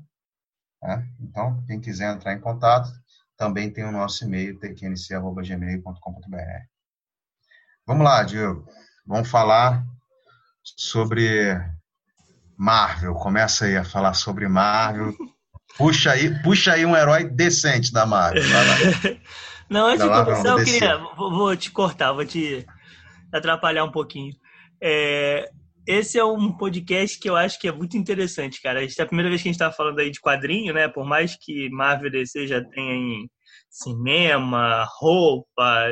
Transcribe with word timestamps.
Né? 0.82 1.05
Então, 1.20 1.62
quem 1.66 1.82
quiser 1.82 2.14
entrar 2.14 2.34
em 2.34 2.40
contato, 2.40 2.90
também 3.36 3.70
tem 3.72 3.84
o 3.84 3.92
nosso 3.92 4.24
e-mail, 4.24 4.58
tqnc.gmail.com.br. 4.60 6.38
Vamos 7.86 8.04
lá, 8.04 8.24
Diego. 8.24 8.66
Vamos 9.05 9.27
falar 9.27 9.86
sobre 10.64 11.62
Marvel. 12.55 13.14
Começa 13.16 13.66
aí 13.66 13.76
a 13.76 13.84
falar 13.84 14.14
sobre 14.14 14.48
Marvel. 14.48 15.14
Puxa 15.77 16.12
aí, 16.12 16.41
puxa 16.41 16.73
aí 16.73 16.85
um 16.85 16.95
herói 16.95 17.23
decente 17.23 17.91
da 17.91 18.05
Marvel. 18.05 18.43
Não, 19.70 19.85
antes 19.85 20.03
de 20.03 20.09
começar, 20.09 20.49
eu 20.49 20.63
queria. 20.63 20.98
Vou, 21.15 21.31
vou, 21.31 21.55
te 21.55 21.70
cortar, 21.71 22.12
vou 22.12 22.25
te 22.25 22.65
atrapalhar 23.31 23.84
um 23.84 23.91
pouquinho. 23.91 24.34
É, 24.81 25.47
esse 25.85 26.17
é 26.17 26.23
um 26.23 26.51
podcast 26.51 27.20
que 27.20 27.29
eu 27.29 27.35
acho 27.35 27.59
que 27.59 27.67
é 27.67 27.71
muito 27.71 27.95
interessante, 27.95 28.62
cara. 28.62 28.84
É 28.84 28.87
a 29.01 29.05
primeira 29.05 29.29
vez 29.29 29.41
que 29.41 29.47
a 29.47 29.51
gente 29.51 29.62
está 29.62 29.71
falando 29.71 29.99
aí 29.99 30.09
de 30.09 30.20
quadrinho, 30.20 30.73
né? 30.73 30.87
Por 30.87 31.05
mais 31.05 31.35
que 31.35 31.70
Marvel 31.70 32.12
DC 32.12 32.47
já 32.47 32.63
tenha 32.63 32.95
em 32.95 33.29
cinema, 33.70 34.87
roupa, 34.99 35.85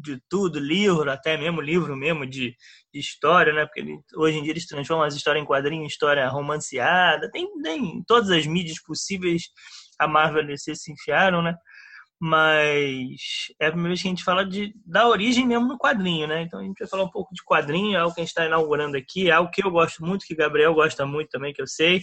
de 0.00 0.20
tudo, 0.28 0.58
livro, 0.58 1.10
até 1.10 1.36
mesmo 1.36 1.60
livro 1.60 1.96
mesmo 1.96 2.26
de, 2.26 2.54
de 2.92 3.00
história, 3.00 3.52
né? 3.52 3.66
Porque 3.66 3.80
ele, 3.80 3.98
hoje 4.16 4.38
em 4.38 4.42
dia 4.42 4.52
eles 4.52 4.66
transformam 4.66 5.04
as 5.04 5.14
histórias 5.14 5.42
em 5.42 5.46
quadrinho, 5.46 5.86
história 5.86 6.28
romanceada, 6.28 7.30
tem, 7.30 7.48
tem 7.62 8.02
todas 8.06 8.30
as 8.30 8.46
mídias 8.46 8.80
possíveis 8.82 9.42
a 9.98 10.06
Marvel 10.06 10.48
e 10.50 10.58
se 10.58 10.92
enfiaram, 10.92 11.42
né? 11.42 11.54
Mas 12.20 13.52
é 13.60 13.66
a 13.66 13.70
primeira 13.70 13.90
vez 13.90 14.02
que 14.02 14.06
a 14.06 14.10
gente 14.10 14.24
fala 14.24 14.44
de, 14.44 14.72
da 14.86 15.08
origem 15.08 15.46
mesmo 15.46 15.68
do 15.68 15.78
quadrinho, 15.78 16.28
né? 16.28 16.42
Então 16.42 16.60
a 16.60 16.62
gente 16.62 16.78
vai 16.78 16.88
falar 16.88 17.02
um 17.02 17.10
pouco 17.10 17.34
de 17.34 17.42
quadrinho, 17.42 17.96
é 17.96 18.00
algo 18.00 18.14
que 18.14 18.20
a 18.20 18.24
gente 18.24 18.30
está 18.30 18.46
inaugurando 18.46 18.96
aqui, 18.96 19.28
é 19.28 19.32
algo 19.32 19.50
que 19.50 19.64
eu 19.64 19.70
gosto 19.70 20.04
muito, 20.04 20.24
que 20.24 20.34
o 20.34 20.36
Gabriel 20.36 20.72
gosta 20.72 21.04
muito 21.04 21.30
também, 21.30 21.52
que 21.52 21.60
eu 21.60 21.66
sei. 21.66 22.00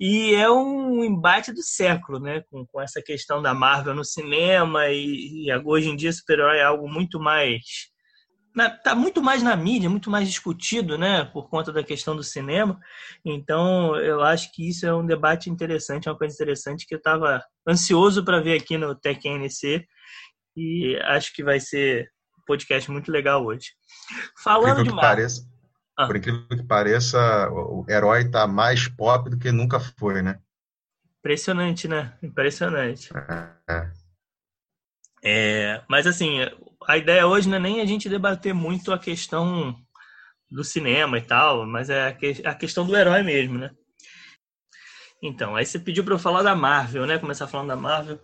E 0.00 0.34
é 0.34 0.50
um 0.50 1.04
embate 1.04 1.52
do 1.52 1.62
século, 1.62 2.18
né? 2.18 2.42
Com, 2.50 2.66
com 2.66 2.80
essa 2.80 3.02
questão 3.02 3.42
da 3.42 3.52
Marvel 3.52 3.94
no 3.94 4.04
cinema 4.04 4.88
e, 4.88 5.46
e 5.46 5.56
hoje 5.62 5.90
em 5.90 5.96
dia 5.96 6.10
super-herói 6.10 6.56
é 6.56 6.64
algo 6.64 6.88
muito 6.88 7.20
mais 7.20 7.90
está 8.58 8.94
muito 8.94 9.22
mais 9.22 9.42
na 9.42 9.54
mídia, 9.54 9.88
muito 9.88 10.10
mais 10.10 10.28
discutido, 10.28 10.98
né, 10.98 11.24
por 11.24 11.48
conta 11.48 11.72
da 11.72 11.84
questão 11.84 12.16
do 12.16 12.22
cinema. 12.22 12.78
Então, 13.24 13.96
eu 13.96 14.22
acho 14.22 14.52
que 14.52 14.68
isso 14.68 14.86
é 14.86 14.94
um 14.94 15.06
debate 15.06 15.48
interessante, 15.48 16.08
é 16.08 16.10
uma 16.10 16.18
coisa 16.18 16.34
interessante 16.34 16.86
que 16.86 16.94
eu 16.94 16.98
estava 16.98 17.42
ansioso 17.66 18.24
para 18.24 18.40
ver 18.40 18.60
aqui 18.60 18.76
no 18.76 18.94
TecNC 18.94 19.86
e 20.56 20.96
acho 21.04 21.32
que 21.32 21.44
vai 21.44 21.60
ser 21.60 22.10
um 22.38 22.42
podcast 22.44 22.90
muito 22.90 23.10
legal 23.12 23.44
hoje. 23.44 23.68
Falando 24.42 24.82
de 24.82 24.90
Marvel, 24.90 25.28
ah. 26.00 26.06
Por 26.06 26.16
incrível 26.16 26.46
que 26.48 26.62
pareça, 26.62 27.50
o 27.50 27.84
herói 27.88 28.22
está 28.22 28.46
mais 28.46 28.88
pop 28.88 29.28
do 29.28 29.38
que 29.38 29.52
nunca 29.52 29.78
foi, 29.78 30.22
né? 30.22 30.40
Impressionante, 31.18 31.86
né? 31.86 32.16
Impressionante. 32.22 33.10
É. 33.68 33.90
É, 35.22 35.82
mas 35.86 36.06
assim, 36.06 36.38
a 36.88 36.96
ideia 36.96 37.26
hoje 37.26 37.48
não 37.48 37.56
é 37.56 37.60
nem 37.60 37.80
a 37.82 37.84
gente 37.84 38.08
debater 38.08 38.54
muito 38.54 38.92
a 38.92 38.98
questão 38.98 39.76
do 40.50 40.64
cinema 40.64 41.18
e 41.18 41.22
tal, 41.22 41.66
mas 41.66 41.90
é 41.90 42.16
a 42.44 42.54
questão 42.54 42.86
do 42.86 42.96
herói 42.96 43.22
mesmo, 43.22 43.58
né? 43.58 43.70
Então, 45.22 45.54
aí 45.54 45.66
você 45.66 45.78
pediu 45.78 46.02
para 46.02 46.14
eu 46.14 46.18
falar 46.18 46.42
da 46.42 46.54
Marvel, 46.54 47.06
né? 47.06 47.18
Começar 47.18 47.46
falando 47.46 47.68
da 47.68 47.76
Marvel. 47.76 48.18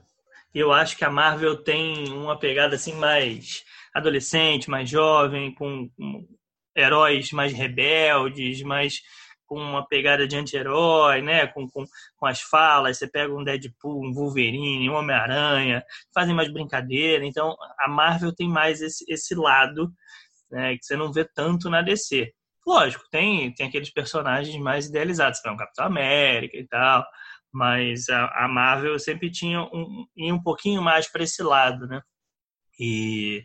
Eu 0.55 0.73
acho 0.73 0.97
que 0.97 1.05
a 1.05 1.11
Marvel 1.11 1.57
tem 1.57 2.09
uma 2.09 2.39
pegada 2.39 2.77
assim 2.77 2.95
mais 2.95 3.63
adolescente, 3.93 4.71
mais 4.71 4.89
jovem, 4.89 5.55
com, 5.55 5.91
com 5.91 6.27
heróis 6.77 7.33
mais 7.33 7.53
rebeldes, 7.53 8.63
mais 8.63 9.01
com 9.47 9.59
uma 9.59 9.87
pegada 9.87 10.27
de 10.27 10.37
anti-herói, 10.37 11.23
né? 11.23 11.47
Com, 11.47 11.69
com, 11.69 11.85
com, 12.17 12.27
as 12.27 12.41
falas, 12.41 12.99
você 12.99 13.09
pega 13.09 13.33
um 13.33 13.45
Deadpool, 13.45 14.05
um 14.05 14.13
Wolverine, 14.13 14.91
um 14.91 14.95
Homem-Aranha, 14.95 15.83
fazem 16.13 16.35
mais 16.35 16.53
brincadeira. 16.53 17.25
Então, 17.25 17.57
a 17.79 17.89
Marvel 17.89 18.35
tem 18.35 18.49
mais 18.49 18.83
esse, 18.83 19.05
esse 19.09 19.35
lado 19.35 19.93
né, 20.51 20.77
que 20.77 20.85
você 20.85 20.97
não 20.97 21.13
vê 21.13 21.25
tanto 21.25 21.71
na 21.71 21.83
DC. 21.83 22.33
Lógico, 22.67 23.05
tem, 23.11 23.55
tem 23.55 23.69
aqueles 23.69 23.91
personagens 23.91 24.57
mais 24.61 24.87
idealizados, 24.87 25.41
como 25.41 25.55
o 25.55 25.59
Capitão 25.59 25.87
América 25.87 26.57
e 26.57 26.67
tal, 26.67 27.07
mas 27.53 28.09
a, 28.09 28.45
a 28.45 28.49
Marvel 28.49 28.99
sempre 28.99 29.31
tinha 29.31 29.63
um, 29.63 30.05
um 30.19 30.43
pouquinho 30.43 30.83
mais 30.83 31.11
para 31.11 31.23
esse 31.23 31.43
lado, 31.43 31.87
né? 31.87 32.03
E 32.79 33.45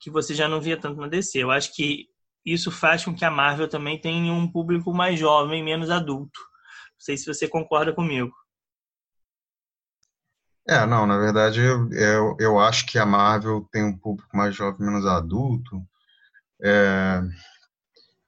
que 0.00 0.10
você 0.10 0.34
já 0.34 0.48
não 0.48 0.60
via 0.60 0.78
tanto 0.78 1.00
na 1.00 1.08
DC. 1.08 1.38
Eu 1.38 1.50
acho 1.50 1.74
que 1.74 2.06
isso 2.44 2.70
faz 2.70 3.04
com 3.04 3.14
que 3.14 3.24
a 3.24 3.30
Marvel 3.30 3.68
também 3.68 4.00
tenha 4.00 4.32
um 4.32 4.50
público 4.50 4.92
mais 4.92 5.18
jovem, 5.18 5.62
menos 5.64 5.90
adulto. 5.90 6.40
Não 6.40 7.00
sei 7.00 7.16
se 7.16 7.26
você 7.26 7.48
concorda 7.48 7.92
comigo. 7.92 8.32
É, 10.66 10.86
não, 10.86 11.06
na 11.06 11.18
verdade 11.18 11.60
eu, 11.60 11.90
eu, 11.92 12.36
eu 12.40 12.58
acho 12.58 12.86
que 12.86 12.98
a 12.98 13.04
Marvel 13.04 13.68
tem 13.70 13.84
um 13.84 13.96
público 13.96 14.34
mais 14.34 14.56
jovem, 14.56 14.86
menos 14.86 15.04
adulto, 15.04 15.86
é, 16.62 17.20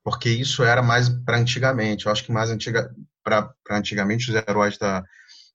porque 0.04 0.28
isso 0.28 0.62
era 0.62 0.82
mais 0.82 1.08
para 1.08 1.38
antigamente. 1.38 2.04
Eu 2.04 2.12
acho 2.12 2.22
que 2.24 2.32
mais 2.32 2.50
antiga, 2.50 2.94
para 3.24 3.54
antigamente 3.70 4.30
os 4.30 4.36
heróis 4.36 4.76
da, 4.76 5.02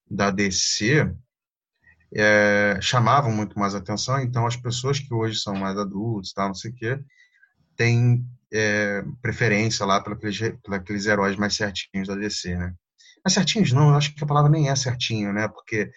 da 0.09 0.31
DC 0.31 1.13
é, 2.13 2.79
chamavam 2.81 3.31
muito 3.31 3.57
mais 3.57 3.75
atenção, 3.75 4.19
então 4.19 4.45
as 4.45 4.57
pessoas 4.57 4.99
que 4.99 5.13
hoje 5.13 5.39
são 5.39 5.53
mais 5.55 5.78
adultos, 5.78 6.33
tal, 6.33 6.47
não 6.47 6.55
sei 6.55 6.72
o 6.72 6.75
quê, 6.75 6.99
têm 7.75 8.25
é, 8.51 9.03
preferência 9.22 9.85
lá 9.85 10.01
pelos, 10.01 10.39
aqueles 10.72 11.06
heróis 11.06 11.35
mais 11.35 11.56
certinhos 11.56 12.07
da 12.07 12.16
DC, 12.16 12.56
né? 12.56 12.73
Mas 13.23 13.34
certinhos 13.34 13.72
não, 13.72 13.89
eu 13.89 13.95
acho 13.95 14.13
que 14.13 14.23
a 14.23 14.28
palavra 14.28 14.50
nem 14.50 14.69
é 14.69 14.75
certinho, 14.75 15.31
né? 15.31 15.47
Porque, 15.47 15.91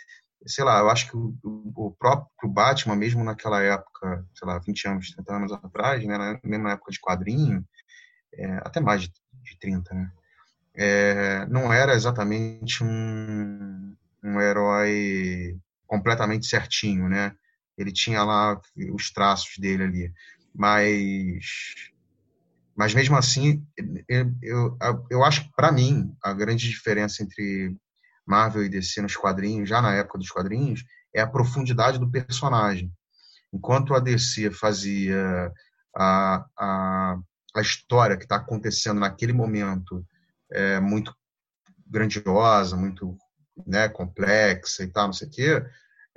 sei 0.46 0.64
lá, 0.64 0.78
eu 0.78 0.90
acho 0.90 1.10
que 1.10 1.16
o, 1.16 1.34
o 1.42 1.90
próprio 1.98 2.48
Batman, 2.48 2.96
mesmo 2.96 3.24
naquela 3.24 3.62
época, 3.62 4.24
sei 4.34 4.46
lá, 4.46 4.58
20 4.58 4.88
anos, 4.88 5.10
30 5.10 5.34
anos 5.34 5.52
atrás, 5.52 6.04
né? 6.04 6.38
Mesmo 6.44 6.64
na 6.64 6.72
época 6.72 6.92
de 6.92 7.00
quadrinho, 7.00 7.64
é, 8.34 8.56
até 8.58 8.80
mais 8.80 9.02
de, 9.02 9.12
de 9.42 9.58
30, 9.58 9.94
né? 9.94 10.12
É, 10.76 11.46
não 11.46 11.72
era 11.72 11.94
exatamente 11.94 12.82
um, 12.82 13.96
um 14.22 14.40
herói 14.40 15.56
completamente 15.86 16.46
certinho, 16.46 17.08
né? 17.08 17.34
Ele 17.76 17.92
tinha 17.92 18.22
lá 18.22 18.60
os 18.92 19.10
traços 19.10 19.56
dele 19.58 19.84
ali, 19.84 20.12
mas 20.54 21.92
mas 22.76 22.94
mesmo 22.94 23.16
assim, 23.16 23.64
eu, 24.08 24.34
eu, 24.42 25.06
eu 25.10 25.24
acho 25.24 25.44
que, 25.44 25.52
para 25.54 25.70
mim, 25.70 26.14
a 26.22 26.32
grande 26.32 26.68
diferença 26.68 27.22
entre 27.22 27.76
Marvel 28.26 28.64
e 28.64 28.68
DC 28.68 29.00
nos 29.00 29.16
quadrinhos, 29.16 29.68
já 29.68 29.80
na 29.80 29.94
época 29.94 30.18
dos 30.18 30.30
quadrinhos, 30.30 30.84
é 31.14 31.20
a 31.20 31.26
profundidade 31.26 31.98
do 31.98 32.10
personagem. 32.10 32.92
Enquanto 33.52 33.94
a 33.94 34.00
DC 34.00 34.50
fazia 34.50 35.52
a, 35.96 36.44
a, 36.58 37.16
a 37.54 37.60
história 37.60 38.16
que 38.16 38.24
está 38.24 38.36
acontecendo 38.36 38.98
naquele 38.98 39.32
momento 39.32 40.04
é, 40.50 40.80
muito 40.80 41.14
grandiosa, 41.86 42.76
muito 42.76 43.16
né, 43.64 43.88
complexa 43.88 44.82
e 44.82 44.88
tal, 44.88 45.06
não 45.06 45.12
sei 45.12 45.28
o 45.28 45.30
quê, 45.30 45.64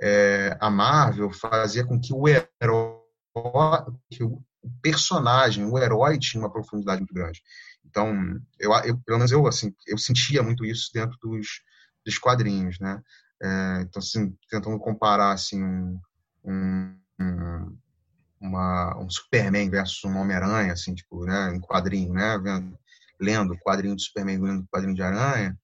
é, 0.02 0.58
a 0.60 0.70
Marvel 0.70 1.32
fazia 1.32 1.86
com 1.86 2.00
que 2.00 2.14
o 2.14 2.28
herói, 2.28 3.00
que 4.10 4.24
o, 4.24 4.42
o 4.68 4.82
personagem, 4.82 5.66
o 5.66 5.78
herói 5.78 6.20
tinha 6.20 6.42
uma 6.42 6.52
profundidade 6.52 7.00
muito 7.00 7.14
grande. 7.14 7.42
Então, 7.86 8.14
eu, 8.60 8.72
eu 8.84 8.98
pelo 9.00 9.18
menos 9.18 9.32
eu 9.32 9.48
assim, 9.48 9.74
eu 9.88 9.98
sentia 9.98 10.44
muito 10.44 10.66
isso 10.66 10.92
dentro 10.94 11.18
dos, 11.22 11.62
dos 12.06 12.18
quadrinhos, 12.18 12.80
né? 12.80 13.02
É, 13.42 13.82
então, 13.82 14.00
assim, 14.00 14.36
tentando 14.50 14.80
comparar 14.80 15.32
assim 15.32 15.64
um, 15.64 16.00
um, 16.44 17.78
uma, 18.40 18.98
um 19.00 19.10
Superman 19.10 19.70
versus 19.70 20.04
um 20.04 20.18
Homem-Aranha, 20.18 20.74
assim, 20.74 20.94
tipo, 20.96 21.24
né, 21.26 21.56
em 21.56 21.60
quadrinho, 21.60 22.14
né, 22.14 22.38
vendo, 22.40 22.78
lendo 23.20 23.54
o 23.54 23.60
quadrinho 23.60 23.96
do 23.96 24.02
Superman, 24.02 24.40
lendo 24.40 24.64
o 24.64 24.68
quadrinho 24.68 24.96
de 24.96 25.04
Aranha, 25.04 25.58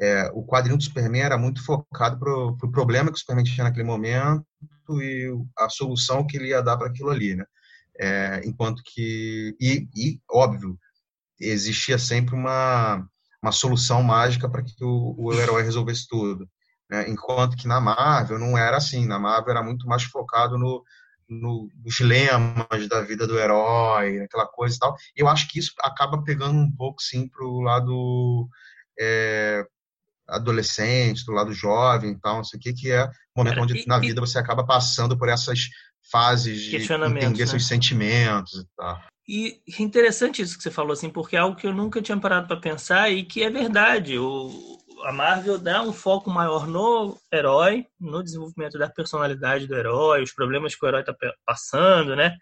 é, 0.00 0.30
o 0.34 0.44
quadrinho 0.44 0.76
do 0.76 0.82
Superman 0.82 1.22
era 1.22 1.38
muito 1.38 1.64
focado 1.64 2.18
para 2.18 2.32
pro 2.58 2.72
problema 2.72 3.10
que 3.10 3.16
o 3.16 3.20
Superman 3.20 3.44
tinha 3.44 3.64
naquele 3.64 3.86
momento 3.86 4.44
momento 4.92 5.02
e 5.02 5.30
a 5.56 5.68
solução 5.68 6.26
que 6.26 6.36
ele 6.36 6.48
ia 6.48 6.62
dar 6.62 6.76
para 6.76 6.88
aquilo 6.88 7.10
ali, 7.10 7.34
né? 7.34 7.44
É, 8.04 8.40
enquanto 8.44 8.82
que 8.84 9.54
e, 9.60 9.86
e, 9.94 10.20
óbvio 10.28 10.76
existia 11.38 11.96
sempre 11.98 12.34
uma 12.34 13.06
uma 13.40 13.52
solução 13.52 14.02
mágica 14.02 14.48
para 14.48 14.62
que 14.62 14.84
o, 14.84 15.14
o, 15.16 15.32
herói 15.32 15.62
resolvesse 15.62 16.06
tudo, 16.08 16.48
né? 16.90 17.08
enquanto 17.08 17.56
que 17.56 17.68
na 17.68 17.80
Marvel 17.80 18.38
não 18.38 18.58
era 18.58 18.76
assim, 18.76 19.06
na 19.06 19.18
Marvel 19.18 19.50
era 19.50 19.62
muito 19.62 19.86
mais 19.86 20.04
focado 20.04 20.58
no, 20.58 20.82
no, 21.28 21.68
nos 21.84 22.00
lemas 22.00 22.88
da 22.88 23.02
vida 23.02 23.26
do 23.26 23.38
herói, 23.38 24.20
aquela 24.20 24.46
coisa 24.46 24.76
e 24.76 24.78
tal. 24.78 24.96
Eu 25.16 25.28
acho 25.28 25.48
que 25.48 25.58
isso 25.58 25.72
acaba 25.80 26.22
pegando 26.22 26.58
um 26.58 26.70
pouco 26.70 27.02
sim 27.02 27.28
para 27.28 27.44
o 27.44 27.60
lado 27.60 28.48
é, 28.98 29.64
adolescente, 30.28 31.24
do 31.24 31.32
lado 31.32 31.52
jovem 31.52 32.12
e 32.12 32.20
tal, 32.20 32.36
não 32.36 32.44
sei 32.44 32.58
o 32.58 32.62
que, 32.62 32.72
que 32.72 32.90
é 32.90 33.04
o 33.04 33.10
momento 33.38 33.60
onde 33.60 33.78
e, 33.78 33.86
na 33.86 33.98
vida 33.98 34.20
você 34.20 34.38
acaba 34.38 34.64
passando 34.64 35.18
por 35.18 35.28
essas 35.28 35.68
fases 36.12 36.60
de 36.60 36.76
entender 36.76 37.38
né? 37.38 37.46
seus 37.46 37.66
sentimentos 37.66 38.60
e 38.60 38.66
tal. 38.76 39.00
E 39.26 39.62
é 39.78 39.82
interessante 39.82 40.42
isso 40.42 40.56
que 40.56 40.62
você 40.62 40.70
falou, 40.70 40.92
assim, 40.92 41.08
porque 41.08 41.36
é 41.36 41.38
algo 41.38 41.56
que 41.56 41.66
eu 41.66 41.72
nunca 41.72 42.02
tinha 42.02 42.18
parado 42.18 42.46
para 42.46 42.56
pensar 42.56 43.10
e 43.10 43.24
que 43.24 43.42
é 43.42 43.48
verdade. 43.48 44.18
O, 44.18 44.78
a 45.04 45.12
Marvel 45.12 45.58
dá 45.58 45.82
um 45.82 45.92
foco 45.92 46.28
maior 46.28 46.66
no 46.66 47.16
herói, 47.32 47.86
no 48.00 48.22
desenvolvimento 48.22 48.78
da 48.78 48.90
personalidade 48.90 49.66
do 49.66 49.74
herói, 49.76 50.22
os 50.22 50.32
problemas 50.32 50.74
que 50.74 50.84
o 50.84 50.88
herói 50.88 51.00
está 51.00 51.14
passando, 51.46 52.16
né? 52.16 52.36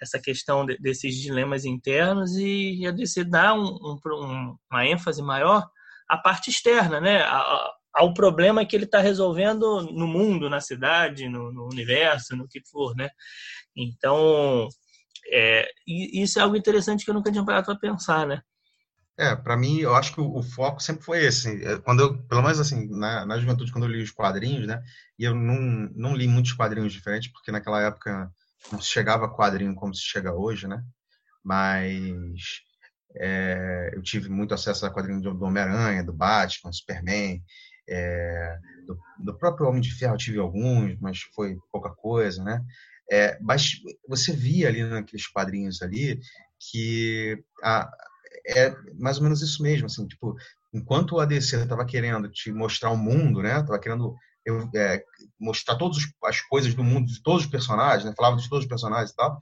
Essa 0.00 0.18
questão 0.18 0.64
de, 0.64 0.78
desses 0.78 1.16
dilemas 1.16 1.64
internos 1.64 2.36
e 2.36 2.86
a 2.86 2.90
DC 2.90 3.24
dá 3.24 3.52
um, 3.52 3.98
um, 4.06 4.56
uma 4.70 4.86
ênfase 4.86 5.22
maior 5.22 5.68
à 6.08 6.16
parte 6.16 6.50
externa, 6.50 7.00
né? 7.00 7.22
A, 7.22 7.70
ao 7.94 8.14
problema 8.14 8.64
que 8.64 8.76
ele 8.76 8.84
está 8.84 9.00
resolvendo 9.00 9.82
no 9.92 10.06
mundo, 10.06 10.48
na 10.48 10.60
cidade, 10.60 11.28
no, 11.28 11.52
no, 11.52 11.66
universo, 11.66 12.36
no 12.36 12.48
que 12.48 12.60
for, 12.64 12.94
né? 12.94 13.10
Então, 13.76 14.68
é, 15.32 15.68
isso 15.86 16.38
é 16.38 16.42
algo 16.42 16.56
interessante 16.56 17.04
que 17.04 17.10
eu 17.10 17.14
nunca 17.14 17.30
tinha 17.30 17.44
parado 17.44 17.66
para 17.66 17.76
pensar, 17.76 18.26
né? 18.26 18.42
É, 19.18 19.36
para 19.36 19.56
mim, 19.56 19.80
eu 19.80 19.94
acho 19.94 20.14
que 20.14 20.20
o, 20.20 20.34
o, 20.34 20.42
foco 20.42 20.80
sempre 20.82 21.04
foi 21.04 21.24
esse. 21.24 21.62
É, 21.64 21.78
quando 21.78 22.00
eu, 22.00 22.22
pelo 22.22 22.42
menos 22.42 22.58
assim, 22.58 22.88
na, 22.88 23.26
na 23.26 23.38
juventude, 23.38 23.70
quando 23.70 23.84
eu 23.84 23.90
li 23.90 24.02
os 24.02 24.10
quadrinhos, 24.10 24.66
né? 24.66 24.82
E 25.18 25.24
eu 25.24 25.34
não, 25.34 25.90
não 25.94 26.16
li 26.16 26.26
muitos 26.26 26.54
quadrinhos 26.54 26.92
diferentes, 26.92 27.30
porque 27.30 27.52
naquela 27.52 27.82
época 27.82 28.32
não 28.72 28.80
se 28.80 28.88
chegava 28.88 29.28
quadrinho 29.28 29.74
como 29.74 29.94
se 29.94 30.02
chega 30.02 30.32
hoje, 30.32 30.66
né? 30.66 30.82
Mas 31.44 32.62
é, 33.16 33.90
eu 33.94 34.02
tive 34.02 34.28
muito 34.28 34.54
acesso 34.54 34.86
a 34.86 34.90
quadrinhos 34.90 35.22
do 35.22 35.44
Homem-Aranha, 35.44 36.04
do 36.04 36.12
Batman, 36.12 36.72
Superman, 36.72 37.42
é, 37.88 38.58
do, 38.86 38.98
do, 39.18 39.38
próprio 39.38 39.68
Homem 39.68 39.80
de 39.80 39.94
Ferro 39.94 40.16
tive 40.16 40.38
alguns, 40.38 40.98
mas 41.00 41.20
foi 41.34 41.56
pouca 41.70 41.90
coisa, 41.90 42.42
né? 42.42 42.64
É, 43.10 43.38
mas 43.40 43.80
você 44.08 44.32
via 44.32 44.68
ali 44.68 44.84
naqueles 44.84 45.26
quadrinhos 45.26 45.82
ali 45.82 46.20
que 46.58 47.42
a, 47.62 47.90
é 48.46 48.74
mais 48.98 49.16
ou 49.16 49.24
menos 49.24 49.42
isso 49.42 49.62
mesmo, 49.62 49.86
assim, 49.86 50.06
tipo, 50.06 50.36
enquanto 50.72 51.12
o 51.12 51.20
ADC 51.20 51.56
estava 51.56 51.84
querendo 51.84 52.28
te 52.30 52.52
mostrar 52.52 52.90
o 52.90 52.96
mundo, 52.96 53.42
né? 53.42 53.54
Tava 53.62 53.78
querendo 53.78 54.14
eu, 54.44 54.68
é, 54.74 55.02
mostrar 55.38 55.76
todas 55.76 55.98
as 56.24 56.40
coisas 56.42 56.74
do 56.74 56.84
mundo 56.84 57.06
de 57.06 57.22
todos 57.22 57.44
os 57.44 57.50
personagens, 57.50 58.04
né? 58.04 58.14
Falava 58.16 58.36
de 58.36 58.48
todos 58.48 58.64
os 58.64 58.68
personagens 58.68 59.10
e 59.10 59.16
tal 59.16 59.40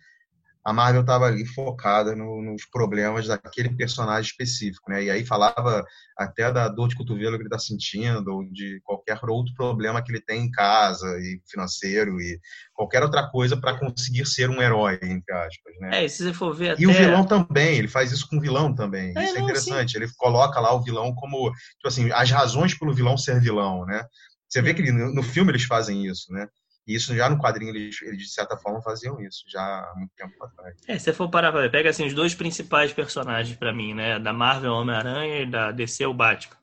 a 0.69 0.73
Marvel 0.73 1.01
estava 1.01 1.25
ali 1.25 1.47
focada 1.47 2.15
no, 2.15 2.43
nos 2.43 2.67
problemas 2.67 3.27
daquele 3.27 3.71
personagem 3.71 4.31
específico, 4.31 4.91
né? 4.91 5.05
E 5.05 5.11
aí 5.11 5.25
falava 5.25 5.83
até 6.15 6.53
da 6.53 6.69
dor 6.69 6.89
de 6.89 6.95
cotovelo 6.95 7.37
que 7.37 7.43
ele 7.43 7.49
está 7.49 7.59
sentindo, 7.59 8.29
ou 8.31 8.45
de 8.45 8.79
qualquer 8.85 9.19
outro 9.23 9.55
problema 9.55 10.03
que 10.03 10.13
ele 10.13 10.21
tem 10.21 10.43
em 10.43 10.51
casa, 10.51 11.07
e 11.21 11.41
financeiro, 11.51 12.21
e 12.21 12.39
qualquer 12.75 13.03
outra 13.03 13.27
coisa 13.31 13.57
para 13.57 13.79
conseguir 13.79 14.27
ser 14.27 14.51
um 14.51 14.61
herói, 14.61 14.99
entre 15.03 15.33
aspas, 15.33 15.75
né? 15.81 16.01
É, 16.01 16.05
e 16.05 16.09
se 16.11 16.23
você 16.23 16.35
for 16.35 16.55
ver 16.55 16.73
até... 16.73 16.83
E 16.83 16.87
o 16.87 16.93
vilão 16.93 17.25
também, 17.25 17.79
ele 17.79 17.89
faz 17.89 18.13
isso 18.13 18.29
com 18.29 18.37
o 18.37 18.41
vilão 18.41 18.75
também. 18.75 19.15
É, 19.17 19.25
isso 19.25 19.39
é 19.39 19.41
interessante. 19.41 19.95
Ele 19.97 20.07
coloca 20.19 20.61
lá 20.61 20.75
o 20.75 20.83
vilão 20.83 21.15
como, 21.15 21.51
tipo 21.51 21.89
assim, 21.89 22.13
as 22.13 22.31
razões 22.31 22.79
pelo 22.79 22.93
vilão 22.93 23.17
ser 23.17 23.41
vilão, 23.41 23.87
né? 23.87 24.05
Você 24.47 24.61
vê 24.61 24.75
que 24.75 24.93
no 24.93 25.23
filme 25.23 25.51
eles 25.51 25.65
fazem 25.65 26.07
isso, 26.07 26.31
né? 26.31 26.47
E 26.89 26.95
isso 26.95 27.15
já 27.15 27.29
no 27.29 27.39
quadrinho 27.39 27.77
eles, 27.77 28.01
eles, 28.01 28.23
de 28.23 28.29
certa 28.31 28.57
forma 28.57 28.81
faziam 28.81 29.21
isso 29.21 29.45
já 29.47 29.61
há 29.61 29.95
muito 29.95 30.11
tempo 30.17 30.43
atrás. 30.43 30.75
É, 30.89 30.99
se 30.99 31.13
for 31.13 31.29
parar 31.29 31.53
pra 31.53 31.61
ver, 31.61 31.71
pega 31.71 31.91
assim 31.91 32.07
os 32.07 32.15
dois 32.15 32.35
principais 32.35 32.95
personagens 32.95 33.55
para 33.59 33.75
mim, 33.75 33.93
né, 33.93 34.19
da 34.19 34.33
Marvel 34.33 34.73
Homem-Aranha 34.73 35.43
e 35.43 35.51
da 35.51 35.71
DC 35.71 36.07
o 36.07 36.15
Batman, 36.15 36.57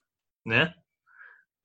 né? 0.43 0.73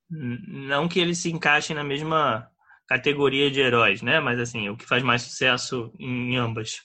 Não 0.07 0.87
que 0.87 0.99
eles 0.99 1.17
se 1.17 1.31
encaixem 1.31 1.75
na 1.75 1.83
mesma 1.83 2.47
categoria 2.87 3.49
de 3.49 3.59
heróis, 3.59 4.03
né? 4.03 4.19
Mas 4.19 4.39
assim, 4.39 4.69
o 4.69 4.77
que 4.77 4.85
faz 4.85 5.01
mais 5.01 5.23
sucesso 5.23 5.91
em 5.97 6.37
ambas. 6.37 6.81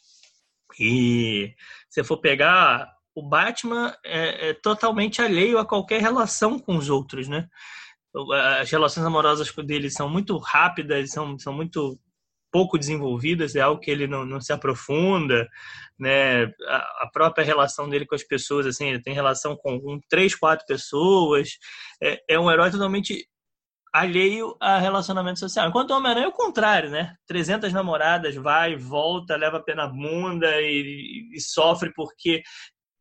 E 0.81 1.55
se 1.91 2.03
for 2.05 2.19
pegar 2.19 2.91
o 3.15 3.29
Batman 3.29 3.95
é, 4.03 4.51
é 4.51 4.55
totalmente 4.55 5.21
alheio 5.21 5.59
a 5.59 5.67
qualquer 5.67 6.01
relação 6.01 6.59
com 6.59 6.77
os 6.77 6.89
outros, 6.89 7.29
né? 7.29 7.49
As 8.33 8.71
relações 8.71 9.07
amorosas 9.07 9.53
dele 9.65 9.91
são 9.91 10.09
muito 10.09 10.37
rápidas, 10.39 11.11
são, 11.11 11.39
são 11.39 11.53
muito 11.53 11.99
pouco 12.51 12.79
desenvolvidas, 12.79 13.55
é 13.55 13.61
algo 13.61 13.81
que 13.81 13.91
ele 13.91 14.07
não, 14.07 14.25
não 14.25 14.41
se 14.41 14.53
aprofunda, 14.53 15.47
né? 15.99 16.45
A, 16.45 16.77
a, 17.03 17.11
própria 17.13 17.45
relação 17.45 17.89
dele 17.89 18.07
com 18.07 18.15
as 18.15 18.23
pessoas, 18.23 18.67
assim, 18.67 18.89
ele 18.89 19.03
tem 19.03 19.13
relação 19.13 19.57
com, 19.57 19.79
com 19.81 20.01
três, 20.09 20.35
quatro 20.35 20.65
pessoas, 20.67 21.51
é, 22.03 22.23
é 22.29 22.39
um 22.39 22.51
herói 22.51 22.71
totalmente 22.71 23.27
alheio 23.93 24.55
a 24.61 24.79
relacionamento 24.79 25.39
social. 25.39 25.69
Enquanto 25.69 25.91
o 25.91 25.97
Homem-Aranha 25.97 26.27
é 26.27 26.29
o 26.29 26.33
contrário, 26.33 26.91
né? 26.91 27.15
300 27.27 27.73
namoradas, 27.73 28.35
vai, 28.35 28.77
volta, 28.77 29.37
leva 29.37 29.57
a 29.57 29.63
pena 29.63 29.87
bunda 29.87 30.61
e, 30.61 31.31
e, 31.33 31.41
sofre 31.41 31.93
porque 31.95 32.43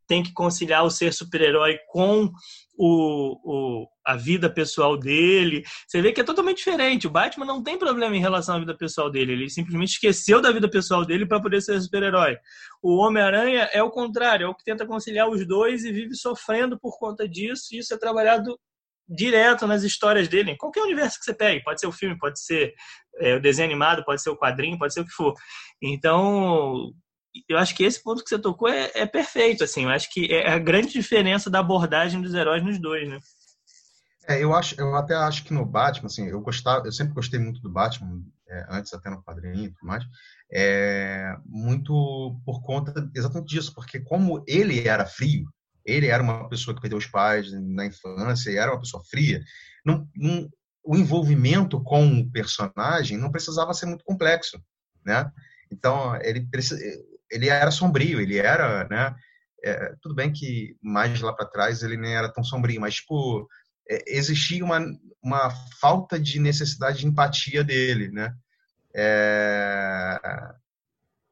tem 0.07 0.23
que 0.23 0.33
conciliar 0.33 0.83
o 0.83 0.89
ser 0.89 1.13
super-herói 1.13 1.77
com 1.89 2.31
o, 2.77 3.81
o, 3.83 3.87
a 4.05 4.15
vida 4.15 4.49
pessoal 4.49 4.97
dele. 4.97 5.63
Você 5.87 6.01
vê 6.01 6.11
que 6.11 6.21
é 6.21 6.23
totalmente 6.23 6.57
diferente. 6.57 7.07
O 7.07 7.09
Batman 7.09 7.45
não 7.45 7.63
tem 7.63 7.77
problema 7.77 8.15
em 8.15 8.21
relação 8.21 8.55
à 8.55 8.59
vida 8.59 8.75
pessoal 8.75 9.09
dele. 9.09 9.33
Ele 9.33 9.49
simplesmente 9.49 9.93
esqueceu 9.93 10.41
da 10.41 10.51
vida 10.51 10.69
pessoal 10.69 11.05
dele 11.05 11.25
para 11.25 11.41
poder 11.41 11.61
ser 11.61 11.79
super-herói. 11.81 12.37
O 12.81 12.97
Homem-Aranha 12.97 13.69
é 13.71 13.81
o 13.81 13.91
contrário, 13.91 14.45
é 14.45 14.49
o 14.49 14.55
que 14.55 14.63
tenta 14.63 14.85
conciliar 14.85 15.29
os 15.29 15.47
dois 15.47 15.83
e 15.85 15.91
vive 15.91 16.15
sofrendo 16.15 16.79
por 16.79 16.97
conta 16.99 17.27
disso. 17.27 17.67
E 17.71 17.79
isso 17.79 17.93
é 17.93 17.97
trabalhado 17.97 18.57
direto 19.07 19.67
nas 19.67 19.83
histórias 19.83 20.27
dele, 20.27 20.51
em 20.51 20.57
qualquer 20.57 20.81
universo 20.81 21.19
que 21.19 21.25
você 21.25 21.33
pegue. 21.33 21.63
Pode 21.63 21.79
ser 21.79 21.87
o 21.87 21.91
filme, 21.91 22.17
pode 22.17 22.39
ser 22.39 22.73
é, 23.19 23.35
o 23.35 23.41
desenho 23.41 23.67
animado, 23.69 24.03
pode 24.03 24.21
ser 24.21 24.29
o 24.29 24.37
quadrinho, 24.37 24.77
pode 24.77 24.93
ser 24.93 25.01
o 25.01 25.05
que 25.05 25.11
for. 25.11 25.33
Então, 25.81 26.91
eu 27.49 27.57
acho 27.57 27.75
que 27.75 27.83
esse 27.83 28.01
ponto 28.01 28.23
que 28.23 28.29
você 28.29 28.39
tocou 28.39 28.69
é, 28.69 28.91
é, 28.93 29.05
perfeito, 29.05 29.63
assim. 29.63 29.83
Eu 29.83 29.89
acho 29.89 30.09
que 30.11 30.31
é 30.31 30.51
a 30.51 30.59
grande 30.59 30.93
diferença 30.93 31.49
da 31.49 31.59
abordagem 31.59 32.21
dos 32.21 32.33
heróis 32.33 32.63
nos 32.63 32.79
dois, 32.79 33.07
né? 33.07 33.19
É, 34.27 34.43
eu 34.43 34.55
acho, 34.55 34.79
eu 34.79 34.95
até 34.95 35.13
acho 35.15 35.43
que 35.43 35.53
no 35.53 35.65
Batman, 35.65 36.07
assim, 36.07 36.27
eu 36.27 36.41
gostava, 36.41 36.87
eu 36.87 36.91
sempre 36.91 37.13
gostei 37.13 37.39
muito 37.39 37.61
do 37.61 37.69
Batman, 37.69 38.23
é, 38.49 38.65
antes 38.69 38.93
até 38.93 39.09
no 39.09 39.23
quadrinho 39.23 39.65
e 39.65 39.69
tudo 39.69 39.85
mais, 39.85 40.03
é, 40.51 41.35
muito 41.45 42.39
por 42.43 42.61
conta 42.63 42.93
exatamente 43.15 43.49
disso, 43.49 43.73
porque 43.73 43.99
como 43.99 44.43
ele 44.47 44.87
era 44.87 45.05
frio, 45.05 45.45
ele 45.85 46.07
era 46.07 46.23
uma 46.23 46.49
pessoa 46.49 46.73
que 46.73 46.81
perdeu 46.81 46.97
os 46.97 47.05
pais 47.05 47.51
na 47.51 47.85
infância, 47.85 48.49
e 48.49 48.57
era 48.57 48.71
uma 48.71 48.79
pessoa 48.79 49.03
fria, 49.05 49.43
não, 49.85 50.07
não, 50.15 50.49
o 50.83 50.95
envolvimento 50.95 51.81
com 51.83 52.19
o 52.19 52.31
personagem 52.31 53.17
não 53.17 53.31
precisava 53.31 53.73
ser 53.73 53.85
muito 53.85 54.03
complexo, 54.03 54.59
né? 55.05 55.31
Então 55.71 56.15
ele 56.21 56.47
ele 57.31 57.49
era 57.49 57.71
sombrio, 57.71 58.19
ele 58.19 58.37
era, 58.37 58.87
né? 58.87 59.15
É, 59.63 59.93
tudo 60.01 60.13
bem 60.13 60.31
que 60.31 60.75
mais 60.81 61.19
lá 61.21 61.33
para 61.33 61.47
trás 61.47 61.81
ele 61.81 61.97
nem 61.97 62.15
era 62.15 62.31
tão 62.31 62.43
sombrio, 62.43 62.79
mas 62.79 62.95
tipo 62.95 63.47
é, 63.89 64.17
existia 64.17 64.63
uma, 64.63 64.79
uma 65.23 65.49
falta 65.79 66.19
de 66.19 66.39
necessidade 66.39 66.99
de 66.99 67.07
empatia 67.07 67.63
dele, 67.63 68.09
né? 68.09 68.33
É... 68.95 70.19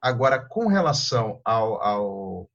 Agora, 0.01 0.37
com 0.37 0.67
relação 0.67 1.39
ao, 1.45 1.81
ao, 1.81 2.49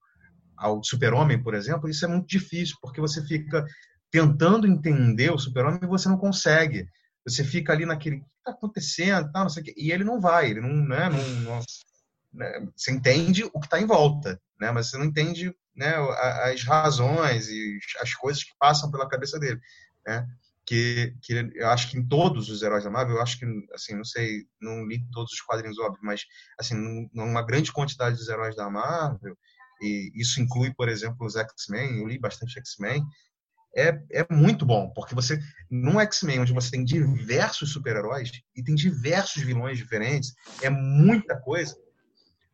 ao 0.57 0.85
super-homem, 0.85 1.42
por 1.42 1.54
exemplo, 1.54 1.88
isso 1.88 2.04
é 2.04 2.09
muito 2.09 2.28
difícil, 2.28 2.76
porque 2.83 3.00
você 3.00 3.25
fica 3.26 3.64
tentando 4.11 4.66
entender 4.66 5.33
o 5.33 5.38
super-homem 5.38 5.80
e 5.83 5.87
você 5.87 6.09
não 6.09 6.18
consegue. 6.18 6.87
Você 7.26 7.42
fica 7.42 7.73
ali 7.73 7.87
naquele, 7.87 8.18
que 8.18 8.26
está 8.38 8.50
acontecendo, 8.50 9.30
tal, 9.33 9.45
não 9.45 9.50
sei 9.50 9.62
o 9.62 9.64
quê, 9.64 9.75
e 9.76 9.90
ele 9.90 10.04
não 10.04 10.21
vai, 10.21 10.50
ele 10.50 10.61
não, 10.61 10.75
né, 10.75 11.09
não, 11.09 11.28
não 11.40 11.62
né, 12.32 12.66
você 12.76 12.92
entende 12.92 13.44
o 13.44 13.61
que 13.61 13.66
está 13.66 13.80
em 13.80 13.87
volta, 13.87 14.40
né, 14.61 14.70
mas 14.70 14.90
você 14.90 14.99
não 14.99 15.04
entende 15.04 15.54
né, 15.75 15.94
as 16.52 16.62
razões 16.64 17.49
e 17.49 17.78
as 18.00 18.12
coisas 18.14 18.42
que 18.42 18.52
passam 18.58 18.90
pela 18.90 19.08
cabeça 19.08 19.38
dele 19.38 19.61
né? 20.08 20.26
Que, 20.64 21.14
que 21.23 21.32
eu 21.54 21.68
acho 21.68 21.90
que 21.90 21.99
em 21.99 22.06
todos 22.06 22.50
os 22.50 22.62
heróis 22.62 22.85
da 22.85 22.90
Marvel, 22.90 23.16
eu 23.16 23.23
acho 23.23 23.38
que, 23.38 23.47
assim, 23.73 23.94
não 23.94 24.04
sei, 24.04 24.44
não 24.61 24.87
li 24.87 25.02
todos 25.12 25.32
os 25.32 25.40
quadrinhos, 25.40 25.78
óbvio, 25.78 26.00
mas, 26.02 26.26
assim, 26.58 27.08
numa 27.12 27.42
grande 27.42 27.73
quantidade 27.73 28.16
dos 28.16 28.28
heróis 28.28 28.54
da 28.54 28.68
Marvel, 28.68 29.37
e 29.80 30.11
isso 30.14 30.42
inclui, 30.42 30.75
por 30.75 30.88
exemplo, 30.88 31.26
os 31.26 31.37
X-Men, 31.37 31.99
eu 31.99 32.06
li 32.06 32.18
bastante 32.18 32.58
X-Men, 32.58 33.02
é, 33.75 33.99
é 34.12 34.26
muito 34.30 34.66
bom, 34.66 34.90
porque 34.90 35.14
você, 35.14 35.40
num 35.70 36.00
X-Men, 36.00 36.40
onde 36.40 36.52
você 36.52 36.70
tem 36.70 36.85
diversos 36.85 37.73
super-heróis 37.73 38.30
e 38.54 38.62
tem 38.62 38.75
diversos 38.75 39.42
vilões 39.42 39.78
diferentes, 39.78 40.35
é 40.61 40.68
muita 40.68 41.40
coisa, 41.40 41.75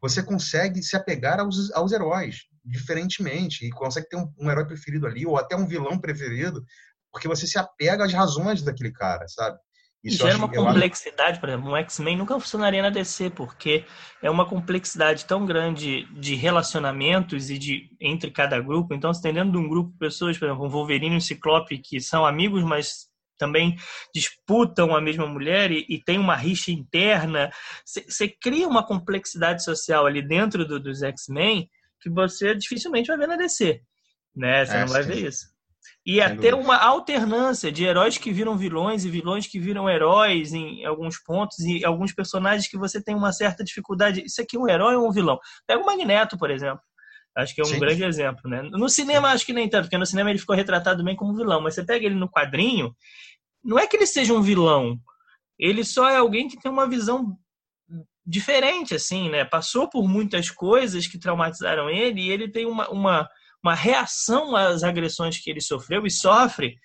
você 0.05 0.23
consegue 0.23 0.83
se 0.83 0.95
apegar 0.95 1.41
aos, 1.41 1.73
aos 1.73 1.91
heróis 1.91 2.43
diferentemente 2.63 3.65
e 3.65 3.71
consegue 3.71 4.07
ter 4.07 4.17
um, 4.19 4.31
um 4.39 4.51
herói 4.51 4.67
preferido 4.67 5.07
ali 5.07 5.25
ou 5.25 5.39
até 5.39 5.57
um 5.57 5.67
vilão 5.67 5.99
preferido, 5.99 6.63
porque 7.11 7.27
você 7.27 7.47
se 7.47 7.59
apega 7.59 8.05
às 8.05 8.13
razões 8.13 8.61
daquele 8.61 8.93
cara, 8.93 9.27
sabe? 9.27 9.57
Isso 10.05 10.19
gera 10.19 10.37
uma 10.37 10.53
complexidade, 10.53 11.41
por 11.41 11.49
exemplo, 11.49 11.71
um 11.71 11.77
X-Men 11.79 12.19
nunca 12.19 12.39
funcionaria 12.39 12.83
na 12.83 12.91
DC, 12.91 13.31
porque 13.31 13.87
é 14.21 14.29
uma 14.29 14.47
complexidade 14.47 15.25
tão 15.25 15.47
grande 15.47 16.05
de 16.13 16.35
relacionamentos 16.35 17.49
e 17.49 17.57
de 17.57 17.89
entre 17.99 18.31
cada 18.31 18.61
grupo. 18.61 18.93
Então, 18.93 19.15
se 19.15 19.23
tem 19.23 19.33
dentro 19.33 19.53
de 19.53 19.57
um 19.57 19.67
grupo 19.67 19.91
de 19.93 19.97
pessoas, 19.97 20.37
por 20.37 20.45
exemplo, 20.45 20.67
um 20.67 20.69
Wolverine 20.69 21.15
e 21.15 21.17
um 21.17 21.21
Ciclope, 21.21 21.79
que 21.79 21.99
são 21.99 22.27
amigos, 22.27 22.63
mas 22.63 23.07
também 23.39 23.77
disputam 24.15 24.95
a 24.95 25.01
mesma 25.01 25.27
mulher 25.27 25.71
e, 25.71 25.85
e 25.89 26.03
tem 26.03 26.19
uma 26.19 26.37
rixa 26.37 26.71
interna, 26.71 27.51
você 27.85 28.29
cria 28.29 28.69
uma 28.69 28.87
complexidade 28.87 29.65
social 29.65 30.07
ali 30.07 30.23
dentro 30.23 30.67
do, 30.67 30.81
dos 30.81 31.03
X-Men 31.03 31.69
que 32.01 32.11
você 32.11 32.55
dificilmente 32.55 33.09
vai 33.09 33.17
ver 33.17 33.29
na 33.29 33.37
DC. 33.37 33.81
Né? 34.37 34.65
Você 34.65 34.77
é, 34.77 34.81
não 34.81 34.89
vai 34.89 35.03
sim. 35.03 35.09
ver 35.09 35.29
isso. 35.29 35.55
E 36.07 36.21
até 36.21 36.55
uma 36.55 36.77
alternância 36.77 37.73
de 37.73 37.85
heróis 37.85 38.19
que 38.19 38.31
viram 38.31 38.59
vilões 38.59 39.07
e 39.07 39.11
vilões 39.11 39.47
que 39.47 39.59
viram 39.59 39.89
heróis 39.89 40.53
em 40.53 40.85
alguns 40.85 41.19
pontos 41.19 41.59
e 41.61 41.83
alguns 41.83 42.13
personagens 42.13 42.69
que 42.69 42.77
você 42.77 43.03
tem 43.03 43.15
uma 43.15 43.33
certa 43.33 43.65
dificuldade. 43.65 44.23
Isso 44.23 44.41
aqui 44.43 44.57
é 44.57 44.61
um 44.61 44.69
herói 44.69 44.97
ou 44.97 45.09
um 45.09 45.13
vilão? 45.13 45.39
Pega 45.67 45.83
o 45.83 45.87
Magneto, 45.87 46.37
por 46.37 46.51
exemplo. 46.51 46.81
Acho 47.37 47.55
que 47.55 47.61
é 47.61 47.65
um 47.65 47.69
Sim. 47.69 47.79
grande 47.81 48.05
exemplo, 48.05 48.49
né? 48.49 48.63
No 48.63 48.89
cinema, 48.89 49.31
acho 49.31 49.45
que 49.45 49.53
nem 49.53 49.69
tanto, 49.69 49.85
porque 49.85 49.99
no 49.99 50.07
cinema 50.07 50.31
ele 50.31 50.39
ficou 50.39 50.55
retratado 50.55 51.03
bem 51.03 51.17
como 51.17 51.35
vilão, 51.35 51.61
mas 51.61 51.75
você 51.75 51.85
pega 51.85 52.07
ele 52.07 52.15
no 52.15 52.31
quadrinho, 52.31 52.95
não 53.63 53.79
é 53.79 53.87
que 53.87 53.97
ele 53.97 54.07
seja 54.07 54.33
um 54.33 54.43
vilão, 54.43 54.99
ele 55.59 55.85
só 55.85 56.09
é 56.09 56.17
alguém 56.17 56.49
que 56.49 56.61
tem 56.61 56.71
uma 56.71 56.89
visão 56.89 57.37
diferente, 58.25 58.95
assim, 58.95 59.29
né? 59.29 59.45
Passou 59.45 59.89
por 59.89 60.09
muitas 60.09 60.51
coisas 60.51 61.07
que 61.07 61.19
traumatizaram 61.19 61.91
ele 61.91 62.23
e 62.23 62.31
ele 62.31 62.49
tem 62.49 62.67
uma, 62.67 62.89
uma 62.89 63.29
uma 63.65 63.75
reação 63.75 64.55
às 64.55 64.85
agressões 64.85 65.39
que 65.39 65.49
ele 65.49 65.63
sofreu 65.63 66.05
e 66.05 66.11
sofre, 66.11 66.77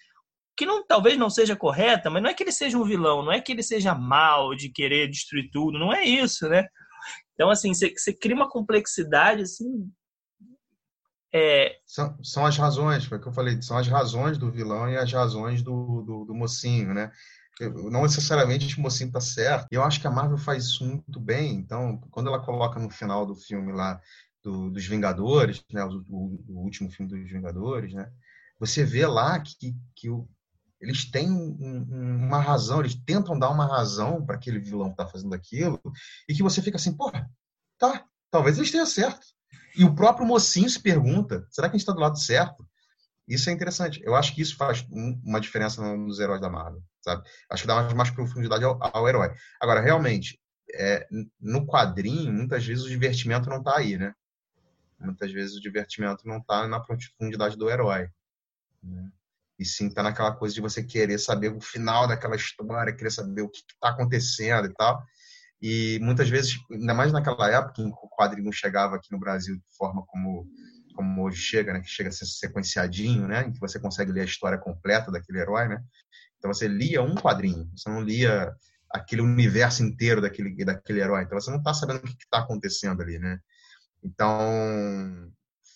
que 0.56 0.66
não, 0.66 0.86
talvez 0.86 1.18
não 1.18 1.30
seja 1.30 1.54
correta, 1.54 2.10
mas 2.10 2.24
não 2.24 2.30
é 2.30 2.34
que 2.34 2.42
ele 2.42 2.54
seja 2.54 2.78
um 2.78 2.86
vilão, 2.86 3.22
não 3.22 3.34
é 3.34 3.42
que 3.42 3.52
ele 3.52 3.62
seja 3.62 3.94
mal 3.94 4.56
de 4.56 4.70
querer 4.70 5.10
destruir 5.10 5.50
tudo, 5.52 5.78
não 5.78 5.94
é 5.94 6.06
isso, 6.06 6.48
né? 6.48 6.66
Então, 7.34 7.50
assim, 7.50 7.74
você, 7.74 7.94
você 7.94 8.14
cria 8.14 8.36
uma 8.36 8.50
complexidade, 8.50 9.42
assim... 9.42 9.90
É... 11.34 11.78
São, 11.86 12.18
são 12.24 12.46
as 12.46 12.58
razões, 12.58 13.06
foi 13.06 13.18
o 13.18 13.22
que 13.22 13.28
eu 13.28 13.34
falei, 13.34 13.62
são 13.62 13.78
as 13.78 13.88
razões 13.88 14.38
do 14.38 14.52
vilão 14.52 14.90
e 14.90 14.98
as 14.98 15.12
razões 15.12 15.62
do, 15.62 16.02
do, 16.02 16.26
do 16.26 16.34
mocinho, 16.34 16.94
né? 16.94 17.12
não 17.68 18.04
necessariamente 18.04 18.78
o 18.78 18.82
mocinho 18.82 19.12
tá 19.12 19.20
certo. 19.20 19.68
Eu 19.70 19.84
acho 19.84 20.00
que 20.00 20.08
a 20.08 20.12
Marvel 20.12 20.38
faz 20.38 20.66
isso 20.66 20.86
muito 20.86 21.20
bem. 21.20 21.56
Então, 21.56 21.98
quando 22.10 22.28
ela 22.28 22.40
coloca 22.40 22.80
no 22.80 22.90
final 22.90 23.26
do 23.26 23.36
filme 23.36 23.74
lá 23.74 24.00
do, 24.42 24.70
dos 24.70 24.86
Vingadores, 24.86 25.62
né, 25.72 25.84
o, 25.84 26.04
o, 26.10 26.44
o, 26.48 26.60
último 26.64 26.90
filme 26.90 27.12
dos 27.12 27.30
Vingadores, 27.30 27.94
né, 27.94 28.10
você 28.58 28.86
vê 28.86 29.06
lá 29.06 29.38
que, 29.40 29.76
que 29.94 30.10
o, 30.10 30.28
eles 30.80 31.04
têm 31.12 31.30
um, 31.30 32.26
uma 32.26 32.40
razão, 32.40 32.80
eles 32.80 32.96
tentam 32.96 33.38
dar 33.38 33.50
uma 33.50 33.66
razão 33.66 34.26
para 34.26 34.36
aquele 34.36 34.60
vilão 34.60 34.88
que 34.88 34.94
está 34.94 35.08
fazendo 35.08 35.34
aquilo, 35.34 35.82
e 36.28 36.34
que 36.34 36.44
você 36.44 36.62
fica 36.62 36.78
assim, 36.78 36.96
porra, 36.96 37.30
tá, 37.78 38.06
talvez 38.32 38.58
eles 38.58 38.72
tenham 38.72 38.86
certo. 38.86 39.28
E 39.80 39.86
o 39.86 39.96
próprio 39.96 40.28
mocinho 40.28 40.70
se 40.70 40.78
pergunta, 40.78 41.48
será 41.50 41.70
que 41.70 41.78
a 41.78 41.78
gente 41.78 41.84
está 41.84 41.94
do 41.94 42.02
lado 42.02 42.20
certo? 42.20 42.68
Isso 43.26 43.50
é 43.50 43.54
interessante. 43.54 44.02
Eu 44.04 44.14
acho 44.14 44.36
que 44.36 44.42
isso 44.42 44.58
faz 44.58 44.86
uma 44.92 45.40
diferença 45.40 45.82
nos 45.96 46.20
heróis 46.20 46.42
da 46.42 46.50
Marvel, 46.50 46.84
sabe? 47.02 47.24
Acho 47.50 47.64
que 47.64 47.68
dá 47.68 47.76
mais, 47.76 47.94
mais 47.94 48.10
profundidade 48.10 48.66
ao, 48.66 48.78
ao 48.82 49.08
herói. 49.08 49.34
Agora, 49.58 49.80
realmente, 49.80 50.38
é, 50.76 51.08
no 51.40 51.66
quadrinho, 51.66 52.34
muitas 52.34 52.66
vezes 52.66 52.84
o 52.84 52.90
divertimento 52.90 53.50
não 53.50 53.60
está 53.60 53.78
aí, 53.78 53.98
né? 53.98 54.14
Muitas 55.00 55.32
vezes 55.32 55.56
o 55.56 55.62
divertimento 55.62 56.28
não 56.28 56.40
está 56.40 56.68
na 56.68 56.82
profundidade 56.82 57.56
do 57.56 57.70
herói. 57.70 58.10
Né? 58.84 59.10
E 59.58 59.64
sim 59.64 59.88
está 59.88 60.04
naquela 60.04 60.36
coisa 60.36 60.54
de 60.54 60.60
você 60.60 60.84
querer 60.84 61.20
saber 61.20 61.56
o 61.56 61.62
final 61.62 62.06
daquela 62.06 62.36
história, 62.36 62.94
querer 62.94 63.12
saber 63.12 63.44
o 63.44 63.50
que 63.50 63.60
está 63.60 63.92
acontecendo 63.92 64.66
e 64.66 64.74
tal. 64.74 65.02
E 65.62 66.00
muitas 66.02 66.30
vezes, 66.30 66.58
ainda 66.72 66.94
mais 66.94 67.12
naquela 67.12 67.50
época 67.50 67.82
em 67.82 67.92
que 67.92 67.98
o 68.02 68.10
quadrinho 68.10 68.52
chegava 68.52 68.96
aqui 68.96 69.12
no 69.12 69.20
Brasil 69.20 69.56
de 69.56 69.78
forma 69.78 70.04
como, 70.08 70.48
como 70.96 71.24
hoje 71.24 71.38
chega, 71.38 71.74
né? 71.74 71.82
que 71.82 71.90
chega 71.90 72.10
a 72.10 72.12
ser 72.12 72.26
sequenciadinho, 72.26 73.28
né? 73.28 73.46
em 73.48 73.52
que 73.52 73.60
você 73.60 73.80
consegue 73.80 74.12
ler 74.12 74.22
a 74.22 74.26
história 74.26 74.58
completa 74.58 75.12
daquele 75.12 75.40
herói. 75.40 75.68
Né? 75.68 75.84
Então 76.38 76.54
você 76.54 76.68
lia 76.68 77.02
um 77.02 77.16
quadrinho, 77.16 77.70
você 77.76 77.90
não 77.90 78.02
lia 78.02 78.54
aquele 78.92 79.22
universo 79.22 79.84
inteiro 79.84 80.22
daquele, 80.22 80.64
daquele 80.64 81.02
herói. 81.02 81.24
Então 81.24 81.40
você 81.40 81.52
não 81.52 81.58
está 81.58 81.74
sabendo 81.74 81.98
o 81.98 82.02
que 82.04 82.24
está 82.24 82.40
acontecendo 82.40 83.02
ali. 83.02 83.20
Né? 83.20 83.38
Então, 84.04 85.30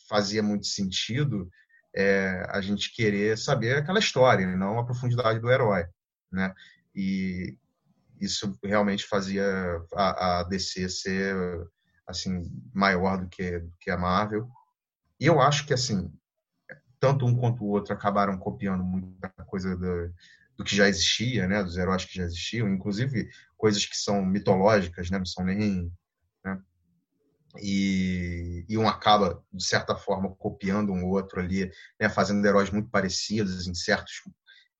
fazia 0.07 0.41
muito 0.41 0.67
sentido 0.67 1.49
é, 1.95 2.45
a 2.49 2.61
gente 2.61 2.93
querer 2.93 3.37
saber 3.37 3.77
aquela 3.77 3.99
história, 3.99 4.47
não 4.55 4.79
a 4.79 4.85
profundidade 4.85 5.39
do 5.39 5.51
herói, 5.51 5.85
né? 6.31 6.53
E 6.95 7.57
isso 8.23 8.57
realmente 8.63 9.05
fazia 9.05 9.45
a, 9.93 10.39
a 10.39 10.43
DC 10.43 10.89
ser 10.89 11.35
assim 12.07 12.51
maior 12.73 13.17
do 13.17 13.27
que, 13.27 13.59
do 13.59 13.73
que 13.79 13.89
a 13.89 13.97
Marvel. 13.97 14.49
E 15.19 15.25
eu 15.25 15.39
acho 15.41 15.65
que 15.65 15.73
assim, 15.73 16.11
tanto 16.99 17.25
um 17.25 17.35
quanto 17.35 17.63
o 17.63 17.67
outro 17.67 17.93
acabaram 17.93 18.37
copiando 18.37 18.83
muita 18.83 19.29
coisa 19.45 19.75
do, 19.75 20.13
do 20.57 20.63
que 20.63 20.75
já 20.75 20.87
existia, 20.87 21.47
né? 21.47 21.63
Dos 21.63 21.77
heróis 21.77 22.05
que 22.05 22.15
já 22.15 22.23
existiam, 22.23 22.69
inclusive 22.69 23.29
coisas 23.57 23.85
que 23.85 23.97
são 23.97 24.23
mitológicas, 24.25 25.09
né? 25.09 25.17
Não 25.17 25.25
são 25.25 25.45
nem 25.45 25.91
né? 26.43 26.61
e, 27.59 28.65
e, 28.67 28.77
um 28.77 28.87
acaba, 28.87 29.43
de 29.51 29.65
certa 29.65 29.95
forma, 29.95 30.33
copiando 30.35 30.91
um 30.91 31.05
outro 31.05 31.39
ali, 31.39 31.71
né, 31.99 32.09
fazendo 32.09 32.45
heróis 32.45 32.69
muito 32.69 32.89
parecidos 32.89 33.67
em 33.67 33.73
certos 33.73 34.21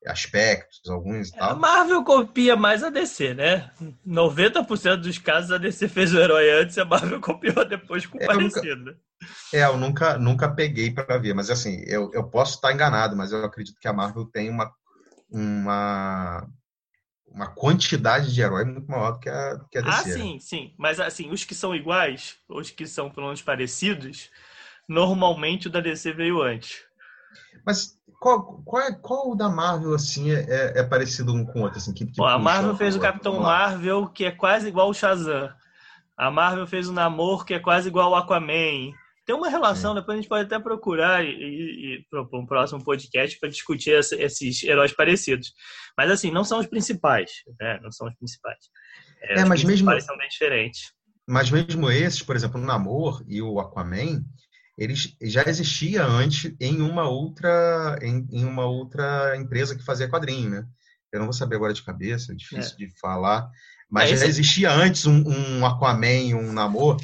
aspectos, 0.06 0.82
alguns 0.90 1.30
e 1.30 1.34
tal. 1.34 1.52
A 1.52 1.56
Marvel 1.56 2.04
copia 2.04 2.56
mais 2.56 2.84
a 2.84 2.90
DC, 2.90 3.34
né? 3.34 3.72
90% 4.08 4.98
dos 4.98 5.18
casos 5.18 5.52
a 5.52 5.58
DC 5.58 5.88
fez 5.88 6.14
o 6.14 6.20
herói 6.20 6.50
antes 6.52 6.78
e 6.78 6.82
a 6.82 6.86
Marvel 6.86 7.20
copiou 7.22 7.66
depois 7.66 8.06
com 8.06 8.18
é, 8.20 8.26
parecido. 8.26 8.76
Nunca, 8.76 8.98
é, 9.54 9.64
eu 9.64 9.78
nunca, 9.78 10.18
nunca 10.18 10.50
peguei 10.50 10.92
para 10.92 11.18
ver, 11.18 11.34
mas 11.34 11.50
assim, 11.50 11.84
eu, 11.88 12.12
eu 12.14 12.24
posso 12.24 12.56
estar 12.56 12.74
enganado, 12.74 13.16
mas 13.16 13.32
eu 13.32 13.44
acredito 13.44 13.80
que 13.80 13.88
a 13.88 13.94
Marvel 13.94 14.26
tem 14.26 14.50
uma, 14.50 14.72
uma 15.30 16.48
uma 17.34 17.48
quantidade 17.48 18.34
de 18.34 18.42
herói 18.42 18.64
muito 18.64 18.90
maior 18.90 19.14
do 19.14 19.20
que 19.20 19.28
a, 19.28 19.56
do 19.56 19.68
que 19.68 19.78
a 19.80 19.82
DC. 19.82 19.98
Ah, 19.98 20.04
sim, 20.04 20.40
sim. 20.40 20.74
Mas 20.78 21.00
assim, 21.00 21.32
os 21.32 21.44
que 21.44 21.56
são 21.56 21.76
iguais, 21.76 22.38
os 22.48 22.70
que 22.70 22.86
são 22.86 23.10
pelo 23.10 23.26
menos 23.26 23.42
parecidos, 23.42 24.30
normalmente 24.88 25.68
o 25.68 25.70
da 25.70 25.80
DC 25.80 26.14
veio 26.14 26.42
antes. 26.42 26.84
Mas 27.66 27.98
qual, 28.20 28.62
qual, 28.64 28.82
é, 28.82 28.92
qual 28.94 29.32
o 29.32 29.36
da 29.36 29.50
Marvel, 29.50 29.94
assim, 29.94 30.32
é, 30.32 30.46
é, 30.48 30.80
é 30.80 30.84
parecido 30.84 31.34
um 31.34 31.46
com 31.46 31.60
o 31.60 31.64
outro? 31.64 31.78
Assim, 31.78 31.94
que, 31.94 32.06
que 32.06 32.16
Bom, 32.16 32.26
a 32.26 32.40
Marvel 32.40 32.76
fez 32.76 32.96
o 32.96 33.00
Capitão 33.00 33.40
Marvel, 33.42 34.08
que 34.08 34.26
é 34.26 34.32
quase 34.32 34.68
igual 34.68 34.90
o 34.90 34.94
Shazam. 34.94 35.50
A 36.18 36.32
Marvel 36.32 36.66
fez 36.66 36.88
o 36.88 36.94
Namor, 36.94 37.44
que 37.44 37.54
é 37.54 37.60
quase 37.60 37.90
igual 37.90 38.12
o 38.12 38.16
Aquaman. 38.16 38.94
Tem 39.26 39.36
uma 39.36 39.50
relação, 39.50 39.96
depois 39.96 40.18
a 40.18 40.22
gente 40.22 40.30
pode 40.30 40.46
até 40.46 40.60
procurar 40.60 41.24
e, 41.24 41.30
e, 41.30 41.96
e 41.96 42.06
propor 42.10 42.42
um 42.42 42.46
próximo 42.46 42.84
podcast 42.84 43.40
para 43.40 43.50
discutir 43.50 43.94
essa, 43.94 44.16
esses 44.16 44.64
heróis 44.64 44.92
parecidos. 44.92 45.54
Mas 45.98 46.12
assim, 46.12 46.30
não 46.30 46.44
são 46.44 46.60
os 46.60 46.68
principais, 46.68 47.32
né? 47.60 47.80
Não 47.82 47.92
são 47.92 48.08
os 48.08 48.16
principais. 48.16 48.60
É, 49.22 49.40
é 49.40 49.46
mas 49.46 49.64
mesmo 49.64 49.90
são 50.02 50.18
bem 50.18 50.28
diferentes. 50.28 50.94
Mas 51.28 51.50
mesmo 51.50 51.90
esses, 51.90 52.22
por 52.22 52.36
exemplo, 52.36 52.62
o 52.62 52.66
Namor 52.66 53.24
e 53.28 53.42
o 53.42 53.60
Aquaman, 53.60 54.24
eles 54.78 55.16
já 55.22 55.44
existia 55.48 56.04
antes 56.04 56.52
em 56.60 56.82
uma 56.82 57.08
outra 57.08 57.98
em, 58.02 58.28
em, 58.32 58.46
uma 58.46 58.66
outra 58.66 59.36
empresa 59.38 59.76
que 59.76 59.86
fazia 59.86 60.10
quadrinho, 60.10 60.50
né? 60.50 60.66
Eu 61.12 61.20
não 61.20 61.28
vou 61.28 61.34
saber 61.34 61.56
agora 61.56 61.74
de 61.74 61.84
cabeça, 61.84 62.32
é 62.32 62.36
difícil 62.36 62.74
é. 62.74 62.86
de 62.86 63.00
falar, 63.00 63.48
mas 63.90 64.12
é, 64.12 64.18
já 64.18 64.26
existia 64.26 64.72
antes 64.72 65.06
um, 65.06 65.24
um 65.28 65.66
Aquaman 65.66 66.36
um 66.36 66.52
Namor 66.52 66.98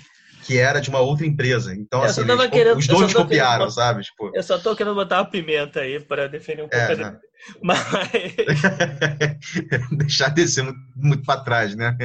que 0.49 0.57
era 0.57 0.79
de 0.79 0.89
uma 0.89 0.99
outra 0.99 1.27
empresa. 1.27 1.75
Então, 1.75 2.01
assim, 2.01 2.21
eles, 2.21 2.47
querendo, 2.47 2.77
os 2.77 2.87
dois 2.87 3.13
copiaram, 3.13 3.59
querendo, 3.59 3.71
sabe? 3.71 4.01
Tipo... 4.01 4.31
Eu 4.33 4.41
só 4.41 4.57
tô 4.57 4.75
querendo 4.75 4.95
botar 4.95 5.19
uma 5.19 5.29
pimenta 5.29 5.81
aí 5.81 5.99
para 5.99 6.27
defender 6.27 6.63
um 6.63 6.67
pouco. 6.67 6.91
É, 6.91 6.95
né? 6.95 7.19
Mas... 7.61 7.79
Deixar 9.95 10.29
descer 10.29 10.63
muito, 10.63 10.79
muito 10.95 11.23
para 11.23 11.41
trás, 11.41 11.75
né? 11.75 11.95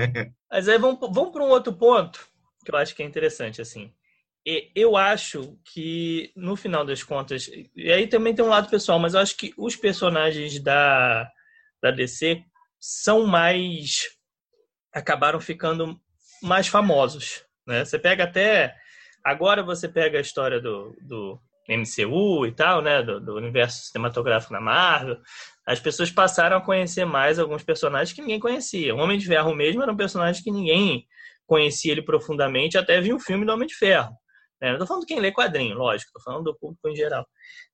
Mas 0.50 0.68
aí 0.68 0.76
vamos, 0.76 1.00
vamos 1.00 1.33
para 1.33 1.42
um 1.42 1.49
outro 1.49 1.73
ponto 1.73 2.21
que 2.62 2.71
eu 2.71 2.76
acho 2.76 2.94
que 2.94 3.02
é 3.02 3.06
interessante, 3.06 3.62
assim. 3.62 3.90
Eu 4.46 4.96
acho 4.96 5.58
que, 5.64 6.30
no 6.36 6.54
final 6.54 6.84
das 6.84 7.02
contas, 7.02 7.50
e 7.74 7.90
aí 7.90 8.06
também 8.06 8.34
tem 8.34 8.44
um 8.44 8.48
lado 8.48 8.68
pessoal, 8.68 8.98
mas 8.98 9.14
eu 9.14 9.20
acho 9.20 9.36
que 9.36 9.54
os 9.56 9.74
personagens 9.74 10.60
da, 10.60 11.26
da 11.82 11.90
DC 11.90 12.42
são 12.78 13.26
mais. 13.26 14.08
acabaram 14.92 15.40
ficando 15.40 15.98
mais 16.42 16.68
famosos. 16.68 17.42
Né? 17.66 17.84
Você 17.84 17.98
pega 17.98 18.24
até. 18.24 18.76
Agora 19.24 19.62
você 19.62 19.88
pega 19.88 20.18
a 20.18 20.20
história 20.20 20.60
do, 20.60 20.94
do, 21.00 21.40
MCU 21.68 22.46
e 22.46 22.52
tal, 22.52 22.82
né, 22.82 23.02
do, 23.02 23.20
do, 23.20 23.34
universo 23.36 23.84
cinematográfico 23.86 24.52
da 24.52 24.60
Marvel, 24.60 25.18
as 25.66 25.80
pessoas 25.80 26.10
passaram 26.10 26.58
a 26.58 26.60
conhecer 26.60 27.06
mais 27.06 27.38
alguns 27.38 27.62
personagens 27.62 28.12
que 28.12 28.20
ninguém 28.20 28.38
conhecia. 28.38 28.94
O 28.94 28.98
Homem 28.98 29.18
de 29.18 29.26
Ferro 29.26 29.54
mesmo 29.54 29.82
era 29.82 29.90
um 29.90 29.96
personagem 29.96 30.42
que 30.42 30.50
ninguém 30.50 31.06
conhecia 31.46 31.92
ele 31.92 32.02
profundamente 32.02 32.76
até 32.76 33.00
vir 33.00 33.14
o 33.14 33.18
filme 33.18 33.46
do 33.46 33.52
Homem 33.52 33.66
de 33.66 33.74
Ferro. 33.74 34.14
É, 34.64 34.68
não 34.68 34.75
estou 34.75 34.87
falando 34.87 35.04
quem 35.04 35.21
lê 35.21 35.30
quadrinho, 35.30 35.76
lógico, 35.76 36.09
estou 36.09 36.23
falando 36.23 36.44
do 36.44 36.59
público 36.59 36.88
em 36.88 36.97
geral. 36.97 37.26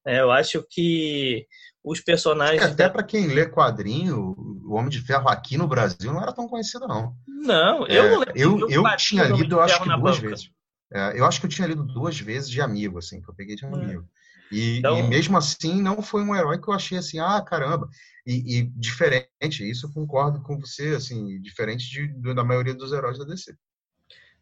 É, 0.05 0.21
eu 0.21 0.33
acho 0.33 0.67
que 0.69 1.47
os 1.85 2.01
personagens. 2.01 2.63
Até 2.65 2.89
para 2.89 3.05
quem 3.05 3.29
lê 3.29 3.47
quadrinho, 3.47 4.35
o 4.65 4.75
Homem 4.75 4.91
de 4.91 5.01
Ferro 5.01 5.29
aqui 5.29 5.57
no 5.57 5.69
Brasil 5.69 6.13
não 6.13 6.21
era 6.21 6.33
tão 6.33 6.49
conhecido, 6.49 6.89
não. 6.89 7.15
Não, 7.29 7.87
eu 7.87 8.05
é, 8.05 8.11
não 8.11 8.19
lembro. 8.19 8.33
Eu, 8.35 8.69
eu 8.69 8.97
tinha 8.97 9.23
lido, 9.23 9.55
eu 9.55 9.61
acho 9.61 9.81
que 9.81 9.89
duas 9.89 10.17
banca. 10.17 10.29
vezes. 10.29 10.51
É, 10.93 11.21
eu 11.21 11.25
acho 11.25 11.39
que 11.39 11.47
eu 11.47 11.51
tinha 11.51 11.69
lido 11.69 11.85
duas 11.85 12.19
vezes 12.19 12.51
de 12.51 12.61
amigo, 12.61 12.99
assim, 12.99 13.23
que 13.23 13.31
eu 13.31 13.35
peguei 13.35 13.55
de 13.55 13.65
é. 13.65 13.69
amigo. 13.69 14.05
E, 14.51 14.79
então... 14.79 14.99
e, 14.99 15.03
mesmo 15.05 15.39
assim, 15.39 15.81
não 15.81 16.03
foi 16.03 16.25
um 16.25 16.35
herói 16.35 16.61
que 16.61 16.69
eu 16.69 16.75
achei 16.75 16.99
assim, 16.99 17.21
ah, 17.21 17.41
caramba. 17.41 17.89
E, 18.27 18.59
e 18.59 18.63
diferente, 18.75 19.63
isso 19.63 19.87
eu 19.87 19.93
concordo 19.93 20.43
com 20.43 20.59
você, 20.59 20.89
assim, 20.89 21.41
diferente 21.41 21.89
de, 21.89 22.35
da 22.35 22.43
maioria 22.43 22.75
dos 22.75 22.93
heróis 22.93 23.17
da 23.17 23.25
DC. 23.25 23.55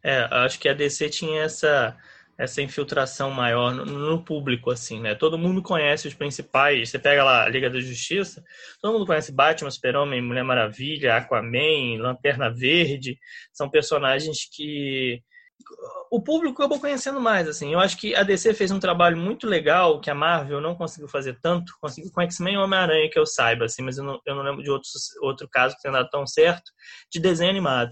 É, 0.03 0.27
acho 0.31 0.59
que 0.59 0.69
a 0.69 0.73
DC 0.73 1.09
tinha 1.09 1.43
essa 1.43 1.95
essa 2.39 2.61
infiltração 2.61 3.29
maior 3.29 3.75
no, 3.75 3.85
no, 3.85 4.23
público, 4.23 4.71
assim, 4.71 5.01
né? 5.01 5.13
Todo 5.13 5.37
mundo 5.37 5.61
conhece 5.61 6.07
os 6.07 6.13
principais. 6.13 6.89
Você 6.89 6.97
pega 6.97 7.21
lá 7.21 7.43
a 7.43 7.49
Liga 7.49 7.69
da 7.69 7.81
Justiça, 7.81 8.41
todo 8.81 8.93
mundo 8.93 9.05
conhece 9.05 9.33
Batman, 9.33 9.69
Super-Homem, 9.69 10.21
Mulher 10.21 10.45
Maravilha, 10.45 11.17
Aquaman, 11.17 11.99
Lanterna 11.99 12.49
Verde. 12.49 13.19
São 13.51 13.69
personagens 13.69 14.47
que 14.49 15.21
o 16.09 16.21
público 16.21 16.61
acabou 16.61 16.79
conhecendo 16.79 17.19
mais, 17.19 17.45
assim. 17.45 17.73
Eu 17.73 17.79
acho 17.79 17.97
que 17.97 18.15
a 18.15 18.23
DC 18.23 18.53
fez 18.53 18.71
um 18.71 18.79
trabalho 18.79 19.17
muito 19.17 19.45
legal 19.45 19.99
que 19.99 20.09
a 20.09 20.15
Marvel 20.15 20.61
não 20.61 20.75
conseguiu 20.75 21.09
fazer 21.09 21.37
tanto. 21.41 21.73
Conseguiu 21.81 22.09
com 22.09 22.21
X-Men 22.21 22.53
e 22.53 22.57
Homem-Aranha, 22.57 23.09
que 23.11 23.19
eu 23.19 23.25
saiba, 23.25 23.65
assim, 23.65 23.83
mas 23.83 23.97
eu 23.97 24.05
não, 24.05 24.17
eu 24.25 24.33
não 24.33 24.43
lembro 24.43 24.63
de 24.63 24.71
outros, 24.71 25.09
outro 25.21 25.45
caso 25.49 25.75
que 25.75 25.81
tenha 25.81 25.93
dado 25.93 26.09
tão 26.09 26.25
certo, 26.25 26.71
de 27.11 27.19
desenho 27.19 27.49
animado. 27.49 27.91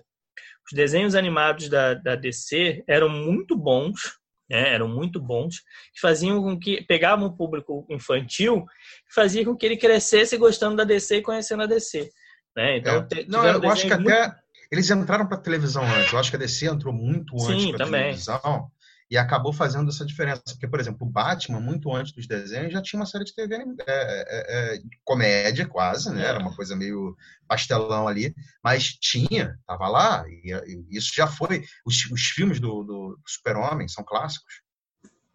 Os 0.72 0.74
desenhos 0.74 1.16
animados 1.16 1.68
da, 1.68 1.94
da 1.96 2.16
DC 2.16 2.86
eram 2.88 3.10
muito 3.10 3.58
bons, 3.58 4.18
né, 4.50 4.74
eram 4.74 4.88
muito 4.88 5.20
bons, 5.20 5.60
que 5.94 6.00
faziam 6.00 6.42
com 6.42 6.58
que 6.58 6.82
pegavam 6.84 7.27
o 7.27 7.36
público 7.36 7.86
infantil 7.89 8.66
fazia 9.13 9.44
com 9.44 9.56
que 9.56 9.66
ele 9.66 9.77
crescesse 9.77 10.38
gostando 10.38 10.75
da 10.75 10.84
DC 10.84 11.18
e 11.18 11.22
conhecendo 11.22 11.63
a 11.63 11.66
DC. 11.66 12.10
Né? 12.56 12.77
Então, 12.77 13.08
é. 13.12 13.25
Não, 13.27 13.46
eu 13.46 13.70
acho 13.70 13.88
que 13.88 13.96
muito... 13.96 14.12
até 14.12 14.36
eles 14.72 14.89
entraram 14.89 15.27
para 15.27 15.38
televisão 15.38 15.84
antes. 15.84 16.12
Eu 16.12 16.20
acho 16.20 16.30
que 16.30 16.36
a 16.36 16.39
DC 16.39 16.66
entrou 16.68 16.94
muito 16.94 17.36
antes 17.36 17.72
para 17.72 17.86
televisão 17.86 18.72
e 19.10 19.18
acabou 19.18 19.54
fazendo 19.54 19.90
essa 19.90 20.06
diferença. 20.06 20.42
Porque, 20.46 20.68
por 20.68 20.80
exemplo, 20.80 21.08
o 21.08 21.10
Batman, 21.10 21.60
muito 21.60 21.94
antes 21.94 22.12
dos 22.12 22.28
desenhos, 22.28 22.74
já 22.74 22.82
tinha 22.82 23.00
uma 23.00 23.06
série 23.06 23.24
de 23.24 23.34
TV 23.34 23.56
é, 23.56 23.64
é, 23.88 24.76
é, 24.76 24.80
comédia, 25.04 25.66
quase, 25.66 26.14
né? 26.14 26.26
Era 26.26 26.40
uma 26.40 26.56
coisa 26.56 26.76
meio 26.76 27.16
pastelão 27.48 28.08
ali, 28.08 28.36
mas 28.64 28.90
tinha, 28.94 29.58
tava 29.66 29.88
lá, 29.88 30.26
e, 30.28 30.52
e 30.52 30.98
isso 30.98 31.14
já 31.16 31.28
foi. 31.28 31.64
Os, 31.86 32.12
os 32.12 32.22
filmes 32.28 32.60
do, 32.60 32.84
do 32.84 33.20
Super-Homem 33.26 33.88
são 33.88 34.04
clássicos. 34.04 34.62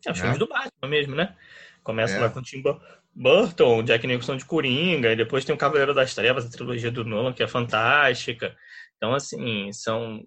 É, 0.07 0.11
os 0.11 0.19
né? 0.19 0.23
filmes 0.23 0.39
do 0.39 0.49
Batman 0.49 0.89
mesmo, 0.89 1.15
né? 1.15 1.35
Começa 1.83 2.15
é. 2.15 2.21
lá 2.21 2.29
com 2.29 2.41
o 2.41 2.43
Tim 2.43 2.63
Burton, 3.15 3.83
Jack 3.83 4.07
Nicholson 4.07 4.37
de 4.37 4.45
Coringa, 4.45 5.13
e 5.13 5.17
depois 5.17 5.45
tem 5.45 5.55
o 5.55 5.59
Cavaleiro 5.59 5.95
das 5.95 6.15
Trevas, 6.15 6.47
a 6.47 6.51
trilogia 6.51 6.91
do 6.91 7.05
Nolan, 7.05 7.33
que 7.33 7.43
é 7.43 7.49
fantástica. 7.49 8.55
Então, 8.97 9.15
assim, 9.15 9.73
são 9.73 10.23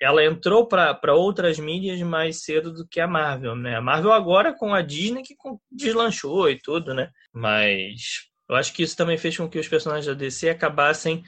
ela 0.00 0.24
entrou 0.24 0.66
para 0.66 1.14
outras 1.14 1.58
mídias 1.58 2.00
mais 2.02 2.42
cedo 2.42 2.72
do 2.72 2.86
que 2.86 3.00
a 3.00 3.06
Marvel, 3.06 3.56
né? 3.56 3.76
A 3.76 3.80
Marvel 3.80 4.12
agora 4.12 4.52
com 4.52 4.74
a 4.74 4.82
Disney 4.82 5.22
que 5.22 5.34
deslanchou 5.70 6.50
e 6.50 6.58
tudo, 6.58 6.92
né? 6.92 7.10
Mas 7.32 8.28
eu 8.48 8.56
acho 8.56 8.72
que 8.72 8.82
isso 8.82 8.96
também 8.96 9.16
fez 9.16 9.36
com 9.36 9.48
que 9.48 9.58
os 9.58 9.68
personagens 9.68 10.06
da 10.06 10.14
DC 10.14 10.50
acabassem 10.50 11.24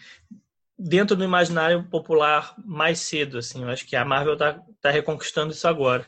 dentro 0.78 1.16
do 1.16 1.24
imaginário 1.24 1.88
popular 1.88 2.54
mais 2.64 3.00
cedo, 3.00 3.38
assim. 3.38 3.62
Eu 3.62 3.70
acho 3.70 3.86
que 3.86 3.96
a 3.96 4.04
Marvel 4.04 4.36
tá, 4.36 4.60
tá 4.80 4.90
reconquistando 4.90 5.52
isso 5.52 5.66
agora, 5.66 6.06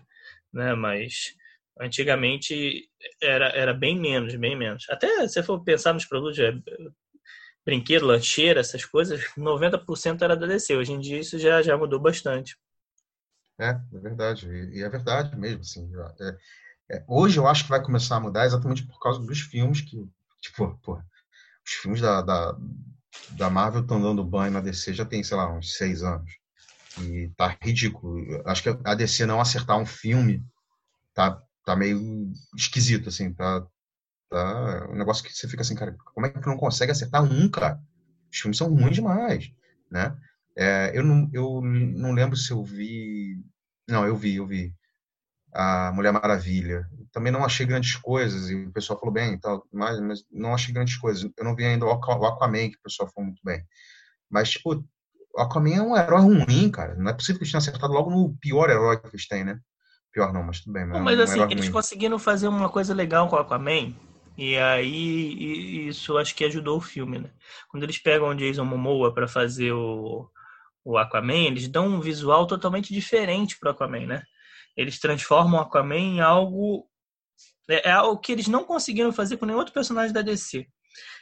né? 0.53 0.75
Mas 0.75 1.35
antigamente 1.81 2.89
era, 3.23 3.49
era 3.49 3.73
bem 3.73 3.99
menos, 3.99 4.35
bem 4.37 4.57
menos. 4.57 4.85
Até 4.91 5.27
se 5.27 5.43
for 5.43 5.65
pensar 5.65 5.95
nos 5.95 6.05
produtos, 6.05 6.39
é, 6.39 6.53
brinquedo, 7.65 8.07
lancheira, 8.07 8.61
essas 8.61 8.85
coisas, 8.85 9.23
90% 9.37 10.23
era 10.23 10.37
da 10.37 10.47
DC. 10.47 10.77
Hoje 10.77 10.93
em 10.93 11.01
dia 11.01 11.21
isso 11.21 11.39
já, 11.39 11.63
já 11.63 11.77
mudou 11.77 12.01
bastante. 12.01 12.57
É, 13.59 13.71
é 13.71 13.99
verdade. 13.99 14.49
E, 14.49 14.83
é 14.83 14.89
verdade 14.89 15.37
mesmo. 15.37 15.61
Assim, 15.61 15.91
é, 16.21 16.97
é, 16.97 17.05
hoje 17.07 17.39
eu 17.39 17.47
acho 17.47 17.65
que 17.65 17.71
vai 17.71 17.83
começar 17.83 18.17
a 18.17 18.21
mudar 18.21 18.47
exatamente 18.47 18.87
por 18.87 18.99
causa 18.99 19.21
dos 19.21 19.41
filmes 19.41 19.81
que, 19.83 20.09
tipo, 20.41 20.79
pô, 20.83 20.97
os 20.97 21.73
filmes 21.73 22.01
da, 22.01 22.23
da, 22.23 22.57
da 23.31 23.51
Marvel 23.51 23.83
estão 23.83 24.01
dando 24.01 24.25
banho 24.25 24.53
na 24.53 24.61
DC 24.61 24.95
já 24.95 25.05
tem, 25.05 25.23
sei 25.23 25.37
lá, 25.37 25.53
uns 25.53 25.77
seis 25.77 26.03
anos. 26.03 26.33
E 26.99 27.31
tá 27.37 27.57
ridículo. 27.63 28.43
Acho 28.47 28.63
que 28.63 28.79
a 28.85 28.95
DC 28.95 29.27
não 29.27 29.41
acertar 29.41 29.79
um 29.79 29.87
filme 29.87 30.45
tá, 31.15 31.41
tá 31.65 31.77
meio 31.77 32.33
esquisito, 32.57 33.09
assim, 33.11 33.33
tá, 33.33 33.65
Tá? 34.31 34.87
Um 34.89 34.95
negócio 34.95 35.25
que 35.25 35.33
você 35.33 35.49
fica 35.49 35.63
assim, 35.63 35.75
cara, 35.75 35.97
como 36.15 36.25
é 36.25 36.31
que 36.31 36.47
não 36.47 36.57
consegue 36.57 36.93
acertar 36.93 37.25
um, 37.25 37.49
cara? 37.51 37.81
Os 38.33 38.39
filmes 38.39 38.57
são 38.57 38.73
ruins 38.73 38.95
demais, 38.95 39.53
né? 39.91 40.17
É, 40.57 40.93
eu, 40.95 41.03
não, 41.03 41.29
eu 41.33 41.61
não 41.61 42.13
lembro 42.13 42.37
se 42.37 42.53
eu 42.53 42.63
vi... 42.63 43.43
Não, 43.89 44.07
eu 44.07 44.17
vi, 44.17 44.37
eu 44.37 44.47
vi. 44.47 44.73
A 45.53 45.91
Mulher 45.93 46.13
Maravilha. 46.13 46.89
Também 47.13 47.33
não 47.33 47.45
achei 47.45 47.67
grandes 47.67 47.97
coisas, 47.97 48.49
e 48.51 48.55
o 48.55 48.73
pessoal 48.73 49.01
falou 49.01 49.13
bem 49.13 49.35
e 49.35 49.41
tal, 49.41 49.67
mas, 49.73 50.01
mas 50.01 50.25
não 50.31 50.55
achei 50.55 50.73
grandes 50.73 50.97
coisas. 50.97 51.29
Eu 51.37 51.45
não 51.45 51.57
vi 51.57 51.65
ainda 51.65 51.85
o 51.85 51.91
Aquaman, 51.91 52.71
que 52.71 52.77
o 52.77 52.83
pessoal 52.85 53.11
falou 53.13 53.27
muito 53.27 53.41
bem. 53.45 53.65
Mas, 54.31 54.51
tipo, 54.51 54.75
o 55.35 55.41
Aquaman 55.41 55.75
é 55.75 55.83
um 55.83 55.97
herói 55.97 56.21
ruim, 56.21 56.71
cara. 56.71 56.95
Não 56.95 57.11
é 57.11 57.13
possível 57.13 57.39
que 57.39 57.43
eles 57.43 57.51
tenham 57.51 57.59
acertado 57.59 57.93
logo 57.93 58.11
no 58.11 58.37
pior 58.37 58.71
herói 58.71 59.01
que 59.01 59.09
eles 59.09 59.27
têm, 59.27 59.43
né? 59.43 59.59
Pior 60.13 60.33
não, 60.33 60.45
mas 60.45 60.61
tudo 60.61 60.73
bem. 60.73 60.87
Mas, 60.87 61.03
mas 61.03 61.19
é 61.19 61.21
um 61.21 61.25
assim, 61.25 61.43
eles 61.53 61.65
ruim. 61.65 61.73
conseguiram 61.73 62.19
fazer 62.19 62.47
uma 62.47 62.69
coisa 62.69 62.95
legal 62.95 63.29
com 63.29 63.35
o 63.35 63.39
Aquaman, 63.41 63.93
e 64.41 64.57
aí 64.57 65.87
isso 65.89 66.17
acho 66.17 66.35
que 66.35 66.47
ajudou 66.47 66.79
o 66.79 66.81
filme, 66.81 67.19
né? 67.19 67.31
Quando 67.69 67.83
eles 67.83 67.99
pegam 67.99 68.29
o 68.29 68.35
Jason 68.35 68.65
Momoa 68.65 69.13
para 69.13 69.29
fazer 69.29 69.71
o, 69.73 70.31
o 70.83 70.97
Aquaman, 70.97 71.49
eles 71.49 71.69
dão 71.69 71.87
um 71.87 72.01
visual 72.01 72.47
totalmente 72.47 72.91
diferente 72.91 73.59
pro 73.59 73.69
Aquaman, 73.69 74.07
né? 74.07 74.23
Eles 74.75 74.99
transformam 74.99 75.61
o 75.61 75.63
Aquaman 75.63 75.99
em 75.99 76.21
algo 76.23 76.89
é, 77.69 77.91
é 77.91 77.93
algo 77.93 78.19
que 78.19 78.33
eles 78.33 78.49
não 78.49 78.65
conseguiram 78.65 79.13
fazer 79.13 79.37
com 79.37 79.45
nenhum 79.45 79.59
outro 79.59 79.75
personagem 79.75 80.15
da 80.15 80.23
DC. 80.23 80.67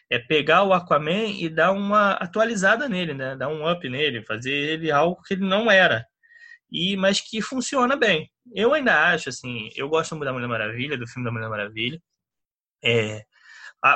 É 0.09 0.21
pegar 0.21 0.63
o 0.63 0.73
Aquaman 0.73 1.27
e 1.27 1.49
dar 1.49 1.73
uma 1.73 2.13
atualizada 2.13 2.89
nele, 2.89 3.15
né? 3.15 3.35
Dar 3.35 3.49
um 3.49 3.69
up 3.69 3.89
nele, 3.89 4.25
fazer 4.25 4.53
ele 4.53 4.93
algo 4.93 5.21
que 5.25 5.35
ele 5.35 5.45
não 5.45 5.69
era. 5.69 6.07
E 6.71 6.97
mas 6.97 7.21
que 7.21 7.43
funciona 7.43 7.97
bem. 7.97 8.31
Eu 8.55 8.73
ainda 8.75 9.13
acho 9.13 9.29
assim, 9.29 9.71
eu 9.75 9.89
gosto 9.89 10.15
muito 10.15 10.27
da 10.27 10.33
Mulher 10.33 10.47
Maravilha, 10.47 10.97
do 10.97 11.07
filme 11.09 11.25
da 11.25 11.33
Mulher 11.33 11.49
Maravilha. 11.49 12.01
É, 12.85 13.25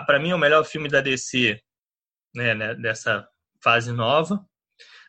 para 0.06 0.18
mim 0.18 0.30
é 0.30 0.34
o 0.34 0.38
melhor 0.38 0.64
filme 0.64 0.88
da 0.88 1.00
DC, 1.00 1.60
né, 2.34 2.54
né, 2.54 2.74
dessa 2.74 3.26
fase 3.62 3.92
nova. 3.92 4.44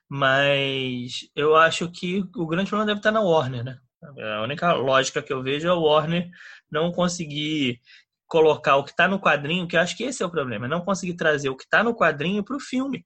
Mas 0.10 1.28
eu 1.36 1.56
acho 1.56 1.90
que 1.90 2.24
o 2.36 2.46
grande 2.46 2.70
problema 2.70 2.88
deve 2.88 3.00
estar 3.00 3.12
na 3.12 3.22
Warner, 3.22 3.64
né? 3.64 3.78
A 4.38 4.42
única 4.44 4.74
lógica 4.74 5.24
que 5.24 5.32
eu 5.32 5.42
vejo 5.42 5.68
é 5.68 5.74
o 5.74 5.82
Warner 5.82 6.30
não 6.70 6.92
conseguir 6.92 7.80
colocar 8.28 8.76
o 8.78 8.84
que 8.84 8.92
está 8.92 9.08
no 9.08 9.20
quadrinho, 9.20 9.68
que 9.68 9.76
eu 9.76 9.80
acho 9.80 9.96
que 9.96 10.04
esse 10.04 10.22
é 10.22 10.26
o 10.26 10.30
problema, 10.30 10.68
não 10.68 10.82
conseguir 10.82 11.16
trazer 11.16 11.50
o 11.50 11.56
que 11.56 11.64
está 11.64 11.84
no 11.84 11.96
quadrinho 11.96 12.44
para 12.44 12.56
o 12.56 12.60
filme. 12.60 13.06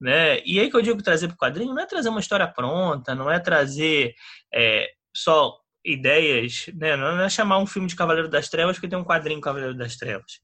Né? 0.00 0.40
E 0.44 0.60
aí 0.60 0.70
que 0.70 0.76
eu 0.76 0.82
digo 0.82 1.02
trazer 1.02 1.26
para 1.26 1.34
o 1.34 1.38
quadrinho 1.38 1.74
não 1.74 1.82
é 1.82 1.86
trazer 1.86 2.08
uma 2.08 2.20
história 2.20 2.46
pronta, 2.46 3.14
não 3.14 3.30
é 3.30 3.40
trazer 3.40 4.14
é, 4.54 4.88
só 5.14 5.58
ideias, 5.84 6.66
né? 6.74 6.96
Não 6.96 7.20
é 7.20 7.28
chamar 7.28 7.58
um 7.58 7.66
filme 7.66 7.88
de 7.88 7.96
Cavaleiro 7.96 8.28
das 8.28 8.48
Trevas 8.48 8.76
porque 8.76 8.88
tem 8.88 8.98
um 8.98 9.04
quadrinho 9.04 9.40
Cavaleiro 9.40 9.76
das 9.76 9.96
Trevas. 9.96 10.40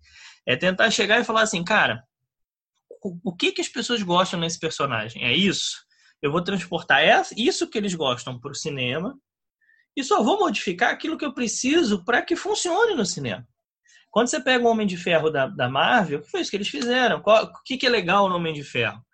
É 0.46 0.56
tentar 0.56 0.90
chegar 0.90 1.20
e 1.20 1.24
falar 1.24 1.42
assim, 1.42 1.64
cara, 1.64 2.02
o 3.22 3.34
que 3.34 3.52
que 3.52 3.60
as 3.60 3.68
pessoas 3.68 4.02
gostam 4.02 4.40
nesse 4.40 4.58
personagem? 4.58 5.24
É 5.24 5.32
isso? 5.32 5.84
Eu 6.22 6.32
vou 6.32 6.42
transportar 6.42 7.02
isso 7.36 7.68
que 7.68 7.76
eles 7.76 7.94
gostam 7.94 8.38
para 8.38 8.52
o 8.52 8.54
cinema 8.54 9.14
e 9.96 10.02
só 10.02 10.22
vou 10.22 10.38
modificar 10.38 10.90
aquilo 10.90 11.18
que 11.18 11.24
eu 11.24 11.34
preciso 11.34 12.04
para 12.04 12.22
que 12.22 12.34
funcione 12.34 12.94
no 12.94 13.04
cinema. 13.04 13.46
Quando 14.10 14.28
você 14.28 14.40
pega 14.40 14.64
o 14.64 14.68
Homem 14.68 14.86
de 14.86 14.96
Ferro 14.96 15.28
da, 15.28 15.46
da 15.46 15.68
Marvel, 15.68 16.18
o 16.20 16.22
que 16.22 16.30
foi 16.30 16.40
isso 16.40 16.50
que 16.50 16.56
eles 16.56 16.68
fizeram? 16.68 17.20
Qual, 17.20 17.44
o 17.44 17.62
que, 17.64 17.76
que 17.76 17.86
é 17.86 17.90
legal 17.90 18.28
no 18.28 18.36
Homem 18.36 18.54
de 18.54 18.62
Ferro? 18.62 19.04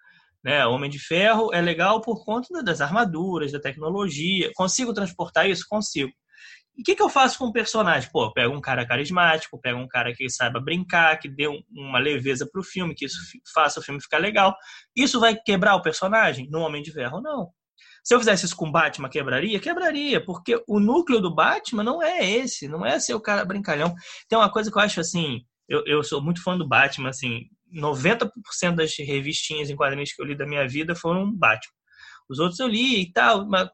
Né? 0.42 0.64
Homem 0.66 0.90
de 0.90 0.98
Ferro 0.98 1.53
é 1.53 1.61
legal 1.61 2.00
por 2.00 2.24
conta 2.24 2.62
das 2.62 2.81
armaduras, 2.81 3.53
da 3.53 3.61
tecnologia. 3.61 4.50
Consigo 4.55 4.92
transportar 4.92 5.48
isso? 5.48 5.64
Consigo. 5.68 6.11
E 6.76 6.83
o 6.83 6.85
que, 6.85 6.94
que, 6.94 7.03
eu 7.03 7.11
faço 7.11 7.38
com 7.38 7.46
o 7.46 7.53
personagem? 7.53 8.09
Pô, 8.11 8.24
eu 8.24 8.33
pego 8.33 8.55
um 8.55 8.61
cara 8.61 8.87
carismático, 8.87 9.61
pego 9.61 9.79
um 9.79 9.88
cara 9.88 10.14
que 10.14 10.31
saiba 10.31 10.61
brincar, 10.61 11.18
que 11.18 11.29
dê 11.29 11.46
uma 11.70 11.98
leveza 11.98 12.48
pro 12.50 12.62
filme, 12.62 12.94
que 12.94 13.05
isso 13.05 13.18
faça 13.53 13.81
o 13.81 13.83
filme 13.83 14.00
ficar 14.00 14.18
legal. 14.18 14.57
Isso 14.96 15.20
vai 15.20 15.37
quebrar 15.37 15.74
o 15.74 15.83
personagem? 15.83 16.48
No 16.48 16.61
Homem 16.61 16.83
de 16.83 16.92
Ferro, 16.92 17.20
não. 17.20 17.50
Se 18.03 18.14
eu 18.14 18.18
fizesse 18.18 18.46
isso 18.46 18.57
com 18.57 18.70
Batman, 18.70 19.11
quebraria? 19.11 19.61
Quebraria, 19.61 20.24
porque 20.24 20.62
o 20.66 20.81
núcleo 20.81 21.20
do 21.20 21.35
Batman 21.35 21.85
não 21.85 22.03
é 22.03 22.24
esse, 22.24 22.66
não 22.66 22.85
é 22.87 22.98
ser 22.98 23.14
o 23.14 23.20
cara 23.20 23.44
brincalhão. 23.44 23.94
Tem 24.29 24.38
uma 24.38 24.50
coisa 24.50 24.70
que 24.70 24.79
eu 24.79 24.83
acho 24.83 25.00
assim, 25.00 25.42
eu, 25.68 25.85
eu 25.87 26.03
sou 26.03 26.22
muito 26.22 26.42
fã 26.42 26.57
do 26.57 26.66
Batman, 26.66 27.11
assim, 27.11 27.42
90% 27.72 28.30
das 28.74 28.94
revistinhas 28.98 29.70
em 29.70 29.76
quadrinhos 29.76 30.12
que 30.12 30.20
eu 30.20 30.26
li 30.26 30.37
da 30.37 30.46
minha 30.46 30.66
vida 30.68 30.94
foram 30.94 31.33
Batman. 31.33 31.72
Os 32.28 32.38
outros 32.38 32.61
eu 32.61 32.68
li 32.68 33.02
e 33.02 33.12
tal, 33.12 33.46
mas 33.48 33.68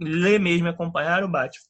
ler 0.00 0.40
mesmo 0.40 0.66
e 0.66 0.70
acompanhar 0.70 1.22
o 1.22 1.28
Batman. 1.28 1.64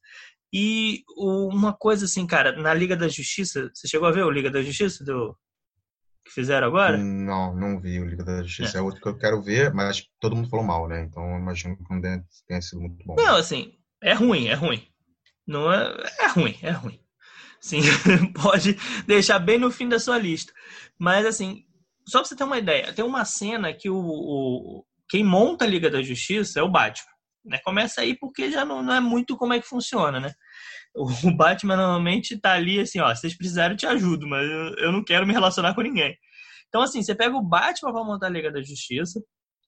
E 0.53 1.03
uma 1.17 1.73
coisa 1.73 2.07
assim, 2.07 2.27
cara, 2.27 2.53
na 2.53 2.75
Liga 2.75 2.97
da 2.97 3.09
Justiça, 3.09 3.71
você 3.73 3.87
chegou 3.87 4.09
a 4.09 4.13
ver 4.13 4.25
o 4.25 4.31
Liga 4.31 4.51
da 4.51 4.63
Justiça 4.63 5.05
do 5.05 5.37
que 6.25 6.33
fizeram 6.33 6.67
agora? 6.67 6.99
Não, 6.99 7.55
não 7.55 7.81
vi 7.81 8.01
o 8.01 8.05
Liga 8.05 8.25
da 8.25 8.43
Justiça. 8.43 8.79
É. 8.79 8.81
é 8.81 8.83
outro 8.83 9.01
que 9.01 9.09
eu 9.09 9.17
quero 9.17 9.41
ver, 9.41 9.73
mas 9.73 10.05
todo 10.21 10.35
mundo 10.35 10.49
falou 10.49 10.65
mal, 10.65 10.89
né? 10.89 11.03
Então 11.03 11.23
eu 11.23 11.39
imagino 11.39 11.77
que 11.77 11.85
não 11.89 12.01
tenha 12.01 12.63
sido 12.63 12.81
muito 12.81 13.05
bom. 13.05 13.15
Não, 13.17 13.37
assim, 13.37 13.73
é 14.03 14.13
ruim, 14.13 14.49
é 14.49 14.55
ruim. 14.55 14.87
Não 15.47 15.73
é, 15.73 15.97
é 16.21 16.27
ruim, 16.29 16.59
é 16.63 16.71
ruim. 16.71 17.01
Sim, 17.61 17.81
pode 18.43 18.77
deixar 19.07 19.39
bem 19.39 19.59
no 19.59 19.71
fim 19.71 19.89
da 19.89 20.01
sua 20.01 20.19
lista. 20.19 20.53
Mas 20.99 21.27
assim, 21.27 21.65
só 22.07 22.19
pra 22.21 22.29
você 22.29 22.37
ter 22.37 22.45
uma 22.45 22.59
ideia, 22.59 22.93
tem 22.93 23.05
uma 23.05 23.25
cena 23.25 23.73
que 23.73 23.89
o, 23.89 23.97
o 23.97 24.85
quem 25.09 25.25
monta 25.25 25.65
a 25.65 25.69
Liga 25.69 25.91
da 25.91 26.03
Justiça 26.03 26.61
é 26.61 26.63
o 26.63 26.71
Batman. 26.71 27.11
Né? 27.45 27.59
Começa 27.65 28.01
aí 28.01 28.17
porque 28.17 28.51
já 28.51 28.65
não, 28.65 28.83
não, 28.83 28.95
é 28.95 29.01
muito 29.01 29.37
como 29.37 29.53
é 29.53 29.61
que 29.61 29.67
funciona, 29.67 30.21
né? 30.21 30.33
O 30.95 31.07
Batman 31.37 31.77
normalmente 31.77 32.39
tá 32.39 32.53
ali 32.53 32.81
assim, 32.81 33.01
ó, 33.01 33.15
vocês 33.15 33.37
precisarem 33.37 33.73
eu 33.73 33.79
te 33.79 33.87
ajudo, 33.87 34.27
mas 34.29 34.49
eu, 34.49 34.75
eu 34.77 34.93
não 34.93 35.03
quero 35.03 35.27
me 35.27 35.33
relacionar 35.33 35.75
com 35.75 35.83
ninguém. 35.83 36.17
Então, 36.69 36.83
assim, 36.83 37.03
você 37.03 37.15
pega 37.15 37.37
o 37.37 37.43
Batman 37.43 37.93
para 37.93 38.05
montar 38.05 38.27
a 38.27 38.31
Liga 38.31 38.53
da 38.53 38.63
Justiça, 38.63 39.21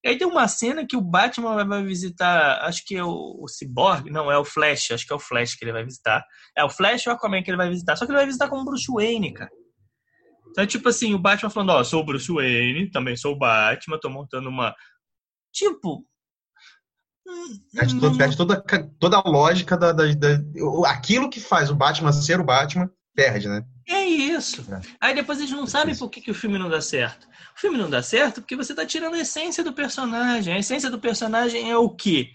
e 0.05 0.09
aí 0.09 0.19
tem 0.19 0.27
uma 0.27 0.49
cena 0.49 0.85
que 0.87 0.97
o 0.97 1.01
Batman 1.01 1.65
vai 1.65 1.83
visitar, 1.85 2.61
acho 2.63 2.85
que 2.85 2.97
é 2.97 3.05
o, 3.05 3.39
o 3.41 3.49
Cyborg, 3.49 4.11
não, 4.11 4.31
é 4.31 4.39
o 4.39 4.45
Flash, 4.45 4.91
acho 4.91 5.07
que 5.07 5.13
é 5.13 5.17
o 5.17 5.21
Flash 5.21 5.55
que 5.55 5.65
ele 5.65 5.73
vai 5.73 5.85
visitar. 5.85 6.25
É 6.57 6.65
o 6.65 6.71
Flash 6.71 7.07
ou 7.07 7.13
o 7.13 7.17
Aquaman 7.17 7.43
que 7.43 7.51
ele 7.51 7.57
vai 7.57 7.69
visitar, 7.69 7.95
só 7.97 8.05
que 8.05 8.11
ele 8.11 8.19
vai 8.19 8.27
visitar 8.27 8.49
como 8.49 8.65
Bruce 8.65 8.91
Wayne, 8.93 9.33
cara. 9.33 9.51
Então, 10.53 10.63
é 10.65 10.67
tipo 10.67 10.89
assim, 10.89 11.15
o 11.15 11.19
Batman 11.19 11.51
falando, 11.51 11.71
ó, 11.71 11.83
sou 11.83 12.03
o 12.03 12.05
Bruce 12.05 12.31
Wayne, 12.31 12.91
também 12.91 13.17
sou 13.17 13.33
o 13.33 13.39
Batman, 13.39 13.99
tô 13.99 14.11
montando 14.11 14.49
uma... 14.49 14.75
Tipo, 15.53 16.07
Perde, 17.73 18.01
todo, 18.01 18.19
perde 18.19 18.37
toda, 18.37 18.65
toda 18.99 19.17
a 19.17 19.29
lógica 19.29 19.77
da, 19.77 19.93
da, 19.93 20.05
da, 20.13 20.39
Aquilo 20.89 21.31
que 21.31 21.41
faz 21.41 21.71
o 21.71 21.75
Batman 21.75 22.13
ser 22.13 22.41
o 22.41 22.45
Batman, 22.45 22.91
perde, 23.15 23.49
né? 23.49 23.65
É 23.89 24.05
isso. 24.05 24.65
É. 24.73 24.81
Aí 25.01 25.15
depois 25.15 25.39
eles 25.39 25.51
não 25.51 25.65
é 25.65 25.67
sabem 25.67 25.97
por 25.97 26.11
que, 26.11 26.21
que 26.21 26.31
o 26.31 26.35
filme 26.35 26.59
não 26.59 26.69
dá 26.69 26.81
certo. 26.81 27.27
O 27.57 27.61
filme 27.61 27.79
não 27.79 27.89
dá 27.89 28.03
certo 28.03 28.41
porque 28.41 28.57
você 28.57 28.73
está 28.73 28.85
tirando 28.85 29.15
a 29.15 29.21
essência 29.21 29.63
do 29.63 29.73
personagem. 29.73 30.55
A 30.55 30.59
essência 30.59 30.91
do 30.91 31.01
personagem 31.01 31.71
é 31.71 31.77
o 31.77 31.89
quê? 31.91 32.31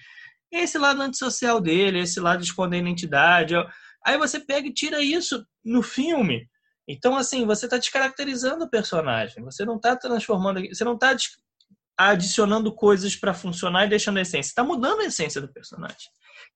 É 0.52 0.64
esse 0.64 0.78
lado 0.78 1.02
antissocial 1.02 1.60
dele, 1.60 2.00
esse 2.00 2.20
lado 2.20 2.40
de 2.40 2.46
esconder 2.46 2.80
identidade. 2.80 3.56
Aí 4.06 4.18
você 4.18 4.40
pega 4.40 4.68
e 4.68 4.74
tira 4.74 5.02
isso 5.02 5.46
no 5.64 5.84
filme. 5.84 6.48
Então, 6.88 7.18
assim, 7.18 7.46
você 7.46 7.66
está 7.66 7.78
descaracterizando 7.78 8.64
o 8.64 8.70
personagem. 8.70 9.44
Você 9.44 9.66
não 9.66 9.76
está 9.76 9.96
transformando. 9.96 10.66
Você 10.68 10.84
não 10.84 10.94
está 10.94 11.16
adicionando 11.98 12.74
coisas 12.74 13.16
para 13.16 13.34
funcionar 13.34 13.86
e 13.86 13.90
deixando 13.90 14.18
a 14.18 14.22
essência. 14.22 14.50
Está 14.50 14.64
mudando 14.64 15.02
a 15.02 15.06
essência 15.06 15.42
do 15.42 15.52
personagem. 15.52 16.10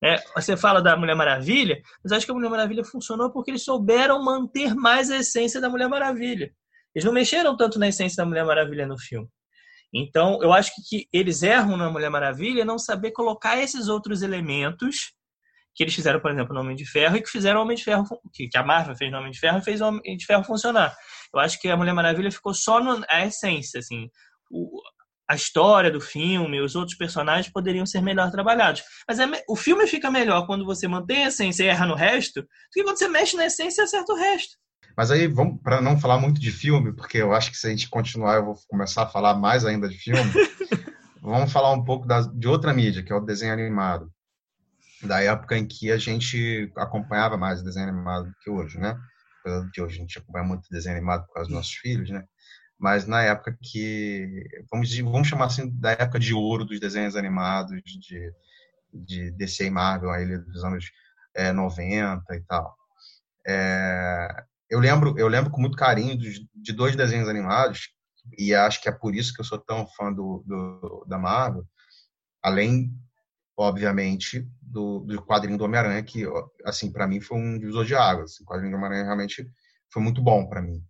É, 0.04 0.16
você 0.36 0.56
fala 0.56 0.82
da 0.82 0.96
Mulher 0.96 1.16
Maravilha, 1.16 1.82
mas 2.04 2.12
acho 2.12 2.26
que 2.26 2.32
a 2.32 2.36
Mulher 2.36 2.50
Maravilha 2.50 2.84
funcionou 2.84 3.32
porque 3.32 3.52
eles 3.52 3.64
souberam 3.64 4.24
manter 4.24 4.74
mais 4.74 5.12
a 5.12 5.18
essência 5.18 5.60
da 5.60 5.70
Mulher 5.70 5.90
Maravilha. 5.90 6.52
Eles 6.96 7.06
não 7.06 7.14
mexeram 7.14 7.56
tanto 7.56 7.78
na 7.78 7.88
essência 7.88 8.18
da 8.18 8.26
Mulher 8.26 8.46
Maravilha 8.46 8.88
no 8.88 8.98
filme. 8.98 9.28
Então, 9.94 10.42
eu 10.42 10.54
acho 10.54 10.74
que, 10.76 10.82
que 10.82 11.10
eles 11.12 11.44
erram 11.44 11.76
na 11.76 11.90
Mulher 11.90 12.10
Maravilha 12.10 12.64
não 12.64 12.80
saber 12.80 13.12
colocar 13.12 13.58
esses 13.58 13.90
outros 13.90 14.22
elementos 14.22 15.14
que 15.74 15.84
eles 15.84 15.96
fizeram, 15.96 16.20
por 16.20 16.32
exemplo, 16.32 16.54
no 16.54 16.62
Homem 16.62 16.76
de 16.76 16.86
Ferro 16.86 17.16
e 17.16 17.22
que 17.22 17.30
fizeram 17.30 17.60
o 17.60 17.64
Homem 17.64 17.76
de 17.76 17.84
Ferro, 17.84 18.06
que, 18.34 18.50
a 18.56 18.64
Marvel 18.64 18.96
fez 18.96 19.12
no 19.12 19.18
Homem 19.18 19.32
de 19.32 19.40
Ferro 19.40 19.60
e 19.60 19.64
fez 19.64 19.82
o 19.82 19.86
Homem 19.86 20.18
de 20.18 20.26
Ferro 20.26 20.44
funcionar. 20.44 20.96
Eu 21.34 21.40
acho 21.40 21.60
que 21.60 21.70
a 21.70 21.78
Mulher 21.78 21.94
Maravilha 21.94 22.32
ficou 22.32 22.54
só 22.54 22.82
na 22.84 23.26
essência, 23.26 23.80
assim. 23.80 24.10
O, 24.50 24.82
a 25.30 25.36
história 25.36 25.90
do 25.90 26.02
filme, 26.02 26.60
os 26.60 26.76
outros 26.76 26.98
personagens 26.98 27.50
poderiam 27.50 27.86
ser 27.86 28.02
melhor 28.02 28.30
trabalhados. 28.32 28.84
Mas 29.08 29.18
é, 29.18 29.26
o 29.48 29.56
filme 29.56 29.88
fica 29.88 30.12
melhor 30.12 30.46
quando 30.46 30.66
você 30.66 30.90
mantém 30.90 31.24
a 31.24 31.28
essência 31.30 31.64
e 31.64 31.68
erra 31.68 31.86
no 31.86 31.96
resto, 31.96 32.42
do 32.42 32.48
que 32.74 32.84
quando 32.84 32.98
você 32.98 33.08
mexe 33.08 33.38
na 33.38 33.46
essência 33.46 33.82
e 33.82 33.86
acerta 33.86 34.12
o 34.12 34.18
resto. 34.18 34.58
Mas 34.98 35.10
aí, 35.10 35.28
vamos 35.28 35.62
para 35.64 35.80
não 35.80 35.98
falar 35.98 36.20
muito 36.20 36.40
de 36.40 36.52
filme, 36.52 36.94
porque 36.94 37.18
eu 37.18 37.34
acho 37.34 37.50
que 37.50 37.58
se 37.58 37.66
a 37.66 37.70
gente 37.70 37.90
continuar, 37.90 38.36
eu 38.36 38.46
vou 38.46 38.56
começar 38.68 39.04
a 39.04 39.08
falar 39.08 39.36
mais 39.36 39.64
ainda 39.64 39.88
de 39.88 39.98
filme. 39.98 40.32
vamos 41.24 41.52
falar 41.52 41.72
um 41.72 41.84
pouco 41.84 42.06
da, 42.06 42.22
de 42.22 42.48
outra 42.50 42.74
mídia, 42.74 43.02
que 43.02 43.14
é 43.14 43.16
o 43.16 43.22
desenho 43.22 43.54
animado. 43.54 44.12
Da 45.04 45.22
época 45.22 45.58
em 45.58 45.68
que 45.68 45.92
a 45.92 45.98
gente 45.98 46.72
acompanhava 46.78 47.38
mais 47.38 47.64
desenho 47.64 47.90
animado 47.90 48.28
do 48.28 48.36
que 48.42 48.50
hoje, 48.50 48.80
né? 48.80 48.96
De 49.74 49.82
hoje 49.82 49.96
a 49.96 50.02
gente 50.02 50.20
acompanha 50.20 50.46
muito 50.46 50.70
desenho 50.70 50.96
animado 50.96 51.26
por 51.26 51.34
causa 51.34 51.48
dos 51.48 51.56
nossos 51.56 51.74
filhos, 51.74 52.10
né? 52.10 52.24
mas 52.82 53.06
na 53.06 53.22
época 53.22 53.56
que 53.62 54.44
vamos 54.72 54.98
vamos 54.98 55.28
chamar 55.28 55.46
assim 55.46 55.70
da 55.80 55.92
época 55.92 56.20
de 56.20 56.34
ouro 56.34 56.66
dos 56.66 56.80
desenhos 56.80 57.16
animados 57.16 57.80
de 57.84 58.34
de 58.92 59.32
DC 59.32 59.68
e 59.68 59.70
Marvel 59.70 60.10
aí 60.10 60.38
dos 60.40 60.64
anos 60.64 60.92
é, 61.36 61.54
90 61.54 62.36
e 62.36 62.42
tal 62.42 62.76
é, 63.48 64.28
eu 64.68 64.80
lembro 64.80 65.18
eu 65.18 65.28
lembro 65.28 65.52
com 65.52 65.62
muito 65.62 65.78
carinho 65.78 66.18
de, 66.18 66.50
de, 66.56 66.74
dois 66.74 66.96
desenhos 66.96 67.30
animados 67.30 67.94
e 68.38 68.54
acho 68.54 68.82
que 68.82 68.90
é 68.90 68.92
por 68.92 69.14
isso 69.14 69.34
que 69.34 69.42
eu 69.42 69.46
sou 69.46 69.60
tão 69.60 69.88
fã 69.96 70.12
do, 70.12 70.44
do 70.46 71.06
da 71.08 71.20
Marvel 71.20 71.64
além 72.42 72.92
obviamente 73.58 74.48
do, 74.62 75.00
do 75.02 75.22
quadrinho 75.22 75.58
do 75.58 75.64
Homem-Aranha 75.64 76.04
que 76.04 76.24
assim 76.66 76.92
para 76.92 77.08
mim 77.08 77.20
foi 77.20 77.38
um 77.38 77.60
divisor 77.60 77.86
de 77.86 77.96
águas 77.96 78.40
o 78.40 78.46
quadrinho 78.46 78.72
do 78.72 78.78
Homem-Aranha 78.78 79.06
realmente 79.06 79.46
foi 79.92 80.02
muito 80.02 80.22
bom 80.22 80.48
para 80.48 80.62
mim 80.62 80.84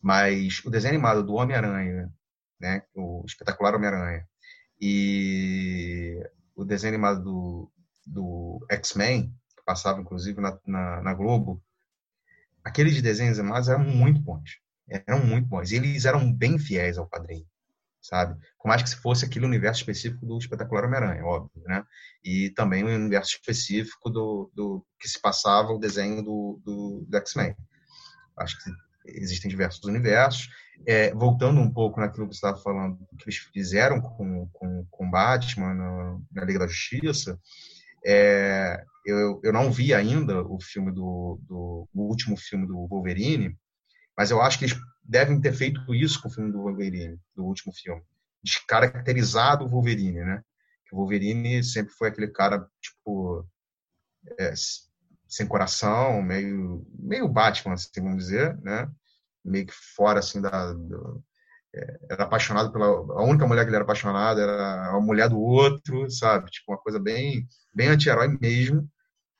mas 0.00 0.62
o 0.64 0.70
desenho 0.70 0.94
animado 0.94 1.24
do 1.24 1.34
Homem-Aranha, 1.34 2.12
né, 2.60 2.82
o 2.94 3.24
espetacular 3.26 3.74
Homem-Aranha, 3.74 4.26
e 4.80 6.22
o 6.54 6.64
desenho 6.64 6.94
animado 6.94 7.22
do, 7.22 7.72
do 8.06 8.66
X-Men, 8.70 9.34
que 9.56 9.64
passava 9.64 10.00
inclusive 10.00 10.40
na, 10.40 10.58
na, 10.66 11.02
na, 11.02 11.14
Globo, 11.14 11.62
aqueles 12.62 13.00
desenhos 13.02 13.38
animados 13.38 13.68
eram 13.68 13.84
muito 13.84 14.20
bons. 14.20 14.60
Eram 14.88 15.24
muito 15.24 15.48
bons. 15.48 15.70
E 15.70 15.76
eles 15.76 16.04
eram 16.04 16.32
bem 16.32 16.58
fiéis 16.58 16.96
ao 16.96 17.08
quadrinho, 17.08 17.46
sabe? 18.08 18.34
Por 18.58 18.68
mais 18.68 18.82
que 18.82 18.88
se 18.88 18.96
fosse 18.96 19.24
aquele 19.24 19.44
universo 19.44 19.80
específico 19.80 20.24
do 20.24 20.38
espetacular 20.38 20.84
Homem-Aranha, 20.84 21.24
óbvio, 21.24 21.62
né? 21.66 21.84
E 22.24 22.50
também 22.50 22.82
o 22.82 22.86
universo 22.86 23.32
específico 23.32 24.08
do, 24.08 24.50
do 24.54 24.84
que 24.98 25.06
se 25.06 25.20
passava 25.20 25.72
o 25.72 25.78
desenho 25.78 26.22
do, 26.22 26.60
do, 26.64 27.04
do 27.06 27.16
X-Men. 27.18 27.54
Acho 28.38 28.56
que 28.64 28.70
existem 29.04 29.50
diversos 29.50 29.84
universos. 29.84 30.48
É, 30.86 31.12
voltando 31.12 31.60
um 31.60 31.70
pouco 31.70 32.00
naquilo 32.00 32.28
que 32.28 32.34
você 32.34 32.46
estava 32.46 32.62
falando, 32.62 32.98
que 33.18 33.24
eles 33.24 33.36
fizeram 33.52 34.00
com, 34.00 34.48
com, 34.52 34.86
com 34.90 35.10
Batman 35.10 35.74
na, 35.74 36.18
na 36.32 36.44
Liga 36.44 36.60
da 36.60 36.66
Justiça, 36.66 37.38
é, 38.06 38.82
eu, 39.04 39.40
eu 39.42 39.52
não 39.52 39.70
vi 39.70 39.92
ainda 39.92 40.42
o 40.42 40.58
filme 40.60 40.92
do, 40.92 41.38
do 41.42 41.88
o 41.92 42.02
último 42.02 42.36
filme 42.36 42.66
do 42.66 42.86
Wolverine, 42.86 43.56
mas 44.18 44.30
eu 44.32 44.42
acho 44.42 44.58
que 44.58 44.66
eles 44.66 44.76
devem 45.02 45.40
ter 45.40 45.54
feito 45.54 45.94
isso 45.94 46.20
com 46.20 46.28
o 46.28 46.30
filme 46.30 46.52
do 46.52 46.62
Wolverine, 46.62 47.18
do 47.34 47.44
último 47.44 47.72
filme, 47.72 48.02
descaracterizado 48.42 49.64
o 49.64 49.68
Wolverine, 49.68 50.24
né? 50.24 50.42
o 50.92 50.96
Wolverine 50.96 51.62
sempre 51.62 51.92
foi 51.92 52.08
aquele 52.08 52.28
cara 52.28 52.66
tipo 52.80 53.46
é, 54.38 54.52
sem 55.28 55.46
coração, 55.46 56.22
meio, 56.22 56.86
meio 56.98 57.28
Batman, 57.28 57.74
assim, 57.74 57.88
vamos 57.96 58.24
dizer, 58.24 58.58
né? 58.62 58.90
Meio 59.44 59.66
que 59.66 59.74
fora, 59.94 60.20
assim, 60.20 60.40
da... 60.40 60.72
Do, 60.72 61.22
é, 61.74 61.98
era 62.10 62.24
apaixonado 62.24 62.72
pela... 62.72 62.86
A 62.86 63.22
única 63.22 63.46
mulher 63.46 63.62
que 63.62 63.68
ele 63.68 63.76
era 63.76 63.84
apaixonado 63.84 64.40
era 64.40 64.88
a 64.88 65.00
mulher 65.00 65.28
do 65.28 65.38
outro, 65.38 66.10
sabe? 66.10 66.50
Tipo, 66.50 66.72
uma 66.72 66.78
coisa 66.78 66.98
bem, 66.98 67.46
bem 67.74 67.88
anti-herói 67.88 68.28
mesmo. 68.40 68.88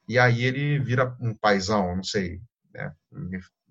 E 0.06 0.18
aí 0.18 0.44
ele 0.44 0.78
vira 0.78 1.16
um 1.20 1.34
paizão, 1.34 1.96
não 1.96 2.04
sei, 2.04 2.40
né? 2.72 2.92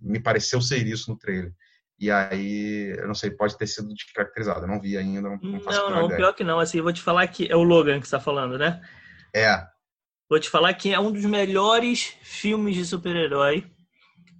Me, 0.02 0.20
pareceu 0.20 0.62
ser 0.62 0.86
isso 0.86 1.12
no 1.12 1.18
trailer. 1.18 1.54
E 2.00 2.12
aí, 2.12 2.96
eu 2.98 3.08
não 3.08 3.16
sei, 3.16 3.32
pode 3.32 3.58
ter 3.58 3.66
sido 3.66 3.88
descaracterizado. 3.94 4.62
Eu 4.62 4.68
não 4.68 4.80
vi 4.80 4.96
ainda. 4.98 5.22
Não, 5.22 5.38
não, 5.38 5.90
não, 5.90 6.02
não 6.02 6.16
pior 6.16 6.34
que 6.34 6.44
não. 6.44 6.60
Assim, 6.60 6.78
eu 6.78 6.84
vou 6.84 6.94
te 6.94 7.02
falar 7.02 7.26
que 7.28 7.52
é 7.52 7.56
o 7.56 7.64
Logan 7.64 8.00
que 8.00 8.06
está 8.06 8.20
falando, 8.20 8.58
né? 8.58 8.82
É. 9.36 9.66
Vou 10.30 10.40
te 10.40 10.50
falar 10.50 10.74
que 10.74 10.94
é 10.94 11.00
um 11.00 11.12
dos 11.12 11.26
melhores 11.26 12.16
filmes 12.22 12.76
de 12.76 12.86
super-herói, 12.86 13.66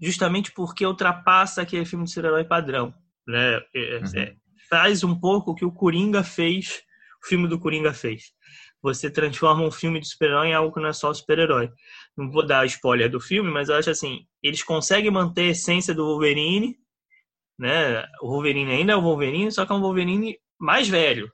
justamente 0.02 0.52
porque 0.52 0.86
ultrapassa 0.86 1.62
aquele 1.62 1.86
filme 1.86 2.06
de 2.06 2.12
super-herói 2.12 2.44
padrão. 2.44 2.94
Né? 3.28 3.60
É, 3.76 3.98
uhum. 3.98 4.22
é, 4.22 4.36
faz 4.70 5.04
um 5.04 5.18
pouco 5.20 5.52
o 5.52 5.56
que 5.56 5.66
o 5.66 5.72
Coringa 5.72 6.24
fez, 6.24 6.84
o 7.24 7.28
filme 7.28 7.48
do 7.48 7.60
Coringa 7.60 7.94
fez. 7.94 8.34
Você 8.82 9.10
transforma 9.10 9.64
um 9.64 9.72
filme 9.72 10.00
de 10.00 10.08
super-herói 10.08 10.50
em 10.50 10.54
algo 10.54 10.74
que 10.74 10.80
não 10.80 10.90
é 10.90 10.94
só 10.94 11.14
super-herói. 11.14 11.72
Não 12.16 12.30
vou 12.30 12.46
dar 12.46 12.66
spoiler 12.66 13.10
do 13.10 13.20
filme, 13.20 13.50
mas 13.50 13.70
eu 13.70 13.76
acho 13.76 13.90
assim, 13.90 14.26
eles 14.42 14.64
conseguem 14.64 15.12
manter 15.12 15.42
a 15.44 15.52
essência 15.52 15.94
do 15.94 16.06
Wolverine, 16.06 16.78
né? 17.58 18.06
O 18.22 18.30
Wolverine 18.30 18.72
ainda 18.72 18.94
é 18.94 18.96
o 18.96 19.02
Wolverine, 19.02 19.52
só 19.52 19.66
que 19.66 19.72
é 19.72 19.76
um 19.76 19.82
Wolverine 19.82 20.38
mais 20.60 20.88
velho. 20.88 21.32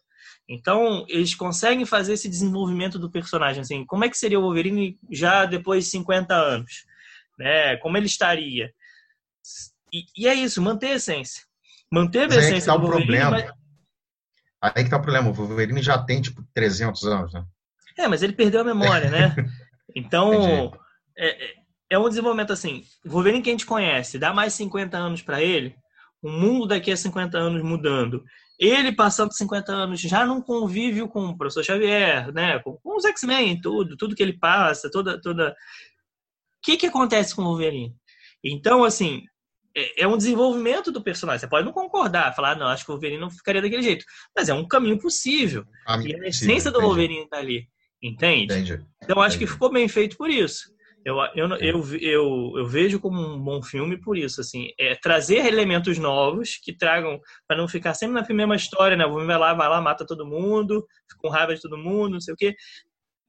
Então, 0.47 1.05
eles 1.07 1.35
conseguem 1.35 1.85
fazer 1.85 2.13
esse 2.13 2.29
desenvolvimento 2.29 2.99
do 2.99 3.11
personagem. 3.11 3.61
Assim, 3.61 3.85
como 3.85 4.05
é 4.05 4.09
que 4.09 4.17
seria 4.17 4.39
o 4.39 4.43
Wolverine 4.43 4.97
já 5.09 5.45
depois 5.45 5.85
de 5.85 5.91
50 5.91 6.33
anos? 6.33 6.85
Né? 7.37 7.77
Como 7.77 7.97
ele 7.97 8.05
estaria? 8.05 8.73
E, 9.91 10.05
e 10.17 10.27
é 10.27 10.33
isso, 10.33 10.61
manter 10.61 10.87
a 10.87 10.95
essência. 10.95 11.43
Manter 11.91 12.31
a 12.31 12.35
essência 12.35 12.71
tá 12.73 12.77
do 12.77 12.87
Wolverine. 12.87 13.19
Problema. 13.19 13.31
Mas... 13.31 13.62
Aí 14.63 14.85
que 14.85 14.89
tá 14.89 14.95
o 14.95 15.01
problema. 15.01 15.29
O 15.29 15.33
Wolverine 15.33 15.81
já 15.81 15.97
tem, 15.97 16.21
tipo, 16.21 16.41
300 16.53 17.03
anos, 17.03 17.33
né? 17.33 17.43
É, 17.97 18.07
mas 18.07 18.23
ele 18.23 18.31
perdeu 18.31 18.61
a 18.61 18.63
memória, 18.63 19.09
né? 19.09 19.35
Então, 19.95 20.73
é, 21.15 21.45
é, 21.45 21.53
é 21.91 21.99
um 21.99 22.09
desenvolvimento 22.09 22.51
assim. 22.51 22.83
O 23.05 23.09
Wolverine 23.09 23.43
que 23.43 23.49
a 23.49 23.53
gente 23.53 23.65
conhece, 23.65 24.17
dá 24.17 24.33
mais 24.33 24.53
50 24.53 24.97
anos 24.97 25.21
para 25.21 25.39
ele, 25.39 25.75
o 26.19 26.31
mundo 26.31 26.65
daqui 26.65 26.91
a 26.91 26.97
50 26.97 27.37
anos 27.37 27.61
mudando. 27.61 28.23
Ele 28.57 28.91
passando 28.91 29.31
50 29.31 29.71
anos 29.71 29.99
já 29.99 30.25
num 30.25 30.41
convívio 30.41 31.07
com 31.07 31.25
o 31.25 31.37
professor 31.37 31.63
Xavier, 31.63 32.33
né? 32.33 32.57
Com, 32.59 32.77
com 32.77 32.97
os 32.97 33.05
X-Men, 33.05 33.61
tudo, 33.61 33.95
tudo 33.97 34.15
que 34.15 34.23
ele 34.23 34.39
passa, 34.39 34.89
toda. 34.89 35.21
toda... 35.21 35.49
O 35.51 35.55
que, 36.63 36.77
que 36.77 36.87
acontece 36.87 37.35
com 37.35 37.43
o 37.43 37.45
Wolverine? 37.45 37.93
Então, 38.43 38.83
assim, 38.83 39.21
é, 39.75 40.03
é 40.03 40.07
um 40.07 40.17
desenvolvimento 40.17 40.91
do 40.91 41.01
personagem. 41.01 41.39
Você 41.39 41.47
pode 41.47 41.65
não 41.65 41.73
concordar, 41.73 42.35
falar, 42.35 42.55
não, 42.55 42.67
acho 42.67 42.85
que 42.85 42.91
o 42.91 42.93
Wolverine 42.93 43.19
não 43.19 43.29
ficaria 43.29 43.61
daquele 43.61 43.81
jeito. 43.81 44.05
Mas 44.35 44.49
é 44.49 44.53
um 44.53 44.67
caminho 44.67 44.99
possível. 44.99 45.65
e 46.05 46.15
a 46.15 46.27
essência 46.27 46.71
do 46.71 46.81
Wolverine 46.81 47.23
está 47.23 47.37
ali. 47.37 47.67
Entende? 48.01 48.53
Entendi. 48.53 48.85
Então, 49.01 49.21
acho 49.21 49.35
Entendi. 49.35 49.45
que 49.45 49.53
ficou 49.53 49.71
bem 49.71 49.87
feito 49.87 50.17
por 50.17 50.29
isso. 50.29 50.73
Eu, 51.05 51.17
eu, 51.35 51.49
eu, 51.57 51.97
eu, 51.99 52.53
eu, 52.55 52.65
vejo 52.65 52.97
como 52.97 53.19
um 53.19 53.37
bom 53.37 53.61
filme 53.61 53.99
por 53.99 54.17
isso, 54.17 54.39
assim, 54.39 54.69
é 54.79 54.95
trazer 54.95 55.45
elementos 55.45 55.97
novos 55.97 56.55
que 56.55 56.71
tragam, 56.71 57.19
para 57.45 57.57
não 57.57 57.67
ficar 57.67 57.93
sempre 57.93 58.21
na 58.21 58.33
mesma 58.33 58.55
história, 58.55 58.95
né? 58.95 59.05
O 59.05 59.09
Wolverine 59.09 59.33
vai 59.33 59.37
lá, 59.37 59.53
vai 59.53 59.67
lá, 59.67 59.81
mata 59.81 60.05
todo 60.05 60.25
mundo, 60.25 60.85
fica 61.09 61.21
com 61.21 61.27
raiva 61.27 61.53
de 61.53 61.61
todo 61.61 61.77
mundo, 61.77 62.13
não 62.13 62.21
sei 62.21 62.33
o 62.33 62.37
quê. 62.37 62.55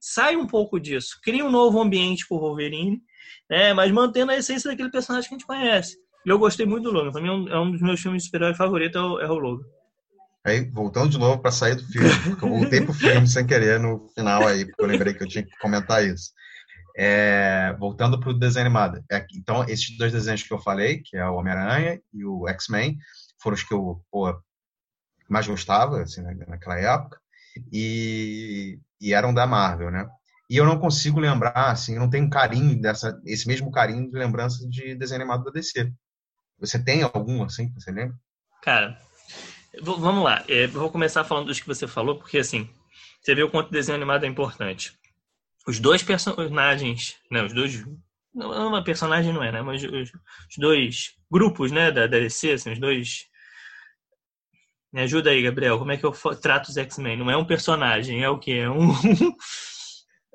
Sai 0.00 0.36
um 0.36 0.46
pouco 0.46 0.78
disso, 0.78 1.18
cria 1.22 1.44
um 1.44 1.50
novo 1.50 1.80
ambiente 1.80 2.26
pro 2.28 2.38
Wolverine, 2.38 3.00
né? 3.50 3.74
Mas 3.74 3.90
mantendo 3.90 4.30
a 4.30 4.36
essência 4.36 4.70
daquele 4.70 4.90
personagem 4.90 5.28
que 5.28 5.34
a 5.34 5.38
gente 5.38 5.46
conhece. 5.46 5.96
Eu 6.24 6.38
gostei 6.38 6.64
muito 6.66 6.84
do 6.84 6.90
Logan. 6.90 7.12
Pra 7.12 7.20
mim, 7.20 7.48
é 7.48 7.58
um 7.58 7.68
é 7.68 7.72
dos 7.72 7.82
meus 7.82 8.00
filmes 8.00 8.22
de 8.22 8.26
super-herói 8.26 8.54
favoritos, 8.54 9.00
é 9.00 9.04
o, 9.04 9.20
é 9.20 9.28
o 9.28 9.38
Logan. 9.38 9.64
Aí, 10.46 10.70
voltando 10.70 11.08
de 11.08 11.18
novo 11.18 11.40
para 11.40 11.50
sair 11.50 11.74
do 11.74 11.82
filme, 11.84 12.10
porque 12.22 12.44
eu 12.44 12.48
voltei 12.50 12.80
pro 12.82 12.92
filme 12.92 13.26
sem 13.26 13.46
querer 13.46 13.80
no 13.80 14.06
final 14.14 14.46
aí, 14.46 14.66
porque 14.66 14.82
eu 14.82 14.86
lembrei 14.86 15.14
que 15.14 15.22
eu 15.22 15.28
tinha 15.28 15.42
que 15.42 15.56
comentar 15.58 16.04
isso. 16.04 16.32
É, 16.96 17.74
voltando 17.78 18.20
para 18.20 18.28
o 18.28 18.38
desenho 18.38 18.66
animado. 18.66 19.02
É, 19.10 19.26
então, 19.34 19.64
esses 19.64 19.96
dois 19.96 20.12
desenhos 20.12 20.42
que 20.42 20.52
eu 20.52 20.58
falei, 20.58 21.00
que 21.02 21.16
é 21.16 21.26
o 21.26 21.36
Homem-Aranha 21.36 22.00
e 22.12 22.24
o 22.24 22.46
X-Men, 22.48 22.98
foram 23.42 23.54
os 23.54 23.62
que 23.62 23.72
eu 23.72 24.02
pô, 24.10 24.38
mais 25.28 25.46
gostava, 25.46 26.02
assim, 26.02 26.22
naquela 26.46 26.78
época, 26.78 27.18
e, 27.72 28.78
e, 29.00 29.14
eram 29.14 29.32
da 29.32 29.46
Marvel, 29.46 29.90
né? 29.90 30.06
E 30.50 30.56
eu 30.56 30.66
não 30.66 30.78
consigo 30.78 31.18
lembrar, 31.18 31.70
assim, 31.70 31.98
não 31.98 32.10
tenho 32.10 32.28
carinho 32.28 32.78
dessa, 32.80 33.18
esse 33.24 33.48
mesmo 33.48 33.70
carinho 33.70 34.10
de 34.10 34.18
lembrança 34.18 34.68
de 34.68 34.94
desenho 34.94 35.22
animado 35.22 35.44
da 35.44 35.50
DC. 35.50 35.90
Você 36.58 36.82
tem 36.82 37.02
algum, 37.02 37.42
assim, 37.42 37.72
você 37.74 37.90
lembra? 37.90 38.16
Cara, 38.62 38.98
Vamos 39.82 40.22
lá, 40.22 40.44
é, 40.48 40.66
vou 40.66 40.90
começar 40.90 41.24
falando 41.24 41.46
dos 41.46 41.58
que 41.58 41.66
você 41.66 41.86
falou, 41.86 42.16
porque 42.16 42.38
assim, 42.38 42.68
você 43.20 43.34
vê 43.34 43.42
o 43.42 43.50
quanto 43.50 43.70
desenho 43.70 43.96
animado 43.96 44.24
é 44.24 44.28
importante. 44.28 44.92
Os 45.66 45.80
dois 45.80 46.02
personagens, 46.02 47.16
né, 47.30 47.42
os 47.42 47.52
dois, 47.52 47.84
não, 48.32 48.68
uma 48.68 48.84
personagem 48.84 49.32
não 49.32 49.42
é, 49.42 49.50
né, 49.50 49.62
mas 49.62 49.82
os, 49.82 50.10
os 50.10 50.56
dois 50.58 51.14
grupos, 51.30 51.72
né, 51.72 51.90
da, 51.90 52.02
da 52.06 52.18
DC, 52.18 52.52
assim, 52.52 52.72
os 52.72 52.78
dois 52.78 53.26
me 54.92 55.00
ajuda 55.00 55.30
aí, 55.30 55.42
Gabriel. 55.42 55.76
Como 55.76 55.90
é 55.90 55.96
que 55.96 56.04
eu 56.04 56.12
trato 56.40 56.68
os 56.68 56.76
X-Men? 56.76 57.16
Não 57.16 57.28
é 57.28 57.36
um 57.36 57.44
personagem, 57.44 58.22
é 58.22 58.28
o 58.28 58.38
quê? 58.38 58.52
É 58.52 58.70
um. 58.70 58.92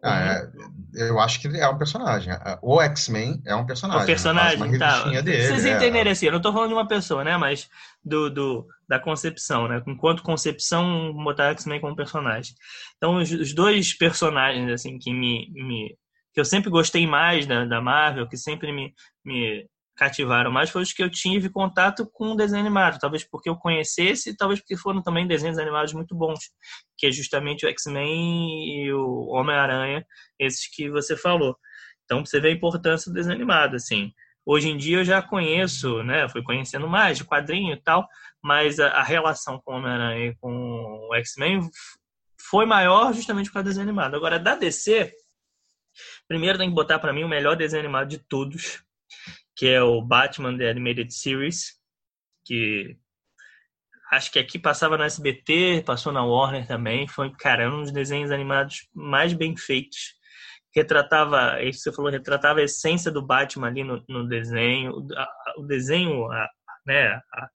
Ah, 0.04 0.48
é, 0.96 1.10
eu 1.10 1.20
acho 1.20 1.40
que 1.40 1.48
é 1.48 1.68
um 1.68 1.78
personagem. 1.78 2.34
O 2.62 2.82
X-Men 2.82 3.42
é 3.46 3.56
um 3.56 3.66
personagem. 3.66 4.04
O 4.04 4.06
personagem, 4.06 4.78
tá. 4.78 5.04
Dele, 5.22 5.48
Vocês 5.48 5.66
é... 5.66 5.76
entenderem 5.76 6.12
assim, 6.12 6.26
eu 6.26 6.32
não 6.32 6.38
estou 6.38 6.54
falando 6.54 6.70
de 6.70 6.76
uma 6.76 6.88
pessoa, 6.88 7.24
né? 7.24 7.38
Mas 7.38 7.70
do, 8.04 8.30
do, 8.30 8.68
da 8.88 9.00
concepção, 9.00 9.68
né? 9.68 9.82
Enquanto 9.88 10.24
concepção, 10.24 11.14
botar 11.14 11.52
X-Men 11.52 11.82
como 11.82 11.96
personagem. 11.96 12.54
Então, 12.98 13.18
os, 13.18 13.32
os, 13.32 13.54
dois 13.54 13.94
personagens, 13.98 14.72
assim, 14.72 14.98
que 14.98 15.12
me, 15.14 15.50
me... 15.54 15.98
que 16.34 16.40
eu 16.40 16.46
sempre 16.46 16.70
gostei 16.70 17.06
mais 17.06 17.46
da, 17.46 17.66
da 17.66 17.82
Marvel, 17.82 18.28
que 18.28 18.38
sempre 18.38 18.72
me, 18.72 18.94
me 19.26 19.68
cativaram 20.00 20.50
mais 20.50 20.70
foi 20.70 20.82
os 20.82 20.94
que 20.94 21.04
eu 21.04 21.10
tive 21.10 21.50
contato 21.50 22.10
com 22.10 22.32
o 22.32 22.36
desenho 22.36 22.62
animado. 22.62 22.98
Talvez 23.00 23.26
porque 23.26 23.50
eu 23.50 23.58
conhecesse, 23.58 24.36
talvez 24.36 24.62
porque 24.62 24.78
foram 24.78 25.02
também 25.04 25.28
desenhos 25.28 25.60
animados 25.60 25.92
muito 25.92 26.16
bons, 26.16 26.40
que 26.98 27.08
é 27.08 27.12
justamente 27.12 27.66
o 27.66 27.70
X-Men 27.70 28.86
e 28.86 28.94
o 28.94 29.28
Homem-Aranha, 29.28 30.06
esses 30.40 30.74
que 30.74 30.90
você 30.90 31.18
falou. 31.18 31.54
Então, 32.06 32.26
você 32.26 32.40
vê 32.40 32.48
a 32.48 32.54
importância 32.54 33.12
do 33.12 33.16
desenho 33.16 33.36
animado, 33.36 33.76
assim. 33.76 34.14
Hoje 34.46 34.70
em 34.70 34.78
dia 34.78 35.00
eu 35.00 35.04
já 35.04 35.22
conheço, 35.22 36.02
né, 36.02 36.30
fui 36.30 36.42
conhecendo 36.42 36.88
mais 36.88 37.18
de 37.18 37.26
quadrinho 37.26 37.74
e 37.74 37.82
tal, 37.82 38.08
mas 38.42 38.80
a, 38.80 38.88
a 38.88 39.04
relação 39.04 39.62
com 39.64 39.74
o 39.74 39.78
Homem-Aranha 39.78 40.28
e 40.28 40.36
com 40.38 41.08
o 41.10 41.16
X-Men 41.16 41.70
foi 42.50 42.66
maior 42.66 43.14
justamente 43.14 43.52
causa 43.52 43.66
do 43.66 43.68
desenho 43.68 43.88
animado. 43.88 44.16
Agora, 44.16 44.40
da 44.40 44.56
DC, 44.56 45.14
primeiro 46.26 46.58
tem 46.58 46.70
que 46.70 46.76
botar 46.76 47.00
para 47.00 47.12
mim 47.12 47.26
o 47.26 47.30
melhor 47.30 47.58
desenho 47.58 47.84
animado 47.84 48.08
de 48.08 48.18
todos, 48.18 48.82
que 49.60 49.68
é 49.68 49.84
o 49.84 50.02
Batman 50.02 50.58
The 50.58 50.70
Animated 50.70 51.14
Series, 51.14 51.74
que 52.46 52.96
acho 54.10 54.32
que 54.32 54.40
aqui 54.40 54.58
passava 54.58 54.98
no 54.98 55.04
SBT, 55.04 55.84
passou 55.86 56.14
na 56.14 56.24
Warner 56.24 56.66
também. 56.66 57.10
Foi, 57.10 57.30
cara, 57.36 57.70
um 57.70 57.82
dos 57.82 57.92
desenhos 57.92 58.32
animados 58.32 58.88
mais 58.94 59.34
bem 59.34 59.58
feitos. 59.58 60.16
Retratava, 60.74 61.62
isso 61.62 61.82
você 61.82 61.92
falou, 61.92 62.10
retratava 62.10 62.62
a 62.62 62.64
essência 62.64 63.12
do 63.12 63.22
Batman 63.22 63.68
ali 63.68 63.84
no, 63.84 64.02
no 64.08 64.26
desenho. 64.30 64.94
O, 65.58 65.64
desenho, 65.64 66.32
a, 66.32 66.48
né, 66.88 67.08
a, 67.10 67.50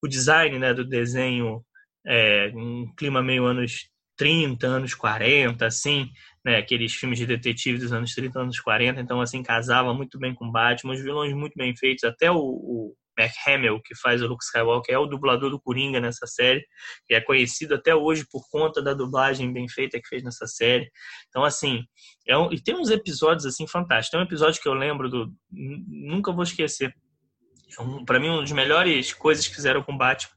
o 0.00 0.06
design 0.06 0.60
né, 0.60 0.72
do 0.72 0.84
desenho, 0.84 1.60
é, 2.06 2.52
um 2.54 2.86
clima 2.96 3.20
meio 3.20 3.46
anos 3.46 3.88
30, 4.16 4.64
anos 4.64 4.94
40, 4.94 5.66
assim 5.66 6.08
né, 6.44 6.56
aqueles 6.56 6.92
filmes 6.94 7.18
de 7.18 7.26
detetive 7.26 7.78
dos 7.78 7.92
anos 7.92 8.14
30, 8.14 8.40
anos 8.40 8.60
40, 8.60 9.00
então 9.00 9.20
assim 9.20 9.42
casava 9.42 9.94
muito 9.94 10.18
bem 10.18 10.34
com 10.34 10.50
Batman, 10.50 10.94
os 10.94 11.02
vilões 11.02 11.32
muito 11.34 11.54
bem 11.56 11.74
feitos, 11.76 12.04
até 12.04 12.30
o, 12.30 12.38
o 12.38 12.96
Mark 13.18 13.32
Hamill, 13.46 13.80
que 13.82 13.94
faz 13.94 14.22
o 14.22 14.26
Luke 14.26 14.44
Skywalker, 14.44 14.94
é 14.94 14.98
o 14.98 15.06
dublador 15.06 15.50
do 15.50 15.60
Coringa 15.60 16.00
nessa 16.00 16.26
série, 16.26 16.64
e 17.08 17.14
é 17.14 17.20
conhecido 17.20 17.74
até 17.74 17.94
hoje 17.94 18.26
por 18.30 18.48
conta 18.50 18.82
da 18.82 18.94
dublagem 18.94 19.52
bem 19.52 19.68
feita 19.68 20.00
que 20.00 20.08
fez 20.08 20.22
nessa 20.22 20.46
série. 20.46 20.90
Então, 21.28 21.44
assim, 21.44 21.84
é 22.26 22.36
um, 22.36 22.52
e 22.52 22.60
tem 22.60 22.74
uns 22.74 22.90
episódios, 22.90 23.46
assim, 23.46 23.66
fantásticos. 23.66 24.10
Tem 24.10 24.20
um 24.20 24.24
episódio 24.24 24.60
que 24.60 24.68
eu 24.68 24.74
lembro 24.74 25.08
do... 25.08 25.32
Nunca 25.50 26.32
vou 26.32 26.42
esquecer. 26.42 26.94
É 27.78 27.82
um, 27.82 28.04
para 28.04 28.18
mim, 28.18 28.28
uma 28.28 28.40
das 28.40 28.52
melhores 28.52 29.12
coisas 29.12 29.46
que 29.46 29.54
fizeram 29.54 29.82
com 29.82 29.92
o 29.92 29.98
Batman. 29.98 30.32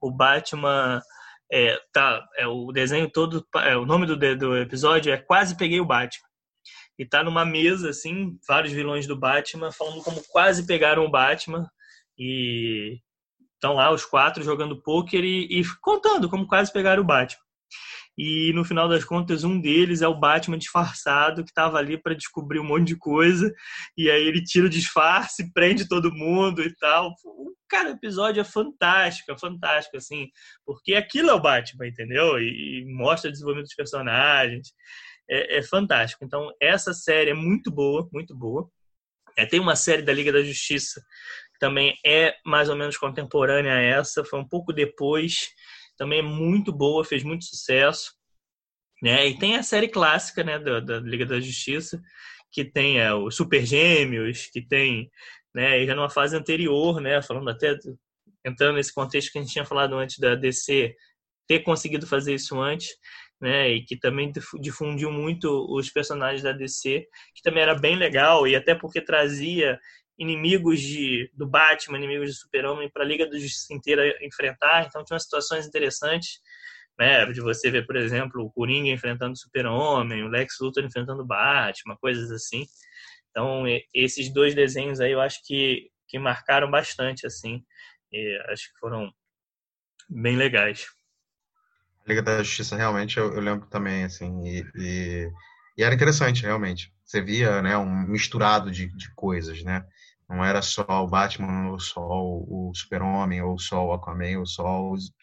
O 0.00 0.10
Batman 0.10 1.02
é, 1.50 1.78
tá, 1.92 2.24
é, 2.36 2.46
o 2.46 2.72
desenho 2.72 3.10
todo, 3.10 3.46
é, 3.56 3.76
o 3.76 3.86
nome 3.86 4.06
do, 4.06 4.16
do 4.16 4.56
episódio 4.56 5.12
é 5.12 5.16
Quase 5.16 5.56
Peguei 5.56 5.80
o 5.80 5.86
Batman. 5.86 6.26
E 6.98 7.04
tá 7.04 7.22
numa 7.22 7.44
mesa, 7.44 7.90
assim, 7.90 8.38
vários 8.48 8.72
vilões 8.72 9.06
do 9.06 9.18
Batman 9.18 9.70
falando 9.70 10.02
como 10.02 10.22
quase 10.28 10.66
pegaram 10.66 11.04
o 11.04 11.10
Batman. 11.10 11.68
E 12.18 12.98
estão 13.54 13.74
lá 13.74 13.90
os 13.90 14.04
quatro 14.04 14.42
jogando 14.42 14.80
pôquer 14.82 15.22
e, 15.22 15.60
e 15.60 15.64
contando 15.80 16.28
como 16.28 16.46
quase 16.46 16.72
pegaram 16.72 17.02
o 17.02 17.06
Batman. 17.06 17.42
E 18.16 18.52
no 18.54 18.64
final 18.64 18.88
das 18.88 19.04
contas, 19.04 19.44
um 19.44 19.60
deles 19.60 20.00
é 20.00 20.08
o 20.08 20.18
Batman 20.18 20.56
disfarçado 20.56 21.44
que 21.44 21.50
estava 21.50 21.76
ali 21.78 22.00
para 22.00 22.14
descobrir 22.14 22.58
um 22.58 22.64
monte 22.64 22.88
de 22.88 22.96
coisa. 22.96 23.52
E 23.96 24.10
aí 24.10 24.22
ele 24.26 24.42
tira 24.42 24.66
o 24.66 24.70
disfarce, 24.70 25.52
prende 25.52 25.88
todo 25.88 26.14
mundo 26.14 26.62
e 26.62 26.74
tal. 26.76 27.14
Cara, 27.68 27.90
o 27.90 27.92
episódio 27.92 28.40
é 28.40 28.44
fantástico, 28.44 29.32
é 29.32 29.38
fantástico, 29.38 29.96
assim, 29.96 30.28
porque 30.64 30.94
aquilo 30.94 31.30
é 31.30 31.34
o 31.34 31.40
Batman, 31.40 31.86
entendeu? 31.86 32.38
E, 32.38 32.80
e 32.80 32.84
mostra 32.86 33.28
o 33.28 33.32
desenvolvimento 33.32 33.66
dos 33.66 33.74
personagens. 33.74 34.72
É, 35.28 35.58
é, 35.58 35.62
fantástico. 35.62 36.24
Então, 36.24 36.52
essa 36.60 36.94
série 36.94 37.30
é 37.30 37.34
muito 37.34 37.70
boa, 37.70 38.08
muito 38.12 38.34
boa. 38.34 38.70
É, 39.36 39.44
tem 39.44 39.60
uma 39.60 39.76
série 39.76 40.02
da 40.02 40.12
Liga 40.12 40.32
da 40.32 40.42
Justiça 40.42 41.02
também 41.58 41.94
é 42.04 42.34
mais 42.44 42.68
ou 42.68 42.76
menos 42.76 42.96
contemporânea 42.96 43.74
a 43.74 43.80
essa, 43.80 44.24
foi 44.24 44.38
um 44.38 44.48
pouco 44.48 44.72
depois 44.72 45.48
também 45.96 46.20
é 46.20 46.22
muito 46.22 46.72
boa, 46.72 47.04
fez 47.04 47.22
muito 47.22 47.44
sucesso. 47.44 48.12
Né? 49.02 49.28
E 49.28 49.38
tem 49.38 49.56
a 49.56 49.62
série 49.62 49.88
clássica 49.88 50.42
né, 50.42 50.58
da, 50.58 50.80
da 50.80 51.00
Liga 51.00 51.26
da 51.26 51.40
Justiça, 51.40 52.02
que 52.50 52.64
tem 52.64 53.00
é, 53.00 53.12
os 53.12 53.36
Super 53.36 53.64
Gêmeos, 53.66 54.46
que 54.46 54.62
tem, 54.62 55.10
né, 55.54 55.84
já 55.84 55.94
numa 55.94 56.08
fase 56.08 56.34
anterior, 56.36 57.00
né, 57.00 57.20
falando 57.20 57.50
até, 57.50 57.76
entrando 58.44 58.76
nesse 58.76 58.94
contexto 58.94 59.32
que 59.32 59.38
a 59.38 59.42
gente 59.42 59.52
tinha 59.52 59.64
falado 59.64 59.94
antes 59.94 60.18
da 60.18 60.34
DC, 60.34 60.94
ter 61.46 61.60
conseguido 61.60 62.06
fazer 62.06 62.34
isso 62.34 62.58
antes, 62.58 62.88
né, 63.40 63.70
e 63.70 63.84
que 63.84 63.98
também 63.98 64.32
difundiu 64.60 65.10
muito 65.10 65.66
os 65.68 65.90
personagens 65.90 66.42
da 66.42 66.52
DC, 66.52 67.06
que 67.34 67.42
também 67.42 67.62
era 67.62 67.74
bem 67.74 67.96
legal, 67.96 68.48
e 68.48 68.56
até 68.56 68.74
porque 68.74 69.00
trazia 69.00 69.78
inimigos 70.18 70.80
de, 70.80 71.30
do 71.34 71.46
Batman, 71.46 71.98
inimigos 71.98 72.28
de 72.28 72.38
Super-Homem 72.38 72.90
para 72.90 73.02
a 73.02 73.06
Liga 73.06 73.28
da 73.28 73.38
Justiça 73.38 73.74
inteira 73.74 74.02
enfrentar. 74.24 74.86
Então 74.86 75.04
tinha 75.04 75.18
situações 75.18 75.66
interessantes. 75.66 76.40
né? 76.98 77.26
De 77.26 77.40
você 77.40 77.70
ver, 77.70 77.86
por 77.86 77.96
exemplo, 77.96 78.42
o 78.42 78.50
Coringa 78.50 78.90
enfrentando 78.90 79.32
o 79.32 79.36
Super-Homem, 79.36 80.22
o 80.24 80.28
Lex 80.28 80.56
Luthor 80.60 80.84
enfrentando 80.84 81.22
o 81.22 81.26
Batman, 81.26 81.96
coisas 81.96 82.30
assim. 82.30 82.66
Então, 83.30 83.64
esses 83.92 84.32
dois 84.32 84.54
desenhos 84.54 84.98
aí 84.98 85.12
eu 85.12 85.20
acho 85.20 85.40
que, 85.44 85.90
que 86.08 86.18
marcaram 86.18 86.70
bastante, 86.70 87.26
assim. 87.26 87.62
E 88.10 88.38
acho 88.48 88.72
que 88.72 88.78
foram 88.78 89.12
bem 90.08 90.36
legais. 90.36 90.86
Liga 92.06 92.22
da 92.22 92.42
Justiça, 92.42 92.76
realmente, 92.76 93.18
eu, 93.18 93.34
eu 93.34 93.40
lembro 93.40 93.66
também, 93.68 94.04
assim, 94.04 94.46
e, 94.46 94.64
e, 94.76 95.32
e, 95.76 95.82
era 95.82 95.94
interessante, 95.94 96.42
realmente. 96.42 96.92
Você 97.06 97.22
via, 97.22 97.62
né, 97.62 97.78
um 97.78 98.02
misturado 98.08 98.70
de, 98.70 98.88
de 98.88 99.14
coisas, 99.14 99.62
né? 99.62 99.86
Não 100.28 100.44
era 100.44 100.60
só 100.60 100.84
o 100.88 101.06
Batman, 101.06 101.70
ou 101.70 101.78
só 101.78 102.00
o, 102.04 102.70
o 102.70 102.74
Super-Homem, 102.74 103.40
ou 103.42 103.56
só 103.60 103.86
o 103.86 103.92
Aquaman, 103.92 104.40
ou 104.40 104.46
só 104.46 104.90
os, 104.90 105.14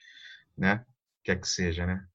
né, 0.57 0.85
quer 1.23 1.39
que 1.39 1.47
seja, 1.47 1.85
né? 1.85 2.05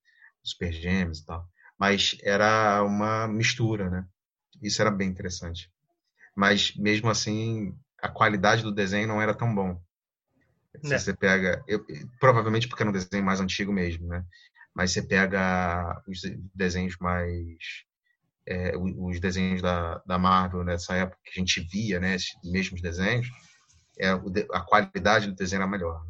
Super 0.42 0.72
Gêmeos 0.72 1.18
e 1.18 1.26
tal. 1.26 1.46
Mas 1.78 2.16
era 2.22 2.82
uma 2.82 3.28
mistura, 3.28 3.90
né? 3.90 4.06
Isso 4.62 4.80
era 4.80 4.90
bem 4.90 5.10
interessante. 5.10 5.70
Mas 6.34 6.74
mesmo 6.74 7.10
assim, 7.10 7.76
a 8.00 8.08
qualidade 8.08 8.62
do 8.62 8.72
desenho 8.72 9.06
não 9.06 9.20
era 9.20 9.34
tão 9.34 9.54
bom. 9.54 9.78
Se 10.82 10.90
né. 10.90 10.98
você 10.98 11.14
pega, 11.14 11.62
eu, 11.68 11.84
provavelmente 12.18 12.68
porque 12.68 12.82
era 12.82 12.90
um 12.90 12.92
desenho 12.92 13.24
mais 13.24 13.40
antigo 13.40 13.72
mesmo, 13.72 14.06
né? 14.06 14.24
Mas 14.74 14.92
você 14.92 15.02
pega 15.02 16.02
os 16.08 16.22
desenhos 16.54 16.96
mais 16.98 17.84
é, 18.48 18.72
os 18.76 19.20
desenhos 19.20 19.60
da, 19.60 20.02
da 20.06 20.18
Marvel 20.18 20.64
nessa 20.64 20.94
época 20.94 21.18
que 21.22 21.38
a 21.38 21.38
gente 21.38 21.60
via, 21.60 22.00
né? 22.00 22.14
Esses 22.14 22.30
mesmos 22.42 22.80
desenhos, 22.80 23.28
é, 24.00 24.08
a 24.10 24.60
qualidade 24.60 25.26
do 25.26 25.34
desenho 25.34 25.60
era 25.60 25.70
melhor. 25.70 26.00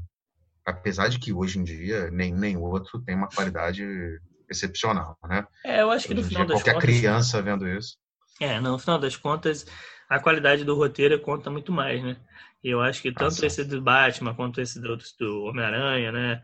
Apesar 0.65 1.09
de 1.09 1.19
que 1.19 1.33
hoje 1.33 1.59
em 1.59 1.65
dia 1.65 2.11
nem 2.11 2.33
nem 2.33 2.57
outro 2.57 3.03
tem 3.03 3.17
uma 3.17 3.29
qualidade 3.29 3.85
excepcional, 4.49 5.19
né? 5.29 5.45
É, 5.65 5.83
eu 5.83 5.91
acho 5.91 6.07
que 6.07 6.15
no 6.15 6.23
final 6.23 6.47
dia, 6.47 6.55
das 6.55 6.63
qualquer 6.63 6.75
contas, 6.75 6.89
criança 6.89 7.43
vendo 7.43 7.69
isso. 7.69 7.97
É, 8.41 8.61
no 8.61 8.79
final 8.79 8.99
das 8.99 9.17
contas, 9.17 9.67
a 10.09 10.21
qualidade 10.21 10.65
do 10.65 10.77
roteiro 10.77 11.19
conta 11.21 11.51
muito 11.51 11.73
mais, 11.73 12.03
né? 12.03 12.17
E 12.63 12.71
eu 12.71 12.81
acho 12.81 13.03
que 13.03 13.13
tanto 13.13 13.43
ah, 13.43 13.47
esse 13.47 13.65
do 13.65 13.83
Batman 13.83 14.35
quanto 14.35 14.61
esse 14.61 14.81
do, 14.81 14.97
do 15.19 15.43
Homem-Aranha, 15.45 16.13
né? 16.13 16.43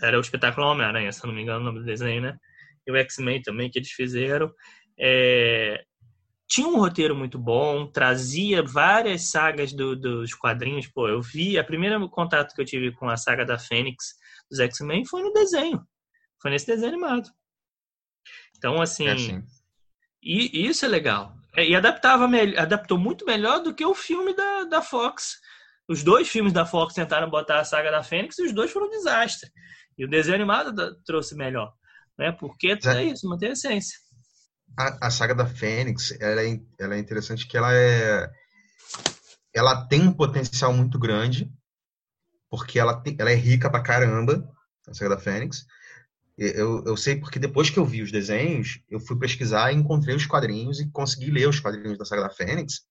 Era 0.00 0.18
o 0.18 0.20
espetáculo 0.20 0.66
Homem-Aranha, 0.66 1.12
se 1.12 1.24
não 1.24 1.32
me 1.32 1.42
engano 1.42 1.60
o 1.60 1.64
nome 1.64 1.80
do 1.80 1.84
desenho, 1.84 2.22
né? 2.22 2.36
E 2.86 2.90
o 2.90 2.96
X-Men 2.96 3.42
também 3.42 3.70
que 3.70 3.78
eles 3.78 3.90
fizeram. 3.90 4.50
É... 4.98 5.84
Tinha 6.48 6.68
um 6.68 6.78
roteiro 6.78 7.16
muito 7.16 7.38
bom, 7.38 7.86
trazia 7.90 8.62
várias 8.62 9.30
sagas 9.30 9.72
do, 9.72 9.96
dos 9.96 10.32
quadrinhos. 10.32 10.86
Pô, 10.86 11.08
eu 11.08 11.20
vi, 11.20 11.58
a 11.58 11.64
primeira 11.64 11.98
contato 12.08 12.54
que 12.54 12.60
eu 12.60 12.64
tive 12.64 12.92
com 12.92 13.08
a 13.08 13.16
saga 13.16 13.44
da 13.44 13.58
Fênix 13.58 14.14
dos 14.48 14.60
X-Men 14.60 15.04
foi 15.04 15.22
no 15.22 15.32
desenho. 15.32 15.84
Foi 16.40 16.50
nesse 16.50 16.66
desenho 16.66 16.88
animado. 16.88 17.28
Então, 18.56 18.80
assim. 18.80 19.08
É 19.08 19.12
assim. 19.12 19.42
E 20.22 20.66
isso 20.66 20.84
é 20.84 20.88
legal. 20.88 21.36
É, 21.56 21.66
e 21.66 21.74
adaptava 21.74 22.28
adaptou 22.58 22.98
muito 22.98 23.24
melhor 23.24 23.60
do 23.60 23.74
que 23.74 23.84
o 23.84 23.94
filme 23.94 24.34
da, 24.34 24.64
da 24.64 24.82
Fox. 24.82 25.40
Os 25.88 26.02
dois 26.02 26.28
filmes 26.28 26.52
da 26.52 26.66
Fox 26.66 26.94
tentaram 26.94 27.30
botar 27.30 27.60
a 27.60 27.64
saga 27.64 27.90
da 27.90 28.02
Fênix 28.02 28.38
e 28.38 28.44
os 28.44 28.52
dois 28.52 28.70
foram 28.70 28.88
um 28.88 28.90
desastre. 28.90 29.50
E 29.96 30.04
o 30.04 30.08
desenho 30.08 30.34
animado 30.34 31.00
trouxe 31.04 31.34
melhor. 31.34 31.72
Né? 32.18 32.32
Porque 32.32 32.76
é 32.84 33.04
isso, 33.04 33.28
manter 33.28 33.48
a 33.48 33.52
essência. 33.52 33.98
A, 34.76 35.06
a 35.06 35.10
saga 35.10 35.34
da 35.34 35.46
Fênix 35.46 36.14
ela 36.20 36.42
é, 36.42 36.60
ela 36.78 36.94
é 36.94 36.98
interessante 36.98 37.46
que 37.46 37.56
ela 37.56 37.74
é 37.74 38.30
ela 39.54 39.86
tem 39.86 40.02
um 40.02 40.12
potencial 40.12 40.72
muito 40.72 40.98
grande 40.98 41.50
porque 42.50 42.78
ela, 42.78 43.00
tem, 43.00 43.16
ela 43.18 43.30
é 43.30 43.34
rica 43.34 43.70
pra 43.70 43.82
caramba 43.82 44.46
a 44.86 44.94
saga 44.94 45.16
da 45.16 45.20
Fênix 45.20 45.66
eu, 46.38 46.84
eu 46.84 46.96
sei 46.96 47.16
porque 47.16 47.38
depois 47.38 47.70
que 47.70 47.78
eu 47.78 47.84
vi 47.84 48.02
os 48.02 48.12
desenhos, 48.12 48.80
eu 48.90 49.00
fui 49.00 49.18
pesquisar 49.18 49.72
e 49.72 49.76
encontrei 49.76 50.14
os 50.14 50.26
quadrinhos 50.26 50.80
e 50.80 50.90
consegui 50.90 51.30
ler 51.30 51.48
os 51.48 51.60
quadrinhos 51.60 51.96
da 51.96 52.04
Saga 52.04 52.22
da 52.24 52.30
Fênix. 52.30 52.82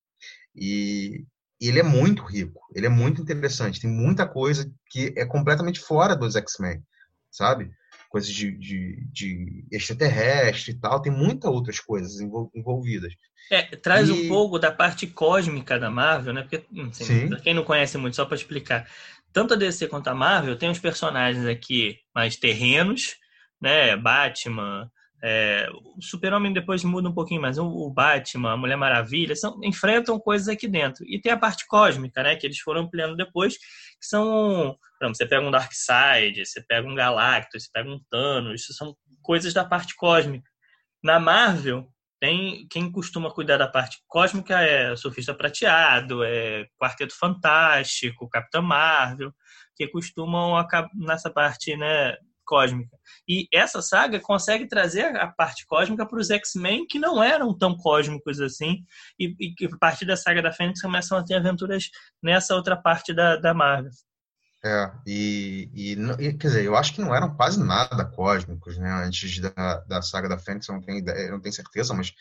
E, 0.55 1.25
e 1.61 1.67
ele 1.67 1.79
é 1.79 1.83
muito 1.83 2.23
rico, 2.23 2.61
ele 2.73 2.87
é 2.87 2.89
muito 2.89 3.21
interessante. 3.21 3.79
Tem 3.79 3.89
muita 3.89 4.27
coisa 4.27 4.71
que 4.89 5.13
é 5.15 5.25
completamente 5.25 5.79
fora 5.79 6.15
dos 6.15 6.35
X-Men, 6.35 6.83
sabe? 7.29 7.71
Coisas 8.15 8.31
de, 8.31 8.49
de, 8.51 9.05
de, 9.11 9.65
extraterrestre 9.69 10.71
e 10.71 10.75
tal. 10.79 11.01
Tem 11.01 11.11
muitas 11.11 11.51
outras 11.51 11.81
coisas 11.81 12.21
envolvidas. 12.55 13.13
É, 13.51 13.63
traz 13.75 14.07
e... 14.07 14.11
um 14.13 14.29
pouco 14.29 14.57
da 14.57 14.71
parte 14.71 15.05
cósmica 15.05 15.77
da 15.77 15.91
Marvel, 15.91 16.33
né? 16.33 16.41
Porque, 16.43 16.63
assim, 16.89 17.29
quem 17.43 17.53
não 17.53 17.65
conhece 17.65 17.97
muito, 17.97 18.15
só 18.15 18.23
para 18.23 18.37
explicar. 18.37 18.89
Tanto 19.33 19.53
a 19.53 19.57
DC 19.57 19.89
quanto 19.89 20.07
a 20.07 20.15
Marvel 20.15 20.55
tem 20.55 20.69
uns 20.69 20.79
personagens 20.79 21.45
aqui 21.45 21.99
mais 22.15 22.37
terrenos, 22.37 23.17
né? 23.59 23.97
Batman, 23.97 24.89
é, 25.23 25.67
o 25.71 26.01
Super-Homem 26.01 26.53
depois 26.53 26.83
muda 26.83 27.09
um 27.09 27.13
pouquinho, 27.13 27.41
mas 27.41 27.57
o, 27.57 27.89
Batman, 27.89 28.53
a 28.53 28.57
Mulher 28.57 28.75
Maravilha, 28.75 29.35
são, 29.35 29.59
enfrentam 29.63 30.19
coisas 30.19 30.47
aqui 30.47 30.67
dentro. 30.67 31.03
E 31.07 31.19
tem 31.19 31.31
a 31.31 31.37
parte 31.37 31.65
cósmica, 31.67 32.21
né? 32.21 32.35
Que 32.35 32.45
eles 32.45 32.59
foram 32.59 32.81
ampliando 32.81 33.15
depois, 33.15 33.57
que 33.57 34.05
são. 34.05 34.77
Você 35.01 35.25
pega 35.25 35.45
um 35.45 35.51
Darkseid, 35.51 36.45
você 36.45 36.61
pega 36.61 36.87
um 36.87 36.95
Galactus, 36.95 37.63
você 37.63 37.69
pega 37.71 37.89
um 37.89 37.99
Thanos, 38.09 38.61
isso 38.61 38.73
são 38.73 38.95
coisas 39.21 39.53
da 39.53 39.65
parte 39.65 39.95
cósmica. 39.95 40.49
Na 41.03 41.19
Marvel, 41.19 41.87
tem 42.19 42.67
quem 42.69 42.91
costuma 42.91 43.29
cuidar 43.31 43.57
da 43.57 43.67
parte 43.67 43.97
cósmica 44.07 44.61
é 44.61 44.95
Surfista 44.95 45.33
Prateado, 45.33 46.23
é 46.23 46.65
Quarteto 46.79 47.15
Fantástico, 47.17 48.29
Capitã 48.29 48.61
Marvel, 48.61 49.33
que 49.75 49.87
costumam 49.87 50.55
nessa 50.95 51.29
parte, 51.29 51.75
né, 51.75 52.15
cósmica. 52.45 52.97
E 53.27 53.47
essa 53.53 53.81
saga 53.81 54.19
consegue 54.19 54.67
trazer 54.67 55.15
a 55.17 55.27
parte 55.27 55.65
cósmica 55.65 56.05
para 56.05 56.19
os 56.19 56.29
X-Men 56.29 56.85
que 56.87 56.99
não 56.99 57.23
eram 57.23 57.57
tão 57.57 57.75
cósmicos 57.75 58.39
assim, 58.39 58.83
e, 59.19 59.53
que 59.55 59.65
a 59.65 59.77
partir 59.77 60.05
da 60.05 60.15
saga 60.15 60.41
da 60.41 60.51
Fênix 60.51 60.81
começam 60.81 61.17
a 61.17 61.23
ter 61.23 61.35
aventuras 61.35 61.89
nessa 62.21 62.55
outra 62.55 62.77
parte 62.77 63.13
da, 63.13 63.35
da 63.35 63.53
Marvel. 63.53 63.91
É, 64.65 64.91
e, 65.05 65.69
e, 65.75 66.33
quer 66.33 66.47
dizer, 66.47 66.65
eu 66.65 66.75
acho 66.75 66.91
que 66.91 66.99
não 66.99 67.13
eram 67.13 67.35
quase 67.35 67.63
nada 67.63 68.03
cósmicos, 68.03 68.79
né? 68.79 69.05
Antes 69.05 69.39
da, 69.39 69.79
da 69.87 70.01
saga 70.01 70.27
da 70.27 70.39
Fênix, 70.39 70.67
eu 70.67 70.73
não 70.73 70.81
tenho 70.81 70.97
ideia, 70.97 71.29
não 71.29 71.39
tenho 71.39 71.53
certeza, 71.53 71.93
mas 71.93 72.11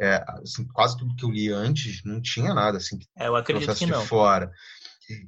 é, 0.00 0.20
assim, 0.42 0.66
quase 0.72 0.96
tudo 0.96 1.14
que 1.14 1.24
eu 1.24 1.30
li 1.30 1.48
antes 1.52 2.02
não 2.04 2.20
tinha 2.20 2.52
nada 2.52 2.78
assim 2.78 2.98
que 2.98 3.06
é, 3.16 3.28
eu 3.28 3.36
acredito 3.36 3.72
que 3.76 3.86
não. 3.86 4.04
fora. 4.04 4.50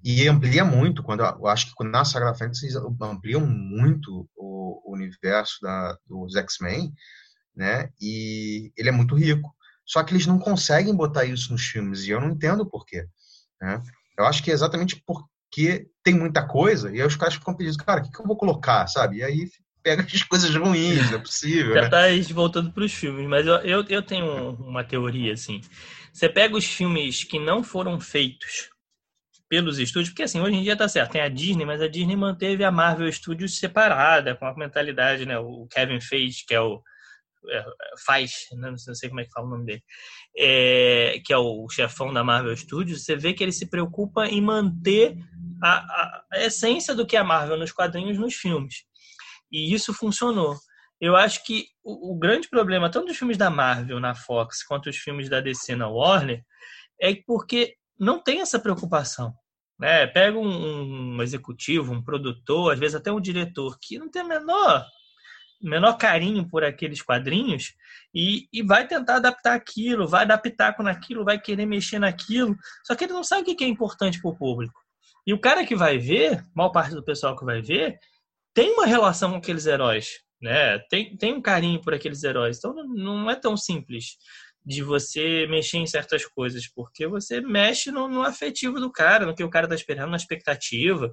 E 0.03 0.27
amplia 0.29 0.65
muito, 0.65 1.03
quando 1.03 1.25
eu 1.25 1.47
acho 1.47 1.75
que 1.75 1.85
na 1.85 2.05
Saga 2.05 2.27
da 2.27 2.35
Fantasy 2.35 2.69
ampliam 3.01 3.41
muito 3.47 4.29
o, 4.37 4.93
universo 4.95 5.59
da, 5.61 5.99
dos 6.07 6.37
X-Men, 6.37 6.93
né? 7.55 7.89
E 8.01 8.73
ele 8.77 8.89
é 8.89 8.93
muito 8.93 9.15
rico. 9.15 9.55
Só 9.85 10.03
que 10.03 10.13
eles 10.13 10.27
não 10.27 10.39
conseguem 10.39 10.95
botar 10.95 11.25
isso 11.25 11.53
nos 11.53 11.63
filmes, 11.63 12.05
e 12.05 12.11
eu 12.11 12.21
não 12.21 12.31
entendo 12.31 12.65
por 12.65 12.87
quê. 12.87 13.05
Né? 13.61 13.83
Eu 14.19 14.25
acho 14.25 14.43
que 14.43 14.51
é 14.51 14.55
exatamente 14.55 15.03
porque 15.05 15.89
tem 16.03 16.15
muita 16.15 16.47
coisa, 16.47 16.91
e 16.91 17.01
aí 17.01 17.07
os 17.07 17.17
caras 17.17 17.35
ficam 17.35 17.55
pedindo, 17.55 17.77
cara, 17.85 18.01
o 18.01 18.05
que, 18.05 18.11
que 18.11 18.21
eu 18.21 18.27
vou 18.27 18.37
colocar, 18.37 18.87
sabe? 18.87 19.19
E 19.19 19.23
aí 19.23 19.51
pega 19.83 20.03
as 20.03 20.23
coisas 20.25 20.55
ruins, 20.55 21.11
não 21.11 21.19
é 21.19 21.21
possível. 21.21 21.75
Já 21.75 21.83
né? 21.83 21.89
tá 21.89 22.03
voltando 22.33 22.73
para 22.73 22.85
os 22.85 22.95
filmes, 22.95 23.29
mas 23.29 23.47
eu, 23.47 23.57
eu, 23.57 23.85
eu 23.89 24.03
tenho 24.03 24.53
uma 24.53 24.83
teoria, 24.83 25.35
assim. 25.35 25.61
Você 26.13 26.29
pega 26.29 26.57
os 26.57 26.65
filmes 26.65 27.25
que 27.25 27.39
não 27.39 27.63
foram 27.63 28.01
feitos 28.01 28.71
pelos 29.49 29.79
estúdios, 29.79 30.11
porque 30.11 30.23
assim, 30.23 30.41
hoje 30.41 30.57
em 30.57 30.63
dia 30.63 30.77
tá 30.77 30.89
certo, 30.89 31.13
tem 31.13 31.21
a 31.21 31.29
Disney, 31.29 31.65
mas 31.65 31.81
a 31.81 31.89
Disney 31.89 32.17
manteve 32.17 32.65
a 32.65 32.71
Marvel 32.71 33.11
Studios 33.13 33.59
separada, 33.59 34.35
com 34.35 34.47
a 34.47 34.55
mentalidade, 34.57 35.27
né? 35.27 35.39
O 35.39 35.67
Kevin 35.71 36.01
Feige, 36.01 36.45
que 36.47 36.55
é 36.55 36.61
o 36.61 36.83
é, 37.51 37.65
faz, 38.07 38.47
né? 38.53 38.71
não 38.71 38.77
sei 38.77 39.09
como 39.09 39.21
é 39.21 39.25
que 39.25 39.31
fala 39.31 39.47
o 39.47 39.51
nome 39.51 39.67
dele, 39.67 39.83
é, 40.37 41.21
que 41.25 41.33
é 41.33 41.37
o 41.37 41.69
chefão 41.69 42.13
da 42.13 42.25
Marvel 42.25 42.57
Studios, 42.57 43.05
você 43.05 43.17
vê 43.17 43.35
que 43.35 43.43
ele 43.43 43.53
se 43.53 43.67
preocupa 43.67 44.27
em 44.27 44.41
manter 44.41 45.17
a, 45.63 46.25
a, 46.33 46.45
essência 46.45 46.95
do 46.95 47.07
que 47.07 47.17
é 47.17 47.21
a 47.21 47.25
Marvel 47.25 47.59
nos 47.59 47.73
quadrinhos 47.73 48.19
nos 48.19 48.35
filmes. 48.35 48.85
E 49.53 49.75
isso 49.75 49.93
funcionou. 49.93 50.57
Eu 51.01 51.17
acho 51.17 51.45
que 51.45 51.67
o, 51.83 52.13
o 52.13 52.19
grande 52.19 52.49
problema, 52.49 52.91
tanto 52.91 53.09
dos 53.09 53.17
filmes 53.17 53.37
da 53.37 53.51
Marvel 53.51 54.01
na 54.01 54.15
Fox 54.15 54.65
quanto 54.65 54.89
os 54.89 54.97
filmes 54.97 55.29
da 55.29 55.41
DC 55.41 55.77
na 55.77 55.89
Warner, 55.89 56.43
é 57.01 57.15
porque 57.27 57.77
não 57.99 58.19
tem 58.21 58.41
essa 58.41 58.59
preocupação. 58.59 59.35
Né? 59.79 60.07
Pega 60.07 60.39
um, 60.39 61.17
um, 61.17 61.23
executivo, 61.23 61.93
um 61.93 62.03
produtor, 62.03 62.73
às 62.73 62.79
vezes 62.79 62.95
até 62.95 63.11
um 63.11 63.21
diretor 63.21 63.79
que 63.81 63.99
não 63.99 64.09
tem 64.09 64.25
menor, 64.25 64.87
menor 65.61 65.95
carinho 65.95 66.49
por 66.49 66.63
aqueles 66.63 67.03
quadrinhos 67.03 67.75
e, 68.15 68.49
e 68.53 68.63
vai 68.63 68.87
tentar 68.87 69.17
adaptar 69.17 69.55
aquilo, 69.55 70.07
vai 70.07 70.23
adaptar 70.23 70.77
com 70.77 70.83
naquilo, 70.83 71.25
vai 71.25 71.41
querer 71.41 71.67
mexer 71.67 71.99
naquilo, 71.99 72.57
só 72.85 72.95
que 72.95 73.05
ele 73.05 73.13
não 73.13 73.25
sabe 73.25 73.51
o 73.51 73.57
que 73.57 73.65
é 73.65 73.69
importante 73.69 74.21
para 74.21 74.31
o 74.31 74.37
público. 74.37 74.79
E 75.27 75.33
o 75.33 75.41
cara 75.41 75.65
que 75.65 75.75
vai 75.75 75.99
ver, 75.99 76.45
maior 76.55 76.71
parte 76.71 76.95
do 76.95 77.05
pessoal 77.05 77.37
que 77.37 77.45
vai 77.45 77.63
ver, 77.63 77.99
tem 78.53 78.73
uma 78.73 78.87
relação 78.87 79.31
com 79.31 79.39
aqueles 79.39 79.67
heróis, 79.67 80.21
né? 80.41 80.79
Tem, 80.91 81.17
tem 81.17 81.33
um 81.33 81.41
carinho 81.41 81.81
por 81.81 81.95
aqueles 81.95 82.23
heróis. 82.23 82.59
Então 82.59 82.75
não 82.75 83.31
é 83.31 83.35
tão 83.35 83.57
simples 83.57 84.19
de 84.65 84.83
você 84.83 85.47
mexer 85.49 85.79
em 85.79 85.87
certas 85.87 86.25
coisas, 86.25 86.67
porque 86.67 87.07
você 87.07 87.41
mexe 87.41 87.91
no, 87.91 88.09
no, 88.09 88.23
afetivo 88.23 88.81
do 88.81 88.91
cara, 88.91 89.27
no 89.27 89.35
que 89.35 89.45
o 89.45 89.51
cara 89.51 89.69
tá 89.69 89.75
esperando, 89.75 90.11
na 90.11 90.17
expectativa. 90.17 91.13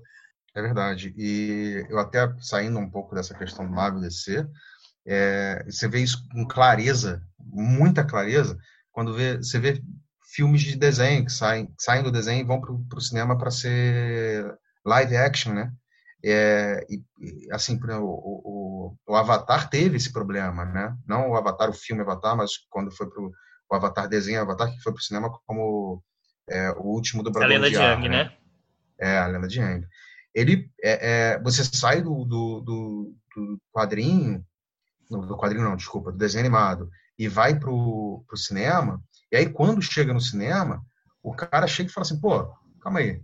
É 0.55 0.61
verdade. 0.61 1.13
E 1.17 1.85
eu 1.89 1.99
até 1.99 2.33
saindo 2.39 2.79
um 2.79 2.89
pouco 2.89 3.13
dessa 3.13 3.33
questão 3.33 3.65
do 3.65 3.71
Marvel 3.71 4.01
DC, 4.01 4.47
é, 5.05 5.63
você 5.65 5.87
vê 5.87 5.99
isso 5.99 6.25
com 6.31 6.47
clareza, 6.47 7.21
muita 7.39 8.05
clareza, 8.05 8.57
quando 8.91 9.13
vê, 9.13 9.37
você 9.37 9.59
vê 9.59 9.81
filmes 10.33 10.61
de 10.61 10.77
desenho 10.77 11.25
que 11.25 11.31
saem, 11.31 11.73
saem 11.77 12.03
do 12.03 12.11
desenho 12.11 12.41
e 12.41 12.47
vão 12.47 12.61
para 12.61 12.97
o 12.97 13.01
cinema 13.01 13.37
para 13.37 13.51
ser 13.51 14.55
live 14.85 15.17
action, 15.17 15.53
né? 15.53 15.71
É, 16.23 16.85
e, 16.89 17.03
assim, 17.51 17.79
o, 17.83 18.03
o, 18.03 18.97
o, 19.07 19.15
Avatar 19.15 19.69
teve 19.69 19.97
esse 19.97 20.13
problema, 20.13 20.65
né? 20.65 20.95
Não 21.07 21.31
o 21.31 21.35
Avatar, 21.35 21.69
o 21.69 21.73
filme 21.73 22.03
Avatar, 22.03 22.37
mas 22.37 22.51
quando 22.69 22.91
foi 22.91 23.09
para 23.09 23.23
o 23.23 23.31
Avatar 23.71 24.07
desenho 24.07 24.41
Avatar, 24.41 24.71
que 24.71 24.81
foi 24.81 24.93
para 24.93 24.99
o 24.99 25.03
cinema 25.03 25.31
como 25.47 26.03
é, 26.47 26.69
o 26.71 26.83
último 26.83 27.23
do 27.23 27.35
A 27.37 27.47
Lenda 27.47 27.69
de 27.69 27.75
Yang, 27.75 28.09
né? 28.09 28.23
né? 28.25 28.37
É, 28.99 29.17
a 29.17 29.27
Lenda 29.27 29.47
de 29.47 29.59
Yang. 29.59 29.87
Ele, 30.33 30.69
é, 30.81 31.33
é, 31.33 31.39
você 31.41 31.63
sai 31.63 32.01
do, 32.01 32.23
do, 32.23 32.61
do, 32.61 33.15
do 33.35 33.61
quadrinho, 33.71 34.45
do 35.09 35.35
quadrinho 35.35 35.63
não, 35.63 35.75
desculpa, 35.75 36.11
do 36.11 36.17
desenho 36.17 36.45
animado, 36.45 36.89
e 37.17 37.27
vai 37.27 37.59
para 37.59 37.71
o 37.71 38.23
cinema, 38.35 39.01
e 39.31 39.37
aí 39.37 39.49
quando 39.49 39.81
chega 39.81 40.13
no 40.13 40.21
cinema, 40.21 40.85
o 41.21 41.33
cara 41.33 41.67
chega 41.67 41.89
e 41.89 41.93
fala 41.93 42.05
assim, 42.05 42.19
pô, 42.19 42.53
calma 42.79 42.99
aí, 42.99 43.21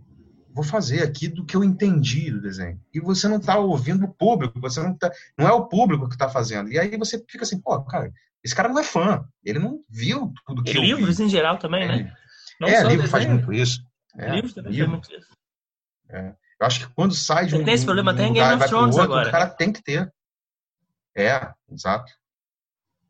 vou 0.58 0.64
fazer 0.64 1.04
aqui 1.04 1.28
do 1.28 1.44
que 1.44 1.56
eu 1.56 1.62
entendi 1.62 2.32
do 2.32 2.40
desenho. 2.40 2.80
E 2.92 2.98
você 2.98 3.28
não 3.28 3.36
está 3.36 3.56
ouvindo 3.56 4.06
o 4.06 4.12
público, 4.12 4.60
você 4.60 4.82
não 4.82 4.92
tá, 4.92 5.08
não 5.38 5.46
é 5.46 5.52
o 5.52 5.66
público 5.66 6.08
que 6.08 6.16
está 6.16 6.28
fazendo. 6.28 6.68
E 6.68 6.76
aí 6.76 6.96
você 6.96 7.24
fica 7.28 7.44
assim, 7.44 7.60
pô, 7.60 7.80
cara, 7.84 8.12
esse 8.42 8.56
cara 8.56 8.68
não 8.68 8.80
é 8.80 8.82
fã, 8.82 9.24
ele 9.44 9.60
não 9.60 9.80
viu 9.88 10.32
tudo 10.44 10.64
que 10.64 10.72
e 10.72 10.76
eu 10.76 10.82
livros 10.82 11.18
vi. 11.18 11.24
em 11.24 11.28
geral 11.28 11.58
também, 11.58 11.86
né? 11.86 11.94
é. 11.94 12.02
né? 12.02 12.16
Não 12.60 12.68
é, 12.68 12.82
livro 12.82 13.06
faz 13.06 13.24
muito 13.26 13.52
isso. 13.52 13.80
É, 14.16 14.34
livros 14.34 14.52
também 14.52 14.72
livro. 14.72 14.90
faz 14.90 15.08
muito 15.08 15.20
isso. 15.20 15.32
É. 16.08 16.34
Eu 16.60 16.66
acho 16.66 16.80
que 16.80 16.92
quando 16.92 17.14
sai 17.14 17.46
de 17.46 17.54
um, 17.54 17.64
tem 17.64 17.74
esse 17.74 17.84
problema 17.84 18.10
até 18.10 18.24
em 18.24 18.32
Game 18.32 18.54
of 18.54 18.66
Thrones 18.66 18.96
outro, 18.96 19.12
agora. 19.12 19.28
O 19.28 19.30
cara 19.30 19.46
tem 19.46 19.72
que 19.72 19.80
ter. 19.80 20.12
É, 21.16 21.52
exato. 21.70 22.12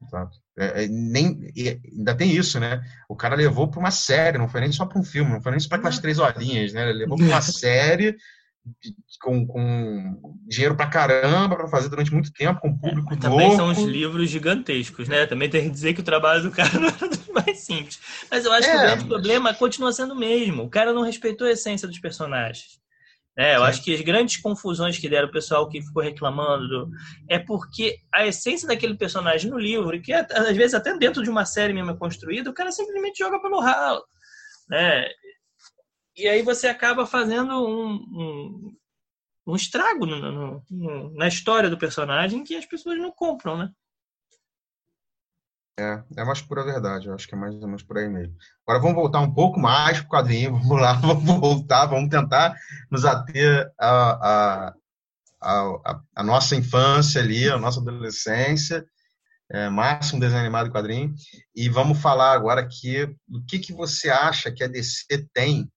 Exato. 0.06 0.38
É, 0.56 0.84
é, 0.84 0.88
nem, 0.88 1.52
ainda 1.96 2.14
tem 2.14 2.30
isso, 2.30 2.58
né? 2.58 2.82
O 3.08 3.16
cara 3.16 3.36
levou 3.36 3.68
para 3.68 3.80
uma 3.80 3.90
série, 3.90 4.38
não 4.38 4.48
foi 4.48 4.60
nem 4.60 4.72
só 4.72 4.86
para 4.86 4.98
um 4.98 5.04
filme, 5.04 5.32
não 5.32 5.42
foi 5.42 5.52
nem 5.52 5.60
só 5.60 5.68
para 5.68 5.78
aquelas 5.78 5.98
três 5.98 6.18
horinhas, 6.18 6.72
né? 6.72 6.88
Ele 6.88 7.00
levou 7.00 7.16
para 7.16 7.26
uma 7.26 7.42
série 7.42 8.16
com, 9.20 9.46
com 9.46 10.20
dinheiro 10.46 10.76
para 10.76 10.86
caramba 10.90 11.56
para 11.56 11.68
fazer 11.68 11.88
durante 11.88 12.12
muito 12.12 12.32
tempo, 12.32 12.60
com 12.60 12.76
público 12.76 13.14
é, 13.14 13.16
Também 13.16 13.48
louco. 13.48 13.56
são 13.56 13.70
os 13.70 13.78
livros 13.78 14.30
gigantescos, 14.30 15.08
né? 15.08 15.26
Também 15.26 15.48
tem 15.48 15.64
que 15.64 15.70
dizer 15.70 15.94
que 15.94 16.00
o 16.00 16.04
trabalho 16.04 16.42
do 16.42 16.50
cara 16.50 16.72
não 16.78 16.88
era 16.88 17.08
dos 17.08 17.28
mais 17.28 17.58
simples. 17.58 17.98
Mas 18.30 18.44
eu 18.44 18.52
acho 18.52 18.68
é, 18.68 18.70
que 18.70 18.76
o 18.76 18.80
grande 18.80 19.00
mas... 19.00 19.08
problema 19.08 19.54
continua 19.54 19.92
sendo 19.92 20.14
o 20.14 20.18
mesmo. 20.18 20.64
O 20.64 20.70
cara 20.70 20.92
não 20.92 21.02
respeitou 21.02 21.46
a 21.46 21.50
essência 21.50 21.88
dos 21.88 21.98
personagens. 21.98 22.78
É, 23.38 23.54
eu 23.54 23.60
Sim. 23.60 23.66
acho 23.66 23.84
que 23.84 23.94
as 23.94 24.00
grandes 24.00 24.36
confusões 24.36 24.98
que 24.98 25.08
deram 25.08 25.28
o 25.28 25.32
pessoal 25.32 25.68
que 25.68 25.80
ficou 25.80 26.02
reclamando 26.02 26.68
do, 26.68 26.90
é 27.28 27.38
porque 27.38 28.00
a 28.12 28.26
essência 28.26 28.66
daquele 28.66 28.96
personagem 28.96 29.48
no 29.48 29.56
livro, 29.56 30.02
que 30.02 30.12
às 30.12 30.56
vezes 30.56 30.74
até 30.74 30.98
dentro 30.98 31.22
de 31.22 31.30
uma 31.30 31.44
série 31.44 31.72
mesmo 31.72 31.92
é 31.92 31.96
construída, 31.96 32.50
o 32.50 32.54
cara 32.54 32.72
simplesmente 32.72 33.18
joga 33.18 33.40
pelo 33.40 33.60
ralo. 33.60 34.04
Né? 34.68 35.08
E 36.16 36.26
aí 36.26 36.42
você 36.42 36.66
acaba 36.66 37.06
fazendo 37.06 37.64
um, 37.64 37.92
um, 37.94 38.76
um 39.46 39.54
estrago 39.54 40.04
no, 40.04 40.18
no, 40.20 40.64
no, 40.68 41.14
na 41.14 41.28
história 41.28 41.70
do 41.70 41.78
personagem 41.78 42.42
que 42.42 42.56
as 42.56 42.66
pessoas 42.66 42.98
não 42.98 43.12
compram, 43.12 43.56
né? 43.56 43.70
É, 45.78 46.02
é 46.16 46.24
mais 46.24 46.42
pura 46.42 46.64
verdade, 46.64 47.06
eu 47.06 47.14
acho 47.14 47.28
que 47.28 47.36
é 47.36 47.38
mais 47.38 47.54
ou 47.54 47.66
menos 47.66 47.84
por 47.84 47.96
aí 47.96 48.08
mesmo. 48.08 48.34
Agora 48.66 48.82
vamos 48.82 48.96
voltar 48.96 49.20
um 49.20 49.32
pouco 49.32 49.60
mais 49.60 49.98
para 50.00 50.06
o 50.06 50.10
quadrinho, 50.10 50.50
vamos 50.58 50.80
lá, 50.80 50.94
vamos 50.94 51.40
voltar, 51.40 51.86
vamos 51.86 52.10
tentar 52.10 52.56
nos 52.90 53.04
ater 53.04 53.70
a, 53.78 54.70
a, 54.70 54.74
a, 55.40 56.00
a 56.16 56.22
nossa 56.24 56.56
infância 56.56 57.20
ali, 57.20 57.48
a 57.48 57.58
nossa 57.58 57.78
adolescência, 57.80 58.84
é, 59.52 59.68
máximo 59.68 60.18
desenho 60.18 60.40
animado 60.40 60.68
e 60.68 60.72
quadrinho, 60.72 61.14
e 61.54 61.68
vamos 61.68 62.00
falar 62.00 62.32
agora 62.32 62.60
aqui 62.60 63.06
do 63.28 63.40
que, 63.44 63.60
que 63.60 63.72
você 63.72 64.10
acha 64.10 64.50
que 64.50 64.64
a 64.64 64.68
DC 64.68 65.28
tem 65.32 65.70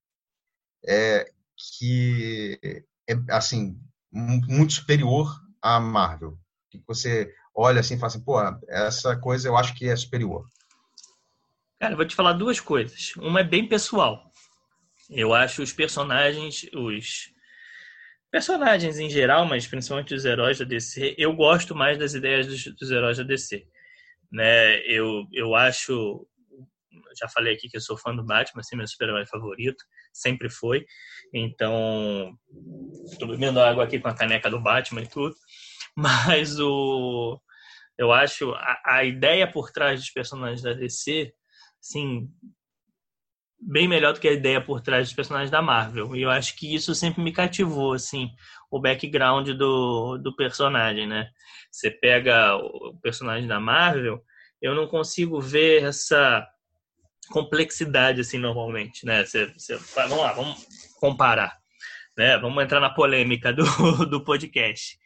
é, 0.84 1.30
que 1.78 2.60
é, 3.08 3.16
assim, 3.30 3.80
muito 4.12 4.74
superior 4.74 5.32
à 5.62 5.80
Marvel. 5.80 6.32
O 6.32 6.38
que 6.72 6.84
você 6.88 7.32
olha 7.56 7.80
assim 7.80 7.96
e 7.96 7.98
fala 7.98 8.08
assim, 8.08 8.24
pô, 8.24 8.40
essa 8.70 9.16
coisa 9.18 9.48
eu 9.48 9.58
acho 9.58 9.74
que 9.76 9.88
é 9.88 9.96
superior? 9.96 10.46
Cara, 11.80 11.94
eu 11.94 11.98
vou 11.98 12.06
te 12.06 12.16
falar 12.16 12.34
duas 12.34 12.60
coisas. 12.60 13.14
Uma 13.18 13.40
é 13.40 13.44
bem 13.44 13.68
pessoal. 13.68 14.32
Eu 15.10 15.34
acho 15.34 15.62
os 15.62 15.74
personagens, 15.74 16.66
os 16.74 17.32
personagens 18.32 18.98
em 18.98 19.10
geral, 19.10 19.46
mas 19.46 19.68
principalmente 19.68 20.14
os 20.14 20.24
heróis 20.24 20.60
da 20.60 20.66
DC, 20.66 21.16
eu 21.18 21.36
gosto 21.36 21.76
mais 21.76 21.98
das 21.98 22.14
ideias 22.14 22.48
dos, 22.48 22.64
dos 22.76 22.92
heróis 22.92 23.18
da 23.18 23.24
DC. 23.24 23.66
Né? 24.32 24.78
Eu, 24.88 25.26
eu 25.34 25.54
acho, 25.56 26.26
já 27.20 27.28
falei 27.28 27.56
aqui 27.56 27.68
que 27.68 27.76
eu 27.76 27.82
sou 27.82 27.98
fã 27.98 28.16
do 28.16 28.24
Batman, 28.24 28.62
assim, 28.62 28.78
meu 28.78 28.88
super-herói 28.88 29.26
favorito, 29.26 29.84
sempre 30.14 30.50
foi. 30.50 30.86
Então, 31.34 32.32
estou 33.12 33.28
bebendo 33.28 33.60
água 33.60 33.84
aqui 33.84 34.00
com 34.00 34.08
a 34.08 34.16
caneca 34.16 34.50
do 34.50 34.62
Batman 34.62 35.02
e 35.02 35.08
tudo. 35.08 35.36
Mas 35.96 36.60
o, 36.60 37.40
eu 37.98 38.12
acho 38.12 38.52
a, 38.54 38.82
a 38.86 39.04
ideia 39.04 39.50
por 39.50 39.72
trás 39.72 40.00
dos 40.00 40.10
personagens 40.10 40.62
da 40.62 40.74
DC, 40.74 41.32
sim, 41.80 42.28
bem 43.60 43.88
melhor 43.88 44.14
do 44.14 44.20
que 44.20 44.28
a 44.28 44.34
ideia 44.34 44.60
por 44.60 44.82
trás 44.82 45.08
dos 45.08 45.16
personagens 45.16 45.52
da 45.52 45.62
Marvel. 45.62 46.16
E 46.16 46.22
eu 46.24 46.30
acho 46.30 46.58
que 46.58 46.74
isso 46.74 46.96
sempre 46.96 47.22
me 47.22 47.32
cativou, 47.32 47.94
assim, 47.94 48.30
o 48.72 48.80
background 48.80 49.50
do, 49.50 50.18
do 50.18 50.36
personagem, 50.36 51.08
né? 51.08 51.30
Você 51.72 51.92
pega 51.92 52.56
o 52.56 52.98
personagem 53.02 53.48
da 53.48 53.60
Marvel, 53.60 54.22
eu 54.62 54.74
não 54.74 54.88
consigo 54.88 55.40
ver 55.40 55.84
essa 55.84 56.46
complexidade, 57.30 58.22
assim, 58.22 58.38
normalmente, 58.38 59.06
né? 59.06 59.24
Você, 59.24 59.46
você, 59.54 59.78
vamos 59.96 60.18
lá, 60.18 60.34
vamos 60.34 60.66
comparar, 61.00 61.56
né? 62.18 62.38
Vamos 62.40 62.64
entrar 62.64 62.80
na 62.80 62.90
polêmica 62.90 63.54
do, 63.54 63.64
do 64.10 64.24
podcast 64.24 65.01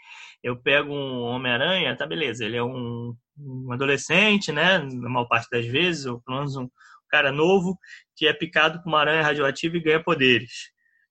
eu 0.45 0.55
pego 0.55 0.93
um 0.93 1.23
Homem-Aranha, 1.23 1.97
tá 1.97 2.05
beleza, 2.05 2.45
ele 2.45 2.55
é 2.55 2.63
um, 2.63 3.15
um, 3.35 3.71
adolescente, 3.71 4.51
né, 4.51 4.77
na 4.77 5.09
maior 5.09 5.25
parte 5.25 5.49
das 5.49 5.65
vezes, 5.65 6.05
ou 6.05 6.21
pelo 6.21 6.37
menos 6.37 6.55
um 6.55 6.69
cara 7.09 7.31
novo, 7.31 7.79
que 8.15 8.27
é 8.27 8.33
picado 8.33 8.79
com 8.83 8.89
uma 8.89 8.99
aranha 8.99 9.23
radioativa 9.23 9.75
e 9.75 9.81
ganha 9.81 10.03
poderes. 10.03 10.69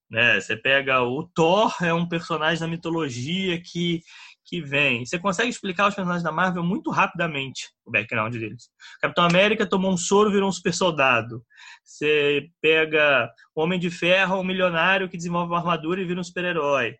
Né? 0.08 0.40
Você 0.40 0.56
pega 0.56 1.02
o 1.02 1.24
Thor, 1.34 1.74
é 1.82 1.92
um 1.92 2.08
personagem 2.08 2.60
da 2.60 2.68
mitologia 2.68 3.60
que, 3.60 4.02
que 4.44 4.60
vem. 4.60 5.04
Você 5.04 5.18
consegue 5.18 5.48
explicar 5.48 5.88
os 5.88 5.96
personagens 5.96 6.22
da 6.22 6.30
Marvel 6.30 6.62
muito 6.62 6.92
rapidamente, 6.92 7.70
o 7.84 7.90
background 7.90 8.36
deles. 8.36 8.68
Capitão 9.00 9.24
América 9.24 9.66
tomou 9.66 9.92
um 9.92 9.96
soro 9.96 10.30
virou 10.30 10.48
um 10.48 10.52
super 10.52 10.72
soldado. 10.72 11.42
Você 11.82 12.48
pega 12.62 13.28
Homem 13.52 13.80
de 13.80 13.90
Ferro, 13.90 14.38
um 14.38 14.44
milionário 14.44 15.08
que 15.08 15.16
desenvolve 15.16 15.50
uma 15.50 15.58
armadura 15.58 16.00
e 16.00 16.04
vira 16.04 16.20
um 16.20 16.24
super-herói. 16.24 16.94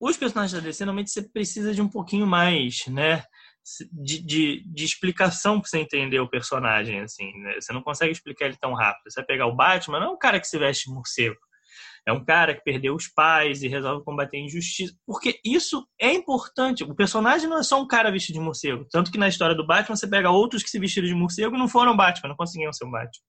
Os 0.00 0.16
personagens 0.16 0.52
da 0.52 0.60
DC, 0.60 0.84
normalmente 0.84 1.10
você 1.10 1.22
precisa 1.22 1.74
de 1.74 1.82
um 1.82 1.88
pouquinho 1.88 2.26
mais, 2.26 2.86
né? 2.86 3.24
De, 3.92 4.24
de, 4.24 4.64
de 4.66 4.84
explicação 4.84 5.60
para 5.60 5.68
você 5.68 5.78
entender 5.78 6.20
o 6.20 6.30
personagem, 6.30 7.00
assim. 7.00 7.30
Né? 7.38 7.60
Você 7.60 7.72
não 7.72 7.82
consegue 7.82 8.12
explicar 8.12 8.46
ele 8.46 8.56
tão 8.56 8.72
rápido. 8.72 9.10
Você 9.10 9.20
vai 9.20 9.26
pegar 9.26 9.46
o 9.46 9.54
Batman, 9.54 10.00
não 10.00 10.06
é 10.06 10.10
um 10.10 10.18
cara 10.18 10.40
que 10.40 10.46
se 10.46 10.58
veste 10.58 10.88
de 10.88 10.94
morcego. 10.94 11.36
É 12.06 12.12
um 12.12 12.24
cara 12.24 12.54
que 12.54 12.62
perdeu 12.62 12.94
os 12.94 13.06
pais 13.06 13.62
e 13.62 13.68
resolve 13.68 14.04
combater 14.04 14.38
a 14.38 14.40
injustiça. 14.40 14.94
Porque 15.06 15.38
isso 15.44 15.86
é 16.00 16.12
importante. 16.12 16.82
O 16.82 16.94
personagem 16.94 17.48
não 17.48 17.58
é 17.58 17.62
só 17.62 17.80
um 17.80 17.86
cara 17.86 18.10
vestido 18.10 18.38
de 18.38 18.40
morcego. 18.40 18.86
Tanto 18.90 19.12
que 19.12 19.18
na 19.18 19.28
história 19.28 19.54
do 19.54 19.66
Batman, 19.66 19.96
você 19.96 20.08
pega 20.08 20.30
outros 20.30 20.62
que 20.62 20.70
se 20.70 20.78
vestiram 20.78 21.06
de 21.06 21.14
morcego 21.14 21.54
e 21.54 21.58
não 21.58 21.68
foram 21.68 21.96
Batman, 21.96 22.30
não 22.30 22.36
conseguiam 22.36 22.72
ser 22.72 22.86
o 22.86 22.90
Batman. 22.90 23.22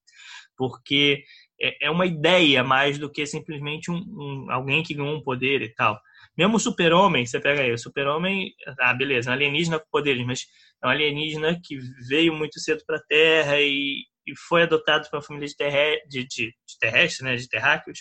Porque 0.56 1.24
é, 1.62 1.88
é 1.88 1.92
uma 1.92 2.06
ideia 2.06 2.64
mais 2.64 2.98
do 2.98 3.12
que 3.12 3.26
simplesmente 3.26 3.92
um, 3.92 3.98
um, 3.98 4.48
alguém 4.50 4.82
que 4.82 4.94
ganhou 4.94 5.16
um 5.16 5.24
poder 5.24 5.62
e 5.62 5.74
tal. 5.74 6.00
Mesmo 6.38 6.56
o 6.56 6.60
super-homem, 6.60 7.26
você 7.26 7.40
pega 7.40 7.62
aí, 7.62 7.72
o 7.72 7.78
super-homem, 7.78 8.54
ah, 8.80 8.94
beleza, 8.94 9.30
é 9.30 9.32
um 9.32 9.34
alienígena 9.36 9.80
com 9.80 9.86
poderes, 9.92 10.26
mas 10.26 10.46
é 10.84 10.88
um 10.88 10.90
alienígena 10.90 11.60
que 11.64 11.78
veio 12.08 12.34
muito 12.34 12.60
cedo 12.60 12.84
para 12.86 12.98
a 12.98 13.04
Terra 13.08 13.60
e, 13.60 14.04
e, 14.26 14.34
foi 14.48 14.64
adotado 14.64 15.10
por 15.10 15.18
uma 15.18 15.22
família 15.22 15.48
de, 15.48 15.56
terre, 15.56 16.02
de, 16.08 16.26
de, 16.26 16.46
de 16.48 16.80
terrestres, 16.80 17.26
né, 17.26 17.36
de 17.36 17.48
terráqueos, 17.50 18.00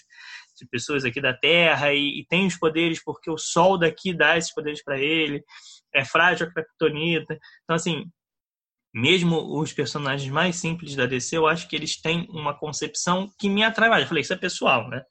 de 0.56 0.68
pessoas 0.68 1.04
aqui 1.04 1.20
da 1.20 1.34
Terra 1.34 1.92
e, 1.92 2.20
e, 2.20 2.26
tem 2.28 2.46
os 2.46 2.56
poderes 2.56 3.02
porque 3.02 3.30
o 3.30 3.38
Sol 3.38 3.78
daqui 3.78 4.14
dá 4.14 4.38
esses 4.38 4.54
poderes 4.54 4.82
para 4.84 4.98
ele, 4.98 5.42
é 5.94 6.04
frágil 6.04 6.46
a 6.46 6.52
criptonita. 6.52 7.38
Então, 7.64 7.74
assim, 7.74 8.04
mesmo 8.94 9.60
os 9.60 9.72
personagens 9.72 10.30
mais 10.30 10.56
simples 10.56 10.96
da 10.96 11.06
DC, 11.06 11.36
eu 11.36 11.46
acho 11.46 11.68
que 11.68 11.76
eles 11.76 12.00
têm 12.00 12.26
uma 12.30 12.56
concepção 12.58 13.30
que 13.38 13.48
me 13.48 13.62
atrai 13.62 13.88
mais. 13.88 14.02
Eu 14.02 14.08
falei, 14.08 14.22
isso 14.22 14.32
é 14.32 14.36
pessoal, 14.36 14.88
né? 14.88 15.02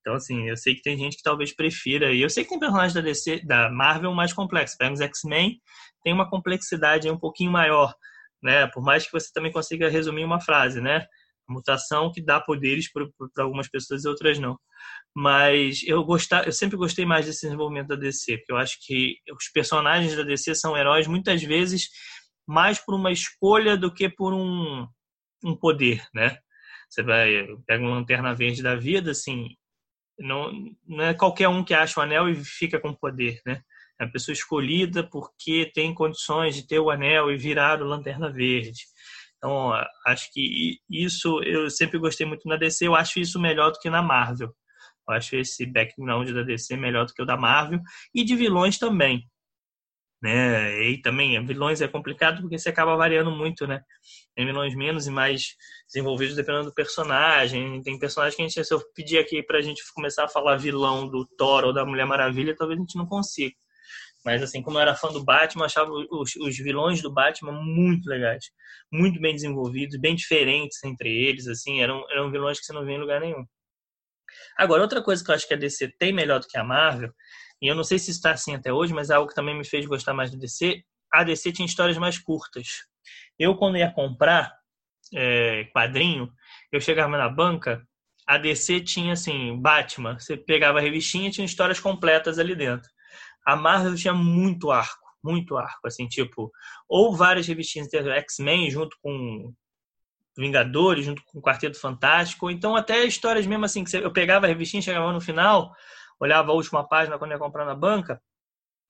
Então, 0.00 0.14
assim, 0.14 0.48
eu 0.48 0.56
sei 0.56 0.74
que 0.74 0.82
tem 0.82 0.96
gente 0.96 1.16
que 1.16 1.22
talvez 1.22 1.54
prefira. 1.54 2.12
E 2.12 2.22
eu 2.22 2.30
sei 2.30 2.44
que 2.44 2.50
tem 2.50 2.58
personagens 2.58 2.94
da 2.94 3.00
DC, 3.00 3.42
da 3.44 3.70
Marvel 3.70 4.14
mais 4.14 4.32
complexos. 4.32 4.76
Pega 4.76 4.92
os 4.92 5.00
X-Men, 5.00 5.60
tem 6.02 6.12
uma 6.12 6.28
complexidade 6.28 7.10
um 7.10 7.18
pouquinho 7.18 7.50
maior, 7.50 7.94
né? 8.42 8.66
Por 8.68 8.82
mais 8.82 9.06
que 9.06 9.12
você 9.12 9.30
também 9.32 9.52
consiga 9.52 9.90
resumir 9.90 10.24
uma 10.24 10.40
frase, 10.40 10.80
né? 10.80 11.06
mutação 11.50 12.10
que 12.12 12.22
dá 12.22 12.40
poderes 12.40 12.90
para 12.90 13.04
algumas 13.38 13.68
pessoas 13.68 14.04
e 14.04 14.08
outras 14.08 14.38
não. 14.38 14.58
Mas 15.14 15.82
eu, 15.84 16.02
gostar, 16.04 16.46
eu 16.46 16.52
sempre 16.52 16.76
gostei 16.76 17.04
mais 17.04 17.26
desse 17.26 17.42
desenvolvimento 17.42 17.88
da 17.88 17.96
DC, 17.96 18.38
porque 18.38 18.52
eu 18.52 18.56
acho 18.56 18.78
que 18.80 19.16
os 19.36 19.48
personagens 19.52 20.16
da 20.16 20.22
DC 20.22 20.54
são 20.54 20.76
heróis 20.76 21.06
muitas 21.06 21.42
vezes 21.42 21.88
mais 22.46 22.78
por 22.78 22.94
uma 22.94 23.12
escolha 23.12 23.76
do 23.76 23.92
que 23.92 24.08
por 24.08 24.32
um, 24.32 24.86
um 25.44 25.56
poder, 25.56 26.02
né? 26.14 26.38
Você 26.88 27.02
vai, 27.02 27.46
pega 27.66 27.84
uma 27.84 27.94
lanterna 27.94 28.34
verde 28.34 28.62
da 28.62 28.74
vida, 28.74 29.12
assim, 29.12 29.48
não, 30.20 30.52
não 30.86 31.04
é 31.04 31.14
qualquer 31.14 31.48
um 31.48 31.64
que 31.64 31.74
acha 31.74 31.98
o 31.98 32.02
anel 32.02 32.28
e 32.28 32.36
fica 32.44 32.78
com 32.78 32.94
poder, 32.94 33.40
né? 33.46 33.62
É 34.00 34.04
a 34.04 34.08
pessoa 34.08 34.32
escolhida 34.32 35.08
porque 35.08 35.70
tem 35.74 35.92
condições 35.92 36.54
de 36.54 36.66
ter 36.66 36.78
o 36.78 36.90
anel 36.90 37.30
e 37.30 37.36
virar 37.36 37.82
o 37.82 37.86
lanterna 37.86 38.32
verde. 38.32 38.84
Então, 39.36 39.72
acho 40.06 40.30
que 40.32 40.78
isso 40.88 41.42
eu 41.42 41.70
sempre 41.70 41.98
gostei 41.98 42.26
muito 42.26 42.46
na 42.46 42.56
DC, 42.56 42.86
eu 42.86 42.94
acho 42.94 43.18
isso 43.18 43.40
melhor 43.40 43.70
do 43.72 43.78
que 43.78 43.90
na 43.90 44.02
Marvel. 44.02 44.54
Eu 45.08 45.14
acho 45.14 45.36
esse 45.36 45.66
background 45.66 46.30
da 46.30 46.42
DC 46.42 46.76
melhor 46.76 47.06
do 47.06 47.12
que 47.12 47.22
o 47.22 47.26
da 47.26 47.36
Marvel 47.36 47.80
e 48.14 48.22
de 48.22 48.36
vilões 48.36 48.78
também. 48.78 49.26
Né? 50.22 50.90
E 50.90 51.00
também, 51.00 51.42
vilões 51.46 51.80
é 51.80 51.88
complicado 51.88 52.42
porque 52.42 52.58
você 52.58 52.68
acaba 52.68 52.94
variando 52.94 53.30
muito, 53.30 53.66
né? 53.66 53.80
Tem 54.34 54.44
vilões 54.44 54.74
menos 54.74 55.06
e 55.06 55.10
mais 55.10 55.54
desenvolvidos 55.86 56.36
dependendo 56.36 56.66
do 56.66 56.74
personagem. 56.74 57.82
Tem 57.82 57.98
personagens 57.98 58.36
que 58.36 58.42
a 58.42 58.46
gente, 58.46 58.64
se 58.64 58.74
eu 58.74 58.82
pedir 58.94 59.18
aqui 59.18 59.42
pra 59.42 59.62
gente 59.62 59.82
começar 59.94 60.24
a 60.24 60.28
falar 60.28 60.56
vilão 60.56 61.08
do 61.08 61.26
Thor 61.38 61.64
ou 61.64 61.72
da 61.72 61.86
Mulher 61.86 62.04
Maravilha, 62.04 62.54
talvez 62.54 62.78
a 62.78 62.82
gente 62.82 62.98
não 62.98 63.06
consiga. 63.06 63.54
Mas, 64.24 64.42
assim, 64.42 64.62
como 64.62 64.76
eu 64.76 64.82
era 64.82 64.94
fã 64.94 65.08
do 65.10 65.24
Batman, 65.24 65.64
achava 65.64 65.90
os, 65.90 66.36
os, 66.36 66.56
vilões 66.58 67.00
do 67.00 67.12
Batman 67.12 67.52
muito 67.52 68.08
legais. 68.08 68.44
Muito 68.92 69.18
bem 69.18 69.34
desenvolvidos, 69.34 69.98
bem 69.98 70.14
diferentes 70.14 70.82
entre 70.84 71.08
eles, 71.08 71.46
assim. 71.46 71.80
Eram, 71.80 72.04
eram 72.10 72.30
vilões 72.30 72.60
que 72.60 72.66
você 72.66 72.72
não 72.72 72.84
vê 72.84 72.92
em 72.92 73.00
lugar 73.00 73.20
nenhum. 73.20 73.44
Agora, 74.58 74.82
outra 74.82 75.02
coisa 75.02 75.24
que 75.24 75.30
eu 75.30 75.34
acho 75.34 75.48
que 75.48 75.54
a 75.54 75.56
DC 75.56 75.94
tem 75.98 76.12
melhor 76.12 76.40
do 76.40 76.46
que 76.46 76.58
a 76.58 76.64
Marvel, 76.64 77.12
e 77.60 77.68
eu 77.68 77.74
não 77.74 77.84
sei 77.84 77.98
se 77.98 78.10
está 78.10 78.32
assim 78.32 78.54
até 78.54 78.72
hoje, 78.72 78.92
mas 78.92 79.10
é 79.10 79.14
algo 79.14 79.28
que 79.28 79.34
também 79.34 79.56
me 79.56 79.64
fez 79.64 79.86
gostar 79.86 80.14
mais 80.14 80.30
do 80.30 80.38
DC, 80.38 80.82
a 81.12 81.24
DC 81.24 81.52
tinha 81.52 81.66
histórias 81.66 81.98
mais 81.98 82.18
curtas. 82.18 82.84
Eu, 83.38 83.56
quando 83.56 83.76
ia 83.76 83.90
comprar 83.90 84.52
é, 85.14 85.64
quadrinho, 85.72 86.32
eu 86.72 86.80
chegava 86.80 87.16
na 87.18 87.28
banca, 87.28 87.82
a 88.26 88.38
DC 88.38 88.80
tinha, 88.80 89.14
assim, 89.14 89.60
Batman, 89.60 90.18
você 90.18 90.36
pegava 90.36 90.78
a 90.78 90.82
revistinha 90.82 91.30
tinha 91.30 91.44
histórias 91.44 91.80
completas 91.80 92.38
ali 92.38 92.54
dentro. 92.54 92.88
A 93.44 93.56
Marvel 93.56 93.96
tinha 93.96 94.14
muito 94.14 94.70
arco, 94.70 95.04
muito 95.22 95.56
arco, 95.56 95.86
assim, 95.86 96.06
tipo, 96.06 96.50
ou 96.88 97.16
várias 97.16 97.46
revistinhas 97.46 97.88
X-Men 97.92 98.70
junto 98.70 98.96
com 99.02 99.52
Vingadores, 100.38 101.04
junto 101.04 101.22
com 101.24 101.38
o 101.38 101.42
Quarteto 101.42 101.78
Fantástico, 101.78 102.50
então 102.50 102.76
até 102.76 103.04
histórias 103.04 103.46
mesmo 103.46 103.64
assim, 103.64 103.82
que 103.82 103.96
eu 103.96 104.12
pegava 104.12 104.46
a 104.46 104.48
revistinha, 104.48 104.80
chegava 104.80 105.12
no 105.12 105.20
final, 105.20 105.74
olhava 106.20 106.52
a 106.52 106.54
última 106.54 106.86
página 106.86 107.18
quando 107.18 107.32
ia 107.32 107.38
comprar 107.38 107.64
na 107.64 107.74
banca, 107.74 108.20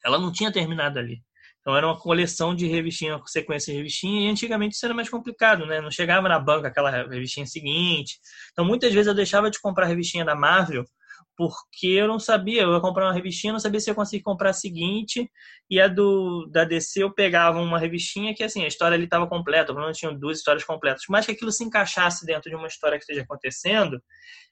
ela 0.05 0.19
não 0.19 0.33
tinha 0.33 0.53
terminado 0.53 0.99
ali. 0.99 1.23
Então 1.61 1.77
era 1.77 1.87
uma 1.87 1.99
coleção 1.99 2.55
de 2.55 2.67
revistinha, 2.67 3.21
sequência 3.27 3.73
de 3.73 3.79
revistinha, 3.79 4.27
e 4.27 4.31
antigamente 4.31 4.75
isso 4.75 4.85
era 4.85 4.95
mais 4.95 5.11
complicado, 5.11 5.67
né? 5.67 5.81
Não 5.81 5.91
chegava 5.91 6.29
na 6.29 6.39
banca 6.39 6.69
aquela 6.69 6.91
revistinha 6.91 7.47
seguinte. 7.47 8.19
Então 8.53 8.65
muitas 8.65 8.93
vezes 8.93 9.07
eu 9.07 9.15
deixava 9.15 9.51
de 9.51 9.61
comprar 9.61 9.85
a 9.85 9.89
revistinha 9.89 10.25
da 10.25 10.35
Marvel 10.35 10.85
porque 11.37 11.87
eu 11.87 12.07
não 12.07 12.19
sabia, 12.19 12.63
eu 12.63 12.75
ia 12.75 12.81
comprar 12.81 13.07
uma 13.07 13.15
revistinha, 13.15 13.53
não 13.53 13.61
sabia 13.61 13.81
se 13.81 13.91
eu 13.91 13.95
conseguia 13.95 14.23
comprar 14.23 14.51
a 14.51 14.53
seguinte, 14.53 15.31
e 15.71 15.81
a 15.81 15.89
do 15.89 16.47
da 16.51 16.65
DC 16.65 17.03
eu 17.03 17.15
pegava 17.15 17.59
uma 17.61 17.79
revistinha 17.79 18.35
que 18.35 18.45
assim, 18.45 18.63
a 18.63 18.67
história 18.67 18.95
ali 18.95 19.05
estava 19.05 19.27
completa, 19.27 19.73
não 19.73 19.91
tinha 19.91 20.13
duas 20.13 20.37
histórias 20.37 20.65
completas, 20.65 21.05
mas 21.09 21.25
que 21.25 21.33
aquilo 21.33 21.51
se 21.51 21.65
encaixasse 21.65 22.27
dentro 22.27 22.51
de 22.51 22.57
uma 22.57 22.67
história 22.67 22.99
que 22.99 23.05
esteja 23.05 23.23
acontecendo, 23.23 24.03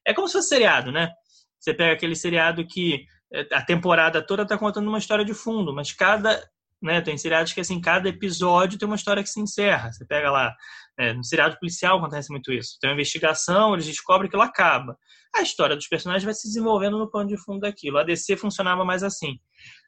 é 0.02 0.14
como 0.14 0.28
se 0.28 0.32
fosse 0.34 0.48
seriado, 0.48 0.90
né? 0.90 1.12
Você 1.58 1.74
pega 1.74 1.92
aquele 1.92 2.14
seriado 2.14 2.66
que 2.66 3.04
eh, 3.32 3.48
a 3.52 3.62
temporada 3.62 4.24
toda 4.24 4.42
está 4.42 4.56
contando 4.56 4.88
uma 4.88 4.98
história 4.98 5.24
de 5.24 5.34
fundo, 5.34 5.74
mas 5.74 5.92
cada 5.92 6.42
né, 6.80 7.00
tem 7.00 7.18
seriados 7.18 7.52
que 7.52 7.60
assim 7.60 7.80
cada 7.80 8.08
episódio 8.08 8.78
tem 8.78 8.86
uma 8.86 8.96
história 8.96 9.22
que 9.22 9.28
se 9.28 9.40
encerra. 9.40 9.92
Você 9.92 10.04
pega 10.06 10.30
lá 10.30 10.54
é, 10.98 11.12
no 11.12 11.24
seriado 11.24 11.58
policial 11.58 11.98
acontece 11.98 12.30
muito 12.30 12.52
isso. 12.52 12.78
Tem 12.80 12.90
uma 12.90 12.94
investigação, 12.94 13.74
eles 13.74 13.86
descobrem 13.86 14.30
que 14.30 14.36
ela 14.36 14.44
acaba 14.44 14.96
a 15.34 15.42
história 15.42 15.76
dos 15.76 15.86
personagens 15.86 16.24
vai 16.24 16.34
se 16.34 16.48
desenvolvendo 16.48 16.98
no 16.98 17.10
pano 17.10 17.28
de 17.28 17.36
fundo 17.36 17.60
daquilo. 17.60 17.98
A 17.98 18.04
DC 18.04 18.36
funcionava 18.36 18.84
mais 18.84 19.02
assim. 19.02 19.38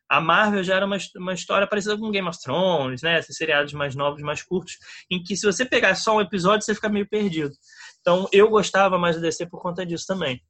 A 0.08 0.20
Marvel 0.20 0.64
já 0.64 0.76
era 0.76 0.86
uma, 0.86 0.98
uma 1.16 1.32
história 1.32 1.66
parecida 1.66 1.96
com 1.96 2.10
Game 2.10 2.28
of 2.28 2.38
Thrones, 2.40 3.00
né? 3.00 3.18
Esses 3.18 3.36
seriados 3.36 3.72
mais 3.72 3.94
novos, 3.94 4.22
mais 4.22 4.42
curtos, 4.42 4.76
em 5.10 5.22
que 5.22 5.36
se 5.36 5.46
você 5.46 5.64
pegar 5.64 5.94
só 5.94 6.16
um 6.16 6.20
episódio, 6.20 6.64
você 6.64 6.74
fica 6.74 6.88
meio 6.88 7.08
perdido. 7.08 7.52
Então, 8.00 8.28
eu 8.32 8.48
gostava 8.48 8.98
mais 8.98 9.16
do 9.16 9.22
DC 9.22 9.46
por 9.46 9.62
conta 9.62 9.86
disso 9.86 10.06
também. 10.06 10.42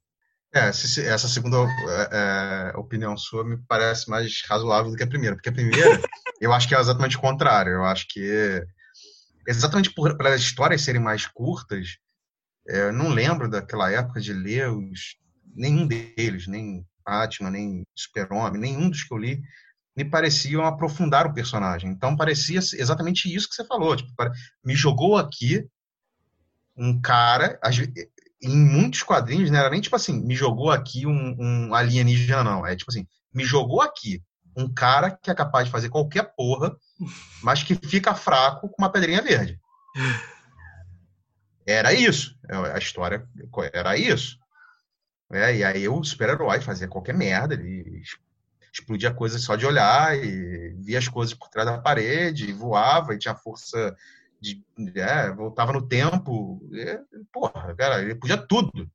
É, 0.53 0.67
essa 0.67 1.29
segunda 1.29 1.57
é, 1.57 2.71
é, 2.73 2.77
opinião 2.77 3.15
sua 3.15 3.45
me 3.45 3.57
parece 3.67 4.09
mais 4.09 4.43
razoável 4.49 4.91
do 4.91 4.97
que 4.97 5.03
a 5.03 5.07
primeira, 5.07 5.35
porque 5.35 5.47
a 5.47 5.53
primeira 5.53 5.79
eu 6.41 6.51
acho 6.51 6.67
que 6.67 6.75
é 6.75 6.79
exatamente 6.79 7.15
o 7.17 7.21
contrário. 7.21 7.71
Eu 7.73 7.85
acho 7.85 8.05
que 8.09 8.61
exatamente 9.47 9.91
por 9.91 10.17
pelas 10.17 10.41
histórias 10.41 10.81
serem 10.81 11.01
mais 11.01 11.25
curtas, 11.25 11.97
é, 12.67 12.81
eu 12.81 12.93
não 12.93 13.09
lembro 13.09 13.49
daquela 13.49 13.91
época 13.91 14.19
de 14.19 14.33
ler 14.33 14.69
os, 14.69 15.15
nenhum 15.55 15.87
deles, 15.87 16.47
nem 16.47 16.85
Batman, 17.05 17.51
nem 17.51 17.85
Super-Homem, 17.95 18.61
nenhum 18.61 18.89
dos 18.89 19.03
que 19.03 19.13
eu 19.13 19.17
li, 19.17 19.41
me 19.95 20.05
pareciam 20.05 20.65
aprofundar 20.65 21.27
o 21.27 21.33
personagem. 21.33 21.89
Então 21.89 22.15
parecia 22.15 22.59
exatamente 22.59 23.33
isso 23.33 23.49
que 23.49 23.55
você 23.55 23.65
falou. 23.65 23.95
Tipo, 23.95 24.11
me 24.63 24.75
jogou 24.75 25.17
aqui 25.17 25.65
um 26.75 26.99
cara, 26.99 27.59
em 28.41 28.55
muitos 28.55 29.03
quadrinhos, 29.03 29.51
não 29.51 29.59
era 29.59 29.69
nem 29.69 29.81
tipo 29.81 29.95
assim, 29.95 30.19
me 30.19 30.35
jogou 30.35 30.71
aqui 30.71 31.05
um, 31.05 31.35
um 31.39 31.75
alienígena, 31.75 32.43
não. 32.43 32.65
É 32.65 32.75
tipo 32.75 32.89
assim, 32.89 33.05
me 33.33 33.43
jogou 33.43 33.81
aqui 33.81 34.23
um 34.57 34.71
cara 34.71 35.11
que 35.11 35.29
é 35.29 35.35
capaz 35.35 35.65
de 35.65 35.71
fazer 35.71 35.89
qualquer 35.89 36.33
porra, 36.35 36.75
mas 37.41 37.63
que 37.63 37.75
fica 37.75 38.15
fraco 38.15 38.67
com 38.69 38.81
uma 38.81 38.91
pedrinha 38.91 39.21
verde. 39.21 39.59
Era 41.65 41.93
isso. 41.93 42.35
É, 42.49 42.55
a 42.55 42.77
história 42.77 43.25
era 43.73 43.97
isso. 43.97 44.37
É, 45.31 45.55
e 45.55 45.63
aí 45.63 45.87
o 45.87 46.03
super-herói 46.03 46.59
fazia 46.59 46.87
qualquer 46.87 47.13
merda, 47.13 47.53
ele 47.53 48.03
explodia 48.73 49.13
coisas 49.13 49.41
só 49.41 49.55
de 49.55 49.65
olhar, 49.65 50.17
e 50.17 50.75
via 50.79 50.99
as 50.99 51.07
coisas 51.07 51.33
por 51.33 51.49
trás 51.49 51.67
da 51.67 51.77
parede, 51.77 52.49
e 52.49 52.53
voava, 52.53 53.13
e 53.13 53.17
tinha 53.17 53.35
força 53.35 53.95
de. 54.41 54.63
É, 54.95 55.31
voltava 55.31 55.71
no 55.71 55.87
tempo. 55.87 56.67
E, 56.71 56.99
porra, 57.31 57.75
cara, 57.75 58.01
ele 58.01 58.15
podia 58.15 58.37
tudo. 58.37 58.89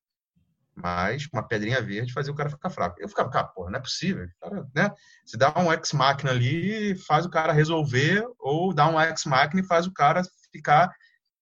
Mas 0.75 1.27
uma 1.33 1.43
pedrinha 1.43 1.81
verde 1.81 2.13
fazia 2.13 2.33
o 2.33 2.37
cara 2.37 2.51
ficar 2.51 2.69
fraco. 2.69 3.01
Eu 3.01 3.09
ficava, 3.09 3.31
cara, 3.31 3.47
porra, 3.47 3.71
não 3.71 3.79
é 3.79 3.83
possível. 3.83 4.29
Cara, 4.41 4.69
né? 4.75 4.91
Você 5.25 5.37
dá 5.37 5.55
um 5.57 5.73
ex-máquina 5.73 6.31
ali, 6.31 6.95
faz 6.97 7.25
o 7.25 7.31
cara 7.31 7.53
resolver, 7.53 8.27
ou 8.39 8.75
dá 8.75 8.87
um 8.87 9.01
ex-máquina 9.01 9.63
e 9.63 9.67
faz 9.67 9.87
o 9.87 9.93
cara 9.93 10.23
ficar 10.53 10.95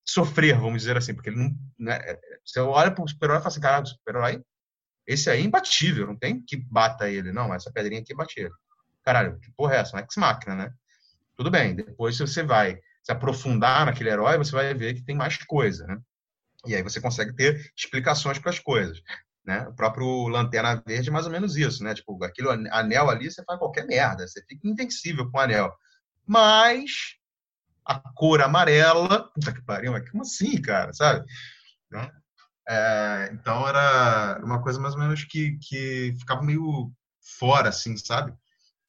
sofrer, 0.07 0.57
vamos 0.59 0.83
dizer 0.83 0.97
assim, 0.97 1.15
porque 1.15 1.31
ele 1.31 1.39
não. 1.39 1.59
Né, 1.79 1.99
você 2.45 2.61
olha 2.61 2.91
para 2.91 3.03
o 3.03 3.09
super-herói 3.09 3.39
e 3.39 3.41
fala 3.41 3.49
assim: 3.49 3.61
caralho, 3.61 3.87
super-herói, 3.87 4.45
esse 5.07 5.31
aí 5.31 5.41
é 5.41 5.45
imbatível, 5.45 6.07
não 6.07 6.17
tem 6.17 6.41
que 6.41 6.57
bata 6.57 7.09
ele, 7.09 7.33
não, 7.33 7.53
essa 7.55 7.73
pedrinha 7.73 8.03
aqui 8.03 8.15
bate 8.15 8.41
ele. 8.41 8.55
Caralho, 9.03 9.39
que 9.41 9.51
porra 9.53 9.75
é 9.75 9.79
essa? 9.79 9.99
Ex-máquina, 9.99 10.55
né? 10.55 10.73
Tudo 11.37 11.51
bem, 11.51 11.75
depois 11.75 12.17
se 12.17 12.27
você 12.27 12.43
vai 12.43 12.79
se 13.05 13.13
aprofundar 13.13 13.85
naquele 13.85 14.09
herói, 14.09 14.39
você 14.39 14.53
vai 14.53 14.73
ver 14.73 14.95
que 14.95 15.05
tem 15.05 15.15
mais 15.15 15.37
coisa, 15.45 15.87
né? 15.87 15.99
E 16.67 16.75
aí 16.75 16.83
você 16.83 17.01
consegue 17.01 17.35
ter 17.35 17.71
explicações 17.77 18.39
para 18.39 18.51
as 18.51 18.59
coisas. 18.59 18.99
Né? 19.45 19.61
O 19.69 19.75
próprio 19.75 20.27
Lanterna 20.29 20.83
Verde 20.87 21.11
é 21.11 21.13
mais 21.13 21.27
ou 21.27 21.33
menos 21.33 21.55
isso, 21.55 21.85
né? 21.85 21.95
Tipo, 21.95 22.23
aquele 22.25 22.49
anel 22.71 23.11
ali, 23.11 23.31
você 23.31 23.45
faz 23.45 23.59
qualquer 23.59 23.87
merda, 23.87 24.27
você 24.27 24.43
fica 24.49 24.67
invencível 24.67 25.31
com 25.31 25.37
o 25.37 25.41
anel. 25.41 25.71
Mas 26.27 27.19
a 27.85 27.99
cor 28.15 28.41
amarela. 28.41 29.31
Puta 29.35 29.53
que 29.53 29.61
pariu, 29.63 29.93
mas 29.93 30.11
como 30.11 30.23
assim, 30.23 30.61
cara, 30.63 30.95
sabe? 30.95 31.27
Né? 31.91 32.11
É, 32.67 33.31
então 33.35 33.69
era 33.69 34.41
uma 34.43 34.63
coisa 34.63 34.81
mais 34.81 34.95
ou 34.95 35.01
menos 35.01 35.25
que, 35.25 35.59
que 35.59 36.15
ficava 36.19 36.43
meio 36.43 36.91
fora, 37.39 37.69
assim, 37.69 37.95
sabe? 37.99 38.33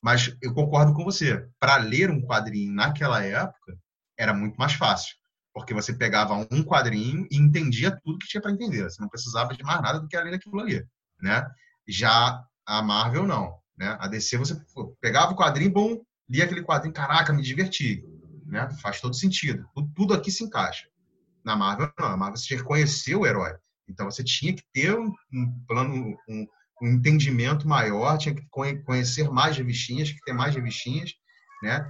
Mas 0.02 0.34
eu 0.42 0.54
concordo 0.54 0.94
com 0.94 1.04
você. 1.04 1.46
Para 1.60 1.76
ler 1.76 2.10
um 2.10 2.22
quadrinho 2.22 2.74
naquela 2.74 3.22
época 3.22 3.78
era 4.18 4.34
muito 4.34 4.56
mais 4.58 4.74
fácil, 4.74 5.16
porque 5.54 5.74
você 5.74 5.94
pegava 5.94 6.34
um 6.52 6.64
quadrinho 6.64 7.28
e 7.32 7.38
entendia 7.38 7.98
tudo 8.04 8.20
que 8.20 8.28
tinha 8.28 8.42
para 8.42 8.52
entender. 8.52 8.84
Você 8.84 9.02
não 9.02 9.10
precisava 9.10 9.54
de 9.54 9.64
mais 9.64 9.82
nada 9.82 10.00
do 10.00 10.08
que 10.08 10.18
ler 10.18 10.34
aquilo 10.34 10.60
ali, 10.60 10.86
né? 11.22 11.48
Já 11.88 12.44
a 12.66 12.82
Marvel 12.82 13.28
não, 13.28 13.58
né? 13.78 13.98
A 14.00 14.08
DC 14.08 14.38
você 14.38 14.60
pegava 15.02 15.34
o 15.34 15.36
quadrinho, 15.36 15.72
bom, 15.72 16.02
lia 16.30 16.46
aquele 16.46 16.64
quadrinho, 16.64 16.94
caraca, 16.94 17.34
me 17.34 17.42
diverti 17.42 18.04
né? 18.46 18.70
Faz 18.82 19.02
todo 19.02 19.16
sentido. 19.16 19.68
Tudo, 19.96 20.14
aqui 20.14 20.32
se 20.32 20.44
encaixa. 20.44 20.88
Na 21.44 21.56
Marvel, 21.56 21.92
não. 22.00 22.10
Na 22.10 22.18
Marvel, 22.18 22.38
você 22.38 22.62
conhecer 22.64 23.16
o 23.16 23.26
herói. 23.26 23.56
Então, 23.88 24.10
você 24.10 24.24
tinha 24.24 24.54
que 24.54 24.64
ter 24.74 24.98
um, 24.98 25.14
um 25.34 25.60
plano, 25.68 26.18
um, 26.28 26.48
um, 26.82 26.88
entendimento 26.88 27.68
maior, 27.68 28.18
tinha 28.18 28.34
que 28.34 28.46
conhecer 28.84 29.30
mais 29.30 29.58
revistinhas, 29.58 30.12
que 30.12 30.22
ter 30.22 30.34
mais 30.34 30.56
revistinhas, 30.56 31.14
né? 31.62 31.86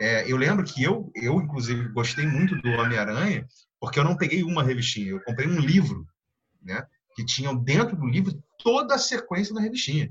É, 0.00 0.30
eu 0.30 0.38
lembro 0.38 0.64
que 0.64 0.82
eu, 0.82 1.12
eu, 1.14 1.38
inclusive, 1.42 1.88
gostei 1.90 2.26
muito 2.26 2.56
do 2.56 2.70
Homem-Aranha, 2.70 3.46
porque 3.78 3.98
eu 3.98 4.04
não 4.04 4.16
peguei 4.16 4.42
uma 4.42 4.62
revistinha, 4.62 5.10
eu 5.10 5.22
comprei 5.22 5.46
um 5.46 5.60
livro, 5.60 6.06
né? 6.62 6.86
Que 7.14 7.22
tinham 7.22 7.54
dentro 7.54 7.94
do 7.94 8.06
livro 8.06 8.42
toda 8.58 8.94
a 8.94 8.98
sequência 8.98 9.54
da 9.54 9.60
revistinha. 9.60 10.10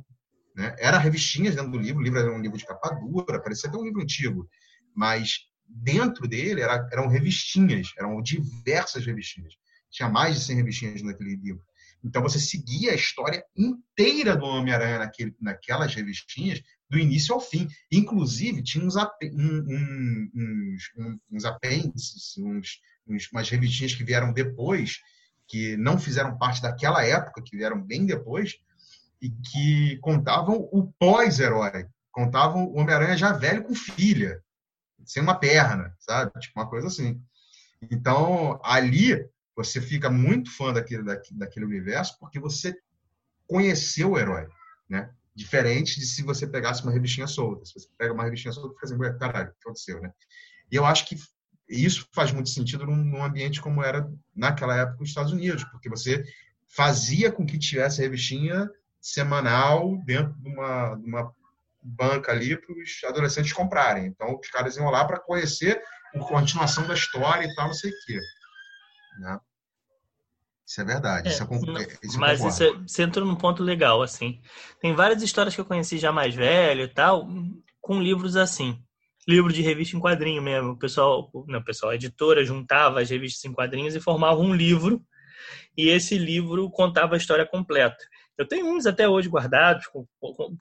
Né? 0.55 0.75
Era 0.77 0.99
revistinhas 0.99 1.55
dentro 1.55 1.71
do 1.71 1.79
livro, 1.79 2.01
o 2.01 2.03
livro 2.03 2.19
era 2.19 2.31
um 2.31 2.39
livro 2.39 2.57
de 2.57 2.65
capa 2.65 2.89
dura, 2.89 3.41
parecia 3.41 3.67
até 3.67 3.79
um 3.79 3.83
livro 3.83 4.01
antigo, 4.01 4.47
mas 4.95 5.39
dentro 5.67 6.27
dele 6.27 6.61
era, 6.61 6.87
eram 6.91 7.07
revistinhas, 7.07 7.91
eram 7.97 8.21
diversas 8.21 9.05
revistinhas. 9.05 9.53
Tinha 9.89 10.07
mais 10.07 10.35
de 10.35 10.41
100 10.41 10.55
revistinhas 10.57 11.01
naquele 11.01 11.35
livro. 11.35 11.63
Então 12.03 12.21
você 12.21 12.39
seguia 12.39 12.91
a 12.91 12.95
história 12.95 13.43
inteira 13.57 14.35
do 14.35 14.45
Homem-Aranha 14.45 15.09
naquelas 15.39 15.95
revistinhas, 15.95 16.61
do 16.89 16.97
início 16.97 17.33
ao 17.33 17.39
fim. 17.39 17.67
Inclusive, 17.91 18.63
tinha 18.63 18.83
uns, 18.83 18.95
um, 18.95 20.29
uns, 20.35 20.91
uns 21.31 21.45
apêndices, 21.45 22.37
uns, 22.37 22.81
uns, 23.07 23.29
umas 23.31 23.49
revistinhas 23.49 23.93
que 23.93 24.03
vieram 24.03 24.33
depois, 24.33 24.99
que 25.47 25.77
não 25.77 25.99
fizeram 25.99 26.37
parte 26.37 26.61
daquela 26.61 27.05
época, 27.05 27.41
que 27.43 27.55
vieram 27.55 27.81
bem 27.81 28.05
depois, 28.05 28.57
e 29.21 29.29
que 29.29 29.97
contavam 29.97 30.67
o 30.71 30.91
pós-herói. 30.99 31.87
Contavam 32.11 32.65
o 32.65 32.77
Homem-Aranha 32.77 33.17
já 33.17 33.31
velho 33.31 33.63
com 33.63 33.75
filha, 33.75 34.41
sem 35.05 35.21
uma 35.21 35.35
perna, 35.35 35.95
sabe? 35.99 36.31
Tipo 36.39 36.59
uma 36.59 36.69
coisa 36.69 36.87
assim. 36.87 37.21
Então, 37.91 38.59
ali 38.63 39.25
você 39.55 39.81
fica 39.81 40.09
muito 40.09 40.55
fã 40.55 40.73
daquele, 40.73 41.03
daquele 41.31 41.65
universo 41.65 42.17
porque 42.19 42.39
você 42.39 42.75
conheceu 43.47 44.11
o 44.11 44.19
herói, 44.19 44.47
né? 44.87 45.11
Diferente 45.36 45.99
de 45.99 46.05
se 46.05 46.23
você 46.23 46.47
pegasse 46.47 46.84
uma 46.84 46.91
revistinha 46.91 47.27
solta. 47.27 47.65
Se 47.65 47.73
você 47.73 47.88
pega 47.97 48.13
uma 48.13 48.23
revistinha 48.23 48.51
solta, 48.51 48.73
fica 48.73 48.86
assim, 48.86 49.17
caralho, 49.17 49.49
o 49.49 49.53
que 49.53 49.59
aconteceu, 49.61 50.01
né? 50.01 50.11
E 50.71 50.75
eu 50.75 50.86
acho 50.86 51.05
que 51.07 51.15
isso 51.67 52.07
faz 52.13 52.32
muito 52.32 52.49
sentido 52.49 52.86
num, 52.86 53.23
ambiente 53.23 53.61
como 53.61 53.84
era 53.84 54.11
naquela 54.36 54.75
época 54.75 54.99
nos 54.99 55.09
Estados 55.09 55.32
Unidos, 55.32 55.63
porque 55.65 55.88
você 55.88 56.23
fazia 56.67 57.32
com 57.32 57.45
que 57.45 57.57
tivesse 57.59 58.01
revistinha 58.01 58.69
semanal 58.99 59.97
dentro 60.03 60.34
de 60.39 60.49
uma, 60.49 60.95
de 60.95 61.07
uma 61.07 61.34
banca 61.82 62.32
ali 62.32 62.57
para 62.57 62.73
os 62.75 63.01
adolescentes 63.05 63.53
comprarem. 63.53 64.07
Então, 64.07 64.38
os 64.38 64.49
caras 64.49 64.77
iam 64.77 64.89
lá 64.89 65.05
para 65.05 65.19
conhecer 65.19 65.82
a 66.13 66.19
continuação 66.19 66.88
da 66.88 66.93
história 66.93 67.45
e 67.45 67.55
tal, 67.55 67.67
não 67.67 67.73
sei 67.73 67.91
o 67.91 67.93
quê. 68.05 68.19
Né? 69.19 69.39
Isso 70.70 70.82
é 70.82 70.86
verdade. 70.86 71.28
É, 71.28 71.32
isso 71.32 71.43
é, 71.43 72.05
isso 72.05 72.20
mas 72.20 72.43
isso 72.43 72.63
é, 72.63 72.72
você 72.74 73.01
entrou 73.01 73.26
num 73.26 73.36
ponto 73.36 73.63
legal, 73.63 74.03
assim. 74.03 74.39
Tem 74.80 74.93
várias 74.93 75.24
histórias 75.24 75.55
que 75.55 75.59
eu 75.59 75.65
conheci 75.65 75.97
já 75.97 76.11
mais 76.11 76.36
velho 76.36 76.84
e 76.84 76.88
tal, 76.88 77.28
com 77.82 77.99
livros 77.99 78.36
assim. 78.36 78.80
Livro 79.28 79.51
de 79.51 79.63
revista 79.63 79.97
em 79.97 79.99
quadrinho 79.99 80.43
mesmo. 80.43 80.74
O 80.74 80.78
pessoal, 80.78 81.32
não, 81.47 81.57
o 81.57 81.63
pessoal, 81.63 81.91
a 81.91 81.95
editora 81.95 82.45
juntava 82.45 83.01
as 83.01 83.09
revistas 83.09 83.43
em 83.45 83.51
quadrinhos 83.51 83.95
e 83.95 83.99
formava 83.99 84.39
um 84.39 84.53
livro. 84.53 85.01
E 85.76 85.89
esse 85.89 86.20
livro 86.20 86.70
contava 86.70 87.15
a 87.15 87.17
história 87.17 87.47
completa. 87.47 87.97
Eu 88.38 88.47
tenho 88.47 88.67
uns 88.67 88.86
até 88.86 89.09
hoje 89.09 89.28
guardados, 89.28 89.86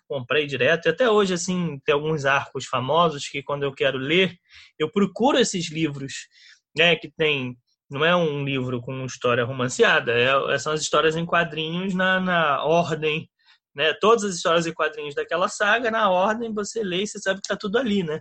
comprei 0.09 0.47
direto. 0.47 0.87
E 0.87 0.89
até 0.89 1.11
hoje, 1.11 1.35
assim, 1.35 1.79
tem 1.85 1.95
alguns 1.95 2.25
arcos 2.25 2.65
famosos 2.65 3.29
que 3.29 3.43
quando 3.43 3.65
eu 3.65 3.75
quero 3.75 3.99
ler, 3.99 4.39
eu 4.79 4.91
procuro 4.91 5.39
esses 5.39 5.71
livros, 5.71 6.29
né, 6.75 6.97
que 6.97 7.11
tem 7.11 7.59
não 7.91 8.05
é 8.05 8.14
um 8.14 8.45
livro 8.45 8.80
com 8.80 9.05
história 9.05 9.45
romanceada, 9.45 10.12
é, 10.12 10.55
é, 10.55 10.59
são 10.59 10.72
as 10.72 10.80
histórias 10.80 11.16
em 11.16 11.24
quadrinhos 11.24 11.95
na, 11.95 12.20
na 12.20 12.64
ordem, 12.64 13.28
né? 13.74 13.95
Todas 13.95 14.24
as 14.24 14.36
histórias 14.36 14.66
em 14.66 14.72
quadrinhos 14.72 15.14
daquela 15.14 15.49
saga, 15.49 15.91
na 15.91 16.11
ordem, 16.11 16.53
você 16.53 16.82
lê 16.82 17.03
e 17.03 17.07
você 17.07 17.18
sabe 17.18 17.41
que 17.41 17.47
está 17.47 17.57
tudo 17.57 17.78
ali, 17.78 18.03
né? 18.03 18.20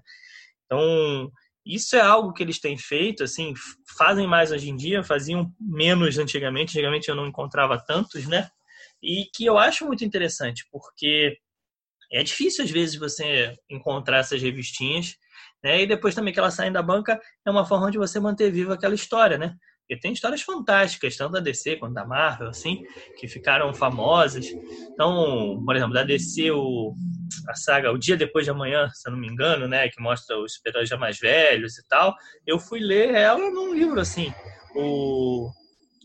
Então, 0.65 1.31
isso 1.65 1.95
é 1.95 2.01
algo 2.01 2.31
que 2.31 2.41
eles 2.41 2.59
têm 2.59 2.77
feito, 2.77 3.23
assim, 3.23 3.53
fazem 3.97 4.25
mais 4.25 4.51
hoje 4.51 4.69
em 4.69 4.75
dia, 4.75 5.03
faziam 5.03 5.51
menos 5.59 6.17
antigamente, 6.17 6.71
antigamente 6.71 7.09
eu 7.09 7.15
não 7.15 7.27
encontrava 7.27 7.77
tantos, 7.77 8.25
né? 8.27 8.49
E 9.03 9.25
que 9.33 9.45
eu 9.45 9.57
acho 9.57 9.85
muito 9.85 10.05
interessante, 10.05 10.65
porque 10.71 11.37
é 12.11 12.23
difícil 12.23 12.63
às 12.63 12.71
vezes 12.71 12.95
você 12.95 13.53
encontrar 13.69 14.19
essas 14.19 14.41
revistinhas 14.41 15.15
né? 15.67 15.81
E 15.81 15.87
depois 15.87 16.15
também 16.15 16.33
que 16.33 16.39
elas 16.39 16.53
saem 16.53 16.71
da 16.71 16.81
banca 16.81 17.19
é 17.45 17.51
uma 17.51 17.65
forma 17.65 17.91
de 17.91 17.97
você 17.97 18.19
manter 18.19 18.49
viva 18.49 18.73
aquela 18.73 18.95
história, 18.95 19.37
né? 19.37 19.55
Porque 19.81 20.01
tem 20.01 20.11
histórias 20.11 20.41
fantásticas, 20.41 21.15
tanto 21.15 21.33
da 21.33 21.39
DC 21.39 21.77
quanto 21.77 21.93
da 21.93 22.05
Marvel, 22.05 22.49
assim, 22.49 22.83
que 23.17 23.27
ficaram 23.27 23.73
famosas. 23.73 24.45
Então, 24.91 25.61
por 25.65 25.75
exemplo, 25.75 25.93
da 25.93 26.03
DC, 26.03 26.51
o, 26.51 26.93
a 27.47 27.55
saga 27.55 27.91
O 27.91 27.97
Dia 27.97 28.17
Depois 28.17 28.43
de 28.45 28.51
Amanhã, 28.51 28.89
se 28.93 29.07
eu 29.07 29.13
não 29.13 29.19
me 29.19 29.27
engano, 29.27 29.67
né? 29.67 29.87
Que 29.87 30.01
mostra 30.01 30.37
os 30.37 30.55
super-heróis 30.55 30.89
já 30.89 30.97
mais 30.97 31.17
velhos 31.17 31.77
e 31.77 31.87
tal. 31.87 32.13
Eu 32.45 32.59
fui 32.59 32.79
ler 32.79 33.13
ela 33.13 33.39
num 33.49 33.73
livro, 33.73 33.99
assim. 33.99 34.33
O 34.75 35.49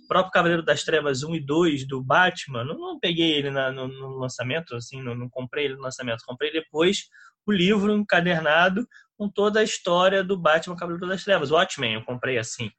próprio 0.06 0.32
Cavaleiro 0.32 0.62
das 0.62 0.84
Trevas 0.84 1.24
1 1.24 1.34
e 1.34 1.40
2 1.40 1.86
do 1.88 2.02
Batman, 2.02 2.64
não, 2.64 2.78
não 2.78 3.00
peguei 3.00 3.32
ele 3.32 3.50
na, 3.50 3.72
no, 3.72 3.88
no, 3.88 4.18
lançamento, 4.18 4.76
assim, 4.76 5.02
não, 5.02 5.14
não 5.14 5.28
comprei 5.28 5.64
ele 5.64 5.74
no 5.74 5.82
lançamento. 5.82 6.22
Comprei 6.24 6.52
depois 6.52 7.08
o 7.44 7.50
livro 7.50 7.92
encadernado 7.92 8.86
com 9.16 9.28
toda 9.28 9.60
a 9.60 9.64
história 9.64 10.22
do 10.22 10.36
Batman 10.36 10.76
Cavaleiro 10.76 11.06
das 11.06 11.24
Trevas. 11.24 11.50
Watchmen 11.50 11.94
eu 11.94 12.04
comprei 12.04 12.38
assim, 12.38 12.70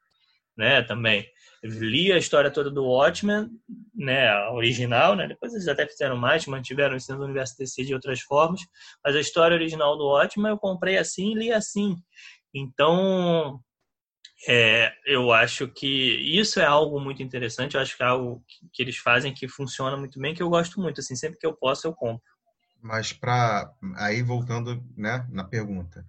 né, 0.56 0.82
também. 0.82 1.26
Li 1.62 2.12
a 2.12 2.18
história 2.18 2.50
toda 2.50 2.70
do 2.70 2.84
Watchmen, 2.84 3.48
né, 3.94 4.28
a 4.28 4.52
original, 4.52 5.16
né, 5.16 5.26
depois 5.26 5.52
eles 5.54 5.66
até 5.66 5.86
fizeram 5.86 6.16
mais, 6.16 6.46
mantiveram 6.46 6.96
isso 6.96 7.14
no 7.16 7.24
universo 7.24 7.56
DC 7.58 7.84
de 7.84 7.94
outras 7.94 8.20
formas, 8.20 8.60
mas 9.02 9.16
a 9.16 9.20
história 9.20 9.54
original 9.54 9.96
do 9.96 10.06
Watchmen 10.06 10.50
eu 10.50 10.58
comprei 10.58 10.98
assim 10.98 11.32
e 11.32 11.34
li 11.34 11.52
assim. 11.52 11.96
Então, 12.52 13.60
é, 14.46 14.92
eu 15.06 15.32
acho 15.32 15.66
que 15.68 15.88
isso 16.38 16.60
é 16.60 16.64
algo 16.64 17.00
muito 17.00 17.22
interessante, 17.22 17.74
eu 17.74 17.80
acho 17.80 17.96
que 17.96 18.02
é 18.02 18.06
algo 18.06 18.44
que 18.72 18.82
eles 18.82 18.96
fazem 18.98 19.32
que 19.32 19.48
funciona 19.48 19.96
muito 19.96 20.20
bem, 20.20 20.34
que 20.34 20.42
eu 20.42 20.50
gosto 20.50 20.80
muito, 20.80 21.00
assim, 21.00 21.16
sempre 21.16 21.38
que 21.38 21.46
eu 21.46 21.56
posso 21.56 21.86
eu 21.86 21.94
compro. 21.94 22.22
Mas 22.82 23.12
para 23.12 23.72
aí 23.96 24.22
voltando, 24.22 24.84
né, 24.94 25.26
na 25.30 25.44
pergunta, 25.44 26.06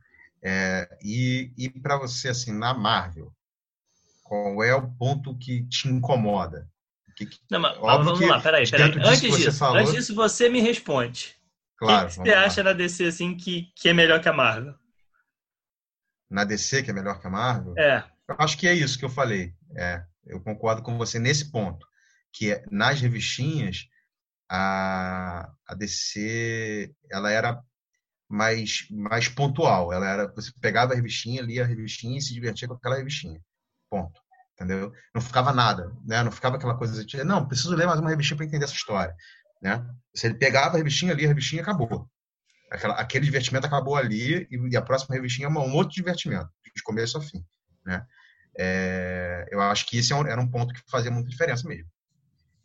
é, 0.47 0.87
e 1.01 1.51
e 1.57 1.69
para 1.69 1.97
você, 1.97 2.29
assim, 2.29 2.53
na 2.53 2.71
Marvel, 2.71 3.33
qual 4.23 4.63
é 4.63 4.75
o 4.75 4.87
ponto 4.91 5.35
que 5.37 5.67
te 5.67 5.87
incomoda? 5.87 6.69
Que, 7.17 7.27
Não, 7.49 7.59
mas, 7.59 7.79
vamos 7.79 8.19
lá, 8.19 8.39
peraí, 8.39 8.69
peraí. 8.69 8.91
Antes 9.03 9.21
disso, 9.21 9.57
falou... 9.57 9.77
antes 9.77 9.93
disso, 9.93 10.13
você 10.13 10.47
me 10.47 10.59
responde. 10.59 11.35
Claro. 11.77 12.05
O 12.05 12.09
que, 12.09 12.15
que 12.15 12.21
você 12.21 12.35
lá. 12.35 12.45
acha 12.45 12.63
na 12.63 12.73
DC 12.73 13.05
assim 13.05 13.35
que, 13.35 13.71
que 13.75 13.89
é 13.89 13.93
melhor 13.93 14.21
que 14.21 14.29
a 14.29 14.33
Marvel? 14.33 14.75
Na 16.29 16.43
DC 16.43 16.83
que 16.83 16.91
é 16.91 16.93
melhor 16.93 17.19
que 17.19 17.25
a 17.25 17.29
Marvel? 17.29 17.73
É. 17.77 18.03
Eu 18.27 18.35
acho 18.37 18.57
que 18.57 18.67
é 18.67 18.73
isso 18.73 18.99
que 18.99 19.05
eu 19.05 19.09
falei. 19.09 19.53
É, 19.75 20.03
eu 20.27 20.39
concordo 20.41 20.83
com 20.83 20.97
você 20.97 21.17
nesse 21.17 21.51
ponto, 21.51 21.87
que 22.33 22.51
é, 22.51 22.63
nas 22.69 23.01
revistinhas 23.01 23.87
a, 24.49 25.49
a 25.67 25.73
DC 25.73 26.93
ela 27.09 27.31
era 27.31 27.63
mais, 28.29 28.87
mais 28.89 29.27
pontual. 29.27 29.91
Ela 29.93 30.09
era, 30.09 30.27
você 30.33 30.51
pegava 30.59 30.93
a 30.93 30.95
revistinha, 30.95 31.41
lia 31.41 31.63
a 31.63 31.67
revistinha 31.67 32.17
e 32.17 32.21
se 32.21 32.33
divertia 32.33 32.67
com 32.67 32.73
aquela 32.73 32.97
revistinha. 32.97 33.41
Ponto. 33.89 34.19
Entendeu? 34.53 34.91
Não 35.13 35.21
ficava 35.21 35.51
nada, 35.51 35.93
né? 36.05 36.23
Não 36.23 36.31
ficava 36.31 36.55
aquela 36.55 36.77
coisa 36.77 37.03
de, 37.05 37.23
não, 37.25 37.45
preciso 37.45 37.75
ler 37.75 37.85
mais 37.85 37.99
uma 37.99 38.09
revistinha 38.09 38.37
para 38.37 38.45
entender 38.45 38.63
essa 38.63 38.73
história, 38.73 39.13
né? 39.61 39.85
Se 40.13 40.27
ele 40.27 40.35
pegava 40.35 40.75
a 40.75 40.77
revistinha, 40.77 41.13
lia 41.13 41.25
a 41.25 41.29
revistinha, 41.29 41.61
acabou. 41.61 42.09
Aquela, 42.71 42.95
aquele 42.95 43.25
divertimento 43.25 43.67
acabou 43.67 43.97
ali 43.97 44.47
e, 44.49 44.77
a 44.77 44.81
próxima 44.81 45.15
revistinha 45.15 45.47
é 45.47 45.49
um 45.49 45.73
outro 45.73 45.93
divertimento, 45.93 46.49
de 46.73 46.83
começo 46.83 47.17
a 47.17 47.21
fim, 47.21 47.45
né? 47.85 48.05
É, 48.57 49.45
eu 49.51 49.59
acho 49.61 49.85
que 49.85 49.97
esse 49.97 50.13
é 50.13 50.15
era 50.15 50.39
um 50.39 50.49
ponto 50.49 50.73
que 50.73 50.81
fazia 50.89 51.11
muita 51.11 51.29
diferença 51.29 51.67
mesmo. 51.67 51.89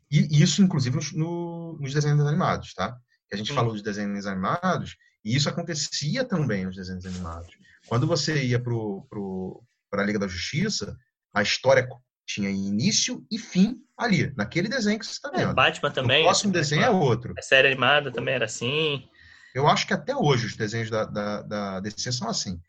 E 0.08 0.42
isso, 0.42 0.62
inclusive, 0.62 0.98
no, 1.16 1.76
nos 1.80 1.92
desenhos 1.92 2.24
animados, 2.24 2.72
tá? 2.74 2.96
Que 3.28 3.34
a 3.34 3.38
gente 3.38 3.52
falou 3.52 3.74
de 3.74 3.82
desenhos 3.82 4.26
animados, 4.26 4.96
e 5.24 5.36
isso 5.36 5.48
acontecia 5.48 6.24
também 6.24 6.64
nos 6.64 6.76
desenhos 6.76 7.04
animados. 7.04 7.54
Quando 7.86 8.06
você 8.06 8.42
ia 8.44 8.58
para 8.58 8.72
pro, 9.08 9.62
a 9.92 10.02
Liga 10.02 10.18
da 10.18 10.28
Justiça, 10.28 10.96
a 11.34 11.42
história 11.42 11.86
tinha 12.26 12.48
início 12.48 13.26
e 13.30 13.38
fim 13.38 13.78
ali, 13.98 14.32
naquele 14.36 14.68
desenho 14.68 14.98
que 14.98 15.06
você 15.06 15.12
está 15.12 15.30
é, 15.34 15.38
vendo. 15.38 15.50
É, 15.50 15.54
Batman 15.54 15.90
também. 15.90 16.22
O 16.22 16.24
próximo 16.24 16.52
desenho 16.52 16.82
é 16.82 16.90
outro. 16.90 17.34
A 17.36 17.42
série 17.42 17.68
animada 17.68 18.12
também 18.12 18.34
era 18.34 18.44
assim. 18.44 19.08
Eu 19.54 19.66
acho 19.66 19.86
que 19.86 19.92
até 19.92 20.14
hoje 20.14 20.46
os 20.46 20.56
desenhos 20.56 20.90
da, 20.90 21.04
da, 21.04 21.42
da 21.42 21.80
DC 21.80 22.12
são 22.12 22.28
assim. 22.28 22.60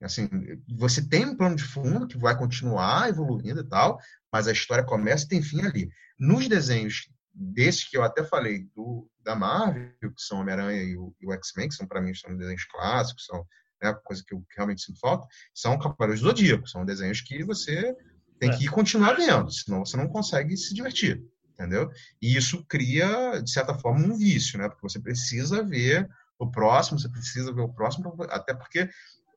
Assim, 0.00 0.28
você 0.68 1.06
tem 1.06 1.26
um 1.26 1.36
plano 1.36 1.56
de 1.56 1.62
fundo 1.62 2.06
que 2.06 2.16
vai 2.16 2.36
continuar 2.36 3.10
evoluindo 3.10 3.60
e 3.60 3.68
tal, 3.68 3.98
mas 4.32 4.48
a 4.48 4.52
história 4.52 4.84
começa 4.84 5.24
e 5.24 5.28
tem 5.28 5.42
fim 5.42 5.60
ali. 5.62 5.90
Nos 6.18 6.48
desenhos 6.48 7.10
desses 7.32 7.88
que 7.88 7.96
eu 7.96 8.02
até 8.02 8.24
falei 8.24 8.64
do, 8.74 9.08
da 9.22 9.34
Marvel, 9.34 9.92
que 10.00 10.22
são 10.22 10.40
Homem-Aranha 10.40 10.82
e 10.82 10.96
o, 10.96 11.14
o 11.24 11.32
X-Men, 11.32 11.68
que 11.68 11.74
são 11.74 11.86
para 11.86 12.00
mim 12.00 12.14
são 12.14 12.36
desenhos 12.36 12.64
clássicos, 12.64 13.26
são 13.26 13.46
né, 13.82 13.94
coisa 14.04 14.22
que 14.26 14.34
eu 14.34 14.44
realmente 14.56 14.82
sinto 14.82 15.00
falta, 15.00 15.26
são 15.54 15.78
Cavaleiros 15.78 16.20
do 16.20 16.28
Zodíaco, 16.28 16.68
são 16.68 16.84
desenhos 16.84 17.20
que 17.20 17.42
você 17.44 17.94
tem 18.38 18.50
é. 18.50 18.56
que 18.56 18.66
continuar 18.68 19.14
vendo, 19.14 19.50
senão 19.50 19.84
você 19.84 19.96
não 19.96 20.08
consegue 20.08 20.56
se 20.56 20.74
divertir, 20.74 21.22
entendeu? 21.52 21.90
E 22.20 22.36
isso 22.36 22.64
cria, 22.66 23.40
de 23.42 23.50
certa 23.50 23.74
forma, 23.74 24.04
um 24.04 24.16
vício, 24.16 24.58
né? 24.58 24.68
Porque 24.68 24.82
você 24.82 24.98
precisa 24.98 25.62
ver 25.62 26.08
o 26.38 26.50
próximo, 26.50 26.98
você 26.98 27.08
precisa 27.08 27.52
ver 27.52 27.60
o 27.60 27.72
próximo, 27.72 28.16
até 28.30 28.54
porque 28.54 28.88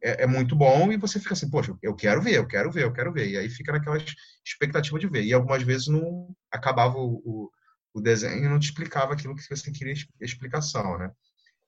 é, 0.02 0.24
é, 0.24 0.28
muito 0.28 0.56
bom 0.56 0.92
e 0.92 0.98
você 0.98 1.20
fica 1.20 1.34
assim, 1.34 1.50
poxa, 1.50 1.74
eu 1.82 1.96
quero 1.96 2.22
ver, 2.22 2.36
eu 2.36 2.48
quero 2.48 2.72
ver, 2.72 2.84
eu 2.84 2.94
quero 2.94 3.12
ver. 3.12 3.30
E 3.30 3.38
aí 3.38 3.50
fica 3.50 3.72
naquela 3.72 3.98
expectativa 4.46 5.00
de 5.00 5.08
ver. 5.08 5.24
E 5.24 5.34
algumas 5.34 5.64
vezes 5.64 5.88
não 5.88 6.34
acabava 6.52 6.98
o, 6.98 7.22
o, 7.26 7.52
o 7.94 8.02
desenho 8.02 8.50
não 8.50 8.60
te 8.60 8.66
explicava 8.70 9.14
aquilo 9.14 9.36
que 9.36 9.44
você 9.50 9.72
queria 9.72 9.94
explicação, 10.20 10.98
né? 10.98 11.12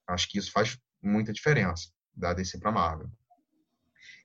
Acho 0.08 0.28
que 0.30 0.38
isso 0.38 0.52
faz 0.52 0.78
muita 1.02 1.32
diferença 1.32 1.90
da 2.16 2.34
DC 2.34 2.60
para 2.60 2.72
Marvel. 2.72 3.10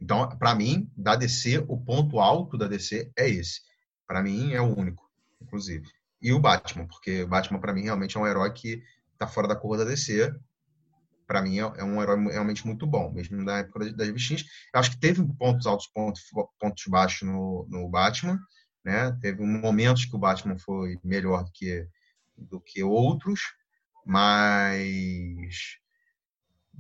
Então, 0.01 0.29
para 0.39 0.55
mim, 0.55 0.91
da 0.97 1.15
DC, 1.15 1.65
o 1.69 1.79
ponto 1.79 2.21
alto 2.21 2.57
da 2.57 2.67
DC 2.67 3.11
é 3.17 3.29
esse. 3.29 3.61
Para 4.07 4.23
mim, 4.23 4.53
é 4.53 4.61
o 4.61 4.75
único, 4.77 5.11
inclusive. 5.41 5.87
E 6.23 6.33
o 6.33 6.41
Batman, 6.41 6.87
porque 6.87 7.23
o 7.23 7.29
Batman, 7.29 7.61
para 7.61 7.73
mim, 7.73 7.83
realmente 7.83 8.17
é 8.17 8.21
um 8.21 8.27
herói 8.27 8.53
que 8.53 8.83
está 9.13 9.27
fora 9.27 9.49
da 9.49 9.57
curva 9.57 9.85
da 9.85 9.91
DC 9.91 10.35
para 11.31 11.43
mim, 11.43 11.61
é, 11.61 11.63
é 11.77 11.85
um 11.85 12.03
herói 12.03 12.21
realmente 12.25 12.67
muito 12.67 12.85
bom, 12.85 13.13
mesmo 13.13 13.41
na 13.41 13.59
época 13.59 13.93
das 13.93 14.09
revistinhas. 14.09 14.45
Eu 14.75 14.81
acho 14.81 14.91
que 14.91 14.99
teve 14.99 15.25
pontos 15.39 15.65
altos, 15.65 15.87
pontos, 15.87 16.23
pontos 16.59 16.83
baixos 16.89 17.23
no, 17.23 17.65
no 17.71 17.89
Batman, 17.89 18.37
né? 18.85 19.17
Teve 19.21 19.43
momentos 19.43 20.05
que 20.05 20.17
o 20.17 20.19
Batman 20.19 20.59
foi 20.59 20.99
melhor 21.05 21.45
do 21.45 21.53
que, 21.53 21.87
do 22.37 22.61
que 22.61 22.83
outros, 22.83 23.41
mas 24.05 25.79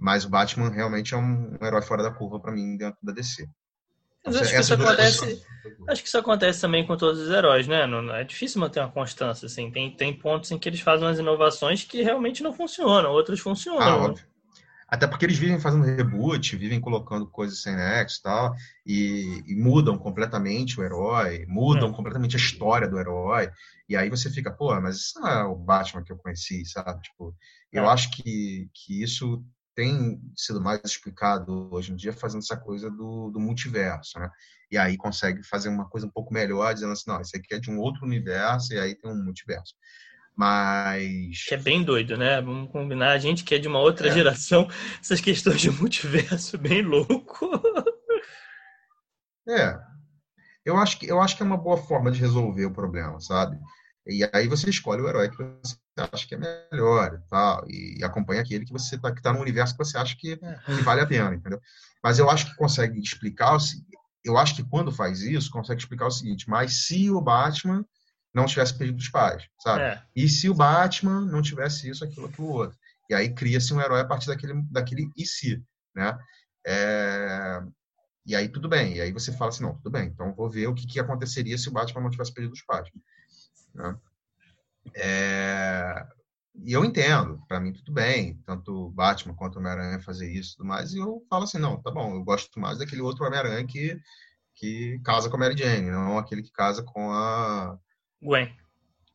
mas 0.01 0.24
o 0.24 0.30
Batman 0.30 0.70
realmente 0.70 1.12
é 1.12 1.16
um, 1.16 1.59
um 1.61 1.66
herói 1.66 1.82
fora 1.82 2.03
da 2.03 2.11
curva 2.11 2.40
para 2.40 2.53
mim 2.53 2.76
dentro 2.76 2.98
da 3.03 3.12
DC. 3.12 3.46
Mas 4.24 4.36
acho 4.36 4.51
que, 4.51 4.61
isso 4.61 4.74
acontece, 4.74 5.46
acho 5.88 6.03
que 6.03 6.09
isso 6.09 6.18
acontece 6.18 6.61
também 6.61 6.86
com 6.86 6.96
todos 6.96 7.20
os 7.20 7.30
heróis, 7.30 7.66
né? 7.66 7.86
Não, 7.86 8.14
é 8.14 8.22
difícil 8.22 8.61
manter 8.61 8.80
uma 8.80 8.90
constância, 8.90 9.46
assim. 9.46 9.70
Tem, 9.70 9.90
tem 9.94 10.12
pontos 10.12 10.51
em 10.51 10.59
que 10.59 10.68
eles 10.68 10.80
fazem 10.80 11.07
umas 11.07 11.18
inovações 11.18 11.84
que 11.84 12.03
realmente 12.03 12.42
não 12.42 12.53
funcionam, 12.53 13.12
outros 13.12 13.40
funcionam. 13.40 14.05
Ah, 14.05 14.09
né? 14.09 14.14
Até 14.91 15.07
porque 15.07 15.24
eles 15.24 15.38
vivem 15.38 15.61
fazendo 15.61 15.84
reboot, 15.84 16.57
vivem 16.57 16.80
colocando 16.80 17.30
coisas 17.30 17.62
sem 17.62 17.76
nexo 17.76 18.18
e 18.18 18.22
tal, 18.22 18.55
e, 18.84 19.43
e 19.47 19.55
mudam 19.55 19.97
completamente 19.97 20.80
o 20.80 20.82
herói, 20.82 21.47
mudam 21.47 21.91
é. 21.91 21.93
completamente 21.95 22.34
a 22.34 22.38
história 22.41 22.88
do 22.88 22.99
herói. 22.99 23.51
E 23.88 23.97
aí 23.97 24.11
você 24.11 24.28
fica, 24.28 24.51
pô, 24.51 24.78
mas 24.80 24.97
isso 24.97 25.20
não 25.20 25.28
é 25.28 25.45
o 25.45 25.55
Batman 25.55 26.03
que 26.03 26.12
eu 26.12 26.18
conheci, 26.18 26.64
sabe? 26.64 27.01
Tipo, 27.03 27.36
eu 27.72 27.84
é. 27.84 27.86
acho 27.86 28.11
que, 28.11 28.68
que 28.74 29.01
isso 29.01 29.45
tem 29.76 30.20
sido 30.36 30.61
mais 30.61 30.80
explicado 30.84 31.72
hoje 31.72 31.93
em 31.93 31.97
dia 31.97 32.12
fazendo 32.12 32.41
essa 32.41 32.57
coisa 32.57 32.91
do, 32.91 33.30
do 33.30 33.38
multiverso, 33.38 34.18
né? 34.18 34.28
E 34.70 34.76
aí 34.76 34.97
consegue 34.97 35.43
fazer 35.45 35.68
uma 35.68 35.88
coisa 35.88 36.07
um 36.07 36.11
pouco 36.11 36.34
melhor, 36.34 36.74
dizendo 36.74 36.93
assim, 36.93 37.05
não, 37.07 37.20
isso 37.20 37.36
aqui 37.36 37.55
é 37.55 37.59
de 37.59 37.70
um 37.70 37.78
outro 37.78 38.05
universo 38.05 38.72
e 38.72 38.78
aí 38.78 38.95
tem 38.95 39.11
um 39.11 39.24
multiverso. 39.24 39.74
Mas. 40.41 41.45
Que 41.47 41.53
é 41.53 41.59
bem 41.59 41.84
doido, 41.84 42.16
né? 42.16 42.41
Vamos 42.41 42.72
combinar. 42.72 43.11
A 43.11 43.18
gente 43.18 43.45
que 43.45 43.55
é 43.55 43.59
de 43.59 43.68
uma 43.68 43.78
outra 43.78 44.09
é. 44.09 44.11
geração, 44.11 44.66
essas 44.99 45.20
questões 45.20 45.61
de 45.61 45.70
multiverso, 45.70 46.57
bem 46.57 46.80
louco. 46.80 47.47
É. 49.47 49.78
Eu 50.64 50.78
acho, 50.78 50.99
que, 50.99 51.07
eu 51.07 51.20
acho 51.20 51.36
que 51.36 51.43
é 51.43 51.47
uma 51.47 51.59
boa 51.59 51.76
forma 51.76 52.11
de 52.11 52.18
resolver 52.18 52.64
o 52.64 52.72
problema, 52.72 53.20
sabe? 53.20 53.59
E 54.07 54.26
aí 54.32 54.49
você 54.49 54.70
escolhe 54.70 55.03
o 55.03 55.09
herói 55.09 55.28
que 55.28 55.36
você 55.36 55.76
acha 56.11 56.26
que 56.26 56.34
é 56.34 56.38
melhor 56.38 57.14
e 57.14 57.28
tal, 57.28 57.66
e 57.68 58.03
acompanha 58.03 58.41
aquele 58.41 58.64
que 58.64 58.72
você 58.72 58.97
tá, 58.97 59.12
que 59.14 59.20
tá 59.20 59.34
no 59.34 59.41
universo 59.41 59.76
que 59.76 59.84
você 59.84 59.99
acha 59.99 60.16
que, 60.16 60.38
é. 60.43 60.59
que 60.64 60.82
vale 60.82 61.03
a 61.03 61.07
pena, 61.07 61.34
entendeu? 61.34 61.61
Mas 62.03 62.18
eu 62.18 62.30
acho 62.30 62.47
que 62.47 62.57
consegue 62.57 62.99
explicar, 62.99 63.59
eu 64.24 64.38
acho 64.38 64.57
que 64.57 64.64
quando 64.64 64.91
faz 64.91 65.20
isso, 65.20 65.51
consegue 65.51 65.82
explicar 65.82 66.07
o 66.07 66.11
seguinte, 66.11 66.49
mas 66.49 66.86
se 66.86 67.11
o 67.11 67.20
Batman 67.20 67.84
não 68.34 68.46
tivesse 68.46 68.76
perdido 68.76 68.98
os 68.98 69.08
pais, 69.08 69.48
sabe? 69.58 69.82
É. 69.82 70.02
E 70.14 70.28
se 70.28 70.48
o 70.48 70.54
Batman 70.54 71.20
não 71.22 71.42
tivesse 71.42 71.88
isso, 71.88 72.04
aquilo, 72.04 72.26
aquilo 72.26 72.48
outro. 72.48 72.78
E 73.08 73.14
aí 73.14 73.34
cria-se 73.34 73.74
um 73.74 73.80
herói 73.80 74.00
a 74.00 74.04
partir 74.04 74.28
daquele, 74.28 74.62
daquele 74.70 75.10
e 75.16 75.26
se, 75.26 75.62
né? 75.94 76.16
É... 76.66 77.60
E 78.24 78.36
aí 78.36 78.48
tudo 78.48 78.68
bem. 78.68 78.96
E 78.96 79.00
aí 79.00 79.12
você 79.12 79.32
fala 79.32 79.50
assim, 79.50 79.64
não, 79.64 79.74
tudo 79.74 79.90
bem. 79.90 80.06
Então 80.06 80.32
vou 80.32 80.48
ver 80.48 80.68
o 80.68 80.74
que, 80.74 80.86
que 80.86 81.00
aconteceria 81.00 81.58
se 81.58 81.68
o 81.68 81.72
Batman 81.72 82.02
não 82.02 82.10
tivesse 82.10 82.32
perdido 82.32 82.52
os 82.52 82.62
pais. 82.62 82.88
Né? 83.74 83.98
É... 84.94 86.06
E 86.62 86.72
eu 86.72 86.84
entendo, 86.84 87.42
para 87.48 87.58
mim 87.58 87.72
tudo 87.72 87.92
bem, 87.92 88.40
tanto 88.44 88.72
o 88.86 88.90
Batman 88.90 89.34
quanto 89.34 89.56
o 89.56 89.58
Homem-Aranha 89.58 90.00
fazer 90.00 90.30
isso 90.30 90.52
e 90.52 90.56
tudo 90.56 90.66
mais, 90.66 90.92
e 90.92 90.98
eu 90.98 91.24
falo 91.30 91.44
assim, 91.44 91.58
não, 91.58 91.80
tá 91.80 91.90
bom, 91.90 92.14
eu 92.14 92.24
gosto 92.24 92.60
mais 92.60 92.78
daquele 92.78 93.00
outro 93.00 93.24
Homem-Aranha 93.24 93.64
que, 93.66 93.98
que 94.54 95.00
casa 95.04 95.30
com 95.30 95.36
a 95.36 95.38
Mary 95.38 95.56
Jane, 95.56 95.90
não 95.90 96.18
aquele 96.18 96.42
que 96.42 96.50
casa 96.50 96.82
com 96.82 97.12
a, 97.12 97.78
Gwen. 98.22 98.54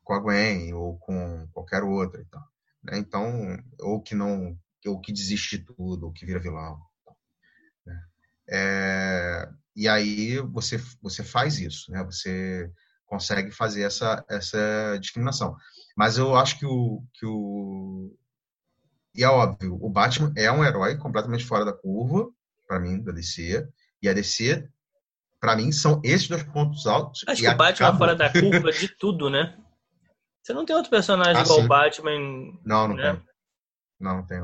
Com 0.04 0.14
a 0.14 0.20
Gwen 0.20 0.74
ou 0.74 0.98
com 0.98 1.48
qualquer 1.54 1.84
outra. 1.84 2.22
Então, 2.22 2.44
né? 2.84 2.98
então 2.98 3.64
ou 3.80 4.02
que 4.02 4.16
não, 4.16 4.58
ou 4.86 5.02
que 5.02 5.12
desiste 5.12 5.58
de 5.58 5.66
tudo, 5.66 6.08
ou 6.08 6.12
que 6.12 6.26
vira 6.26 6.40
vilão. 6.40 6.80
Né? 7.86 8.04
É, 8.50 9.50
e 9.76 9.88
aí 9.88 10.40
você, 10.40 10.78
você 11.02 11.24
faz 11.24 11.60
isso, 11.60 11.92
né? 11.92 12.04
Você 12.04 12.72
consegue 13.06 13.52
fazer 13.52 13.84
essa, 13.84 14.26
essa 14.30 14.98
discriminação. 15.00 15.56
Mas 15.96 16.18
eu 16.18 16.36
acho 16.36 16.60
que 16.60 16.66
o, 16.66 17.04
que 17.14 17.26
o. 17.26 18.16
E 19.14 19.24
é 19.24 19.30
óbvio, 19.30 19.78
o 19.82 19.90
Batman 19.90 20.34
é 20.36 20.52
um 20.52 20.64
herói 20.64 20.98
completamente 20.98 21.46
fora 21.46 21.64
da 21.64 21.72
curva, 21.72 22.30
para 22.68 22.80
mim, 22.80 23.02
da 23.02 23.12
DC. 23.12 23.68
E 24.02 24.10
a 24.10 24.14
DC 24.14 24.68
para 25.46 25.56
mim, 25.56 25.72
são 25.72 26.02
esses 26.04 26.28
dois 26.28 26.42
pontos 26.42 26.88
altos. 26.88 27.24
Acho 27.28 27.40
que 27.40 27.48
o 27.48 27.56
Batman 27.56 27.88
acabou. 27.88 28.00
fora 28.00 28.16
da 28.16 28.32
curva 28.32 28.72
de 28.72 28.88
tudo, 28.98 29.30
né? 29.30 29.56
Você 30.42 30.54
não 30.54 30.66
tem 30.66 30.76
outro 30.76 30.90
personagem 30.90 31.38
ah, 31.38 31.44
igual 31.44 31.60
o 31.60 31.68
Batman. 31.68 32.18
Não, 32.66 32.88
não 32.88 32.96
né? 32.96 33.12
tem. 33.12 33.24
Não, 34.00 34.18
não 34.18 34.26
tem. 34.26 34.40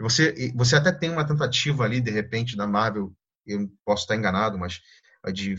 Você, 0.00 0.52
você 0.56 0.74
até 0.74 0.90
tem 0.90 1.08
uma 1.08 1.24
tentativa 1.24 1.84
ali, 1.84 2.00
de 2.00 2.10
repente, 2.10 2.56
da 2.56 2.66
Marvel, 2.66 3.12
eu 3.46 3.68
posso 3.84 4.02
estar 4.02 4.16
enganado, 4.16 4.58
mas 4.58 4.80
de 5.32 5.56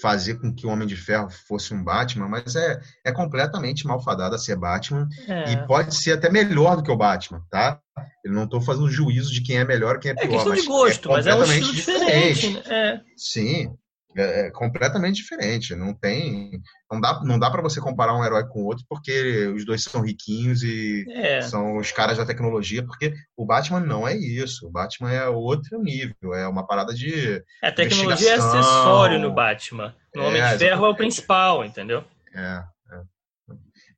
fazer 0.00 0.36
com 0.36 0.54
que 0.54 0.66
o 0.66 0.70
Homem 0.70 0.86
de 0.86 0.96
Ferro 0.96 1.28
fosse 1.28 1.74
um 1.74 1.82
Batman, 1.82 2.28
mas 2.28 2.54
é, 2.54 2.80
é 3.04 3.10
completamente 3.10 3.86
malfadado 3.86 4.36
a 4.36 4.38
ser 4.38 4.56
Batman 4.56 5.08
é. 5.26 5.52
e 5.52 5.66
pode 5.66 5.96
ser 5.96 6.12
até 6.12 6.30
melhor 6.30 6.76
do 6.76 6.82
que 6.82 6.90
o 6.90 6.96
Batman, 6.96 7.44
tá? 7.50 7.80
Eu 8.24 8.32
não 8.32 8.44
estou 8.44 8.60
fazendo 8.60 8.88
juízo 8.88 9.32
de 9.32 9.42
quem 9.42 9.58
é 9.58 9.64
melhor, 9.64 9.98
quem 9.98 10.12
é, 10.12 10.14
é 10.14 10.16
pior. 10.16 10.28
É 10.28 10.34
questão 10.34 10.54
de 10.54 10.62
gosto, 10.62 11.08
é 11.10 11.12
mas 11.12 11.26
é 11.26 11.34
um 11.34 11.42
estilo 11.42 11.72
diferente. 11.72 12.34
diferente. 12.34 12.68
Né? 12.68 12.94
É. 12.94 13.00
Sim, 13.16 13.76
é, 14.16 14.46
é 14.46 14.50
completamente 14.50 15.16
diferente. 15.16 15.74
Não 15.74 15.94
tem, 15.94 16.60
não 16.90 17.00
dá, 17.00 17.20
não 17.24 17.38
dá 17.38 17.50
para 17.50 17.62
você 17.62 17.80
comparar 17.80 18.16
um 18.16 18.24
herói 18.24 18.46
com 18.46 18.64
outro 18.64 18.84
porque 18.88 19.46
os 19.48 19.64
dois 19.64 19.82
são 19.82 20.02
riquinhos 20.02 20.62
e 20.62 21.04
é. 21.10 21.40
são 21.40 21.78
os 21.78 21.90
caras 21.92 22.18
da 22.18 22.26
tecnologia. 22.26 22.84
Porque 22.84 23.14
o 23.36 23.46
Batman 23.46 23.80
não 23.80 24.06
é 24.06 24.16
isso. 24.16 24.66
O 24.66 24.70
Batman 24.70 25.12
é 25.12 25.28
outro 25.28 25.82
nível. 25.82 26.34
É 26.34 26.46
uma 26.46 26.66
parada 26.66 26.94
de 26.94 27.42
a 27.62 27.72
tecnologia 27.72 28.32
é 28.32 28.34
acessório 28.34 29.18
no 29.18 29.32
Batman. 29.32 29.94
No 30.14 30.26
Homem 30.26 30.42
de 30.42 30.58
Ferro 30.58 30.86
é 30.86 30.88
o 30.88 30.96
principal, 30.96 31.64
entendeu? 31.64 32.04
É. 32.34 32.62
é. 32.90 33.02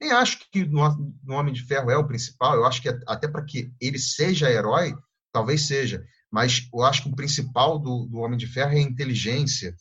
Nem 0.01 0.13
acho 0.13 0.39
que 0.51 0.65
no, 0.65 1.15
no 1.25 1.35
Homem 1.35 1.53
de 1.53 1.63
Ferro 1.63 1.91
é 1.91 1.97
o 1.97 2.07
principal. 2.07 2.55
Eu 2.55 2.65
acho 2.65 2.81
que 2.81 2.89
até 3.07 3.27
para 3.27 3.45
que 3.45 3.73
ele 3.81 3.99
seja 3.99 4.51
herói, 4.51 4.95
talvez 5.33 5.67
seja. 5.67 6.05
Mas 6.31 6.69
eu 6.73 6.83
acho 6.83 7.05
que 7.05 7.09
o 7.09 7.15
principal 7.15 7.79
do, 7.79 8.07
do 8.07 8.19
Homem 8.19 8.37
de 8.37 8.47
Ferro 8.47 8.73
é 8.73 8.79
a 8.79 8.83
inteligência 8.83 9.75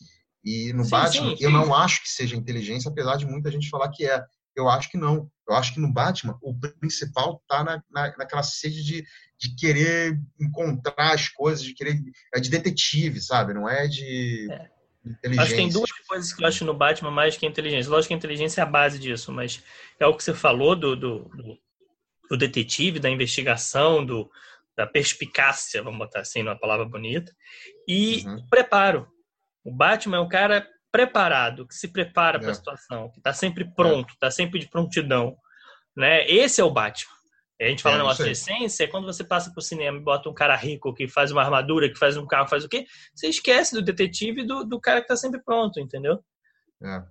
e 0.44 0.74
no 0.74 0.84
sim, 0.84 0.89
Batman, 0.89 1.30
sim, 1.30 1.38
sim. 1.38 1.44
eu 1.44 1.52
não 1.52 1.74
acho 1.74 2.02
que 2.02 2.10
seja 2.10 2.36
inteligência, 2.36 2.89
apesar 2.89 3.16
de 3.16 3.26
muita 3.26 3.50
gente 3.52 3.70
falar 3.70 3.89
que 3.89 4.06
é. 4.06 4.24
Eu 4.56 4.70
acho 4.70 4.89
que 4.91 4.98
não. 4.98 5.30
Eu 5.48 5.56
acho 5.56 5.74
que 5.74 5.80
no 5.80 5.91
Batman, 5.91 6.38
o 6.41 6.54
principal 6.80 7.41
está 7.41 7.64
na, 7.64 7.84
na, 7.89 8.18
naquela 8.18 8.44
sede 8.44 8.84
de, 8.84 9.04
de 9.39 9.56
querer 9.56 10.20
encontrar 10.39 11.14
as 11.14 11.28
coisas, 11.28 11.64
de 11.64 11.74
querer. 11.74 12.00
É 12.34 12.39
de 12.39 12.50
detetive, 12.50 13.20
sabe? 13.20 13.54
Não 13.54 13.68
é 13.68 13.88
de. 13.88 14.48
É. 14.52 14.74
Inteligência. 15.06 15.44
Acho 15.44 15.52
que 15.52 15.58
tem 15.58 15.70
duas 15.70 15.91
coisas 16.08 16.34
que 16.34 16.44
eu 16.44 16.48
acho 16.48 16.64
no 16.64 16.74
Batman 16.74 17.12
mais 17.12 17.36
que 17.36 17.46
a 17.46 17.50
inteligência. 17.50 17.91
Lógico 17.91 18.10
que 18.10 18.14
a 18.14 18.18
inteligência 18.18 18.62
é 18.62 18.64
a 18.64 18.68
base 18.68 18.98
disso, 19.00 19.32
mas 19.34 19.62
é 20.00 20.06
o 20.06 20.16
que 20.16 20.24
você 20.24 20.34
falou 20.34 20.76
do, 20.78 20.96
do, 20.96 21.20
do, 21.30 21.58
do 22.30 22.38
detetive, 22.38 23.00
da 23.00 23.10
investigação, 23.10 24.06
do, 24.06 24.32
da 24.78 24.88
perspicácia, 24.88 25.84
vamos 25.84 26.00
botar 26.00 26.22
assim, 26.22 26.41
numa 26.41 26.58
palavra 26.58 26.86
bonita, 26.86 27.34
e 27.88 28.24
uhum. 28.26 28.48
preparo. 28.50 29.08
O 29.64 29.72
Batman 29.72 30.18
é 30.18 30.20
um 30.20 30.28
cara 30.28 30.68
preparado, 30.91 31.68
que 31.68 31.74
se 31.74 31.88
prepara 31.88 32.38
para 32.38 32.49
a 32.49 32.51
é. 32.51 32.53
situação, 32.53 33.09
que 33.09 33.20
está 33.20 33.34
sempre 33.34 33.66
pronto, 33.66 34.14
está 34.14 34.30
sempre 34.30 34.59
de 34.59 34.70
prontidão. 34.70 35.36
Né? 35.95 36.28
Esse 36.30 36.61
é 36.61 36.64
o 36.64 36.72
Batman. 36.72 37.14
A 37.61 37.66
gente 37.66 37.82
fala 37.82 37.95
é, 37.95 37.97
negócio 37.99 38.26
de 38.26 38.32
essência, 38.32 38.84
é 38.84 38.88
quando 38.88 39.05
você 39.05 39.24
passa 39.24 39.51
pro 39.51 39.61
cinema 39.61 39.97
e 39.97 40.03
bota 40.03 40.30
um 40.30 40.34
cara 40.34 40.55
rico 40.55 40.93
que 40.93 41.07
faz 41.07 41.32
uma 41.32 41.41
armadura, 41.41 41.89
que 41.89 41.97
faz 41.97 42.18
um 42.18 42.28
carro, 42.28 42.49
faz 42.49 42.64
o 42.66 42.70
quê? 42.70 42.86
Você 43.16 43.28
esquece 43.28 43.74
do 43.74 43.82
detetive 43.82 44.41
e 44.41 44.45
do, 44.45 44.66
do 44.66 44.82
cara 44.82 44.99
que 44.99 45.05
está 45.05 45.16
sempre 45.16 45.41
pronto, 45.41 45.80
entendeu? 45.80 46.20
É. 46.84 47.03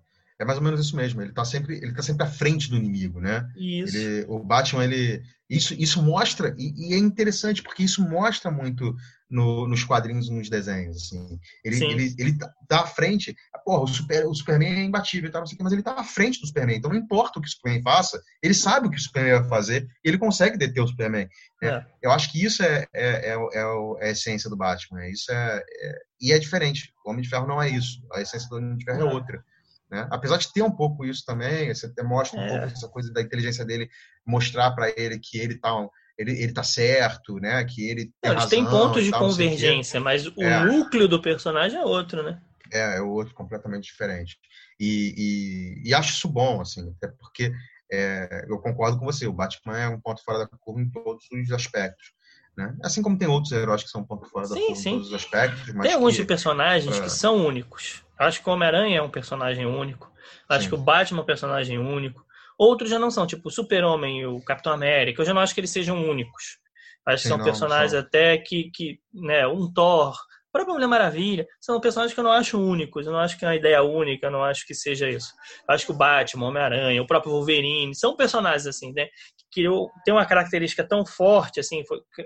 É 0.43 0.45
mais 0.45 0.59
ou 0.59 0.65
menos 0.65 0.81
isso 0.85 0.97
mesmo. 0.97 1.23
Ele 1.23 1.31
está 1.31 1.45
sempre, 1.45 1.77
ele 1.77 1.95
tá 1.95 2.03
sempre 2.03 2.27
à 2.27 2.29
frente 2.29 2.69
do 2.69 2.77
inimigo, 2.77 3.21
né? 3.21 3.49
Isso. 3.57 3.97
Ele, 3.97 4.27
o 4.29 4.41
Batman, 4.41 4.85
ele, 4.85 5.23
isso, 5.49 5.73
isso 5.75 6.03
mostra 6.03 6.53
e, 6.59 6.89
e, 6.91 6.95
é 6.95 6.99
interessante 6.99 7.63
porque 7.63 7.85
isso 7.85 8.03
mostra 8.03 8.51
muito 8.51 8.97
no, 9.31 9.69
nos 9.69 9.85
quadrinhos, 9.85 10.29
nos 10.29 10.51
desenhos. 10.51 10.97
Assim. 10.97 11.39
Ele, 11.65 11.77
Sim. 11.77 11.91
ele, 11.91 12.15
ele 12.19 12.39
tá, 12.39 12.53
tá 12.67 12.81
à 12.81 12.87
frente. 12.87 13.37
Porra, 13.65 13.85
o, 13.85 13.87
super, 13.87 14.27
o 14.27 14.35
Superman 14.35 14.81
é 14.81 14.85
imbatível, 14.85 15.31
tá, 15.31 15.39
não 15.39 15.47
sei 15.47 15.55
o 15.55 15.59
que, 15.59 15.63
mas 15.63 15.73
ele 15.73 15.83
tá 15.83 15.95
à 15.95 16.03
frente 16.03 16.41
do 16.41 16.47
Superman. 16.49 16.77
Então 16.77 16.91
não 16.91 16.99
importa 16.99 17.39
o 17.39 17.43
que 17.43 17.47
o 17.47 17.51
Superman 17.53 17.83
faça, 17.83 18.21
ele 18.43 18.53
sabe 18.53 18.89
o 18.89 18.91
que 18.91 18.97
o 18.97 19.01
Superman 19.01 19.41
vai 19.41 19.49
fazer 19.49 19.87
e 20.05 20.09
ele 20.09 20.19
consegue 20.19 20.59
deter 20.59 20.83
o 20.83 20.89
Superman. 20.89 21.29
Né? 21.63 21.69
É. 21.69 21.87
Eu 22.03 22.11
acho 22.11 22.33
que 22.33 22.45
isso 22.45 22.65
é, 22.65 22.89
é, 22.93 23.33
é, 23.33 23.37
é, 23.53 24.07
a 24.07 24.11
essência 24.11 24.51
do 24.51 24.57
Batman. 24.57 25.07
Isso 25.07 25.31
é, 25.31 25.59
é, 25.59 25.99
e 26.21 26.33
é 26.33 26.39
diferente. 26.41 26.93
O 27.07 27.11
Homem 27.11 27.23
de 27.23 27.29
Ferro 27.29 27.47
não 27.47 27.63
é 27.63 27.71
isso. 27.71 28.03
A 28.13 28.21
essência 28.21 28.49
do 28.49 28.57
Homem 28.57 28.77
de 28.77 28.85
Ferro 28.85 29.01
é 29.01 29.05
outra. 29.05 29.45
Né? 29.93 30.09
Apesar 30.11 30.39
de 30.39 30.51
ter 30.51 30.63
um 30.63 30.71
pouco 30.71 31.05
isso 31.05 31.23
também, 31.23 31.73
você 31.73 31.85
até 31.85 32.03
mostra 32.03 32.41
um 32.41 32.43
é. 32.43 32.49
pouco 32.49 32.65
essa 32.65 32.89
coisa 32.89 33.13
da 33.13 33.21
inteligência 33.21 33.63
dele, 33.63 33.91
mostrar 34.27 34.71
para 34.71 34.89
ele 34.97 35.19
que 35.19 35.39
ele 35.39 35.59
tá, 35.59 35.71
ele, 36.17 36.33
ele 36.33 36.53
tá 36.55 36.63
certo, 36.63 37.35
né? 37.35 37.63
Que 37.63 37.91
ele 37.91 38.11
tem 38.19 38.31
Não, 38.31 38.35
razão, 38.37 38.49
tem 38.49 38.65
pontos 38.65 39.05
de 39.05 39.11
tal, 39.11 39.21
convergência, 39.21 40.01
mas 40.01 40.27
o 40.27 40.43
é. 40.43 40.65
núcleo 40.65 41.07
do 41.07 41.21
personagem 41.21 41.79
é 41.79 41.85
outro, 41.85 42.23
né? 42.23 42.41
É, 42.73 42.97
é 42.97 43.01
outro 43.03 43.35
completamente 43.35 43.85
diferente. 43.85 44.39
E, 44.81 45.83
e, 45.85 45.91
e 45.91 45.95
acho 45.95 46.15
isso 46.15 46.27
bom, 46.27 46.63
assim, 46.63 46.91
até 46.97 47.09
porque 47.09 47.53
é, 47.93 48.47
eu 48.49 48.59
concordo 48.61 48.99
com 48.99 49.05
você, 49.05 49.27
o 49.27 49.33
Batman 49.33 49.79
é 49.79 49.89
um 49.89 50.01
ponto 50.01 50.25
fora 50.25 50.39
da 50.39 50.49
curva 50.59 50.81
em 50.81 50.89
todos 50.89 51.27
os 51.31 51.53
aspectos. 51.53 52.15
Né? 52.57 52.75
Assim 52.83 53.03
como 53.03 53.19
tem 53.19 53.29
outros 53.29 53.53
heróis 53.53 53.83
que 53.83 53.91
são 53.91 54.01
um 54.01 54.07
ponto 54.07 54.27
fora 54.31 54.47
sim, 54.47 54.55
da 54.55 54.61
curva 54.61 54.75
sim. 54.75 54.89
em 54.89 54.93
todos 54.95 55.09
os 55.09 55.15
aspectos. 55.15 55.75
tem 55.83 55.93
alguns 55.93 56.17
que, 56.17 56.25
personagens 56.25 56.99
que 56.99 57.11
são 57.11 57.47
únicos. 57.47 58.03
Acho 58.23 58.43
que 58.43 58.49
o 58.49 58.53
Homem-Aranha 58.53 58.99
é 58.99 59.03
um 59.03 59.11
personagem 59.11 59.67
único. 59.67 60.11
Acho 60.49 60.65
Sim. 60.65 60.69
que 60.69 60.75
o 60.75 60.79
Batman 60.79 61.21
é 61.21 61.23
um 61.23 61.27
personagem 61.27 61.79
único. 61.79 62.25
Outros 62.59 62.91
já 62.91 62.99
não 62.99 63.11
são, 63.11 63.27
tipo 63.27 63.49
o 63.49 63.51
Super-Homem 63.51 64.21
e 64.21 64.27
o 64.27 64.41
Capitão 64.41 64.73
América. 64.73 65.21
Eu 65.21 65.27
já 65.27 65.35
não 65.35 65.41
acho 65.41 65.55
que 65.55 65.61
eles 65.61 65.71
sejam 65.71 66.09
únicos. 66.09 66.59
Acho 67.05 67.23
que 67.23 67.29
são 67.29 67.39
não, 67.39 67.45
personagens 67.45 67.95
até 67.95 68.39
que, 68.39 68.71
que, 68.73 69.01
né, 69.13 69.47
um 69.47 69.73
Thor, 69.73 70.15
a 70.15 70.53
própria 70.53 70.75
Mulher 70.75 70.87
Maravilha, 70.87 71.47
são 71.61 71.81
personagens 71.81 72.15
que 72.15 72.21
eu 72.21 72.25
não 72.25 72.31
acho 72.31 72.61
únicos, 72.61 73.07
eu 73.07 73.13
não 73.13 73.19
acho 73.19 73.37
que 73.37 73.45
é 73.45 73.49
uma 73.49 73.57
ideia 73.57 73.83
única, 73.83 74.27
eu 74.27 74.31
não 74.31 74.45
acho 74.45 74.67
que 74.67 74.75
seja 74.75 75.09
isso. 75.09 75.33
Eu 75.69 75.75
acho 75.75 75.87
que 75.87 75.93
o 75.93 75.97
Batman, 75.97 76.45
o 76.45 76.49
Homem-Aranha, 76.49 77.03
o 77.03 77.07
próprio 77.07 77.33
Wolverine, 77.33 77.95
são 77.95 78.15
personagens 78.15 78.67
assim, 78.67 78.93
né, 78.93 79.09
que 79.53 79.65
tem 80.05 80.15
uma 80.15 80.25
característica 80.25 80.83
tão 80.83 81.05
forte, 81.05 81.61
assim, 81.61 81.83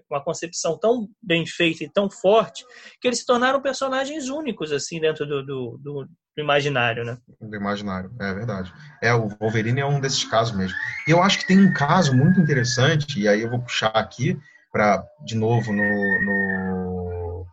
uma 0.09 0.23
concepção 0.23 0.79
tão 0.79 1.09
bem 1.21 1.45
feita 1.45 1.83
e 1.83 1.91
tão 1.91 2.09
forte, 2.09 2.65
que 3.01 3.09
eles 3.09 3.19
se 3.19 3.27
tornaram 3.27 3.61
personagens 3.61 4.29
únicos, 4.29 4.71
assim, 4.71 5.01
dentro 5.01 5.27
do, 5.27 5.45
do, 5.45 5.81
do, 5.83 6.05
do 6.05 6.43
imaginário, 6.43 7.05
né? 7.05 7.19
Do 7.41 7.57
imaginário, 7.57 8.13
é 8.21 8.33
verdade. 8.33 8.73
É, 9.03 9.13
o 9.13 9.29
Wolverine 9.41 9.81
é 9.81 9.87
um 9.87 10.01
desses 10.01 10.23
casos 10.25 10.57
mesmo. 10.57 10.77
E 11.09 11.11
eu 11.11 11.21
acho 11.21 11.41
que 11.41 11.49
tem 11.49 11.59
um 11.59 11.73
caso 11.73 12.17
muito 12.17 12.41
interessante, 12.41 13.21
e 13.21 13.27
aí 13.27 13.43
eu 13.43 13.51
vou 13.51 13.61
puxar 13.61 13.89
aqui, 13.89 14.39
para 14.73 15.05
de 15.25 15.35
novo 15.35 15.73
no, 15.73 15.83
no 15.83 17.47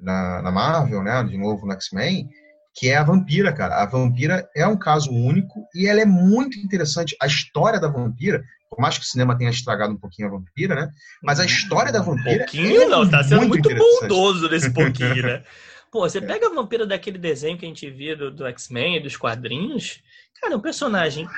na, 0.00 0.42
na 0.42 0.50
Marvel, 0.50 1.02
né? 1.02 1.22
De 1.22 1.38
novo 1.38 1.64
no 1.64 1.72
X-Men, 1.74 2.28
que 2.74 2.88
é 2.88 2.96
a 2.96 3.04
vampira, 3.04 3.52
cara. 3.52 3.82
A 3.82 3.86
vampira 3.86 4.48
é 4.56 4.66
um 4.66 4.76
caso 4.76 5.12
único 5.12 5.66
e 5.74 5.86
ela 5.86 6.00
é 6.00 6.06
muito 6.06 6.58
interessante. 6.58 7.16
A 7.20 7.26
história 7.26 7.78
da 7.78 7.88
vampira, 7.88 8.42
por 8.80 8.84
mais 8.84 8.96
que 8.96 9.04
o 9.04 9.06
cinema 9.06 9.36
tenha 9.36 9.50
estragado 9.50 9.92
um 9.92 9.98
pouquinho 9.98 10.28
a 10.28 10.30
vampira, 10.30 10.74
né? 10.74 10.90
Mas 11.22 11.38
a 11.38 11.44
história 11.44 11.92
da 11.92 12.00
vampira. 12.00 12.30
Um 12.30 12.38
pouquinho, 12.38 12.82
é 12.82 12.86
não, 12.86 13.08
tá 13.08 13.22
sendo 13.22 13.46
muito, 13.46 13.68
muito 13.68 14.00
bondoso 14.00 14.48
nesse 14.48 14.72
pouquinho, 14.72 15.22
né? 15.22 15.44
Pô, 15.92 16.08
você 16.08 16.18
pega 16.18 16.46
a 16.46 16.54
vampira 16.54 16.86
daquele 16.86 17.18
desenho 17.18 17.58
que 17.58 17.66
a 17.66 17.68
gente 17.68 17.90
via 17.90 18.16
do, 18.16 18.30
do 18.30 18.46
X-Men 18.46 18.96
e 18.96 19.00
dos 19.00 19.18
quadrinhos, 19.18 20.00
cara, 20.40 20.54
é 20.54 20.56
um 20.56 20.60
personagem. 20.60 21.28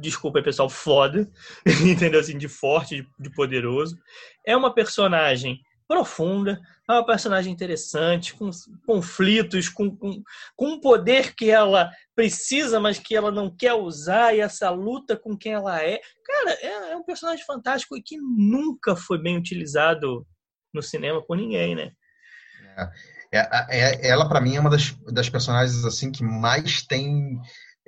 Desculpa 0.00 0.40
aí, 0.40 0.44
pessoal, 0.44 0.68
foda, 0.68 1.30
entendeu? 1.86 2.18
Assim, 2.18 2.36
de 2.36 2.48
forte, 2.48 2.96
de, 2.96 3.08
de 3.20 3.30
poderoso. 3.30 3.96
É 4.44 4.56
uma 4.56 4.74
personagem 4.74 5.60
profunda, 5.86 6.58
é 6.90 6.98
uma 6.98 7.06
personagem 7.06 7.52
interessante, 7.52 8.34
com 8.34 8.50
conflitos, 8.86 9.68
com, 9.68 9.94
com, 9.94 10.22
com 10.56 10.66
um 10.66 10.80
poder 10.80 11.34
que 11.34 11.50
ela 11.50 11.90
precisa, 12.14 12.80
mas 12.80 12.98
que 12.98 13.14
ela 13.14 13.30
não 13.30 13.54
quer 13.54 13.74
usar, 13.74 14.34
e 14.34 14.40
essa 14.40 14.70
luta 14.70 15.16
com 15.16 15.36
quem 15.36 15.52
ela 15.52 15.82
é. 15.82 16.00
Cara, 16.24 16.52
é, 16.60 16.92
é 16.92 16.96
um 16.96 17.04
personagem 17.04 17.44
fantástico 17.44 17.96
e 17.96 18.02
que 18.02 18.16
nunca 18.18 18.96
foi 18.96 19.20
bem 19.20 19.36
utilizado 19.36 20.26
no 20.72 20.82
cinema 20.82 21.24
por 21.24 21.36
ninguém, 21.36 21.74
né? 21.74 21.90
É, 23.32 23.38
é, 23.38 24.06
é 24.06 24.08
ela, 24.08 24.28
para 24.28 24.40
mim, 24.40 24.56
é 24.56 24.60
uma 24.60 24.70
das, 24.70 24.94
das 25.12 25.28
personagens 25.28 25.84
assim 25.84 26.10
que 26.10 26.22
mais 26.22 26.82
tem 26.82 27.38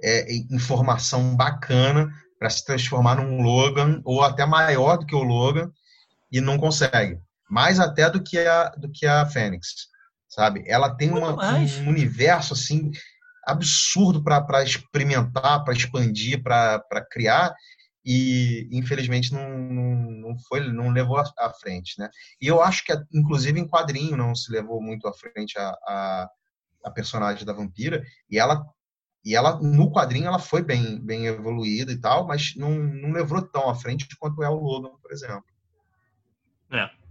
é, 0.02 0.26
informação 0.50 1.36
bacana 1.36 2.10
para 2.38 2.50
se 2.50 2.64
transformar 2.64 3.16
num 3.16 3.40
Logan, 3.40 4.00
ou 4.04 4.22
até 4.22 4.44
maior 4.44 4.98
do 4.98 5.06
que 5.06 5.14
o 5.14 5.22
Logan, 5.22 5.70
e 6.30 6.40
não 6.40 6.58
consegue 6.58 7.20
mais 7.52 7.78
até 7.78 8.08
do 8.08 8.22
que 8.22 8.38
a 8.38 8.70
do 8.70 8.90
que 8.90 9.06
a 9.06 9.26
Fênix, 9.26 9.88
sabe? 10.26 10.64
Ela 10.66 10.96
tem 10.96 11.10
uma, 11.10 11.36
um 11.84 11.88
universo 11.90 12.54
assim 12.54 12.90
absurdo 13.46 14.24
para 14.24 14.64
experimentar, 14.64 15.62
para 15.62 15.74
expandir, 15.74 16.42
para 16.42 17.06
criar 17.10 17.54
e 18.02 18.66
infelizmente 18.72 19.34
não, 19.34 19.58
não, 19.58 19.94
não, 20.12 20.38
foi 20.48 20.66
não 20.72 20.88
levou 20.88 21.18
à 21.18 21.50
frente, 21.50 21.98
né? 21.98 22.08
E 22.40 22.46
eu 22.46 22.62
acho 22.62 22.86
que 22.86 22.94
inclusive 23.12 23.60
em 23.60 23.68
quadrinho 23.68 24.16
não 24.16 24.34
se 24.34 24.50
levou 24.50 24.80
muito 24.80 25.06
à 25.06 25.12
frente 25.12 25.58
a, 25.58 25.68
a, 25.68 26.30
a 26.86 26.90
personagem 26.90 27.44
da 27.44 27.52
vampira 27.52 28.02
e 28.30 28.38
ela 28.38 28.64
e 29.22 29.36
ela 29.36 29.60
no 29.60 29.92
quadrinho 29.92 30.26
ela 30.26 30.38
foi 30.38 30.62
bem 30.62 30.98
bem 31.04 31.26
evoluída 31.26 31.92
e 31.92 32.00
tal, 32.00 32.26
mas 32.26 32.56
não, 32.56 32.70
não 32.70 33.12
levou 33.12 33.42
tão 33.42 33.68
à 33.68 33.74
frente 33.74 34.08
quanto 34.18 34.42
é 34.42 34.48
o 34.48 34.54
Logan, 34.54 34.96
por 35.02 35.12
exemplo. 35.12 35.44
É. 36.72 37.01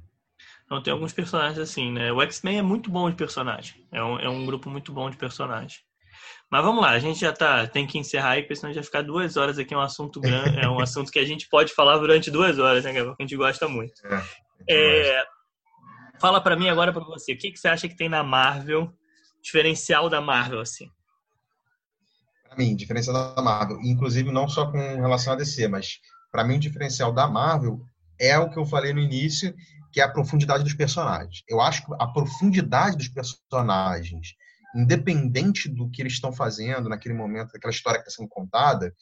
Então 0.72 0.82
tem 0.82 0.94
alguns 0.94 1.12
personagens 1.12 1.60
assim, 1.60 1.92
né? 1.92 2.14
O 2.14 2.22
X-Men 2.22 2.60
é 2.60 2.62
muito 2.62 2.90
bom 2.90 3.10
de 3.10 3.18
personagem. 3.18 3.86
É 3.92 4.02
um, 4.02 4.18
é 4.18 4.30
um 4.30 4.46
grupo 4.46 4.70
muito 4.70 4.94
bom 4.94 5.10
de 5.10 5.18
personagem. 5.18 5.80
Mas 6.50 6.64
vamos 6.64 6.82
lá, 6.82 6.92
a 6.92 7.00
gente 7.00 7.20
já 7.20 7.34
tá, 7.34 7.68
tem 7.68 7.86
que 7.86 7.98
encerrar 7.98 8.32
aí, 8.32 8.44
porque 8.44 8.56
senão 8.56 8.72
já 8.72 8.82
ficar 8.82 9.02
duas 9.02 9.36
horas 9.36 9.60
aqui 9.60 9.74
é 9.74 9.78
um 9.78 9.82
assunto 9.82 10.22
grande, 10.22 10.60
é 10.60 10.70
um 10.70 10.80
assunto 10.80 11.12
que 11.12 11.20
a 11.20 11.26
gente 11.26 11.50
pode 11.50 11.74
falar 11.74 11.98
durante 11.98 12.32
duas 12.32 12.58
horas, 12.58 12.86
né, 12.86 12.94
Gabriel? 12.94 13.18
Que 13.18 13.24
a 13.24 13.26
gente 13.26 13.36
gosta 13.36 13.68
muito. 13.68 14.02
É, 14.66 15.18
é, 15.18 15.24
fala 16.22 16.40
para 16.40 16.56
mim 16.56 16.70
agora 16.70 16.94
para 16.94 17.04
você, 17.04 17.34
o 17.34 17.38
que, 17.38 17.52
que 17.52 17.60
você 17.60 17.68
acha 17.68 17.90
que 17.90 17.98
tem 17.98 18.08
na 18.08 18.24
Marvel, 18.24 18.90
diferencial 19.44 20.10
da 20.10 20.22
Marvel, 20.22 20.62
assim? 20.62 20.90
Para 22.48 22.58
mim, 22.58 22.78
diferencial 22.78 23.36
da 23.36 23.42
Marvel, 23.42 23.78
inclusive 23.84 24.32
não 24.32 24.48
só 24.48 24.72
com 24.72 24.78
relação 24.78 25.34
a 25.34 25.36
DC, 25.36 25.68
mas 25.68 26.00
para 26.32 26.46
mim 26.46 26.56
o 26.56 26.60
diferencial 26.62 27.12
da 27.12 27.28
Marvel 27.28 27.82
é 28.18 28.40
o 28.40 28.50
que 28.50 28.58
eu 28.58 28.66
falei 28.66 28.94
no 28.94 29.02
início 29.02 29.54
que 29.92 30.00
é 30.00 30.04
a 30.04 30.10
profundidade 30.10 30.64
dos 30.64 30.74
personagens. 30.74 31.44
Eu 31.48 31.60
acho 31.62 31.86
que 31.86 31.94
a 32.00 32.08
profundidade 32.08 32.98
dos 32.98 33.08
personagens, 33.10 34.36
independente 34.76 35.68
do 35.70 35.90
que 35.90 36.02
eles 36.02 36.14
estão 36.14 36.32
fazendo 36.32 36.88
naquele 36.88 37.14
momento, 37.14 37.52
daquela 37.52 37.74
história 37.74 38.00
que 38.00 38.08
está 38.08 38.22
sendo 38.22 38.30
contada, 38.30 38.94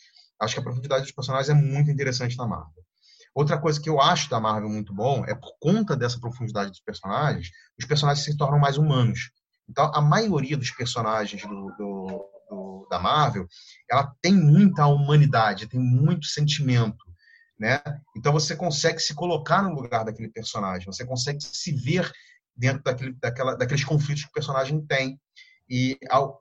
acho 0.42 0.56
que 0.56 0.60
a 0.60 0.64
profundidade 0.64 1.04
dos 1.04 1.12
personagens 1.12 1.50
é 1.50 1.54
muito 1.54 1.92
interessante 1.92 2.38
na 2.38 2.48
Marvel. 2.48 2.84
Outra 3.36 3.60
coisa 3.60 3.80
que 3.80 3.90
eu 3.90 4.02
acho 4.02 4.30
da 4.30 4.40
Marvel 4.40 4.70
muito 4.70 4.94
bom 4.94 5.24
é 5.26 5.36
por 5.36 5.54
conta 5.60 5.96
dessa 5.96 6.20
profundidade 6.20 6.72
dos 6.72 6.82
personagens, 6.82 7.50
os 7.80 7.86
personagens 7.86 8.26
se 8.26 8.36
tornam 8.36 8.60
mais 8.60 8.78
humanos. 8.78 9.32
Então, 9.70 9.92
a 9.94 10.02
maioria 10.02 10.58
dos 10.58 10.72
personagens 10.72 11.44
do, 11.44 11.74
do, 11.78 12.30
do, 12.50 12.88
da 12.90 12.98
Marvel, 12.98 13.48
ela 13.90 14.12
tem 14.20 14.34
muita 14.34 14.88
humanidade, 14.88 15.68
tem 15.68 15.80
muito 15.80 16.26
sentimento 16.26 17.09
né? 17.60 17.82
Então 18.16 18.32
você 18.32 18.55
consegue 18.55 18.99
se 18.99 19.14
colocar 19.14 19.62
no 19.62 19.74
lugar 19.74 20.05
daquele 20.05 20.30
personagem, 20.30 20.86
você 20.86 21.05
consegue 21.05 21.39
se 21.41 21.72
ver 21.74 22.10
dentro 22.55 22.84
daquele, 22.84 23.14
daquela, 23.14 23.55
daqueles 23.55 23.84
conflitos 23.84 24.24
que 24.24 24.30
o 24.30 24.34
personagem 24.34 24.86
tem 24.86 25.20
e, 25.70 25.97
ao, 26.10 26.39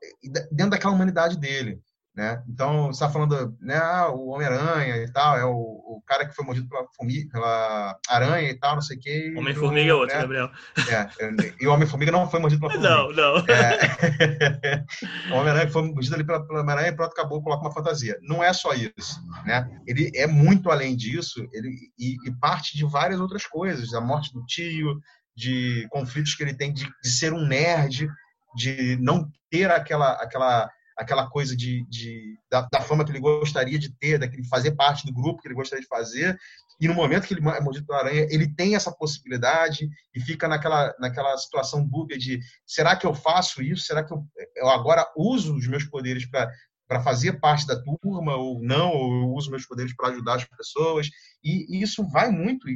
dentro 0.51 0.71
daquela 0.71 0.93
humanidade 0.93 1.37
dele. 1.39 1.81
Né? 2.19 2.43
Então, 2.49 2.87
você 2.87 3.05
está 3.05 3.09
falando, 3.09 3.57
né, 3.61 3.77
ah, 3.77 4.09
o 4.09 4.31
Homem-Aranha 4.31 4.97
e 4.97 5.13
tal, 5.13 5.39
é 5.39 5.45
o, 5.45 5.53
o 5.53 6.03
cara 6.05 6.27
que 6.27 6.35
foi 6.35 6.45
mordido 6.45 6.69
pela, 6.69 6.85
formiga, 6.97 7.31
pela 7.31 7.97
aranha 8.09 8.51
e 8.51 8.59
tal, 8.59 8.75
não 8.75 8.83
sei 8.83 8.97
o 8.97 9.01
quê. 9.01 9.35
Homem-Formiga 9.37 9.89
é 9.89 9.95
outro, 9.95 10.17
né? 10.17 10.23
Gabriel. 10.23 10.51
É, 10.91 11.55
e 11.61 11.69
o 11.69 11.73
Homem-Formiga 11.73 12.11
não 12.11 12.29
foi 12.29 12.41
mordido 12.41 12.61
pela 12.61 12.73
formiga. 12.73 12.93
Não, 12.93 13.13
não. 13.13 13.37
É, 13.47 14.85
o 15.31 15.37
Homem-Aranha 15.37 15.71
foi 15.71 15.83
mordido 15.83 16.17
ali 16.17 16.25
pela, 16.25 16.45
pela 16.45 16.69
aranha 16.69 16.89
e 16.89 16.93
pronto, 16.93 17.13
acabou, 17.13 17.41
coloca 17.41 17.63
uma 17.63 17.73
fantasia. 17.73 18.19
Não 18.21 18.43
é 18.43 18.53
só 18.53 18.73
isso, 18.73 19.23
né? 19.47 19.71
Ele 19.87 20.11
é 20.17 20.27
muito 20.27 20.73
além 20.73 20.97
disso 20.97 21.49
ele, 21.53 21.73
e, 21.97 22.17
e 22.27 22.33
parte 22.41 22.77
de 22.77 22.85
várias 22.85 23.21
outras 23.21 23.47
coisas, 23.47 23.95
a 23.95 24.01
morte 24.01 24.33
do 24.33 24.45
tio, 24.45 25.01
de 25.37 25.87
conflitos 25.89 26.35
que 26.35 26.43
ele 26.43 26.57
tem 26.57 26.73
de, 26.73 26.85
de 27.01 27.11
ser 27.11 27.33
um 27.33 27.47
nerd, 27.47 28.09
de 28.57 28.99
não 29.01 29.31
ter 29.49 29.71
aquela, 29.71 30.15
aquela 30.15 30.69
aquela 30.99 31.29
coisa 31.31 31.57
de, 31.57 31.87
de 31.89 32.37
da, 32.51 32.69
da, 32.71 32.81
fama 32.81 33.05
que 33.05 33.13
ele 33.13 33.21
gostaria 33.21 33.79
de 33.79 33.91
ter, 33.91 34.19
daquele 34.19 34.45
fazer 34.49 34.73
parte 34.73 35.07
do 35.07 35.13
grupo 35.13 35.41
que 35.41 35.47
ele 35.47 35.55
gostaria 35.55 35.83
de 35.83 35.89
fazer. 35.89 36.37
E 36.81 36.89
no 36.89 36.95
momento 36.95 37.27
que 37.27 37.35
ele 37.35 37.49
é 37.49 37.61
mordido 37.61 37.87
pela 37.87 38.01
aranha, 38.01 38.27
ele 38.31 38.53
tem 38.53 38.75
essa 38.75 38.93
possibilidade 38.93 39.89
e 40.15 40.21
fica 40.21 40.49
naquela, 40.49 40.95
naquela 40.99 41.37
situação 41.39 41.87
dúbia 41.87 42.19
de 42.19 42.41
será 42.67 42.97
que 42.97 43.07
eu 43.07 43.15
faço 43.15 43.63
isso? 43.63 43.85
Será 43.85 44.05
que 44.05 44.13
eu, 44.13 44.25
eu 44.57 44.69
agora 44.69 45.09
uso 45.17 45.57
os 45.57 45.67
meus 45.69 45.85
poderes 45.85 46.29
para 46.29 47.01
fazer 47.03 47.41
parte 47.41 47.67
da 47.67 47.81
turma 47.81 48.35
ou 48.35 48.61
não, 48.61 48.91
ou 48.91 49.23
eu 49.23 49.33
uso 49.35 49.51
meus 49.51 49.67
poderes 49.67 49.95
para 49.95 50.09
ajudar 50.09 50.35
as 50.35 50.45
pessoas. 50.45 51.09
E, 51.45 51.77
e, 51.77 51.83
isso 51.83 52.05
vai 52.09 52.31
muito, 52.31 52.67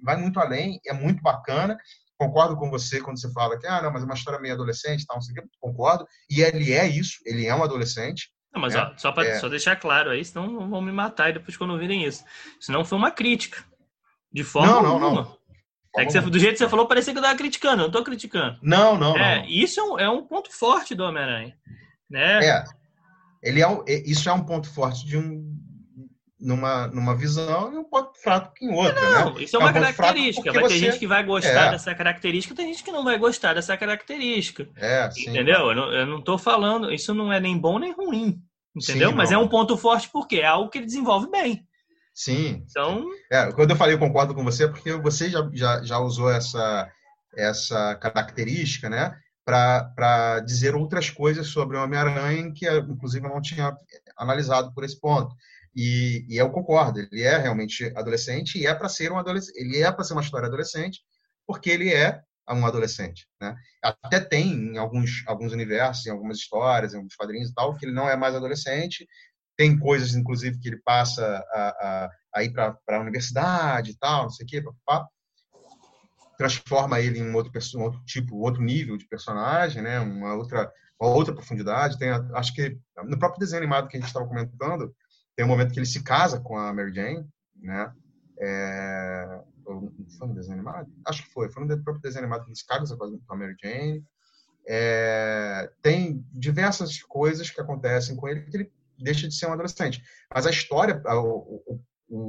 vai 0.00 0.16
muito 0.16 0.38
além, 0.38 0.80
é 0.86 0.92
muito 0.92 1.20
bacana. 1.20 1.76
Concordo 2.22 2.56
com 2.56 2.70
você 2.70 3.00
quando 3.00 3.20
você 3.20 3.32
fala 3.32 3.58
que, 3.58 3.66
ah, 3.66 3.82
não, 3.82 3.92
mas 3.92 4.02
é 4.02 4.04
uma 4.04 4.14
história 4.14 4.38
meio 4.38 4.54
adolescente, 4.54 5.04
tal, 5.04 5.16
não 5.16 5.22
sei 5.22 5.34
o 5.34 5.42
que. 5.42 5.48
Concordo. 5.58 6.06
E 6.30 6.40
ele 6.40 6.72
é 6.72 6.86
isso, 6.86 7.18
ele 7.26 7.46
é 7.46 7.54
um 7.54 7.64
adolescente. 7.64 8.30
Não, 8.54 8.60
mas 8.60 8.74
né? 8.74 8.80
ó, 8.80 8.96
só 8.96 9.10
para 9.10 9.26
é... 9.26 9.40
só 9.40 9.48
deixar 9.48 9.74
claro 9.74 10.10
aí, 10.10 10.24
senão 10.24 10.70
vão 10.70 10.80
me 10.80 10.92
matar 10.92 11.32
depois 11.32 11.56
quando 11.56 11.76
virem 11.76 12.04
isso. 12.04 12.22
Isso 12.60 12.70
não 12.70 12.84
foi 12.84 12.96
uma 12.96 13.10
crítica. 13.10 13.64
De 14.32 14.44
forma 14.44 14.72
não, 14.72 14.82
não, 14.82 14.92
alguma. 14.92 15.22
Não. 15.22 15.38
É 15.96 16.06
que 16.06 16.12
você, 16.12 16.20
do 16.20 16.38
jeito 16.38 16.52
que 16.52 16.58
você 16.58 16.68
falou, 16.68 16.86
parecia 16.86 17.12
que 17.12 17.18
eu 17.18 17.22
estava 17.22 17.36
criticando. 17.36 17.74
Eu 17.74 17.78
não 17.78 17.86
estou 17.86 18.04
criticando. 18.04 18.58
Não, 18.62 18.96
não, 18.96 19.16
é, 19.16 19.40
não. 19.40 19.48
Isso 19.48 19.80
é 19.80 19.82
um, 19.82 19.98
é 19.98 20.08
um 20.08 20.24
ponto 20.24 20.50
forte 20.50 20.94
do 20.94 21.02
Homem-Aranha. 21.02 21.54
Né? 22.08 22.46
É. 22.46 22.64
Ele 23.42 23.60
é, 23.60 23.68
um, 23.68 23.84
isso 23.86 24.28
é 24.28 24.32
um 24.32 24.44
ponto 24.44 24.72
forte 24.72 25.04
de 25.04 25.18
um 25.18 25.61
numa, 26.42 26.88
numa 26.88 27.14
visão 27.14 27.72
e 27.72 27.78
um 27.78 27.84
ponto 27.84 28.18
fraco 28.20 28.52
em 28.60 28.74
outra. 28.74 29.00
Não, 29.10 29.34
né? 29.34 29.42
isso 29.42 29.56
é 29.56 29.58
uma 29.58 29.72
característica. 29.72 30.52
Vai 30.52 30.64
ter 30.64 30.78
gente 30.78 30.98
que 30.98 31.06
vai 31.06 31.22
gostar 31.24 31.68
é. 31.68 31.70
dessa 31.70 31.94
característica, 31.94 32.54
tem 32.54 32.66
gente 32.66 32.82
que 32.82 32.90
não 32.90 33.04
vai 33.04 33.16
gostar 33.16 33.54
dessa 33.54 33.76
característica. 33.76 34.68
É, 34.76 35.10
sim, 35.10 35.30
entendeu? 35.30 35.68
Eu 35.68 35.74
não, 35.74 35.92
eu 35.92 36.06
não 36.06 36.20
tô 36.20 36.36
falando, 36.36 36.92
isso 36.92 37.14
não 37.14 37.32
é 37.32 37.38
nem 37.38 37.56
bom 37.56 37.78
nem 37.78 37.92
ruim. 37.92 38.42
Entendeu? 38.74 39.10
Sim, 39.10 39.14
Mas 39.14 39.30
é 39.30 39.38
um 39.38 39.48
ponto 39.48 39.76
forte 39.76 40.08
porque 40.12 40.36
é 40.36 40.46
algo 40.46 40.70
que 40.70 40.78
ele 40.78 40.86
desenvolve 40.86 41.30
bem. 41.30 41.66
Sim. 42.14 42.64
Então. 42.68 43.06
É, 43.30 43.52
quando 43.52 43.70
eu 43.70 43.76
falei 43.76 43.94
eu 43.94 43.98
concordo 43.98 44.34
com 44.34 44.42
você, 44.42 44.66
porque 44.66 44.92
você 44.94 45.30
já, 45.30 45.48
já, 45.52 45.82
já 45.82 45.98
usou 45.98 46.30
essa, 46.30 46.90
essa 47.36 47.94
característica, 47.96 48.88
né? 48.88 49.16
para 49.44 50.40
dizer 50.40 50.74
outras 50.74 51.10
coisas 51.10 51.48
sobre 51.48 51.76
o 51.76 51.82
Homem-Aranha 51.82 52.52
que, 52.52 52.68
inclusive, 52.70 53.26
eu 53.26 53.30
não 53.30 53.40
tinha 53.40 53.76
analisado 54.16 54.72
por 54.72 54.84
esse 54.84 54.98
ponto. 54.98 55.34
E, 55.74 56.26
e 56.28 56.36
eu 56.36 56.50
concordo, 56.50 57.00
ele 57.00 57.22
é 57.22 57.38
realmente 57.38 57.92
adolescente 57.96 58.58
e 58.58 58.66
é 58.66 58.74
para 58.74 58.88
ser 58.88 59.10
um 59.10 59.18
adolescente, 59.18 59.56
ele 59.56 59.82
é 59.82 59.90
para 59.90 60.04
ser 60.04 60.12
uma 60.12 60.22
história 60.22 60.46
adolescente, 60.46 61.00
porque 61.46 61.70
ele 61.70 61.92
é 61.92 62.20
um 62.50 62.66
adolescente, 62.66 63.26
né? 63.40 63.56
Até 63.82 64.20
tem 64.20 64.52
em 64.52 64.76
alguns 64.76 65.22
alguns 65.26 65.52
universos, 65.52 66.04
em 66.06 66.10
algumas 66.10 66.38
histórias, 66.38 66.92
em 66.92 66.96
alguns 66.96 67.14
quadrinhos 67.14 67.50
e 67.50 67.54
tal, 67.54 67.74
que 67.76 67.86
ele 67.86 67.94
não 67.94 68.08
é 68.08 68.16
mais 68.16 68.34
adolescente. 68.34 69.06
Tem 69.56 69.78
coisas, 69.78 70.14
inclusive, 70.14 70.58
que 70.58 70.68
ele 70.68 70.80
passa 70.84 71.24
a, 71.52 71.68
a, 71.68 72.10
a 72.34 72.44
ir 72.44 72.52
para 72.52 72.76
a 72.88 73.00
universidade 73.00 73.92
e 73.92 73.96
tal, 73.96 74.24
não 74.24 74.30
sei 74.30 74.44
o 74.44 74.48
quê, 74.48 74.62
papá 74.62 75.06
transforma 76.42 77.00
ele 77.00 77.20
em 77.20 77.30
um 77.30 77.34
outro, 77.36 77.52
um 77.76 77.82
outro 77.82 78.00
tipo, 78.04 78.36
outro 78.38 78.62
nível 78.62 78.96
de 78.96 79.06
personagem, 79.06 79.80
né? 79.80 80.00
Uma 80.00 80.34
outra, 80.34 80.70
uma 81.00 81.10
outra 81.10 81.32
profundidade. 81.32 81.98
Tem, 81.98 82.10
acho 82.10 82.52
que 82.52 82.76
no 83.04 83.16
próprio 83.16 83.38
desenho 83.38 83.62
animado 83.62 83.86
que 83.86 83.96
a 83.96 84.00
gente 84.00 84.08
estava 84.08 84.26
comentando, 84.26 84.92
tem 85.36 85.44
um 85.44 85.48
momento 85.48 85.72
que 85.72 85.78
ele 85.78 85.86
se 85.86 86.02
casa 86.02 86.40
com 86.40 86.56
a 86.56 86.72
Mary 86.72 86.94
Jane, 86.94 87.26
né? 87.56 87.92
É, 88.40 89.40
foi 89.64 90.28
no 90.28 90.34
desenho 90.34 90.54
animado? 90.54 90.92
Acho 91.06 91.22
que 91.24 91.32
foi. 91.32 91.50
Foi 91.50 91.64
no 91.64 91.82
próprio 91.82 92.02
desenho 92.02 92.24
animado 92.24 92.44
que 92.44 92.50
ele 92.50 92.56
se 92.56 92.66
casa 92.66 92.96
com 92.96 93.20
a 93.28 93.36
Mary 93.36 93.56
Jane. 93.62 94.04
É, 94.66 95.70
tem 95.80 96.24
diversas 96.32 97.02
coisas 97.02 97.50
que 97.50 97.60
acontecem 97.60 98.14
com 98.16 98.28
ele 98.28 98.42
que 98.42 98.56
ele 98.56 98.72
deixa 98.98 99.26
de 99.26 99.34
ser 99.34 99.46
um 99.46 99.52
adolescente. 99.52 100.02
Mas 100.32 100.46
a 100.46 100.50
história, 100.50 101.02
o, 101.06 101.62
o, 101.66 101.80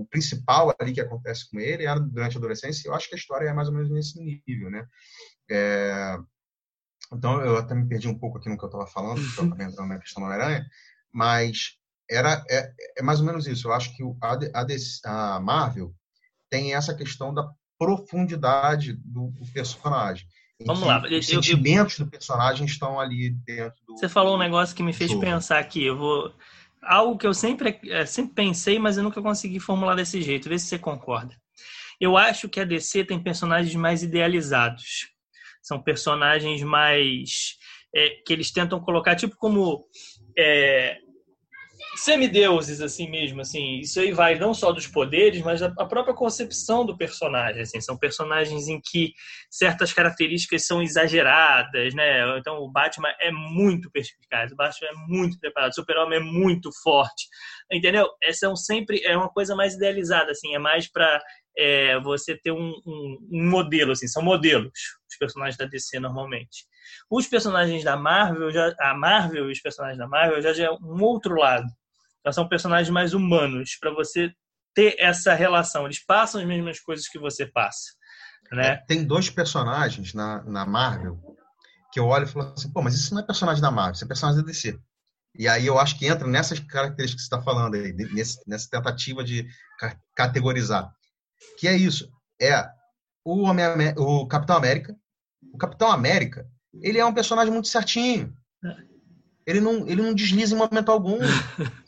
o 0.02 0.06
principal 0.08 0.74
ali 0.80 0.94
que 0.94 1.02
acontece 1.02 1.50
com 1.50 1.60
ele 1.60 1.86
é 1.86 2.00
durante 2.00 2.36
a 2.36 2.40
adolescência. 2.40 2.88
Eu 2.88 2.96
acho 2.96 3.08
que 3.08 3.16
a 3.16 3.18
história 3.18 3.48
é 3.48 3.54
mais 3.54 3.68
ou 3.68 3.74
menos 3.74 3.90
nesse 3.90 4.20
nível, 4.48 4.70
né? 4.70 4.88
É, 5.50 6.18
então, 7.12 7.42
eu 7.42 7.58
até 7.58 7.76
me 7.76 7.88
perdi 7.88 8.08
um 8.08 8.18
pouco 8.18 8.38
aqui 8.38 8.50
no 8.50 8.58
que 8.58 8.64
eu 8.64 8.68
estava 8.68 8.88
falando, 8.88 9.22
porque 9.22 9.42
eu 9.42 9.46
estava 9.46 9.64
entrando 9.64 9.90
na 9.90 10.00
questão 10.00 10.24
do 10.24 10.26
Homem-Aranha, 10.26 10.66
mas 11.12 11.78
era, 12.10 12.44
é, 12.50 12.72
é, 12.98 13.04
mais 13.04 13.20
ou 13.20 13.26
menos 13.26 13.48
isso. 13.48 13.68
Eu 13.68 13.74
acho 13.74 13.96
que 13.96 14.04
a, 14.22 15.36
a, 15.36 15.40
Marvel 15.40 15.94
tem 16.50 16.74
essa 16.74 16.94
questão 16.94 17.34
da 17.34 17.50
profundidade 17.78 18.94
do, 18.94 19.32
do 19.32 19.46
personagem. 19.52 20.28
Vamos 20.66 20.84
lá. 20.84 21.04
Os 21.04 21.26
sentimentos 21.26 21.98
eu, 21.98 22.04
eu... 22.04 22.06
do 22.06 22.12
personagem 22.12 22.66
estão 22.66 23.00
ali 23.00 23.32
dentro 23.32 23.80
do. 23.88 23.98
Você 23.98 24.08
falou 24.08 24.36
um 24.36 24.40
negócio 24.40 24.76
que 24.76 24.84
me 24.84 24.94
fez 24.94 25.14
pensar 25.16 25.60
aqui. 25.60 25.84
Eu 25.84 25.98
vou. 25.98 26.34
Algo 26.82 27.18
que 27.18 27.26
eu 27.26 27.34
sempre, 27.34 27.80
é, 27.86 28.06
sempre 28.06 28.34
pensei, 28.34 28.78
mas 28.78 28.98
eu 28.98 29.04
nunca 29.04 29.22
consegui 29.22 29.60
formular 29.60 29.96
desse 29.96 30.22
jeito. 30.22 30.50
Vê 30.50 30.60
se 30.60 30.68
você 30.68 30.78
concorda. 30.78 31.36
Eu 32.00 32.18
acho 32.18 32.50
que 32.50 32.60
a 32.60 32.66
DC 32.66 33.06
tem 33.06 33.22
personagens 33.22 33.76
mais 33.76 34.04
idealizados. 34.04 35.10
São 35.62 35.82
personagens 35.82 36.62
mais. 36.62 37.58
É, 37.96 38.10
que 38.26 38.34
eles 38.34 38.52
tentam 38.52 38.80
colocar, 38.80 39.16
tipo 39.16 39.36
como. 39.38 39.86
É, 40.38 40.98
semideuses, 41.96 42.82
assim 42.82 43.10
mesmo, 43.10 43.42
assim. 43.42 43.80
Isso 43.80 44.00
aí 44.00 44.12
vai 44.12 44.38
não 44.38 44.54
só 44.54 44.72
dos 44.72 44.88
poderes, 44.88 45.42
mas 45.42 45.60
da 45.60 45.70
própria 45.70 46.14
concepção 46.14 46.86
do 46.86 46.98
personagem, 46.98 47.62
assim. 47.62 47.80
São 47.82 47.98
personagens 47.98 48.68
em 48.68 48.80
que 48.82 49.14
certas 49.50 49.94
características 49.94 50.66
são 50.66 50.82
exageradas, 50.82 51.94
né? 51.94 52.38
Então, 52.38 52.58
o 52.58 52.72
Batman 52.72 53.14
é 53.20 53.32
muito 53.32 53.92
perspicaz, 53.92 54.52
o 54.52 54.56
Batman 54.56 54.90
é 54.90 54.94
muito 55.08 55.40
preparado, 55.40 55.72
o 55.72 55.76
Super-Homem 55.76 56.20
é 56.20 56.24
muito 56.24 56.70
forte, 56.84 57.28
entendeu? 57.72 58.10
Essa 58.22 58.48
é 58.48 58.56
sempre 58.56 59.02
é 59.04 59.16
uma 59.16 59.30
coisa 59.30 59.56
mais 59.56 59.76
idealizada, 59.76 60.32
assim. 60.32 60.56
É 60.56 60.60
mais 60.60 60.92
para 60.92 61.22
é, 61.58 62.00
você 62.00 62.38
ter 62.38 62.52
um, 62.52 62.74
um, 62.86 63.30
um 63.32 63.50
modelo, 63.50 63.92
assim. 63.92 64.08
São 64.08 64.24
modelos, 64.24 64.72
os 65.10 65.18
personagens 65.18 65.58
da 65.58 65.66
DC, 65.66 66.00
normalmente. 66.00 66.66
Os 67.10 67.28
personagens 67.28 67.84
da 67.84 67.96
Marvel, 67.96 68.52
já, 68.52 68.74
a 68.80 68.94
Marvel 68.94 69.50
e 69.50 69.52
os 69.52 69.62
personagens 69.62 69.98
da 69.98 70.08
Marvel 70.08 70.42
já, 70.42 70.54
já 70.54 70.66
é 70.66 70.72
um 70.72 71.02
outro 71.02 71.36
lado. 71.36 71.68
Já 72.26 72.32
são 72.32 72.48
personagens 72.48 72.90
mais 72.90 73.14
humanos, 73.14 73.78
para 73.80 73.94
você 73.94 74.32
ter 74.74 74.96
essa 74.98 75.34
relação. 75.34 75.86
Eles 75.86 76.04
passam 76.04 76.42
as 76.42 76.48
mesmas 76.48 76.80
coisas 76.80 77.08
que 77.08 77.20
você 77.20 77.46
passa. 77.46 77.92
Né? 78.52 78.68
É, 78.68 78.76
tem 78.88 79.04
dois 79.04 79.30
personagens 79.30 80.14
na, 80.14 80.44
na 80.44 80.66
Marvel 80.66 81.20
que 81.92 82.00
eu 82.00 82.08
olho 82.08 82.26
e 82.26 82.28
falo 82.28 82.54
assim, 82.54 82.72
pô, 82.72 82.82
mas 82.82 82.96
isso 82.96 83.14
não 83.14 83.22
é 83.22 83.26
personagem 83.26 83.62
da 83.62 83.70
Marvel, 83.70 83.94
isso 83.94 84.04
é 84.04 84.08
personagem 84.08 84.42
da 84.42 84.48
DC. 84.48 84.80
E 85.38 85.48
aí 85.48 85.66
eu 85.66 85.80
acho 85.80 85.98
que 85.98 86.08
entra 86.08 86.28
nessas 86.28 86.60
características 86.60 87.24
que 87.24 87.30
você 87.30 87.36
está 87.36 87.42
falando 87.42 87.76
aí, 87.76 87.94
nesse, 87.94 88.38
nessa 88.48 88.68
tentativa 88.70 89.24
de 89.24 89.48
categorizar. 90.16 90.92
Que 91.60 91.68
é 91.68 91.76
isso, 91.76 92.10
é 92.42 92.68
o, 93.24 93.44
Homem, 93.44 93.66
o 93.98 94.28
Capitão 94.28 94.58
América. 94.58 94.96
O 95.54 95.58
Capitão 95.58 95.92
América, 95.92 96.48
ele 96.82 96.98
é 96.98 97.06
um 97.06 97.14
personagem 97.14 97.54
muito 97.54 97.68
certinho. 97.68 98.34
É. 98.64 98.76
Ele 99.46 99.62
não, 99.62 99.88
ele 99.88 100.02
não 100.02 100.14
desliza 100.14 100.56
em 100.56 100.58
momento 100.58 100.92
algum. 100.92 101.20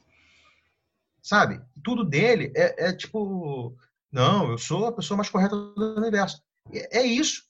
sabe? 1.25 1.59
Tudo 1.83 2.05
dele 2.05 2.53
é, 2.55 2.89
é, 2.89 2.93
tipo, 2.93 3.75
não, 4.11 4.51
eu 4.51 4.59
sou 4.59 4.85
a 4.85 4.91
pessoa 4.91 5.17
mais 5.17 5.27
correta 5.27 5.55
do 5.55 5.95
universo. 5.97 6.39
É, 6.71 6.99
é 6.99 7.03
isso. 7.03 7.43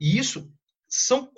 E 0.00 0.18
isso 0.18 0.50
são, 0.88 1.30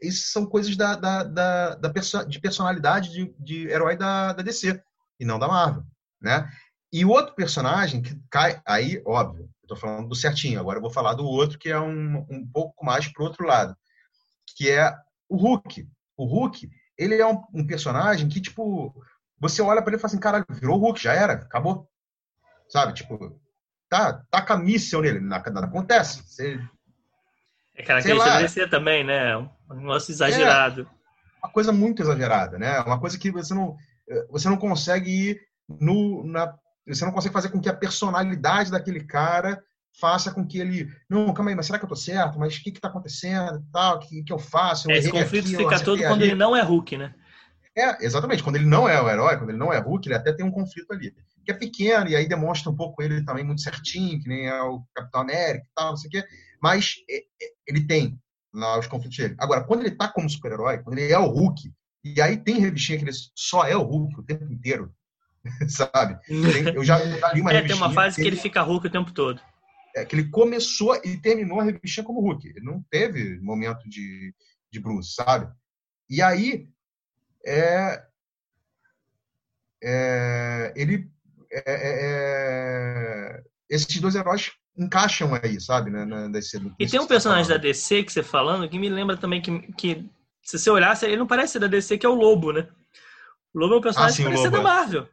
isso 0.00 0.32
são 0.32 0.46
coisas 0.46 0.74
da, 0.74 0.96
da, 0.96 1.22
da, 1.22 1.74
da 1.74 2.24
de 2.24 2.40
personalidade 2.40 3.10
de, 3.10 3.34
de 3.38 3.68
herói 3.68 3.94
da, 3.94 4.32
da 4.32 4.42
DC 4.42 4.82
e 5.20 5.24
não 5.26 5.38
da 5.38 5.46
Marvel, 5.46 5.84
né? 6.20 6.50
E 6.90 7.04
o 7.04 7.10
outro 7.10 7.34
personagem 7.34 8.00
que 8.00 8.18
cai 8.30 8.62
aí, 8.66 9.02
óbvio, 9.06 9.50
eu 9.62 9.68
tô 9.68 9.76
falando 9.76 10.08
do 10.08 10.14
certinho, 10.14 10.60
agora 10.60 10.78
eu 10.78 10.82
vou 10.82 10.90
falar 10.90 11.12
do 11.12 11.26
outro 11.26 11.58
que 11.58 11.68
é 11.68 11.78
um, 11.78 12.26
um 12.30 12.48
pouco 12.50 12.84
mais 12.84 13.06
pro 13.06 13.24
outro 13.24 13.46
lado, 13.46 13.76
que 14.56 14.70
é 14.70 14.94
o 15.28 15.36
Hulk. 15.36 15.86
O 16.16 16.24
Hulk, 16.24 16.70
ele 16.96 17.16
é 17.16 17.26
um, 17.26 17.42
um 17.52 17.66
personagem 17.66 18.28
que, 18.28 18.40
tipo, 18.40 18.94
você 19.42 19.60
olha 19.60 19.82
para 19.82 19.90
ele 19.90 19.96
e 19.96 20.00
fala 20.00 20.12
assim, 20.12 20.20
cara, 20.20 20.46
virou 20.48 20.78
o 20.78 20.80
Hulk, 20.80 21.02
já 21.02 21.12
era, 21.12 21.32
acabou. 21.32 21.88
Sabe? 22.68 22.94
Tipo, 22.94 23.38
tá, 23.88 24.22
taca 24.30 24.56
míssel 24.56 25.02
nele, 25.02 25.20
nada, 25.20 25.60
acontece. 25.60 26.22
Você, 26.22 26.58
é 27.74 27.82
característica 27.82 28.36
do 28.36 28.42
DC 28.42 28.66
também, 28.68 29.02
né? 29.02 29.36
Um 29.36 29.48
negócio 29.74 30.12
exagerado. 30.12 30.82
É 30.82 31.46
uma 31.46 31.52
coisa 31.52 31.72
muito 31.72 32.02
exagerada, 32.02 32.58
né? 32.58 32.80
Uma 32.80 33.00
coisa 33.00 33.18
que 33.18 33.30
você 33.30 33.52
não, 33.52 33.76
você 34.30 34.48
não 34.48 34.56
consegue 34.56 35.10
ir 35.10 35.40
no, 35.68 36.24
na, 36.24 36.54
você 36.86 37.04
não 37.04 37.12
consegue 37.12 37.34
fazer 37.34 37.48
com 37.48 37.60
que 37.60 37.68
a 37.68 37.74
personalidade 37.76 38.70
daquele 38.70 39.04
cara 39.04 39.60
faça 40.00 40.32
com 40.32 40.46
que 40.46 40.58
ele, 40.58 40.88
não, 41.08 41.34
calma 41.34 41.50
aí, 41.50 41.56
mas 41.56 41.66
será 41.66 41.78
que 41.78 41.84
eu 41.84 41.88
tô 41.88 41.96
certo? 41.96 42.38
Mas 42.38 42.56
o 42.56 42.62
que 42.62 42.72
que 42.72 42.80
tá 42.80 42.88
acontecendo? 42.88 43.62
Tal, 43.72 43.96
o 43.96 43.98
que 43.98 44.22
que 44.22 44.32
eu 44.32 44.38
faço? 44.38 44.90
Eu 44.90 44.96
Esse 44.96 45.10
conflito 45.10 45.46
aqui, 45.46 45.56
fica 45.56 45.80
todo 45.80 45.98
quando 45.98 46.22
ali. 46.22 46.28
ele 46.28 46.34
não 46.34 46.56
é 46.56 46.62
Hulk, 46.62 46.96
né? 46.96 47.14
É, 47.76 48.04
exatamente. 48.04 48.42
Quando 48.42 48.56
ele 48.56 48.66
não 48.66 48.88
é 48.88 49.00
o 49.00 49.08
herói, 49.08 49.36
quando 49.36 49.50
ele 49.50 49.58
não 49.58 49.72
é 49.72 49.78
Hulk, 49.78 50.06
ele 50.06 50.14
até 50.14 50.32
tem 50.32 50.44
um 50.44 50.50
conflito 50.50 50.92
ali. 50.92 51.14
Que 51.44 51.50
é 51.50 51.54
pequeno, 51.54 52.08
e 52.08 52.14
aí 52.14 52.28
demonstra 52.28 52.70
um 52.70 52.76
pouco 52.76 53.02
ele 53.02 53.24
também 53.24 53.44
muito 53.44 53.62
certinho, 53.62 54.20
que 54.20 54.28
nem 54.28 54.46
é 54.46 54.62
o 54.62 54.84
Capitão 54.94 55.22
América 55.22 55.64
e 55.64 55.74
tal, 55.74 55.90
não 55.90 55.96
sei 55.96 56.08
o 56.08 56.10
quê. 56.10 56.24
Mas 56.62 56.96
é, 57.10 57.16
é, 57.16 57.52
ele 57.66 57.86
tem 57.86 58.18
lá 58.54 58.78
os 58.78 58.86
conflitos 58.86 59.16
dele. 59.16 59.34
Agora, 59.38 59.64
quando 59.64 59.80
ele 59.80 59.96
tá 59.96 60.08
como 60.08 60.28
super-herói, 60.28 60.78
quando 60.78 60.98
ele 60.98 61.12
é 61.12 61.18
o 61.18 61.26
Hulk, 61.26 61.72
E 62.04 62.20
aí 62.20 62.36
tem 62.36 62.58
revistinha 62.58 62.98
que 62.98 63.04
ele 63.04 63.12
só 63.34 63.64
é 63.64 63.76
o 63.76 63.82
Hulk 63.82 64.20
o 64.20 64.24
tempo 64.24 64.52
inteiro, 64.52 64.92
sabe? 65.68 66.18
Eu 66.28 66.84
já, 66.84 66.98
já, 66.98 67.32
li 67.32 67.40
uma 67.40 67.52
é, 67.54 67.62
tem 67.62 67.76
uma 67.76 67.92
fase 67.92 68.16
que 68.16 68.22
ele, 68.22 68.30
ele 68.30 68.36
fica 68.36 68.62
Hulk 68.62 68.86
o 68.86 68.90
tempo 68.90 69.12
todo. 69.12 69.40
É, 69.94 70.04
que 70.04 70.14
ele 70.14 70.28
começou 70.28 70.94
e 71.04 71.16
terminou 71.16 71.60
a 71.60 71.64
revistinha 71.64 72.04
como 72.04 72.20
Hulk. 72.20 72.48
Ele 72.48 72.60
não 72.60 72.82
teve 72.90 73.40
momento 73.40 73.88
de, 73.88 74.34
de 74.70 74.80
Bruce, 74.80 75.14
sabe? 75.14 75.52
E 76.08 76.20
aí, 76.20 76.68
é, 77.46 78.02
é, 79.82 80.72
ele... 80.76 81.10
É, 81.50 81.62
é, 81.66 83.38
é 83.38 83.42
esses 83.68 84.00
dois 84.00 84.14
heróis 84.14 84.52
encaixam 84.76 85.38
aí, 85.42 85.60
sabe? 85.60 85.90
Né, 85.90 86.04
na 86.04 86.28
DC. 86.28 86.60
E 86.78 86.86
tem 86.86 87.00
um 87.00 87.06
personagem 87.06 87.48
da 87.48 87.56
DC 87.56 88.04
que 88.04 88.12
você 88.12 88.22
falando 88.22 88.68
que 88.68 88.78
me 88.78 88.88
lembra 88.88 89.16
também 89.16 89.40
que, 89.40 89.60
que 89.72 90.10
se 90.42 90.58
você 90.58 90.70
olhar, 90.70 91.00
ele 91.02 91.16
não 91.16 91.26
parece 91.26 91.54
ser 91.54 91.58
da 91.60 91.66
DC, 91.66 91.98
que 91.98 92.06
é 92.06 92.08
o 92.08 92.14
Lobo, 92.14 92.52
né? 92.52 92.68
O 93.54 93.58
Lobo 93.58 93.74
é 93.74 93.78
um 93.78 93.82
personagem 93.82 94.26
ah, 94.26 94.30
sim, 94.30 94.42
que 94.42 94.50
da 94.50 94.58
é. 94.58 94.62
Marvel. 94.62 95.08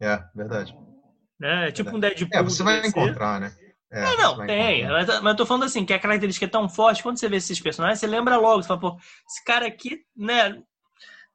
É, 0.00 0.24
verdade. 0.34 0.76
É, 1.42 1.68
é 1.68 1.72
tipo 1.72 1.94
um 1.94 2.00
Deadpool. 2.00 2.28
É, 2.32 2.42
você 2.42 2.62
vai 2.62 2.86
encontrar, 2.86 3.40
né? 3.40 3.52
É, 3.92 4.04
não, 4.16 4.36
não, 4.36 4.46
tem. 4.46 4.88
Mas, 4.88 5.06
mas 5.06 5.24
eu 5.24 5.36
tô 5.36 5.44
falando 5.44 5.64
assim, 5.64 5.84
que 5.84 5.92
a 5.92 5.98
característica 5.98 6.46
é 6.46 6.48
tão 6.48 6.68
forte, 6.68 7.02
quando 7.02 7.18
você 7.18 7.28
vê 7.28 7.36
esses 7.36 7.60
personagens, 7.60 7.98
você 7.98 8.06
lembra 8.06 8.36
logo, 8.36 8.62
você 8.62 8.68
fala, 8.68 8.80
pô, 8.80 8.96
esse 9.28 9.44
cara 9.44 9.66
aqui, 9.66 9.98
né, 10.16 10.62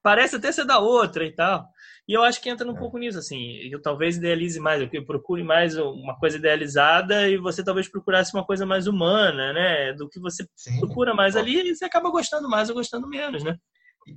parece 0.06 0.36
até 0.36 0.52
ser 0.52 0.66
da 0.66 0.78
outra 0.78 1.26
e 1.26 1.32
tal. 1.32 1.68
E 2.08 2.14
eu 2.14 2.22
acho 2.22 2.40
que 2.40 2.48
entra 2.48 2.68
um 2.68 2.76
é. 2.76 2.80
pouco 2.80 3.00
nisso, 3.00 3.18
assim, 3.18 3.58
eu 3.72 3.82
talvez 3.82 4.18
idealize 4.18 4.60
mais, 4.60 4.88
eu 4.94 5.04
procure 5.04 5.44
mais 5.44 5.76
uma 5.76 6.16
coisa 6.20 6.38
idealizada 6.38 7.28
e 7.28 7.38
você 7.38 7.64
talvez 7.64 7.90
procurasse 7.90 8.32
uma 8.32 8.46
coisa 8.46 8.68
mais 8.68 8.86
humana, 8.86 9.52
né? 9.52 9.94
Do 9.94 10.08
que 10.08 10.20
você 10.20 10.48
Sim, 10.56 10.80
procura 10.80 11.16
mais 11.16 11.36
ali 11.36 11.72
e 11.72 11.76
você 11.76 11.86
acaba 11.86 12.12
gostando 12.12 12.48
mais 12.48 12.70
ou 12.70 12.76
gostando 12.76 13.08
menos, 13.08 13.44
né? 13.44 13.58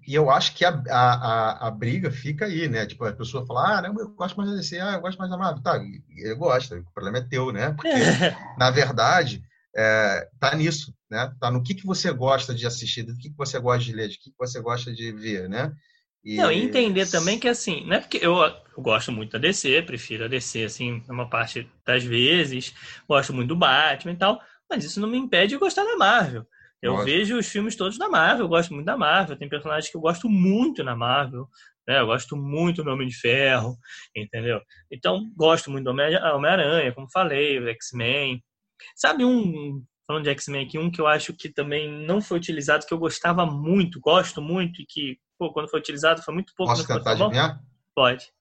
E 0.06 0.14
eu 0.14 0.28
acho 0.28 0.54
que 0.54 0.66
a, 0.66 0.78
a, 0.90 1.68
a, 1.68 1.70
briga 1.70 2.10
fica 2.10 2.44
aí, 2.44 2.68
né? 2.68 2.84
Tipo, 2.84 3.06
a 3.06 3.12
pessoa 3.14 3.46
fala, 3.46 3.78
ah, 3.78 3.82
não, 3.82 3.98
eu 3.98 4.10
gosto 4.10 4.36
mais 4.36 4.50
da 4.50 4.56
DC, 4.56 4.78
ah, 4.78 4.92
eu 4.92 5.00
gosto 5.00 5.16
mais 5.16 5.30
da 5.30 5.38
Marvel. 5.38 5.62
Tá, 5.62 5.80
eu 6.18 6.36
gosto, 6.36 6.74
o 6.76 6.92
problema 6.92 7.16
é 7.16 7.22
teu, 7.22 7.50
né? 7.50 7.72
Porque, 7.72 7.88
na 8.58 8.70
verdade, 8.70 9.42
é, 9.78 10.28
tá 10.40 10.56
nisso, 10.56 10.92
né? 11.08 11.32
Tá 11.40 11.52
no 11.52 11.62
que, 11.62 11.72
que 11.72 11.86
você 11.86 12.12
gosta 12.12 12.52
de 12.52 12.66
assistir, 12.66 13.04
do 13.04 13.16
que, 13.16 13.30
que 13.30 13.36
você 13.36 13.60
gosta 13.60 13.84
de 13.84 13.92
ler, 13.92 14.08
do 14.08 14.14
que, 14.14 14.30
que 14.30 14.36
você 14.36 14.60
gosta 14.60 14.92
de 14.92 15.12
ver, 15.12 15.48
né? 15.48 15.72
E... 16.24 16.36
Não, 16.36 16.50
e 16.50 16.64
entender 16.64 17.08
também 17.08 17.38
que 17.38 17.46
assim, 17.46 17.86
não 17.86 17.94
é 17.94 18.00
porque 18.00 18.18
eu, 18.20 18.34
eu 18.42 18.82
gosto 18.82 19.12
muito 19.12 19.30
da 19.30 19.38
DC, 19.38 19.82
prefiro 19.82 20.24
a 20.24 20.28
DC, 20.28 20.64
assim, 20.64 21.00
uma 21.08 21.30
parte 21.30 21.70
das 21.86 22.02
vezes, 22.02 22.74
gosto 23.08 23.32
muito 23.32 23.48
do 23.48 23.56
Batman 23.56 24.12
e 24.12 24.16
tal, 24.16 24.42
mas 24.68 24.82
isso 24.82 25.00
não 25.00 25.08
me 25.08 25.16
impede 25.16 25.50
de 25.50 25.58
gostar 25.58 25.84
da 25.84 25.96
Marvel. 25.96 26.44
Eu 26.82 26.94
Lógico. 26.94 27.10
vejo 27.10 27.38
os 27.38 27.46
filmes 27.46 27.76
todos 27.76 27.96
da 27.98 28.08
Marvel, 28.08 28.46
eu 28.46 28.48
gosto 28.48 28.74
muito 28.74 28.86
da 28.86 28.96
Marvel, 28.96 29.36
tem 29.36 29.48
personagens 29.48 29.88
que 29.88 29.96
eu 29.96 30.00
gosto 30.00 30.28
muito 30.28 30.82
na 30.82 30.96
Marvel, 30.96 31.48
né? 31.86 32.00
Eu 32.00 32.06
gosto 32.06 32.36
muito 32.36 32.82
do 32.82 32.90
Homem 32.90 33.06
de 33.06 33.14
Ferro, 33.14 33.76
entendeu? 34.14 34.60
Então, 34.90 35.30
gosto 35.36 35.70
muito 35.70 35.84
do 35.84 35.90
Homem-Aranha, 35.90 36.92
como 36.92 37.08
falei, 37.10 37.60
o 37.60 37.68
X-Men. 37.68 38.42
Sabe 38.94 39.24
um, 39.24 39.82
falando 40.06 40.24
de 40.24 40.30
X-Men 40.30 40.66
aqui, 40.66 40.78
um 40.78 40.90
que 40.90 41.00
eu 41.00 41.06
acho 41.06 41.34
que 41.34 41.48
também 41.48 42.06
não 42.06 42.20
foi 42.20 42.38
utilizado, 42.38 42.86
que 42.86 42.94
eu 42.94 42.98
gostava 42.98 43.46
muito, 43.46 44.00
gosto 44.00 44.40
muito, 44.40 44.82
e 44.82 44.86
que, 44.86 45.18
pô, 45.38 45.52
quando 45.52 45.68
foi 45.68 45.80
utilizado 45.80 46.22
foi 46.22 46.34
muito 46.34 46.52
pouco. 46.56 46.72
Posso 46.72 46.86
tentar 46.86 47.12
adivinhar? 47.12 47.60
Pode. 47.94 48.32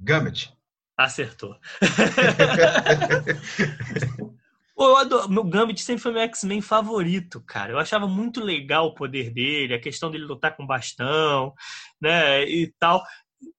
Gambit. 0.00 0.52
Acertou. 0.96 1.56
Pô, 4.80 4.86
eu 4.86 4.96
adoro. 4.96 5.28
Meu 5.28 5.44
Gambit 5.44 5.82
sempre 5.82 6.02
foi 6.02 6.10
meu 6.10 6.22
X-Men 6.22 6.62
favorito, 6.62 7.38
cara. 7.42 7.72
Eu 7.72 7.78
achava 7.78 8.06
muito 8.06 8.42
legal 8.42 8.86
o 8.86 8.94
poder 8.94 9.30
dele, 9.30 9.74
a 9.74 9.78
questão 9.78 10.10
dele 10.10 10.24
lutar 10.24 10.56
com 10.56 10.66
bastão, 10.66 11.52
né, 12.00 12.44
e 12.44 12.72
tal. 12.78 13.04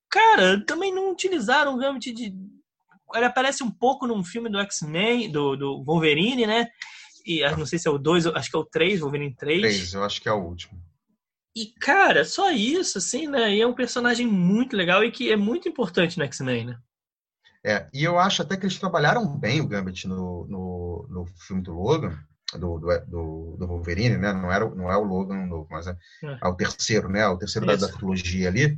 Cara, 0.10 0.66
também 0.66 0.92
não 0.92 1.12
utilizaram 1.12 1.76
o 1.76 1.78
Gambit 1.78 2.12
de... 2.12 2.34
Ele 3.14 3.26
aparece 3.26 3.64
um 3.64 3.72
pouco 3.72 4.08
num 4.08 4.24
filme 4.24 4.50
do 4.50 4.60
X-Men, 4.60 5.32
do, 5.32 5.56
do 5.56 5.84
Wolverine, 5.84 6.46
né? 6.46 6.68
E 7.26 7.44
ah, 7.44 7.56
não 7.56 7.66
sei 7.66 7.78
se 7.78 7.88
é 7.88 7.92
o 7.92 7.98
2, 7.98 8.28
acho 8.28 8.50
que 8.50 8.56
é 8.56 8.60
o 8.60 8.66
3, 8.66 9.00
Wolverine 9.02 9.36
3. 9.36 9.62
3, 9.62 9.94
eu 9.94 10.04
acho 10.04 10.22
que 10.22 10.30
é 10.30 10.34
o 10.34 10.44
último. 10.44 10.82
E, 11.56 11.68
cara, 11.80 12.24
só 12.24 12.52
isso, 12.52 12.98
assim, 12.98 13.28
né? 13.28 13.54
E 13.54 13.62
é 13.62 13.68
um 13.68 13.74
personagem 13.74 14.26
muito 14.26 14.76
legal 14.76 15.04
e 15.04 15.12
que 15.12 15.32
é 15.32 15.36
muito 15.36 15.68
importante 15.68 16.18
no 16.18 16.24
X-Men, 16.24 16.66
né? 16.66 16.80
É, 17.64 17.88
e 17.94 18.04
eu 18.04 18.18
acho 18.18 18.42
até 18.42 18.58
que 18.58 18.66
eles 18.66 18.80
trabalharam 18.80 19.38
bem 19.38 19.62
o 19.62 19.68
Gambit 19.68 20.08
no, 20.08 20.48
no, 20.48 21.08
no 21.10 21.26
filme 21.46 21.62
do 21.62 21.74
Logan, 21.74 22.18
do, 22.54 22.80
do, 22.80 23.58
do, 23.58 23.68
Wolverine, 23.68 24.18
né? 24.18 24.34
Não, 24.34 24.52
era, 24.52 24.68
não 24.70 24.92
é 24.92 24.98
o 24.98 25.04
Logan 25.04 25.46
novo, 25.46 25.68
mas 25.70 25.88
é, 25.88 25.96
é. 26.24 26.40
é 26.42 26.48
o 26.48 26.56
terceiro, 26.56 27.08
né? 27.08 27.28
O 27.28 27.38
terceiro 27.38 27.68
da, 27.68 27.76
da, 27.76 27.88
trilogia 27.88 28.48
ali. 28.48 28.76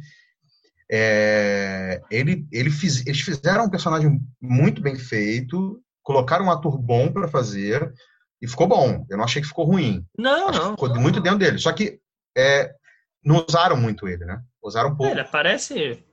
É, 0.95 2.03
ele, 2.11 2.47
ele 2.51 2.69
fiz, 2.69 3.03
eles 3.07 3.21
fizeram 3.21 3.65
um 3.65 3.69
personagem 3.69 4.21
muito 4.39 4.79
bem 4.79 4.95
feito, 4.95 5.81
colocaram 6.03 6.45
um 6.45 6.51
ator 6.51 6.77
bom 6.77 7.11
para 7.11 7.27
fazer, 7.27 7.91
e 8.39 8.47
ficou 8.47 8.67
bom. 8.67 9.03
Eu 9.09 9.17
não 9.17 9.23
achei 9.23 9.41
que 9.41 9.47
ficou 9.47 9.65
ruim. 9.65 10.05
Não, 10.15 10.49
Acho 10.49 10.59
não. 10.59 10.71
Ficou 10.71 10.89
não. 10.89 11.01
muito 11.01 11.19
dentro 11.19 11.39
dele. 11.39 11.57
Só 11.57 11.73
que 11.73 11.99
é, 12.37 12.75
não 13.25 13.43
usaram 13.47 13.75
muito 13.75 14.07
ele, 14.07 14.23
né? 14.23 14.39
Usaram 14.61 14.95
pouco. 14.95 15.11
Ele 15.11 15.21
aparece 15.21 16.03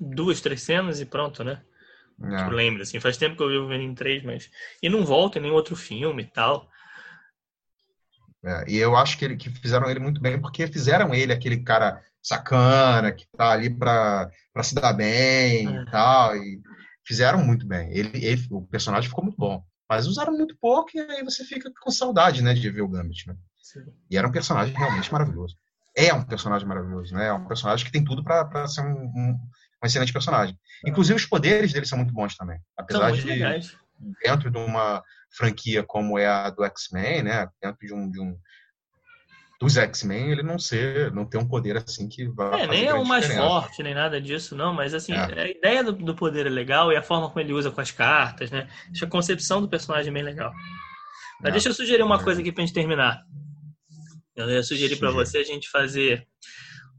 duas, 0.00 0.40
três 0.40 0.62
cenas 0.62 0.98
e 0.98 1.04
pronto, 1.04 1.44
né? 1.44 1.60
É. 2.22 2.46
Lembro, 2.48 2.82
assim. 2.82 3.00
Faz 3.00 3.18
tempo 3.18 3.36
que 3.36 3.42
eu 3.42 3.48
vi 3.48 3.56
o 3.58 3.68
Venom 3.68 3.94
3, 3.94 4.22
mas... 4.22 4.48
E 4.82 4.88
não 4.88 5.04
volta 5.04 5.38
em 5.38 5.42
nenhum 5.42 5.54
outro 5.54 5.76
filme 5.76 6.22
e 6.22 6.26
tal. 6.26 6.70
É, 8.44 8.64
e 8.66 8.78
eu 8.78 8.96
acho 8.96 9.18
que, 9.18 9.26
ele, 9.26 9.36
que 9.36 9.50
fizeram 9.50 9.90
ele 9.90 10.00
muito 10.00 10.22
bem, 10.22 10.40
porque 10.40 10.66
fizeram 10.68 11.12
ele 11.12 11.32
aquele 11.34 11.62
cara 11.62 12.02
sacana, 12.22 13.12
que 13.12 13.26
tá 13.36 13.50
ali 13.50 13.68
pra, 13.68 14.30
pra 14.52 14.62
se 14.62 14.74
dar 14.74 14.92
bem 14.92 15.66
é. 15.66 15.82
e 15.82 15.90
tal. 15.90 16.36
E 16.36 16.60
fizeram 17.04 17.44
muito 17.44 17.66
bem. 17.66 17.90
Ele, 17.90 18.24
ele, 18.24 18.46
o 18.50 18.62
personagem 18.62 19.08
ficou 19.08 19.24
muito 19.24 19.36
bom. 19.36 19.62
Mas 19.88 20.06
usaram 20.06 20.32
muito 20.32 20.56
pouco 20.58 20.90
e 20.94 21.00
aí 21.00 21.22
você 21.22 21.44
fica 21.44 21.70
com 21.82 21.90
saudade, 21.90 22.42
né, 22.42 22.54
de 22.54 22.70
ver 22.70 22.80
o 22.80 22.88
Gambit, 22.88 23.28
né? 23.28 23.36
Sim. 23.60 23.80
E 24.10 24.16
era 24.16 24.26
um 24.26 24.32
personagem 24.32 24.74
realmente 24.74 25.12
maravilhoso. 25.12 25.56
É 25.94 26.14
um 26.14 26.24
personagem 26.24 26.66
maravilhoso, 26.66 27.14
né? 27.14 27.26
É 27.26 27.32
um 27.32 27.46
personagem 27.46 27.84
que 27.84 27.92
tem 27.92 28.02
tudo 28.02 28.24
para 28.24 28.66
ser 28.66 28.80
um, 28.80 28.86
um, 28.86 29.38
um, 29.82 29.86
excelente 29.86 30.12
personagem. 30.12 30.58
Inclusive 30.86 31.16
os 31.16 31.26
poderes 31.26 31.72
dele 31.72 31.84
são 31.84 31.98
muito 31.98 32.14
bons 32.14 32.34
também. 32.36 32.58
Apesar 32.76 33.12
de 33.12 33.20
legais. 33.22 33.76
dentro 34.24 34.50
de 34.50 34.56
uma 34.56 35.02
franquia 35.36 35.82
como 35.82 36.18
é 36.18 36.26
a 36.26 36.48
do 36.48 36.64
X-Men, 36.64 37.24
né? 37.24 37.46
Dentro 37.62 37.86
de 37.86 37.92
um, 37.92 38.10
de 38.10 38.20
um 38.20 38.34
dos 39.62 39.76
X-Men, 39.76 40.32
ele 40.32 40.42
não 40.42 40.58
ser, 40.58 41.12
não 41.12 41.24
ter 41.24 41.38
um 41.38 41.46
poder 41.46 41.76
assim 41.76 42.08
que 42.08 42.26
vai. 42.28 42.62
É, 42.62 42.66
nem 42.66 42.86
é 42.86 42.94
o 42.94 43.04
mais 43.04 43.24
diferença. 43.24 43.48
forte, 43.48 43.82
nem 43.82 43.94
nada 43.94 44.20
disso, 44.20 44.56
não, 44.56 44.74
mas 44.74 44.92
assim, 44.92 45.12
é. 45.12 45.42
a 45.42 45.48
ideia 45.48 45.84
do, 45.84 45.92
do, 45.92 46.16
poder 46.16 46.46
é 46.46 46.50
legal 46.50 46.92
e 46.92 46.96
a 46.96 47.02
forma 47.02 47.28
como 47.28 47.38
ele 47.38 47.52
usa 47.52 47.70
com 47.70 47.80
as 47.80 47.92
cartas, 47.92 48.50
né? 48.50 48.68
Acho 48.90 49.04
a 49.04 49.08
concepção 49.08 49.60
do 49.60 49.68
personagem 49.68 50.10
é 50.10 50.12
bem 50.12 50.22
legal. 50.24 50.52
Mas 51.40 51.50
é. 51.50 51.52
deixa 51.52 51.68
eu 51.68 51.74
sugerir 51.74 52.02
uma 52.02 52.22
coisa 52.22 52.40
aqui 52.40 52.50
pra 52.50 52.64
gente 52.64 52.74
terminar. 52.74 53.22
Eu 54.34 54.50
ia 54.50 54.62
sugerir 54.64 54.96
para 54.96 55.12
você 55.12 55.38
a 55.38 55.44
gente 55.44 55.70
fazer 55.70 56.26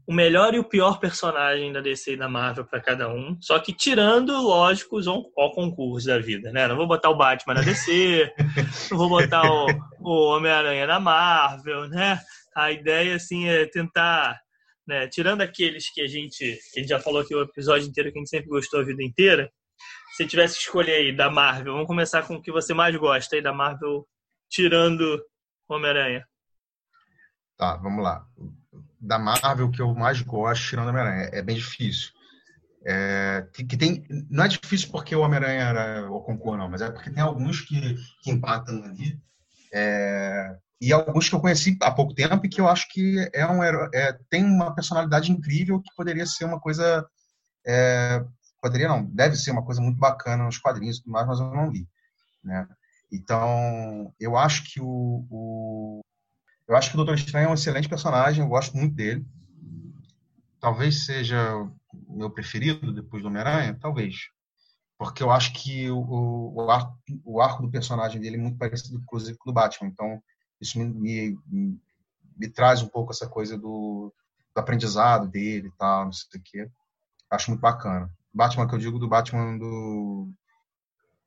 o 0.06 0.12
melhor 0.12 0.54
e 0.54 0.58
o 0.58 0.64
pior 0.64 0.98
personagem 0.98 1.72
da 1.72 1.80
DC 1.80 2.12
e 2.12 2.16
da 2.16 2.28
Marvel 2.28 2.64
para 2.64 2.80
cada 2.80 3.08
um, 3.12 3.36
só 3.40 3.58
que 3.58 3.72
tirando, 3.72 4.32
lógico, 4.40 4.96
os 4.96 5.06
concurso 5.54 6.06
da 6.06 6.18
vida, 6.18 6.52
né? 6.52 6.66
Não 6.68 6.76
vou 6.76 6.86
botar 6.86 7.10
o 7.10 7.16
Batman 7.16 7.54
na 7.54 7.62
DC, 7.62 8.32
não 8.90 8.98
vou 8.98 9.08
botar 9.08 9.42
o, 9.42 9.66
o 10.00 10.34
Homem-Aranha 10.34 10.86
na 10.86 11.00
Marvel, 11.00 11.88
né? 11.88 12.20
A 12.54 12.70
ideia 12.70 13.16
assim 13.16 13.48
é 13.48 13.66
tentar, 13.66 14.40
né, 14.86 15.08
tirando 15.08 15.40
aqueles 15.40 15.92
que 15.92 16.00
a 16.00 16.06
gente, 16.06 16.58
que 16.72 16.78
a 16.78 16.80
gente 16.80 16.88
já 16.88 17.00
falou 17.00 17.20
aqui 17.20 17.34
o 17.34 17.42
episódio 17.42 17.88
inteiro 17.88 18.12
que 18.12 18.18
a 18.18 18.20
gente 18.20 18.30
sempre 18.30 18.48
gostou 18.48 18.80
a 18.80 18.84
vida 18.84 19.02
inteira, 19.02 19.50
se 20.16 20.26
tivesse 20.26 20.54
que 20.54 20.62
escolher 20.62 20.94
aí 20.94 21.16
da 21.16 21.30
Marvel, 21.30 21.72
vamos 21.72 21.88
começar 21.88 22.22
com 22.22 22.36
o 22.36 22.42
que 22.42 22.52
você 22.52 22.72
mais 22.72 22.94
gosta 22.96 23.34
aí 23.34 23.42
da 23.42 23.52
Marvel, 23.52 24.06
tirando 24.48 25.20
Homem-Aranha. 25.68 26.24
Tá, 27.56 27.76
vamos 27.76 28.02
lá. 28.02 28.24
Da 29.00 29.18
Marvel, 29.18 29.70
que 29.70 29.82
eu 29.82 29.92
mais 29.92 30.20
gosto, 30.22 30.68
tirando 30.68 30.88
Homem-Aranha, 30.88 31.30
é 31.32 31.42
bem 31.42 31.56
difícil. 31.56 32.12
É, 32.86 33.48
que, 33.52 33.76
tem, 33.76 34.06
não 34.30 34.44
é 34.44 34.48
difícil 34.48 34.90
porque 34.90 35.16
o 35.16 35.20
Homem-Aranha 35.20 35.62
era 35.62 36.10
o 36.10 36.20
concurso, 36.20 36.58
não, 36.58 36.68
mas 36.68 36.82
é 36.82 36.90
porque 36.90 37.10
tem 37.10 37.22
alguns 37.22 37.62
que, 37.62 37.96
que 38.22 38.30
empatam 38.30 38.84
ali. 38.84 39.18
É, 39.72 40.56
e 40.80 40.92
alguns 40.92 41.28
que 41.28 41.34
eu 41.34 41.40
conheci 41.40 41.76
há 41.80 41.90
pouco 41.90 42.14
tempo 42.14 42.44
e 42.44 42.48
que 42.48 42.60
eu 42.60 42.68
acho 42.68 42.88
que 42.90 43.28
é 43.32 43.46
um 43.46 43.62
é, 43.62 44.18
tem 44.28 44.44
uma 44.44 44.74
personalidade 44.74 45.30
incrível 45.30 45.80
que 45.80 45.94
poderia 45.96 46.26
ser 46.26 46.44
uma 46.44 46.60
coisa 46.60 47.06
é, 47.66 48.24
poderia 48.60 48.88
não 48.88 49.04
deve 49.04 49.36
ser 49.36 49.52
uma 49.52 49.64
coisa 49.64 49.80
muito 49.80 49.98
bacana 49.98 50.44
nos 50.44 50.58
quadrinhos 50.58 51.02
e 51.04 51.08
mais 51.08 51.26
mas 51.26 51.40
eu 51.40 51.50
não 51.54 51.70
li 51.70 51.88
né? 52.42 52.68
Então 53.10 54.12
eu 54.18 54.36
acho 54.36 54.64
que 54.64 54.80
o, 54.80 55.26
o 55.30 56.00
eu 56.66 56.76
acho 56.76 56.90
que 56.90 56.96
o 56.96 56.98
Doutor 56.98 57.14
Estranho 57.14 57.46
é 57.48 57.50
um 57.50 57.54
excelente 57.54 57.88
personagem 57.88 58.42
eu 58.42 58.48
gosto 58.48 58.76
muito 58.76 58.94
dele. 58.94 59.24
Talvez 60.60 61.04
seja 61.04 61.54
o 61.92 62.16
meu 62.16 62.30
preferido 62.30 62.92
depois 62.92 63.22
do 63.22 63.28
Homem-Aranha 63.28 63.78
talvez. 63.80 64.16
Porque 64.98 65.22
eu 65.22 65.30
acho 65.30 65.52
que 65.52 65.90
o, 65.90 66.54
o, 66.54 66.70
arco, 66.70 66.98
o 67.24 67.40
arco 67.40 67.62
do 67.62 67.70
personagem 67.70 68.20
dele 68.20 68.36
é 68.36 68.40
muito 68.40 68.58
parecido 68.58 69.02
com 69.04 69.16
o 69.16 69.20
do 69.20 69.52
Batman 69.52 69.88
então 69.88 70.22
isso 70.64 70.78
me, 70.78 71.38
me, 71.46 71.80
me 72.36 72.48
traz 72.48 72.82
um 72.82 72.88
pouco 72.88 73.12
essa 73.12 73.28
coisa 73.28 73.56
do, 73.56 74.12
do 74.54 74.58
aprendizado 74.58 75.28
dele 75.28 75.68
e 75.68 75.72
tal, 75.72 76.06
não 76.06 76.12
sei 76.12 76.40
o 76.40 76.42
quê. 76.42 76.70
Acho 77.30 77.50
muito 77.50 77.60
bacana. 77.60 78.10
Batman 78.32 78.66
que 78.66 78.74
eu 78.74 78.78
digo 78.78 78.98
do 78.98 79.08
Batman 79.08 79.56
do, 79.56 80.28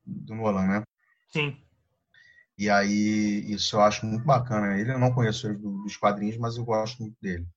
do 0.06 0.36
Nolan, 0.36 0.68
né? 0.68 0.84
Sim. 1.30 1.58
E 2.58 2.70
aí, 2.70 3.46
isso 3.52 3.76
eu 3.76 3.82
acho 3.82 4.06
muito 4.06 4.26
bacana. 4.26 4.78
Ele 4.78 4.92
eu 4.92 5.00
não 5.00 5.14
conheço 5.14 5.48
ele 5.48 5.58
dos 5.58 5.96
quadrinhos, 5.96 6.38
mas 6.38 6.58
eu 6.58 6.66
gosto 6.66 7.02
muito 7.02 7.16
dele. 7.22 7.48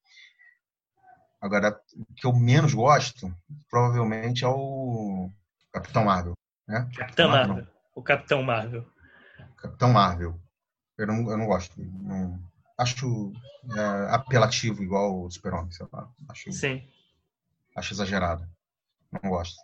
Agora, 1.40 1.81
o 1.97 2.15
que 2.15 2.27
eu 2.27 2.35
menos 2.35 2.74
gosto, 2.74 3.35
provavelmente, 3.70 4.44
é 4.44 4.48
o 4.48 5.31
Capitão 5.73 6.05
Marvel. 6.05 6.35
Né? 6.69 6.86
Capitão 6.94 7.31
Marvel. 7.31 7.55
Marvel. 7.55 7.73
O 7.94 8.02
Capitão 8.02 8.43
Marvel. 8.43 8.86
Capitão 9.57 9.93
Marvel. 9.93 10.40
Eu 11.01 11.06
não, 11.06 11.31
eu 11.31 11.39
não 11.39 11.47
gosto. 11.47 11.72
Não, 11.78 12.39
acho 12.77 13.32
é, 13.74 14.14
apelativo, 14.14 14.82
igual 14.82 15.24
o 15.24 15.31
Super-Homem, 15.31 15.72
sei 15.72 15.86
lá. 15.90 16.06
Acho, 16.28 16.52
Sim. 16.52 16.86
Acho 17.74 17.94
exagerado. 17.94 18.47
Não 19.10 19.31
gosto. 19.31 19.56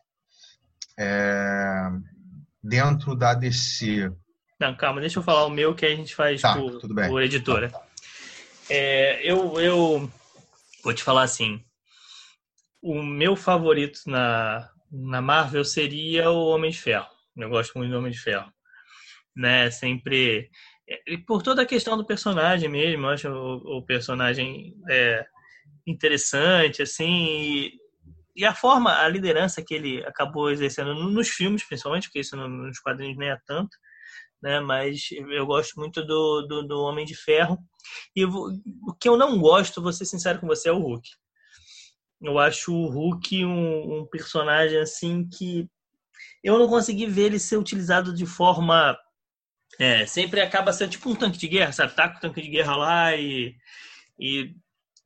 É, 0.99 1.91
dentro 2.63 3.15
da 3.15 3.35
DC. 3.35 4.11
Não, 4.59 4.75
calma, 4.75 5.03
deixa 5.03 5.19
eu 5.19 5.23
falar 5.23 5.45
o 5.45 5.51
meu 5.51 5.75
que 5.75 5.85
a 5.85 5.95
gente 5.95 6.15
faz 6.15 6.41
tá, 6.41 6.55
por, 6.55 6.79
tudo 6.79 6.95
bem. 6.95 7.07
por 7.07 7.23
editora. 7.23 7.69
Tá. 7.69 7.87
É, 8.71 9.21
eu, 9.23 9.61
eu 9.61 10.11
vou 10.83 10.95
te 10.95 11.03
falar 11.03 11.23
assim. 11.25 11.63
O 12.81 13.03
meu 13.03 13.37
favorito 13.37 14.01
na, 14.07 14.71
na 14.91 15.21
Marvel 15.21 15.67
seria 15.67 16.31
o 16.31 16.47
Homem 16.47 16.71
de 16.71 16.81
Ferro. 16.81 17.09
Eu 17.37 17.51
gosto 17.51 17.77
muito 17.77 17.91
do 17.91 17.99
Homem 17.99 18.11
de 18.13 18.19
Ferro. 18.19 18.51
Né? 19.37 19.71
Sempre. 19.71 20.51
Por 21.27 21.43
toda 21.43 21.63
a 21.63 21.67
questão 21.67 21.97
do 21.97 22.07
personagem 22.07 22.69
mesmo, 22.69 23.07
eu 23.07 23.11
acho 23.11 23.29
o, 23.29 23.79
o 23.79 23.83
personagem 23.83 24.75
é, 24.89 25.27
interessante, 25.87 26.83
assim. 26.83 27.27
E, 27.27 27.73
e, 28.37 28.45
a 28.45 28.55
forma, 28.55 28.93
a 28.93 29.09
liderança 29.09 29.63
que 29.63 29.75
ele 29.75 30.05
acabou 30.05 30.51
exercendo 30.51 30.95
nos 30.95 31.29
filmes, 31.29 31.65
principalmente, 31.65 32.09
porque 32.09 32.21
isso 32.21 32.37
nos 32.37 32.79
quadrinhos 32.79 33.19
nem 33.19 33.31
é 33.31 33.39
tanto. 33.47 33.77
Né, 34.43 34.61
mas 34.61 35.09
eu 35.31 35.47
gosto 35.47 35.81
muito 35.81 36.05
do, 36.05 36.43
do, 36.43 36.63
do 36.63 36.81
Homem 36.83 37.07
de 37.07 37.17
Ferro. 37.17 37.59
E 38.15 38.25
o 38.25 38.95
que 39.01 39.09
eu 39.09 39.17
não 39.17 39.39
gosto, 39.39 39.83
vou 39.83 39.93
ser 39.93 40.05
sincero 40.05 40.39
com 40.39 40.47
você, 40.47 40.69
é 40.69 40.73
o 40.73 40.79
Hulk. 40.79 41.09
Eu 42.23 42.39
acho 42.39 42.73
o 42.73 42.89
Hulk 42.89 43.45
um, 43.45 44.01
um 44.01 44.07
personagem 44.07 44.79
assim 44.79 45.29
que 45.29 45.69
eu 46.43 46.59
não 46.59 46.69
consegui 46.69 47.07
ver 47.07 47.25
ele 47.25 47.39
ser 47.39 47.57
utilizado 47.57 48.15
de 48.15 48.25
forma. 48.25 48.97
É, 49.79 50.07
sempre 50.07 50.41
acaba 50.41 50.73
sendo 50.73 50.91
tipo 50.91 51.11
um 51.11 51.15
tanque 51.15 51.39
de 51.39 51.49
guerra, 51.49 51.73
sabe? 51.73 51.95
Tá 51.95 52.09
com 52.09 52.19
o 52.19 52.21
tanque 52.21 52.41
de 52.41 52.49
guerra 52.49 52.77
lá 52.77 53.17
e, 53.17 53.55
e 54.19 54.55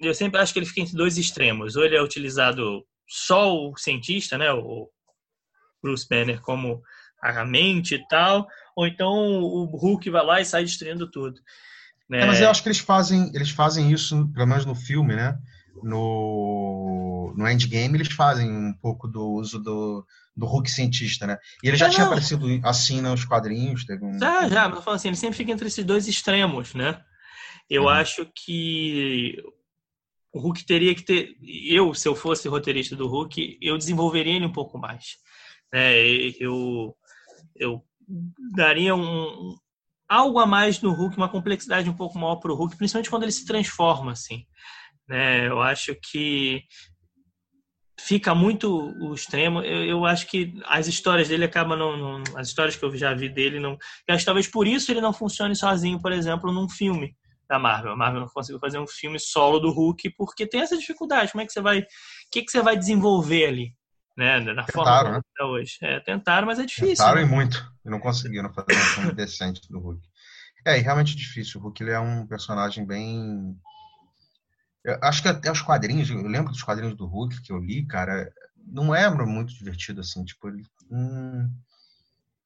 eu 0.01 0.15
sempre 0.15 0.41
acho 0.41 0.53
que 0.53 0.59
ele 0.59 0.67
fica 0.67 0.81
entre 0.83 0.97
dois 0.97 1.19
extremos. 1.19 1.77
Ou 1.77 1.85
ele 1.85 1.97
é 1.97 2.03
utilizado 2.03 2.85
só 3.09 3.55
o 3.55 3.77
cientista, 3.77 4.39
né? 4.39 4.53
O 4.53 4.89
Bruce 5.83 6.07
Banner 6.09 6.41
como 6.41 6.83
a 7.23 7.45
mente 7.45 7.95
e 7.95 8.09
tal, 8.09 8.49
ou 8.75 8.87
então 8.87 9.13
o 9.13 9.65
Hulk 9.77 10.09
vai 10.09 10.25
lá 10.25 10.41
e 10.41 10.45
sai 10.45 10.65
destruindo 10.65 11.11
tudo. 11.11 11.39
Né? 12.09 12.23
É, 12.23 12.27
mas 12.27 12.41
eu 12.41 12.51
acho 12.51 12.63
que 12.63 12.69
eles 12.69 12.79
fazem, 12.79 13.31
eles 13.35 13.51
fazem 13.51 13.93
isso, 13.93 14.29
pelo 14.33 14.47
menos 14.47 14.65
no 14.65 14.75
filme, 14.75 15.15
né? 15.15 15.39
No, 15.83 17.35
no 17.37 17.49
Endgame 17.49 17.97
eles 17.97 18.13
fazem 18.13 18.51
um 18.51 18.73
pouco 18.73 19.09
do 19.09 19.25
uso 19.33 19.59
do, 19.59 20.05
do 20.37 20.47
Hulk 20.47 20.71
cientista, 20.71 21.27
né? 21.27 21.39
E 21.63 21.69
ele 21.69 21.77
já 21.77 21.89
tinha 21.89 22.07
aparecido 22.07 22.47
assim 22.65 23.01
nos 23.01 23.25
quadrinhos. 23.25 23.85
Teve 23.85 24.05
um... 24.05 24.19
Já, 24.19 24.49
já, 24.49 24.69
mas 24.69 24.79
eu 24.79 24.83
falo 24.83 24.97
assim, 24.97 25.09
ele 25.09 25.17
sempre 25.17 25.37
fica 25.37 25.53
entre 25.53 25.69
esses 25.69 25.85
dois 25.85 26.09
extremos, 26.09 26.75
né? 26.75 27.03
Eu 27.69 27.83
uhum. 27.83 27.89
acho 27.89 28.27
que 28.35 29.37
o 30.33 30.41
Hulk 30.41 30.65
teria 30.65 30.95
que 30.95 31.03
ter. 31.03 31.37
Eu, 31.43 31.95
se 31.95 32.09
eu 32.09 32.15
fosse 32.15 32.49
roteirista 32.49 32.97
do 32.97 33.09
Hulk, 33.09 33.59
eu 33.61 33.77
desenvolveria 33.77 34.35
ele 34.37 34.47
um 34.47 34.53
pouco 34.53 34.79
mais. 34.79 35.17
É, 35.73 36.03
eu, 36.41 36.97
eu 37.55 37.85
daria 38.55 38.95
um, 38.95 39.57
algo 40.09 40.41
a 40.41 40.47
mais 40.47 40.81
no 40.81 40.93
Hulk, 40.93 41.17
uma 41.17 41.29
complexidade 41.29 41.89
um 41.89 41.97
pouco 41.97 42.19
maior 42.19 42.37
para 42.37 42.53
o 42.53 42.57
Hulk, 42.57 42.77
principalmente 42.77 43.09
quando 43.09 43.23
ele 43.23 43.33
se 43.33 43.47
transforma, 43.47 44.13
assim. 44.13 44.45
Né? 45.11 45.49
Eu 45.49 45.61
acho 45.61 45.93
que 45.97 46.63
fica 47.99 48.33
muito 48.33 48.95
o 49.03 49.13
extremo. 49.13 49.61
Eu, 49.61 49.85
eu, 49.85 50.05
acho 50.05 50.25
que 50.29 50.55
as 50.67 50.87
histórias 50.87 51.27
dele 51.27 51.45
acabam 51.45 51.77
não, 51.77 51.97
não, 51.97 52.23
as 52.37 52.47
histórias 52.47 52.77
que 52.77 52.85
eu 52.85 52.97
já 52.97 53.13
vi 53.13 53.29
dele 53.29 53.59
não. 53.59 53.73
Eu 54.07 54.15
acho 54.15 54.21
que 54.21 54.27
talvez 54.27 54.47
por 54.47 54.69
isso 54.69 54.93
ele 54.93 55.01
não 55.01 55.13
funcione 55.13 55.57
sozinho, 55.57 56.01
por 56.01 56.13
exemplo, 56.13 56.53
num 56.53 56.69
filme 56.69 57.17
da 57.49 57.59
Marvel. 57.59 57.91
A 57.91 57.97
Marvel 57.97 58.21
não 58.21 58.29
conseguiu 58.29 58.61
fazer 58.61 58.79
um 58.79 58.87
filme 58.87 59.19
solo 59.19 59.59
do 59.59 59.73
Hulk 59.73 60.11
porque 60.11 60.47
tem 60.47 60.61
essa 60.61 60.79
dificuldade. 60.79 61.33
Como 61.33 61.43
é 61.43 61.47
que 61.47 61.53
você 61.53 61.61
vai, 61.61 61.81
o 61.81 61.87
que 62.31 62.43
que 62.43 62.53
você 62.53 62.63
vai 62.63 62.77
desenvolver 62.77 63.47
ali, 63.47 63.75
né? 64.17 64.41
Da 64.55 64.65
forma 64.69 65.11
né? 65.11 65.21
Tá 65.37 65.47
hoje. 65.47 65.77
É, 65.83 65.99
tentaram, 65.99 66.47
mas 66.47 66.61
é 66.61 66.65
difícil. 66.65 67.05
Tentaram 67.05 67.21
né? 67.21 67.27
e 67.27 67.29
muito. 67.29 67.69
E 67.85 67.91
não 67.91 67.99
conseguiram 67.99 68.55
fazer 68.55 68.79
um 68.79 68.85
filme 68.95 69.13
decente 69.13 69.61
do 69.69 69.81
Hulk. 69.81 70.09
É, 70.65 70.79
e 70.79 70.83
realmente 70.83 71.17
difícil. 71.17 71.61
O 71.61 71.65
Hulk 71.65 71.83
ele 71.83 71.91
é 71.91 71.99
um 71.99 72.29
personagem 72.29 72.87
bem 72.87 73.57
eu 74.85 74.99
acho 75.03 75.23
que 75.23 75.29
até 75.29 75.51
os 75.51 75.63
quadrinhos, 75.63 76.11
eu 76.11 76.27
lembro 76.27 76.53
dos 76.53 76.63
quadrinhos 76.63 76.97
do 76.97 77.07
Hulk 77.07 77.43
que 77.43 77.53
eu 77.53 77.59
li, 77.59 77.87
cara, 77.87 78.33
não 78.67 78.95
é 78.95 79.09
muito 79.11 79.55
divertido 79.55 80.01
assim, 80.01 80.25
tipo, 80.25 80.49
ele, 80.49 80.65
hum, 80.91 81.51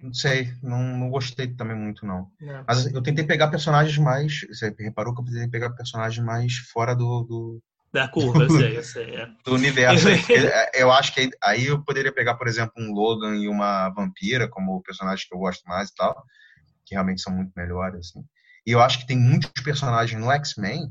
não 0.01 0.13
sei, 0.13 0.53
não, 0.63 0.83
não 0.83 1.11
gostei 1.11 1.49
também 1.55 1.77
muito 1.77 2.05
não. 2.05 2.31
não. 2.41 2.65
Mas 2.67 2.93
eu 2.93 3.03
tentei 3.03 3.25
pegar 3.25 3.49
personagens 3.49 3.97
mais, 3.99 4.41
você 4.49 4.75
reparou 4.79 5.15
que 5.15 5.21
eu 5.21 5.25
tentei 5.25 5.49
pegar 5.49 5.71
personagens 5.71 6.25
mais 6.25 6.57
fora 6.57 6.95
do, 6.95 7.23
do 7.23 7.63
da 7.93 8.09
curva, 8.11 8.43
eu 8.43 8.51
sei, 8.51 8.77
eu 8.77 8.83
sei. 8.83 9.15
É. 9.15 9.31
Do 9.45 9.55
universo. 9.55 10.09
É, 10.29 10.83
eu 10.83 10.91
acho 10.91 11.15
que 11.15 11.31
aí 11.43 11.67
eu 11.67 11.83
poderia 11.83 12.13
pegar, 12.13 12.35
por 12.35 12.49
exemplo, 12.49 12.75
um 12.77 12.93
Logan 12.93 13.37
e 13.37 13.49
uma 13.49 13.89
vampira 13.91 14.49
como 14.49 14.83
personagens 14.83 15.27
que 15.27 15.35
eu 15.35 15.39
gosto 15.39 15.63
mais 15.67 15.91
e 15.91 15.95
tal, 15.95 16.25
que 16.85 16.95
realmente 16.95 17.23
são 17.23 17.33
muito 17.33 17.53
melhores 17.57 18.01
assim. 18.01 18.25
E 18.67 18.73
eu 18.73 18.81
acho 18.81 18.99
que 18.99 19.07
tem 19.07 19.17
muitos 19.17 19.51
personagens 19.63 20.21
no 20.21 20.31
X-Men 20.33 20.91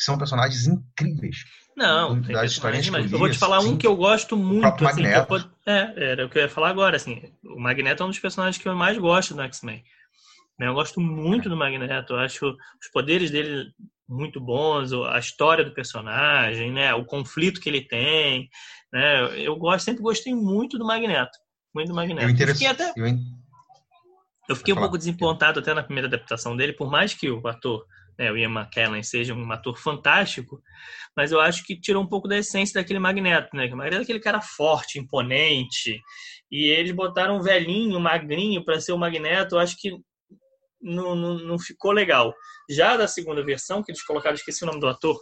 que 0.00 0.04
são 0.04 0.16
personagens 0.16 0.66
incríveis. 0.66 1.44
Não, 1.76 2.22
tem 2.22 2.34
histórias 2.46 2.88
mas 2.88 3.12
eu 3.12 3.18
vou 3.18 3.30
te 3.30 3.36
falar 3.36 3.58
assim, 3.58 3.74
um 3.74 3.76
que 3.76 3.86
eu 3.86 3.94
gosto 3.94 4.34
muito. 4.34 4.64
O 4.64 4.88
assim, 4.88 5.02
Magneto. 5.02 5.34
Eu, 5.34 5.72
é, 5.72 6.10
era 6.12 6.26
o 6.26 6.30
que 6.30 6.38
eu 6.38 6.42
ia 6.42 6.48
falar 6.48 6.70
agora. 6.70 6.96
Assim, 6.96 7.22
o 7.44 7.60
Magneto 7.60 8.02
é 8.02 8.06
um 8.06 8.08
dos 8.08 8.18
personagens 8.18 8.60
que 8.60 8.66
eu 8.66 8.74
mais 8.74 8.96
gosto 8.96 9.34
do 9.34 9.42
X-Men. 9.42 9.84
Né, 10.58 10.68
eu 10.68 10.74
gosto 10.74 11.02
muito 11.02 11.50
do 11.50 11.56
Magneto. 11.56 12.14
Eu 12.14 12.18
acho 12.18 12.46
os 12.46 12.88
poderes 12.90 13.30
dele 13.30 13.70
muito 14.08 14.40
bons, 14.40 14.90
a 14.92 15.18
história 15.18 15.64
do 15.64 15.74
personagem, 15.74 16.72
né, 16.72 16.94
o 16.94 17.04
conflito 17.04 17.60
que 17.60 17.68
ele 17.68 17.82
tem. 17.82 18.48
Né, 18.90 19.38
eu 19.38 19.54
gosto, 19.56 19.84
sempre 19.84 20.02
gostei 20.02 20.34
muito 20.34 20.78
do 20.78 20.86
Magneto. 20.86 21.38
Muito 21.74 21.88
do 21.88 21.94
Magneto. 21.94 22.42
Eu, 22.42 22.48
fiquei 22.54 22.66
até... 22.66 22.90
eu, 22.96 23.18
eu 24.48 24.56
fiquei 24.56 24.72
um 24.72 24.78
pouco 24.78 24.96
desimpontado 24.96 25.60
até 25.60 25.74
na 25.74 25.82
primeira 25.82 26.08
adaptação 26.08 26.56
dele, 26.56 26.72
por 26.72 26.90
mais 26.90 27.12
que 27.12 27.30
o 27.30 27.46
ator 27.46 27.84
né, 28.20 28.30
o 28.30 28.36
Ian 28.36 28.50
McKellen 28.50 29.02
seja 29.02 29.32
um 29.32 29.50
ator 29.50 29.78
fantástico, 29.78 30.60
mas 31.16 31.32
eu 31.32 31.40
acho 31.40 31.64
que 31.64 31.80
tirou 31.80 32.02
um 32.02 32.06
pouco 32.06 32.28
da 32.28 32.36
essência 32.36 32.74
daquele 32.74 32.98
Magneto, 32.98 33.56
né? 33.56 33.64
O 33.72 33.76
Magneto 33.76 34.02
é 34.02 34.02
aquele 34.02 34.20
cara 34.20 34.42
forte, 34.42 34.98
imponente, 34.98 35.98
e 36.50 36.66
eles 36.66 36.92
botaram 36.92 37.38
um 37.38 37.42
velhinho, 37.42 37.98
magrinho 37.98 38.62
para 38.62 38.78
ser 38.78 38.92
o 38.92 38.98
Magneto, 38.98 39.54
eu 39.54 39.58
acho 39.58 39.74
que 39.78 39.96
não, 40.82 41.16
não, 41.16 41.38
não, 41.38 41.58
ficou 41.58 41.92
legal. 41.92 42.34
Já 42.68 42.94
da 42.94 43.08
segunda 43.08 43.42
versão, 43.42 43.82
que 43.82 43.90
eles 43.90 44.02
colocaram, 44.02 44.34
esqueci 44.34 44.64
o 44.64 44.66
nome 44.66 44.80
do 44.80 44.88
ator, 44.88 45.18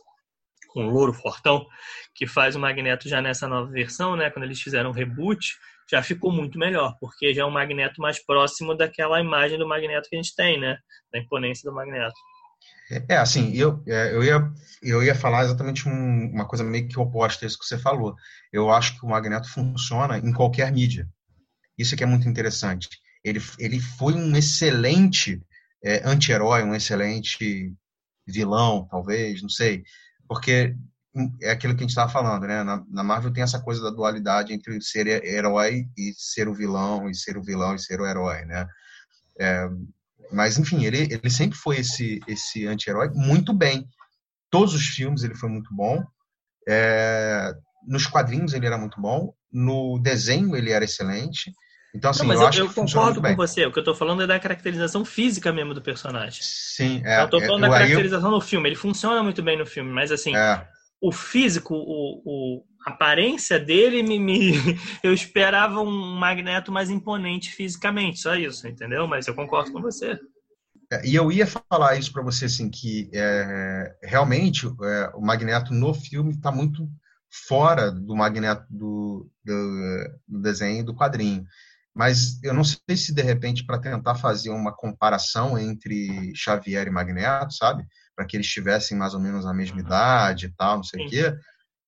com 0.71 0.85
um 0.85 0.91
louro 0.91 1.13
fortão, 1.13 1.65
que 2.17 2.27
faz 2.27 2.57
o 2.57 2.61
Magneto 2.61 3.09
já 3.09 3.23
nessa 3.23 3.47
nova 3.47 3.71
versão, 3.71 4.17
né? 4.17 4.29
Quando 4.29 4.45
eles 4.45 4.61
fizeram 4.61 4.91
o 4.91 4.93
reboot, 4.93 5.57
já 5.89 6.03
ficou 6.03 6.33
muito 6.33 6.59
melhor, 6.59 6.97
porque 6.99 7.33
já 7.33 7.43
é 7.43 7.45
um 7.45 7.51
Magneto 7.51 8.03
mais 8.03 8.25
próximo 8.25 8.75
daquela 8.75 9.21
imagem 9.21 9.57
do 9.57 9.69
Magneto 9.69 10.09
que 10.09 10.17
a 10.17 10.21
gente 10.21 10.35
tem, 10.35 10.59
né? 10.59 10.79
Da 11.13 11.21
imponência 11.21 11.69
do 11.69 11.75
Magneto. 11.75 12.19
É, 13.09 13.17
assim, 13.19 13.53
eu, 13.53 13.83
é, 13.87 14.15
eu, 14.15 14.25
ia, 14.25 14.53
eu 14.83 15.03
ia 15.03 15.15
falar 15.15 15.45
exatamente 15.45 15.89
um, 15.89 16.31
uma 16.33 16.47
coisa 16.47 16.65
meio 16.65 16.89
que 16.89 16.99
oposta 16.99 17.45
a 17.45 17.47
isso 17.47 17.59
que 17.59 17.67
você 17.67 17.79
falou. 17.79 18.15
Eu 18.53 18.71
acho 18.71 18.99
que 18.99 19.05
o 19.05 19.09
Magneto 19.09 19.49
funciona 19.51 20.19
em 20.19 20.33
qualquer 20.33 20.73
mídia. 20.73 21.09
Isso 21.77 21.97
que 21.97 22.03
é 22.03 22.07
muito 22.07 22.29
interessante. 22.29 22.89
Ele, 23.23 23.41
ele 23.59 23.79
foi 23.79 24.15
um 24.15 24.35
excelente 24.37 25.43
é, 25.85 26.09
anti-herói, 26.09 26.63
um 26.63 26.75
excelente 26.75 27.75
vilão, 28.27 28.87
talvez, 28.91 29.43
não 29.43 29.51
sei. 29.51 29.85
Porque 30.27 30.75
é 31.43 31.51
aquilo 31.51 31.75
que 31.75 31.81
a 31.81 31.83
gente 31.83 31.91
estava 31.91 32.11
falando, 32.11 32.47
né? 32.47 32.63
Na, 32.63 32.85
na, 32.89 33.03
Marvel 33.03 33.33
tem 33.33 33.43
essa 33.43 33.61
coisa 33.61 33.83
da 33.83 33.91
dualidade 33.91 34.53
entre 34.53 34.81
ser 34.81 35.07
herói 35.25 35.89
e 35.97 36.13
ser 36.17 36.49
o 36.49 36.55
vilão, 36.55 37.09
e 37.09 37.15
ser 37.15 37.37
o 37.37 37.43
vilão 37.43 37.75
e 37.75 37.79
ser 37.79 38.01
o 38.01 38.07
herói, 38.07 38.45
né? 38.45 38.67
É, 39.39 39.69
mas, 40.33 40.59
enfim, 40.59 40.85
ele, 40.85 41.09
ele 41.13 41.31
sempre 41.31 41.59
foi 41.59 41.79
esse, 41.79 42.21
esse 42.27 42.67
anti-herói 42.67 43.11
muito 43.15 43.53
bem. 43.53 43.87
Todos 44.51 44.75
os 44.75 44.87
filmes 44.87 45.23
ele 45.23 45.35
foi 45.35 45.49
muito 45.49 45.75
bom. 45.75 46.03
É, 46.69 47.53
nos 47.87 48.07
quadrinhos 48.07 48.53
ele 48.53 48.67
era 48.67 48.79
muito 48.79 49.01
bom. 49.01 49.33
No 49.53 49.99
desenho 49.99 50.55
ele 50.57 50.73
era 50.73 50.85
excelente. 50.85 51.53
Então, 51.95 52.11
assim, 52.11 52.27
não, 52.27 52.35
eu, 52.35 52.41
eu 52.43 52.47
acho 52.47 52.61
eu 52.61 52.69
que 52.69 52.75
concordo 52.75 53.23
com 53.23 53.35
você. 53.35 53.65
O 53.67 53.73
que 53.73 53.79
eu 53.79 53.85
tô 53.85 53.95
falando 53.95 54.23
é 54.23 54.27
da 54.27 54.39
caracterização 54.39 55.05
física 55.05 55.53
mesmo 55.53 55.73
do 55.73 55.81
personagem. 55.81 56.41
Sim, 56.43 57.03
é. 57.05 57.23
Eu 57.23 57.31
tô 57.31 57.41
falando 57.41 57.65
é, 57.65 57.69
da 57.69 57.75
caracterização 57.79 58.29
eu... 58.29 58.37
no 58.37 58.41
filme. 58.41 58.69
Ele 58.69 58.77
funciona 58.77 59.23
muito 59.23 59.43
bem 59.43 59.59
no 59.59 59.67
filme, 59.67 59.91
mas 59.91 60.13
assim, 60.13 60.37
é. 60.37 60.67
o 61.01 61.11
físico, 61.11 61.75
o, 61.75 62.63
aparência 62.89 63.59
dele, 63.59 64.03
me, 64.03 64.19
me, 64.19 64.53
eu 65.03 65.13
esperava 65.13 65.81
um 65.81 66.17
Magneto 66.17 66.71
mais 66.73 66.91
imponente 66.91 67.51
fisicamente, 67.51 68.21
só 68.21 68.35
isso, 68.35 68.67
entendeu? 68.67 69.07
Mas 69.07 69.27
eu 69.27 69.35
concordo 69.35 69.73
com 69.73 69.81
você. 69.81 70.19
É, 70.91 71.07
e 71.07 71.15
eu 71.15 71.31
ia 71.31 71.47
falar 71.47 71.97
isso 71.97 72.13
para 72.13 72.23
você, 72.23 72.47
assim, 72.47 72.71
que 72.71 73.11
é, 73.13 73.97
realmente 74.03 74.67
é, 74.67 75.11
o 75.15 75.21
Magneto 75.21 75.75
no 75.75 75.93
filme 75.93 76.33
está 76.33 76.51
muito 76.51 76.89
fora 77.47 77.93
do 77.93 78.17
Magneto 78.17 78.65
do, 78.71 79.31
do, 79.45 80.19
do 80.27 80.41
desenho 80.41 80.85
do 80.85 80.95
quadrinho. 80.95 81.45
Mas 81.95 82.43
eu 82.43 82.55
não 82.55 82.65
sei 82.65 82.97
se, 82.97 83.13
de 83.13 83.23
repente, 83.23 83.67
para 83.67 83.81
tentar 83.81 84.15
fazer 84.15 84.51
uma 84.51 84.73
comparação 84.73 85.59
entre 85.59 86.33
Xavier 86.35 86.87
e 86.87 86.91
Magneto, 86.91 87.53
sabe? 87.53 87.85
Para 88.15 88.25
que 88.25 88.37
eles 88.37 88.47
tivessem 88.47 88.97
mais 88.97 89.15
ou 89.15 89.21
menos 89.21 89.45
a 89.45 89.53
mesma 89.53 89.81
idade 89.81 90.47
e 90.47 90.51
tal, 90.51 90.77
não 90.77 90.85
sei 90.85 91.05
o 91.05 91.09
quê, 91.09 91.35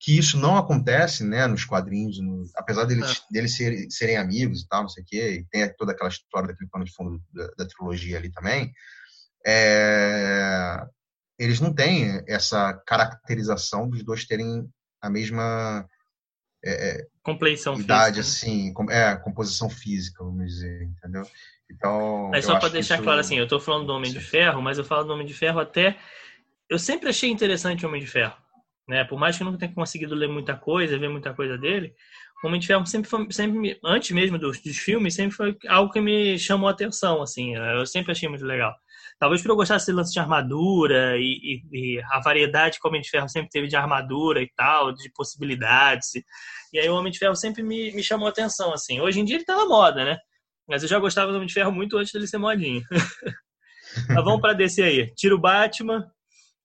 que 0.01 0.19
isso 0.19 0.39
não 0.39 0.57
acontece 0.57 1.23
né, 1.23 1.47
nos 1.47 1.67
quadrinhos, 1.67 2.19
no, 2.19 2.47
apesar 2.57 2.87
deles, 2.87 3.19
é. 3.19 3.33
deles 3.33 3.55
serem, 3.55 3.91
serem, 3.91 4.17
amigos 4.17 4.63
e 4.63 4.69
tal, 4.69 4.83
não 4.83 4.89
sei 4.89 5.03
o 5.03 5.07
quê, 5.07 5.31
e 5.35 5.45
tem 5.45 5.71
toda 5.77 5.93
aquela 5.93 6.09
história 6.09 6.49
daquele 6.49 6.71
pano 6.71 6.87
de 6.87 6.95
fundo 6.95 7.23
da, 7.35 7.47
da 7.59 7.67
trilogia 7.67 8.17
ali 8.17 8.33
também, 8.33 8.73
é, 9.47 10.83
eles 11.39 11.61
não 11.61 11.75
têm 11.75 12.25
essa 12.27 12.73
caracterização 12.87 13.91
dos 13.91 14.03
dois 14.03 14.25
terem 14.25 14.67
a 15.03 15.11
mesma 15.11 15.87
é, 16.65 17.07
Compleição 17.23 17.79
idade, 17.79 18.23
física. 18.23 18.47
assim, 18.47 18.73
com, 18.73 18.91
é, 18.91 19.15
composição 19.17 19.69
física, 19.69 20.25
vamos 20.25 20.47
dizer, 20.47 20.83
entendeu? 20.83 21.27
Então. 21.71 22.31
Mas 22.31 22.47
só 22.47 22.59
para 22.59 22.71
deixar 22.71 22.95
isso... 22.95 23.05
claro 23.05 23.21
assim, 23.21 23.37
eu 23.37 23.45
estou 23.45 23.61
falando 23.61 23.87
do 23.87 23.93
Homem 23.93 24.11
de 24.11 24.21
Ferro, 24.21 24.63
mas 24.63 24.79
eu 24.79 24.85
falo 24.85 25.05
do 25.05 25.13
Homem 25.13 25.27
de 25.27 25.35
Ferro 25.35 25.61
até. 25.61 25.99
Eu 26.69 26.79
sempre 26.79 27.11
achei 27.11 27.31
interessante 27.31 27.85
o 27.85 27.89
Homem 27.89 28.01
de 28.01 28.07
Ferro. 28.07 28.35
Né? 28.91 29.05
Por 29.05 29.17
mais 29.17 29.37
que 29.37 29.45
eu 29.45 29.45
nunca 29.45 29.59
tenha 29.59 29.73
conseguido 29.73 30.17
ler 30.17 30.29
muita 30.29 30.57
coisa, 30.57 30.99
ver 30.99 31.09
muita 31.09 31.33
coisa 31.33 31.57
dele, 31.57 31.95
o 32.43 32.49
Homem 32.49 32.59
de 32.59 32.67
Ferro 32.67 32.85
sempre 32.85 33.09
foi, 33.09 33.31
sempre, 33.31 33.79
antes 33.85 34.11
mesmo 34.11 34.37
dos, 34.37 34.61
dos 34.61 34.77
filmes, 34.79 35.15
sempre 35.15 35.37
foi 35.37 35.57
algo 35.69 35.93
que 35.93 36.01
me 36.01 36.37
chamou 36.41 36.69
a 36.69 36.73
atenção, 36.73 37.23
assim, 37.23 37.55
eu 37.55 37.87
sempre 37.87 38.11
achei 38.11 38.29
muito 38.29 38.45
legal. 38.45 38.75
Talvez 39.17 39.43
por 39.43 39.51
eu 39.51 39.55
gostar 39.55 39.77
desse 39.77 39.93
lance 39.93 40.13
de 40.13 40.19
armadura 40.19 41.17
e, 41.19 41.23
e, 41.23 41.99
e, 41.99 42.03
a 42.11 42.21
variedade 42.21 42.81
que 42.81 42.85
o 42.85 42.91
Homem 42.91 43.01
de 43.01 43.09
Ferro 43.09 43.29
sempre 43.29 43.49
teve 43.49 43.69
de 43.69 43.77
armadura 43.77 44.43
e 44.43 44.51
tal, 44.57 44.93
de 44.93 45.09
possibilidades. 45.15 46.09
E 46.73 46.81
aí 46.81 46.89
o 46.89 46.97
Homem 46.97 47.13
de 47.13 47.19
Ferro 47.19 47.37
sempre 47.37 47.63
me, 47.63 47.93
me 47.93 48.03
chamou 48.03 48.27
a 48.27 48.31
atenção, 48.31 48.73
assim. 48.73 49.01
Hoje 49.01 49.21
em 49.21 49.25
dia 49.25 49.37
ele 49.37 49.45
tá 49.45 49.55
na 49.55 49.67
moda, 49.67 50.05
né? 50.05 50.19
Mas 50.69 50.83
eu 50.83 50.89
já 50.89 50.99
gostava 50.99 51.31
do 51.31 51.37
Homem 51.37 51.47
de 51.47 51.55
Ferro 51.55 51.71
muito 51.71 51.97
antes 51.97 52.13
dele 52.13 52.27
ser 52.27 52.39
modinho. 52.39 52.83
Mas 54.09 54.25
vamos 54.25 54.41
para 54.41 54.53
descer 54.53 54.85
aí. 54.85 55.15
Tira 55.15 55.37
o 55.37 55.41
Batman. 55.41 56.11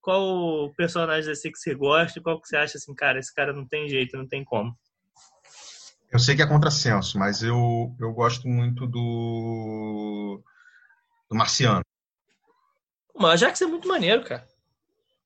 Qual 0.05 0.71
personagem 0.75 1.25
desse 1.25 1.51
que 1.51 1.57
você 1.57 1.73
gosta? 1.73 2.21
Qual 2.21 2.39
que 2.39 2.47
você 2.47 2.55
acha 2.55 2.77
assim, 2.77 2.93
cara, 2.93 3.17
esse 3.17 3.33
cara 3.33 3.51
não 3.51 3.67
tem 3.67 3.89
jeito, 3.89 4.15
não 4.15 4.27
tem 4.27 4.43
como? 4.45 4.77
Eu 6.11 6.19
sei 6.19 6.35
que 6.35 6.43
é 6.43 6.45
contrassenso, 6.45 7.17
mas 7.17 7.41
eu, 7.41 7.91
eu 7.99 8.13
gosto 8.13 8.47
muito 8.47 8.85
do, 8.85 10.43
do 11.27 11.35
Marciano. 11.35 11.83
O 13.15 13.25
Ajax 13.25 13.59
é 13.59 13.65
muito 13.65 13.87
maneiro, 13.87 14.23
cara. 14.23 14.47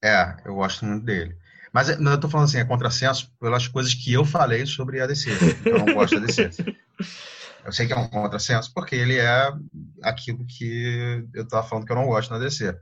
É, 0.01 0.37
eu 0.45 0.55
gosto 0.55 0.85
muito 0.85 1.03
dele. 1.03 1.35
Mas 1.73 1.89
eu 1.89 2.19
tô 2.19 2.29
falando 2.29 2.47
assim, 2.47 2.59
é 2.59 2.63
contrassenso 2.63 3.29
pelas 3.37 3.67
coisas 3.67 3.93
que 3.93 4.13
eu 4.13 4.23
falei 4.23 4.65
sobre 4.65 5.01
a 5.01 5.07
DC. 5.07 5.29
Eu 5.65 5.79
não 5.79 5.93
gosto 5.93 6.17
da 6.17 6.25
DC. 6.25 6.49
Eu 7.65 7.73
sei 7.73 7.85
que 7.85 7.91
é 7.91 7.97
um 7.97 8.07
contrassenso 8.07 8.73
porque 8.73 8.95
ele 8.95 9.17
é 9.17 9.51
aquilo 10.01 10.45
que 10.47 11.27
eu 11.33 11.45
tava 11.45 11.67
falando 11.67 11.85
que 11.85 11.91
eu 11.91 11.95
não 11.97 12.05
gosto 12.05 12.31
na 12.31 12.39
DC. 12.39 12.73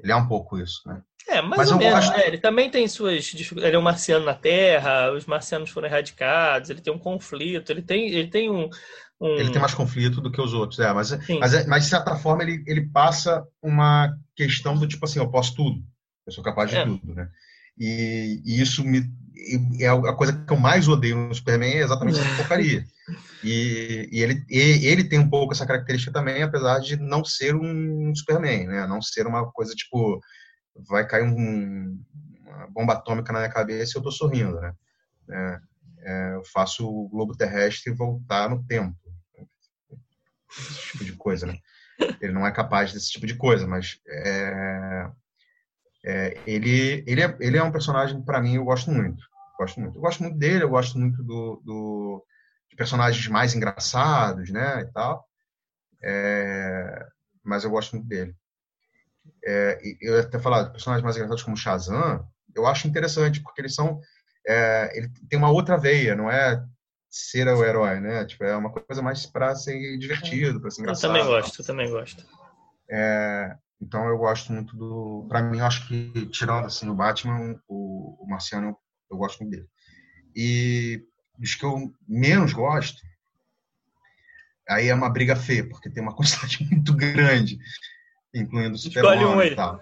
Ele 0.00 0.12
é 0.12 0.16
um 0.16 0.26
pouco 0.26 0.58
isso, 0.58 0.82
né? 0.86 1.02
É, 1.28 1.42
mais 1.42 1.58
Mas 1.58 1.72
ou 1.72 1.78
menos. 1.78 2.06
Gosto... 2.06 2.20
É, 2.20 2.26
ele 2.26 2.38
também 2.38 2.70
tem 2.70 2.88
suas 2.88 3.24
dificuldades. 3.24 3.68
Ele 3.68 3.76
é 3.76 3.78
um 3.78 3.82
marciano 3.82 4.24
na 4.24 4.34
Terra, 4.34 5.12
os 5.12 5.26
marcianos 5.26 5.70
foram 5.70 5.86
erradicados, 5.86 6.70
ele 6.70 6.80
tem 6.80 6.92
um 6.92 6.98
conflito, 6.98 7.70
ele 7.70 7.82
tem, 7.82 8.08
ele 8.08 8.28
tem 8.28 8.50
um, 8.50 8.70
um... 9.20 9.36
Ele 9.36 9.50
tem 9.50 9.60
mais 9.60 9.74
conflito 9.74 10.20
do 10.22 10.30
que 10.30 10.40
os 10.40 10.54
outros, 10.54 10.78
é, 10.80 10.92
mas, 10.92 11.10
mas, 11.38 11.54
é, 11.54 11.66
mas 11.66 11.84
de 11.84 11.90
certa 11.90 12.16
forma 12.16 12.42
ele, 12.42 12.64
ele 12.66 12.88
passa 12.88 13.44
uma 13.62 14.16
questão 14.34 14.74
do 14.74 14.88
tipo 14.88 15.04
assim, 15.04 15.18
eu 15.18 15.30
posso 15.30 15.54
tudo, 15.54 15.82
eu 16.26 16.32
sou 16.32 16.42
capaz 16.42 16.70
de 16.70 16.76
é. 16.76 16.84
tudo, 16.84 17.14
né? 17.14 17.28
E, 17.76 18.40
e, 18.44 18.60
isso 18.60 18.82
me, 18.82 19.04
é 19.80 19.88
a 19.88 20.12
coisa 20.14 20.32
que 20.32 20.52
eu 20.52 20.56
mais 20.56 20.88
odeio 20.88 21.16
no 21.16 21.34
Superman 21.34 21.74
é 21.74 21.82
exatamente 21.82 22.18
essa 22.18 22.36
porcaria. 22.36 22.84
E, 23.42 24.08
e 24.12 24.20
ele, 24.20 24.44
e, 24.48 24.86
ele 24.86 25.04
tem 25.04 25.18
um 25.18 25.30
pouco 25.30 25.52
essa 25.52 25.66
característica 25.66 26.12
também, 26.12 26.42
apesar 26.42 26.80
de 26.80 26.96
não 26.96 27.24
ser 27.24 27.54
um 27.54 28.14
Superman, 28.14 28.66
né? 28.66 28.86
Não 28.86 29.00
ser 29.00 29.26
uma 29.26 29.50
coisa 29.50 29.74
tipo, 29.74 30.20
vai 30.88 31.06
cair 31.06 31.24
um, 31.24 32.02
uma 32.42 32.66
bomba 32.68 32.94
atômica 32.94 33.32
na 33.32 33.40
minha 33.40 33.52
cabeça 33.52 33.92
e 33.94 33.98
eu 33.98 34.02
tô 34.02 34.10
sorrindo, 34.10 34.60
né? 34.60 34.72
É, 35.30 35.60
é, 36.00 36.34
eu 36.34 36.42
faço 36.52 36.88
o 36.88 37.08
globo 37.08 37.36
terrestre 37.36 37.92
voltar 37.92 38.48
no 38.48 38.64
tempo 38.64 38.96
esse 40.50 40.92
tipo 40.92 41.04
de 41.04 41.12
coisa, 41.12 41.46
né? 41.46 41.58
Ele 42.20 42.32
não 42.32 42.46
é 42.46 42.52
capaz 42.52 42.92
desse 42.92 43.10
tipo 43.10 43.26
de 43.26 43.34
coisa, 43.34 43.66
mas 43.66 43.98
é, 44.06 45.10
é, 46.04 46.36
ele, 46.46 47.04
ele, 47.06 47.22
é, 47.22 47.36
ele 47.40 47.56
é 47.56 47.62
um 47.62 47.72
personagem, 47.72 48.22
para 48.22 48.40
mim, 48.40 48.54
eu 48.54 48.64
gosto 48.64 48.90
muito. 48.90 49.22
Gosto 49.58 49.80
muito. 49.80 49.96
Eu 49.96 50.00
gosto 50.00 50.22
muito 50.22 50.38
dele, 50.38 50.64
eu 50.64 50.68
gosto 50.68 50.98
muito 50.98 51.22
do, 51.22 51.60
do 51.64 52.24
de 52.70 52.76
personagens 52.76 53.26
mais 53.28 53.54
engraçados, 53.54 54.50
né, 54.50 54.82
e 54.82 54.92
tal. 54.92 55.26
É, 56.02 57.06
mas 57.42 57.64
eu 57.64 57.70
gosto 57.70 57.96
muito 57.96 58.08
dele. 58.08 58.34
É, 59.44 59.80
eu 60.00 60.20
até 60.20 60.38
falar 60.38 60.64
de 60.64 60.72
personagens 60.72 61.02
mais 61.02 61.16
engraçados 61.16 61.42
como 61.42 61.56
Shazam, 61.56 62.26
eu 62.54 62.66
acho 62.66 62.88
interessante, 62.88 63.40
porque 63.40 63.60
eles 63.60 63.74
são. 63.74 64.00
É, 64.46 64.96
ele 64.96 65.08
tem 65.28 65.38
uma 65.38 65.50
outra 65.50 65.76
veia, 65.76 66.14
não 66.14 66.30
é 66.30 66.64
ser 67.10 67.48
o 67.48 67.64
herói, 67.64 68.00
né? 68.00 68.24
Tipo, 68.24 68.44
é 68.44 68.56
uma 68.56 68.70
coisa 68.70 69.02
mais 69.02 69.26
para 69.26 69.54
ser 69.54 69.98
divertido, 69.98 70.60
para 70.60 70.70
ser 70.70 70.82
engraçado. 70.82 71.16
Eu 71.16 71.20
também 71.20 71.40
gosto, 71.40 71.60
eu 71.60 71.66
também 71.66 71.90
gosto. 71.90 72.24
É, 72.90 73.56
então 73.80 74.06
eu 74.06 74.18
gosto 74.18 74.52
muito 74.52 74.76
do. 74.76 75.26
Para 75.28 75.42
mim, 75.42 75.58
eu 75.58 75.66
acho 75.66 75.86
que 75.86 76.26
tirando 76.26 76.66
assim 76.66 76.88
o 76.88 76.94
Batman, 76.94 77.60
o, 77.68 78.24
o 78.24 78.28
Marciano, 78.28 78.76
eu 79.10 79.16
gosto 79.16 79.40
muito 79.40 79.52
dele. 79.52 79.68
E 80.34 81.04
dos 81.38 81.54
que 81.54 81.64
eu 81.64 81.92
menos 82.06 82.52
gosto, 82.52 83.00
aí 84.68 84.88
é 84.88 84.94
uma 84.94 85.10
briga 85.10 85.36
feia, 85.36 85.68
porque 85.68 85.90
tem 85.90 86.02
uma 86.02 86.14
quantidade 86.16 86.64
muito 86.70 86.94
grande, 86.94 87.58
incluindo 88.34 88.74
o 88.74 88.78
Superman 88.78 89.46
e 89.46 89.54
tal. 89.54 89.80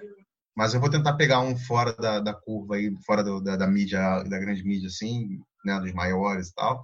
Mas 0.55 0.73
eu 0.73 0.81
vou 0.81 0.91
tentar 0.91 1.15
pegar 1.15 1.41
um 1.41 1.57
fora 1.57 1.93
da, 1.95 2.21
da 2.21 2.33
curva 2.33 2.77
aí, 2.77 2.95
fora 3.05 3.23
do, 3.23 3.41
da, 3.41 3.57
da 3.57 3.67
mídia, 3.67 4.23
da 4.23 4.39
grande 4.39 4.65
mídia, 4.65 4.89
assim, 4.89 5.41
né, 5.65 5.79
dos 5.81 5.93
maiores 5.93 6.49
e 6.49 6.55
tal 6.55 6.83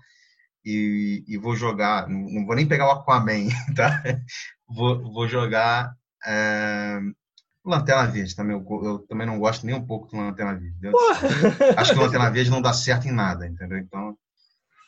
e, 0.65 1.25
e 1.27 1.37
vou 1.37 1.57
jogar, 1.57 2.09
não, 2.09 2.21
não, 2.21 2.47
vou 2.47 2.55
nem 2.55 2.67
pegar 2.67 2.87
o 2.87 2.91
Aquaman, 2.93 3.49
tá? 3.77 4.03
Vou, 4.69 5.03
vou 5.13 5.29
jogar 5.29 5.95
é, 6.25 7.01
Lanterna 7.65 8.07
Verde 8.07 8.35
também. 8.35 8.57
Eu, 8.57 8.85
eu, 8.85 8.99
também 9.01 9.27
não 9.27 9.39
gosto 9.39 9.65
nem 9.65 9.75
um 9.75 9.87
pouco 9.87 10.09
do 10.09 10.17
Lanterna 10.17 10.55
Verde. 10.55 10.79
Acho 11.77 11.93
que 11.93 11.99
o 11.99 12.03
Lanterna 12.03 12.31
Verde 12.31 12.51
não 12.51 12.63
dá 12.63 12.73
certo 12.73 13.07
em 13.07 13.13
nada, 13.13 13.47
entendeu? 13.47 13.79
Então, 13.79 14.17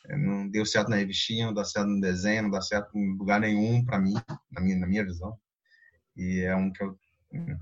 é, 0.07 0.17
não 0.17 0.47
deu 0.47 0.65
certo 0.65 0.89
na 0.89 0.97
revistinha, 0.97 1.47
não 1.47 1.53
dá 1.53 1.63
certo 1.63 1.87
no 1.87 2.01
desenho, 2.01 2.43
não 2.43 2.49
dá 2.49 2.61
certo 2.61 2.97
em 2.97 3.17
lugar 3.17 3.39
nenhum 3.39 3.83
para 3.83 3.99
mim, 3.99 4.13
na 4.51 4.61
minha, 4.61 4.79
na 4.79 4.87
minha 4.87 5.05
visão. 5.05 5.37
E 6.15 6.41
é 6.41 6.55
um 6.55 6.71
que 6.71 6.83
eu, 6.83 6.97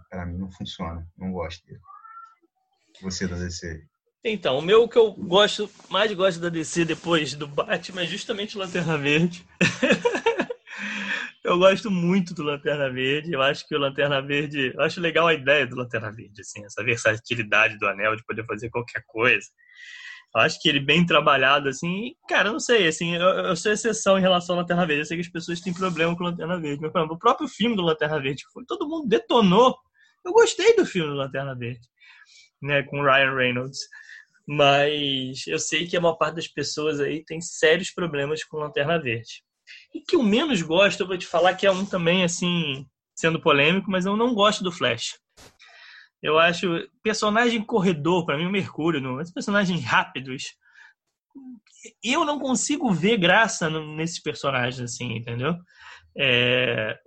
para 0.09 0.25
mim, 0.25 0.37
não 0.37 0.51
funciona. 0.51 1.07
Não 1.17 1.31
gosto 1.31 1.65
dele. 1.65 1.79
Você 3.01 3.27
da 3.27 3.35
DC. 3.35 3.83
Então, 4.23 4.57
o 4.57 4.61
meu 4.61 4.87
que 4.87 4.97
eu 4.97 5.11
gosto, 5.11 5.69
mais 5.89 6.11
gosto 6.13 6.39
da 6.39 6.47
DC 6.47 6.85
depois 6.85 7.33
do 7.33 7.47
Batman 7.47 8.03
é 8.03 8.07
justamente 8.07 8.55
o 8.55 8.59
Lanterna 8.59 8.97
Verde. 8.97 9.45
eu 11.43 11.57
gosto 11.57 11.91
muito 11.91 12.33
do 12.33 12.43
Lanterna 12.43 12.89
Verde. 12.89 13.33
Eu 13.33 13.41
acho 13.41 13.67
que 13.67 13.75
o 13.75 13.79
Lanterna 13.79 14.21
Verde. 14.21 14.71
Eu 14.73 14.81
acho 14.81 15.01
legal 15.01 15.27
a 15.27 15.33
ideia 15.33 15.67
do 15.67 15.75
Lanterna 15.75 16.11
Verde, 16.11 16.41
assim, 16.41 16.63
essa 16.65 16.83
versatilidade 16.83 17.77
do 17.77 17.87
anel 17.87 18.15
de 18.15 18.23
poder 18.25 18.45
fazer 18.45 18.69
qualquer 18.69 19.03
coisa. 19.05 19.47
Eu 20.35 20.41
acho 20.41 20.59
que 20.59 20.67
ele 20.67 20.79
bem 20.79 21.05
trabalhado, 21.05 21.69
assim, 21.69 22.15
cara, 22.27 22.49
eu 22.49 22.53
não 22.53 22.59
sei, 22.59 22.87
assim, 22.87 23.15
eu, 23.15 23.21
eu 23.21 23.55
sou 23.55 23.71
exceção 23.71 24.17
em 24.17 24.21
relação 24.21 24.55
ao 24.55 24.61
Lanterna 24.61 24.85
Verde. 24.85 25.01
Eu 25.01 25.05
sei 25.05 25.17
que 25.17 25.25
as 25.25 25.31
pessoas 25.31 25.59
têm 25.59 25.73
problema 25.73 26.15
com 26.15 26.23
o 26.23 26.27
Lanterna 26.27 26.59
Verde. 26.59 26.81
Mas, 26.81 26.91
por 26.91 26.99
exemplo, 26.99 27.15
o 27.15 27.19
próprio 27.19 27.47
filme 27.47 27.75
do 27.75 27.83
Lanterna 27.83 28.19
Verde, 28.21 28.43
foi, 28.51 28.63
todo 28.65 28.87
mundo 28.87 29.07
detonou. 29.07 29.77
Eu 30.25 30.31
gostei 30.31 30.75
do 30.75 30.85
filme 30.85 31.09
do 31.09 31.17
Lanterna 31.17 31.53
Verde, 31.55 31.85
né, 32.61 32.83
com 32.83 33.03
Ryan 33.03 33.35
Reynolds. 33.35 33.79
Mas 34.47 35.45
eu 35.47 35.59
sei 35.59 35.87
que 35.87 35.95
a 35.95 36.01
maior 36.01 36.15
parte 36.15 36.35
das 36.35 36.47
pessoas 36.47 36.99
aí 36.99 37.23
tem 37.23 37.39
sérios 37.41 37.91
problemas 37.91 38.43
com 38.43 38.57
Lanterna 38.57 38.99
Verde. 38.99 39.43
E 39.93 40.01
que 40.01 40.15
eu 40.15 40.23
menos 40.23 40.61
gosto, 40.61 41.01
eu 41.01 41.07
vou 41.07 41.17
te 41.17 41.27
falar 41.27 41.53
que 41.53 41.65
é 41.65 41.71
um 41.71 41.85
também, 41.85 42.23
assim, 42.23 42.85
sendo 43.15 43.41
polêmico, 43.41 43.89
mas 43.89 44.05
eu 44.05 44.15
não 44.15 44.33
gosto 44.33 44.63
do 44.63 44.71
Flash. 44.71 45.19
Eu 46.21 46.39
acho 46.39 46.67
personagem 47.03 47.61
corredor, 47.61 48.25
para 48.25 48.37
mim, 48.37 48.45
o 48.45 48.51
Mercúrio, 48.51 49.01
não, 49.01 49.19
esses 49.19 49.33
personagens 49.33 49.83
rápidos. 49.83 50.55
Eu 52.01 52.23
não 52.23 52.39
consigo 52.39 52.91
ver 52.91 53.17
graça 53.17 53.69
nesses 53.69 54.19
personagens, 54.19 54.79
assim, 54.79 55.17
entendeu? 55.17 55.57
É, 56.17 56.97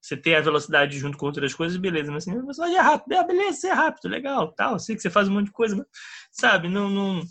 você 0.00 0.16
tem 0.16 0.36
a 0.36 0.40
velocidade 0.40 0.98
junto 0.98 1.18
com 1.18 1.26
outras 1.26 1.54
coisas, 1.54 1.76
beleza. 1.76 2.12
Mas 2.12 2.28
assim, 2.28 2.38
velocidade 2.38 2.74
é 2.74 2.80
rápido, 2.80 3.12
é, 3.12 3.26
beleza, 3.26 3.58
você 3.58 3.68
é 3.68 3.72
rápido, 3.72 4.08
legal, 4.08 4.52
tal. 4.52 4.78
Sei 4.78 4.94
que 4.94 5.02
você 5.02 5.10
faz 5.10 5.28
um 5.28 5.32
monte 5.32 5.46
de 5.46 5.52
coisa, 5.52 5.76
mas, 5.76 5.86
sabe? 6.30 6.68
Não, 6.68 6.88
não, 6.88 7.22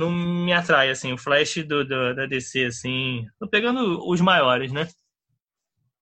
não 0.00 0.10
me 0.10 0.52
atrai, 0.52 0.90
assim, 0.90 1.12
o 1.12 1.18
Flash 1.18 1.56
do, 1.66 1.84
do, 1.84 2.14
da 2.14 2.26
DC, 2.26 2.64
assim. 2.64 3.26
Tô 3.38 3.48
pegando 3.48 4.00
os 4.08 4.20
maiores, 4.20 4.72
né? 4.72 4.88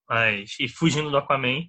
Mas, 0.07 0.55
e 0.59 0.67
fugindo 0.67 1.11
do 1.11 1.17
Aquaman. 1.17 1.63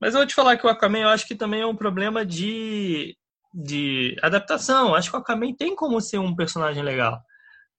Mas 0.00 0.14
eu 0.14 0.20
vou 0.20 0.26
te 0.26 0.34
falar 0.34 0.56
que 0.58 0.66
o 0.66 0.70
Aquaman 0.70 0.98
eu 0.98 1.08
acho 1.08 1.26
que 1.26 1.34
também 1.34 1.62
é 1.62 1.66
um 1.66 1.76
problema 1.76 2.26
de, 2.26 3.16
de 3.54 4.16
adaptação. 4.22 4.94
Acho 4.94 5.10
que 5.10 5.16
o 5.16 5.20
Aquaman 5.20 5.54
tem 5.54 5.74
como 5.74 6.00
ser 6.00 6.18
um 6.18 6.34
personagem 6.34 6.82
legal. 6.82 7.22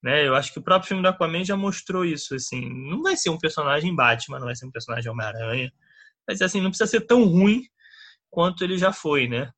Né? 0.02 0.28
Eu 0.28 0.36
acho 0.36 0.52
que 0.54 0.60
o 0.60 0.64
próprio 0.64 0.88
filme 0.88 1.04
do 1.04 1.10
Aquaman 1.10 1.44
já 1.44 1.56
mostrou 1.56 2.06
isso. 2.06 2.34
Assim, 2.36 2.70
não 2.90 3.04
vai 3.04 3.18
ser 3.18 3.30
um 3.30 3.38
personagem 3.38 3.96
Batman, 3.96 4.40
não 4.40 4.48
vai 4.48 4.56
ser 4.56 4.66
um 4.66 4.72
personagem 4.72 5.12
Homem-Aranha. 5.12 5.72
Mas 6.28 6.42
assim, 6.42 6.62
não 6.62 6.70
precisa 6.70 6.90
ser 6.90 7.02
tão 7.02 7.26
ruim 7.26 7.64
quanto 8.32 8.64
ele 8.64 8.78
já 8.78 8.92
foi, 8.92 9.28
né? 9.28 9.52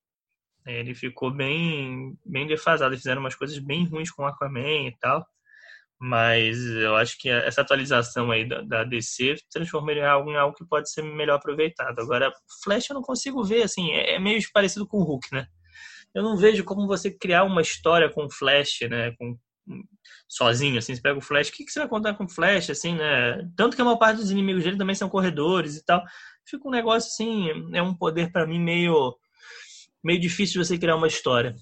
Ele 0.68 0.94
ficou 0.94 1.32
bem, 1.32 2.18
bem 2.26 2.48
defasado. 2.48 2.96
Fizeram 2.96 3.22
umas 3.22 3.36
coisas 3.36 3.58
bem 3.60 3.86
ruins 3.86 4.12
com 4.12 4.26
Aquaman 4.26 4.88
e 4.88 4.96
tal. 5.00 5.26
Mas 6.00 6.60
eu 6.60 6.96
acho 6.96 7.18
que 7.18 7.28
essa 7.30 7.62
atualização 7.62 8.30
aí 8.30 8.48
da, 8.48 8.62
da 8.62 8.84
DC 8.84 9.36
transformou 9.52 9.90
ele 9.90 10.02
em 10.02 10.06
algo, 10.06 10.32
em 10.32 10.38
algo 10.38 10.56
que 10.56 10.66
pode 10.66 10.92
ser 10.92 11.02
melhor 11.02 11.36
aproveitado. 11.36 12.00
Agora, 12.00 12.32
Flash 12.64 12.90
eu 12.90 12.94
não 12.94 13.02
consigo 13.02 13.44
ver, 13.44 13.64
assim, 13.64 13.92
é, 13.92 14.16
é 14.16 14.20
meio 14.20 14.40
parecido 14.54 14.86
com 14.86 14.98
o 14.98 15.04
Hulk, 15.04 15.34
né? 15.34 15.48
Eu 16.14 16.22
não 16.22 16.38
vejo 16.38 16.64
como 16.64 16.86
você 16.86 17.10
criar 17.10 17.44
uma 17.44 17.62
história 17.62 18.10
com 18.10 18.30
Flash, 18.30 18.82
né? 18.88 19.12
Com, 19.18 19.38
sozinho, 20.30 20.78
assim, 20.78 20.96
você 20.96 21.02
pega 21.02 21.18
o 21.18 21.22
Flash, 21.22 21.50
o 21.50 21.52
que, 21.52 21.66
que 21.66 21.72
você 21.72 21.80
vai 21.80 21.88
contar 21.88 22.14
com 22.14 22.26
o 22.26 22.30
Flash, 22.30 22.70
assim, 22.70 22.96
né? 22.96 23.50
Tanto 23.56 23.76
que 23.76 23.82
a 23.82 23.86
maior 23.86 23.98
parte 23.98 24.18
dos 24.18 24.30
inimigos 24.30 24.64
dele 24.64 24.78
também 24.78 24.96
são 24.96 25.10
corredores 25.10 25.78
e 25.78 25.84
tal 25.84 26.04
fica 26.48 26.68
um 26.68 26.72
negócio 26.72 27.10
assim, 27.10 27.50
é 27.74 27.82
um 27.82 27.94
poder 27.94 28.32
para 28.32 28.48
mim 28.48 28.60
meio 28.60 29.16
meio 30.08 30.22
difícil 30.22 30.64
você 30.64 30.78
criar 30.78 30.96
uma 30.96 31.08
história. 31.08 31.54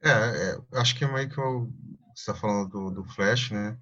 É, 0.00 0.10
é 0.10 0.58
acho 0.78 0.96
que 0.96 1.04
é 1.04 1.12
meio 1.12 1.28
que 1.28 1.38
eu, 1.38 1.68
você 2.14 2.30
está 2.30 2.34
falando 2.34 2.68
do, 2.68 2.90
do 2.90 3.04
Flash, 3.04 3.50
né? 3.50 3.76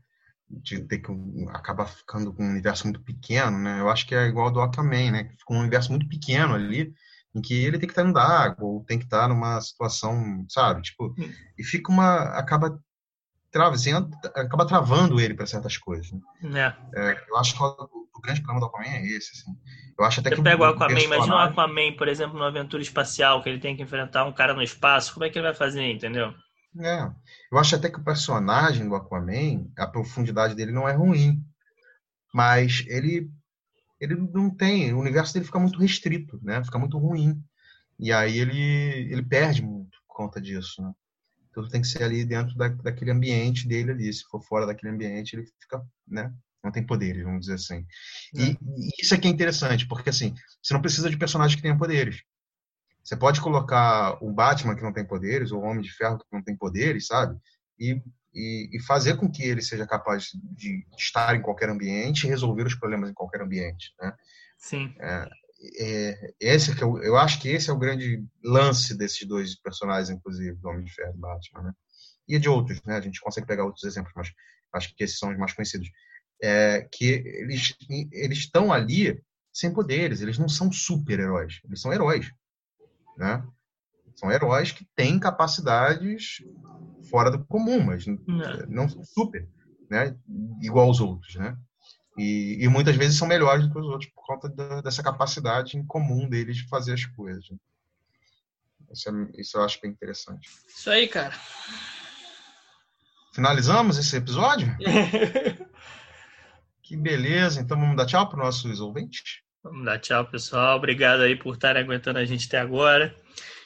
De 0.49 0.81
ter 0.81 0.99
que 0.99 1.13
acabar 1.51 1.87
ficando 1.87 2.33
com 2.33 2.43
um 2.43 2.51
universo 2.51 2.85
muito 2.85 3.03
pequeno, 3.03 3.59
né? 3.59 3.81
Eu 3.81 3.91
acho 3.91 4.07
que 4.07 4.15
é 4.15 4.27
igual 4.27 4.51
do 4.51 4.61
Aquaman, 4.63 5.13
né? 5.13 5.25
Fica 5.39 5.53
um 5.53 5.61
universo 5.61 5.91
muito 5.91 6.09
pequeno 6.09 6.55
ali, 6.55 6.93
em 7.35 7.43
que 7.43 7.55
ele 7.55 7.79
tem 7.79 7.87
que 7.87 7.93
estar 7.93 8.03
no 8.03 8.19
água, 8.19 8.65
ou 8.65 8.85
tem 8.85 8.99
que 8.99 9.05
estar 9.05 9.29
numa 9.29 9.61
situação, 9.61 10.45
sabe? 10.49 10.83
Tipo, 10.83 11.15
e 11.59 11.63
fica 11.63 11.93
uma. 11.93 12.23
acaba 12.39 12.81
trazendo, 13.53 14.11
acaba 14.35 14.67
travando 14.67 15.21
ele 15.21 15.35
para 15.35 15.47
certas 15.47 15.77
coisas. 15.77 16.11
Né? 16.43 16.75
É. 16.95 17.13
É, 17.13 17.25
eu 17.29 17.37
acho 17.37 17.53
que 17.53 17.63
o 18.21 18.23
grande 18.23 18.43
problema 18.43 18.61
do 18.61 18.67
Aquaman 18.67 18.97
é 18.97 19.07
esse. 19.07 19.33
Assim. 19.33 19.57
Eu 19.99 20.05
acho 20.05 20.21
até 20.21 20.29
Você 20.31 20.37
que 20.37 20.43
pega 20.43 20.63
o 20.63 20.67
Aquaman, 20.67 21.01
imagina 21.01 21.35
o 21.35 21.39
Aquaman, 21.39 21.97
por 21.97 22.07
exemplo, 22.07 22.35
numa 22.35 22.49
aventura 22.49 22.83
espacial, 22.83 23.43
que 23.43 23.49
ele 23.49 23.59
tem 23.59 23.75
que 23.75 23.83
enfrentar 23.83 24.27
um 24.27 24.33
cara 24.33 24.55
no 24.55 24.63
espaço, 24.63 25.15
como 25.15 25.25
é 25.25 25.31
que 25.31 25.39
ele 25.39 25.47
vai 25.47 25.55
fazer, 25.55 25.91
entendeu? 25.91 26.33
É, 26.79 27.11
eu 27.51 27.59
acho 27.59 27.75
até 27.75 27.89
que 27.89 27.99
o 27.99 28.05
personagem 28.05 28.87
do 28.89 28.95
Aquaman, 28.95 29.67
a 29.77 29.87
profundidade 29.87 30.55
dele 30.55 30.71
não 30.71 30.89
é 30.89 30.93
ruim, 30.93 31.43
mas 32.33 32.85
ele 32.87 33.29
ele 33.99 34.15
não 34.15 34.49
tem, 34.49 34.95
o 34.95 34.99
universo 34.99 35.35
dele 35.35 35.45
fica 35.45 35.59
muito 35.59 35.79
restrito, 35.79 36.39
né? 36.43 36.65
Fica 36.65 36.79
muito 36.79 36.97
ruim. 36.97 37.43
E 37.99 38.13
aí 38.13 38.39
ele 38.39 39.13
ele 39.13 39.23
perde 39.23 39.63
muito 39.63 39.99
por 40.07 40.17
conta 40.17 40.41
disso, 40.41 40.83
né? 40.83 40.93
Tudo 41.53 41.69
tem 41.69 41.81
que 41.83 41.89
ser 41.89 42.05
ali 42.05 42.25
dentro 42.25 42.55
da, 42.57 42.69
daquele 42.69 43.11
ambiente 43.11 43.67
dele 43.67 43.91
ali. 43.91 44.13
Se 44.13 44.25
for 44.25 44.41
fora 44.43 44.65
daquele 44.67 44.93
ambiente, 44.93 45.35
ele 45.35 45.45
fica, 45.61 45.85
né? 46.07 46.33
Não 46.63 46.71
tem 46.71 46.85
poderes, 46.85 47.23
vamos 47.25 47.41
dizer 47.41 47.55
assim. 47.55 47.87
E, 48.35 48.43
é. 48.43 48.57
e 48.77 49.03
isso 49.03 49.15
aqui 49.15 49.29
é 49.29 49.31
interessante, 49.31 49.87
porque 49.87 50.11
assim, 50.11 50.35
você 50.63 50.75
não 50.75 50.83
precisa 50.83 51.09
de 51.09 51.17
personagens 51.17 51.57
que 51.57 51.63
tenham 51.63 51.79
poderes. 51.79 52.23
Você 53.03 53.17
pode 53.17 53.41
colocar 53.41 54.23
o 54.23 54.33
Batman 54.33 54.77
que 54.77 54.83
não 54.83 54.93
tem 54.93 55.05
poderes, 55.05 55.53
ou 55.53 55.61
o 55.61 55.65
Homem 55.65 55.81
de 55.81 55.93
Ferro 55.93 56.19
que 56.19 56.27
não 56.31 56.43
tem 56.43 56.57
poderes, 56.57 57.07
sabe? 57.07 57.39
E, 57.79 58.01
e, 58.33 58.77
e 58.77 58.83
fazer 58.83 59.17
com 59.17 59.31
que 59.31 59.43
ele 59.43 59.63
seja 59.63 59.87
capaz 59.87 60.29
de 60.35 60.87
estar 60.99 61.35
em 61.35 61.43
qualquer 61.43 61.71
ambiente 61.71 62.25
e 62.25 62.29
resolver 62.29 62.67
os 62.67 62.75
problemas 62.75 63.11
em 63.11 63.15
qualquer 63.15 63.41
ambiente, 63.41 63.93
né? 64.01 64.15
Sim. 64.59 64.95
É, 65.01 65.29
é, 65.79 66.35
esse 66.39 66.75
que 66.75 66.83
eu, 66.83 67.03
eu 67.03 67.17
acho 67.17 67.41
que 67.41 67.49
esse 67.49 67.71
é 67.71 67.73
o 67.73 67.79
grande 67.79 68.25
lance 68.45 68.97
desses 68.97 69.27
dois 69.27 69.55
personagens, 69.57 70.11
inclusive, 70.11 70.57
do 70.57 70.69
Homem 70.69 70.85
de 70.85 70.95
Ferro 70.95 71.15
e 71.15 71.21
Batman, 71.21 71.63
né? 71.63 71.73
E 72.29 72.39
de 72.39 72.49
outros, 72.49 72.81
né? 72.83 72.97
A 72.97 73.01
gente 73.01 73.21
consegue 73.21 73.47
pegar 73.47 73.65
outros 73.65 73.85
exemplos, 73.85 74.13
mas 74.15 74.31
acho 74.75 74.95
que 74.95 75.03
esses 75.03 75.19
são 75.19 75.31
os 75.31 75.39
mais 75.39 75.53
conhecidos. 75.53 75.89
É, 76.43 76.89
que 76.91 77.05
eles 77.05 77.77
eles 77.89 78.39
estão 78.39 78.73
ali 78.73 79.23
sem 79.53 79.73
poderes, 79.73 80.21
eles 80.21 80.39
não 80.39 80.49
são 80.49 80.73
super-heróis, 80.73 81.61
eles 81.65 81.81
são 81.81 81.93
heróis, 81.93 82.33
né? 83.17 83.45
São 84.15 84.31
heróis 84.31 84.73
que 84.73 84.87
têm 84.95 85.19
capacidades 85.19 86.43
fora 87.11 87.31
do 87.31 87.45
comum, 87.45 87.81
mas 87.81 88.07
não, 88.07 88.19
não 88.69 88.89
são 88.89 89.05
super, 89.05 89.49
né? 89.91 90.17
Igual 90.63 90.87
aos 90.87 91.01
outros, 91.01 91.35
né? 91.37 91.57
E, 92.19 92.59
e, 92.63 92.69
muitas 92.69 92.97
vezes 92.97 93.17
são 93.17 93.27
melhores 93.27 93.67
do 93.67 93.73
que 93.73 93.79
os 93.79 93.87
outros 93.87 94.11
por 94.11 94.27
conta 94.27 94.49
da, 94.49 94.81
dessa 94.83 95.03
capacidade 95.03 95.79
em 95.79 95.87
comum 95.87 96.29
deles 96.29 96.57
de 96.57 96.69
fazer 96.69 96.93
as 96.93 97.07
coisas. 97.07 97.49
Né? 97.49 97.57
Isso, 98.93 99.09
é, 99.09 99.41
isso 99.41 99.57
eu 99.57 99.65
acho 99.65 99.81
bem 99.81 99.91
interessante. 99.91 100.51
Isso 100.67 100.91
aí, 100.91 101.09
cara. 101.09 101.35
Finalizamos 103.33 103.97
esse 103.97 104.17
episódio? 104.17 104.67
que 106.91 106.97
beleza. 106.97 107.61
Então 107.61 107.79
vamos 107.79 107.97
dar 107.97 108.05
tchau 108.05 108.29
para 108.29 108.39
os 108.39 108.45
nossos 108.45 108.81
ouvintes? 108.81 109.23
Vamos 109.63 109.85
dar 109.85 110.01
tchau, 110.01 110.27
pessoal. 110.27 110.77
Obrigado 110.77 111.21
aí 111.21 111.37
por 111.37 111.55
estarem 111.55 111.85
aguentando 111.85 112.19
a 112.19 112.25
gente 112.25 112.49
até 112.49 112.59
agora. 112.59 113.15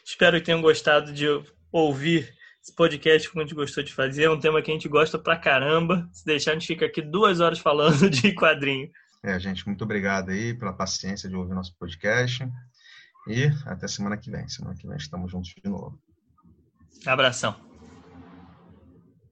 Espero 0.05 0.39
que 0.39 0.45
tenham 0.45 0.61
gostado 0.61 1.11
de 1.11 1.25
ouvir 1.73 2.31
esse 2.63 2.75
podcast 2.75 3.31
que 3.31 3.39
a 3.39 3.41
gente 3.41 3.55
gostou 3.55 3.83
de 3.83 3.95
fazer. 3.95 4.25
É 4.25 4.31
um 4.31 4.39
tema 4.39 4.61
que 4.61 4.71
a 4.71 4.75
gente 4.75 4.89
gosta 4.91 5.19
pra 5.19 5.39
caramba. 5.39 6.07
Se 6.13 6.23
deixar, 6.27 6.51
a 6.51 6.55
gente 6.55 6.67
fica 6.67 6.85
aqui 6.85 7.01
duas 7.01 7.41
horas 7.41 7.59
falando 7.59 8.09
de 8.11 8.35
quadrinho. 8.35 8.91
É, 9.25 9.41
gente, 9.41 9.67
muito 9.67 9.83
obrigado 9.83 10.29
aí 10.29 10.53
pela 10.53 10.75
paciência 10.75 11.27
de 11.27 11.35
ouvir 11.35 11.55
nosso 11.55 11.75
podcast. 11.79 12.47
E 13.27 13.47
até 13.65 13.89
semana 13.89 14.19
que 14.19 14.31
vem. 14.31 14.47
Semana 14.49 14.77
que 14.79 14.87
vem 14.87 14.99
estamos 14.99 15.33
juntos 15.33 15.55
de 15.65 15.71
novo. 15.71 15.99
Abração. 17.07 17.74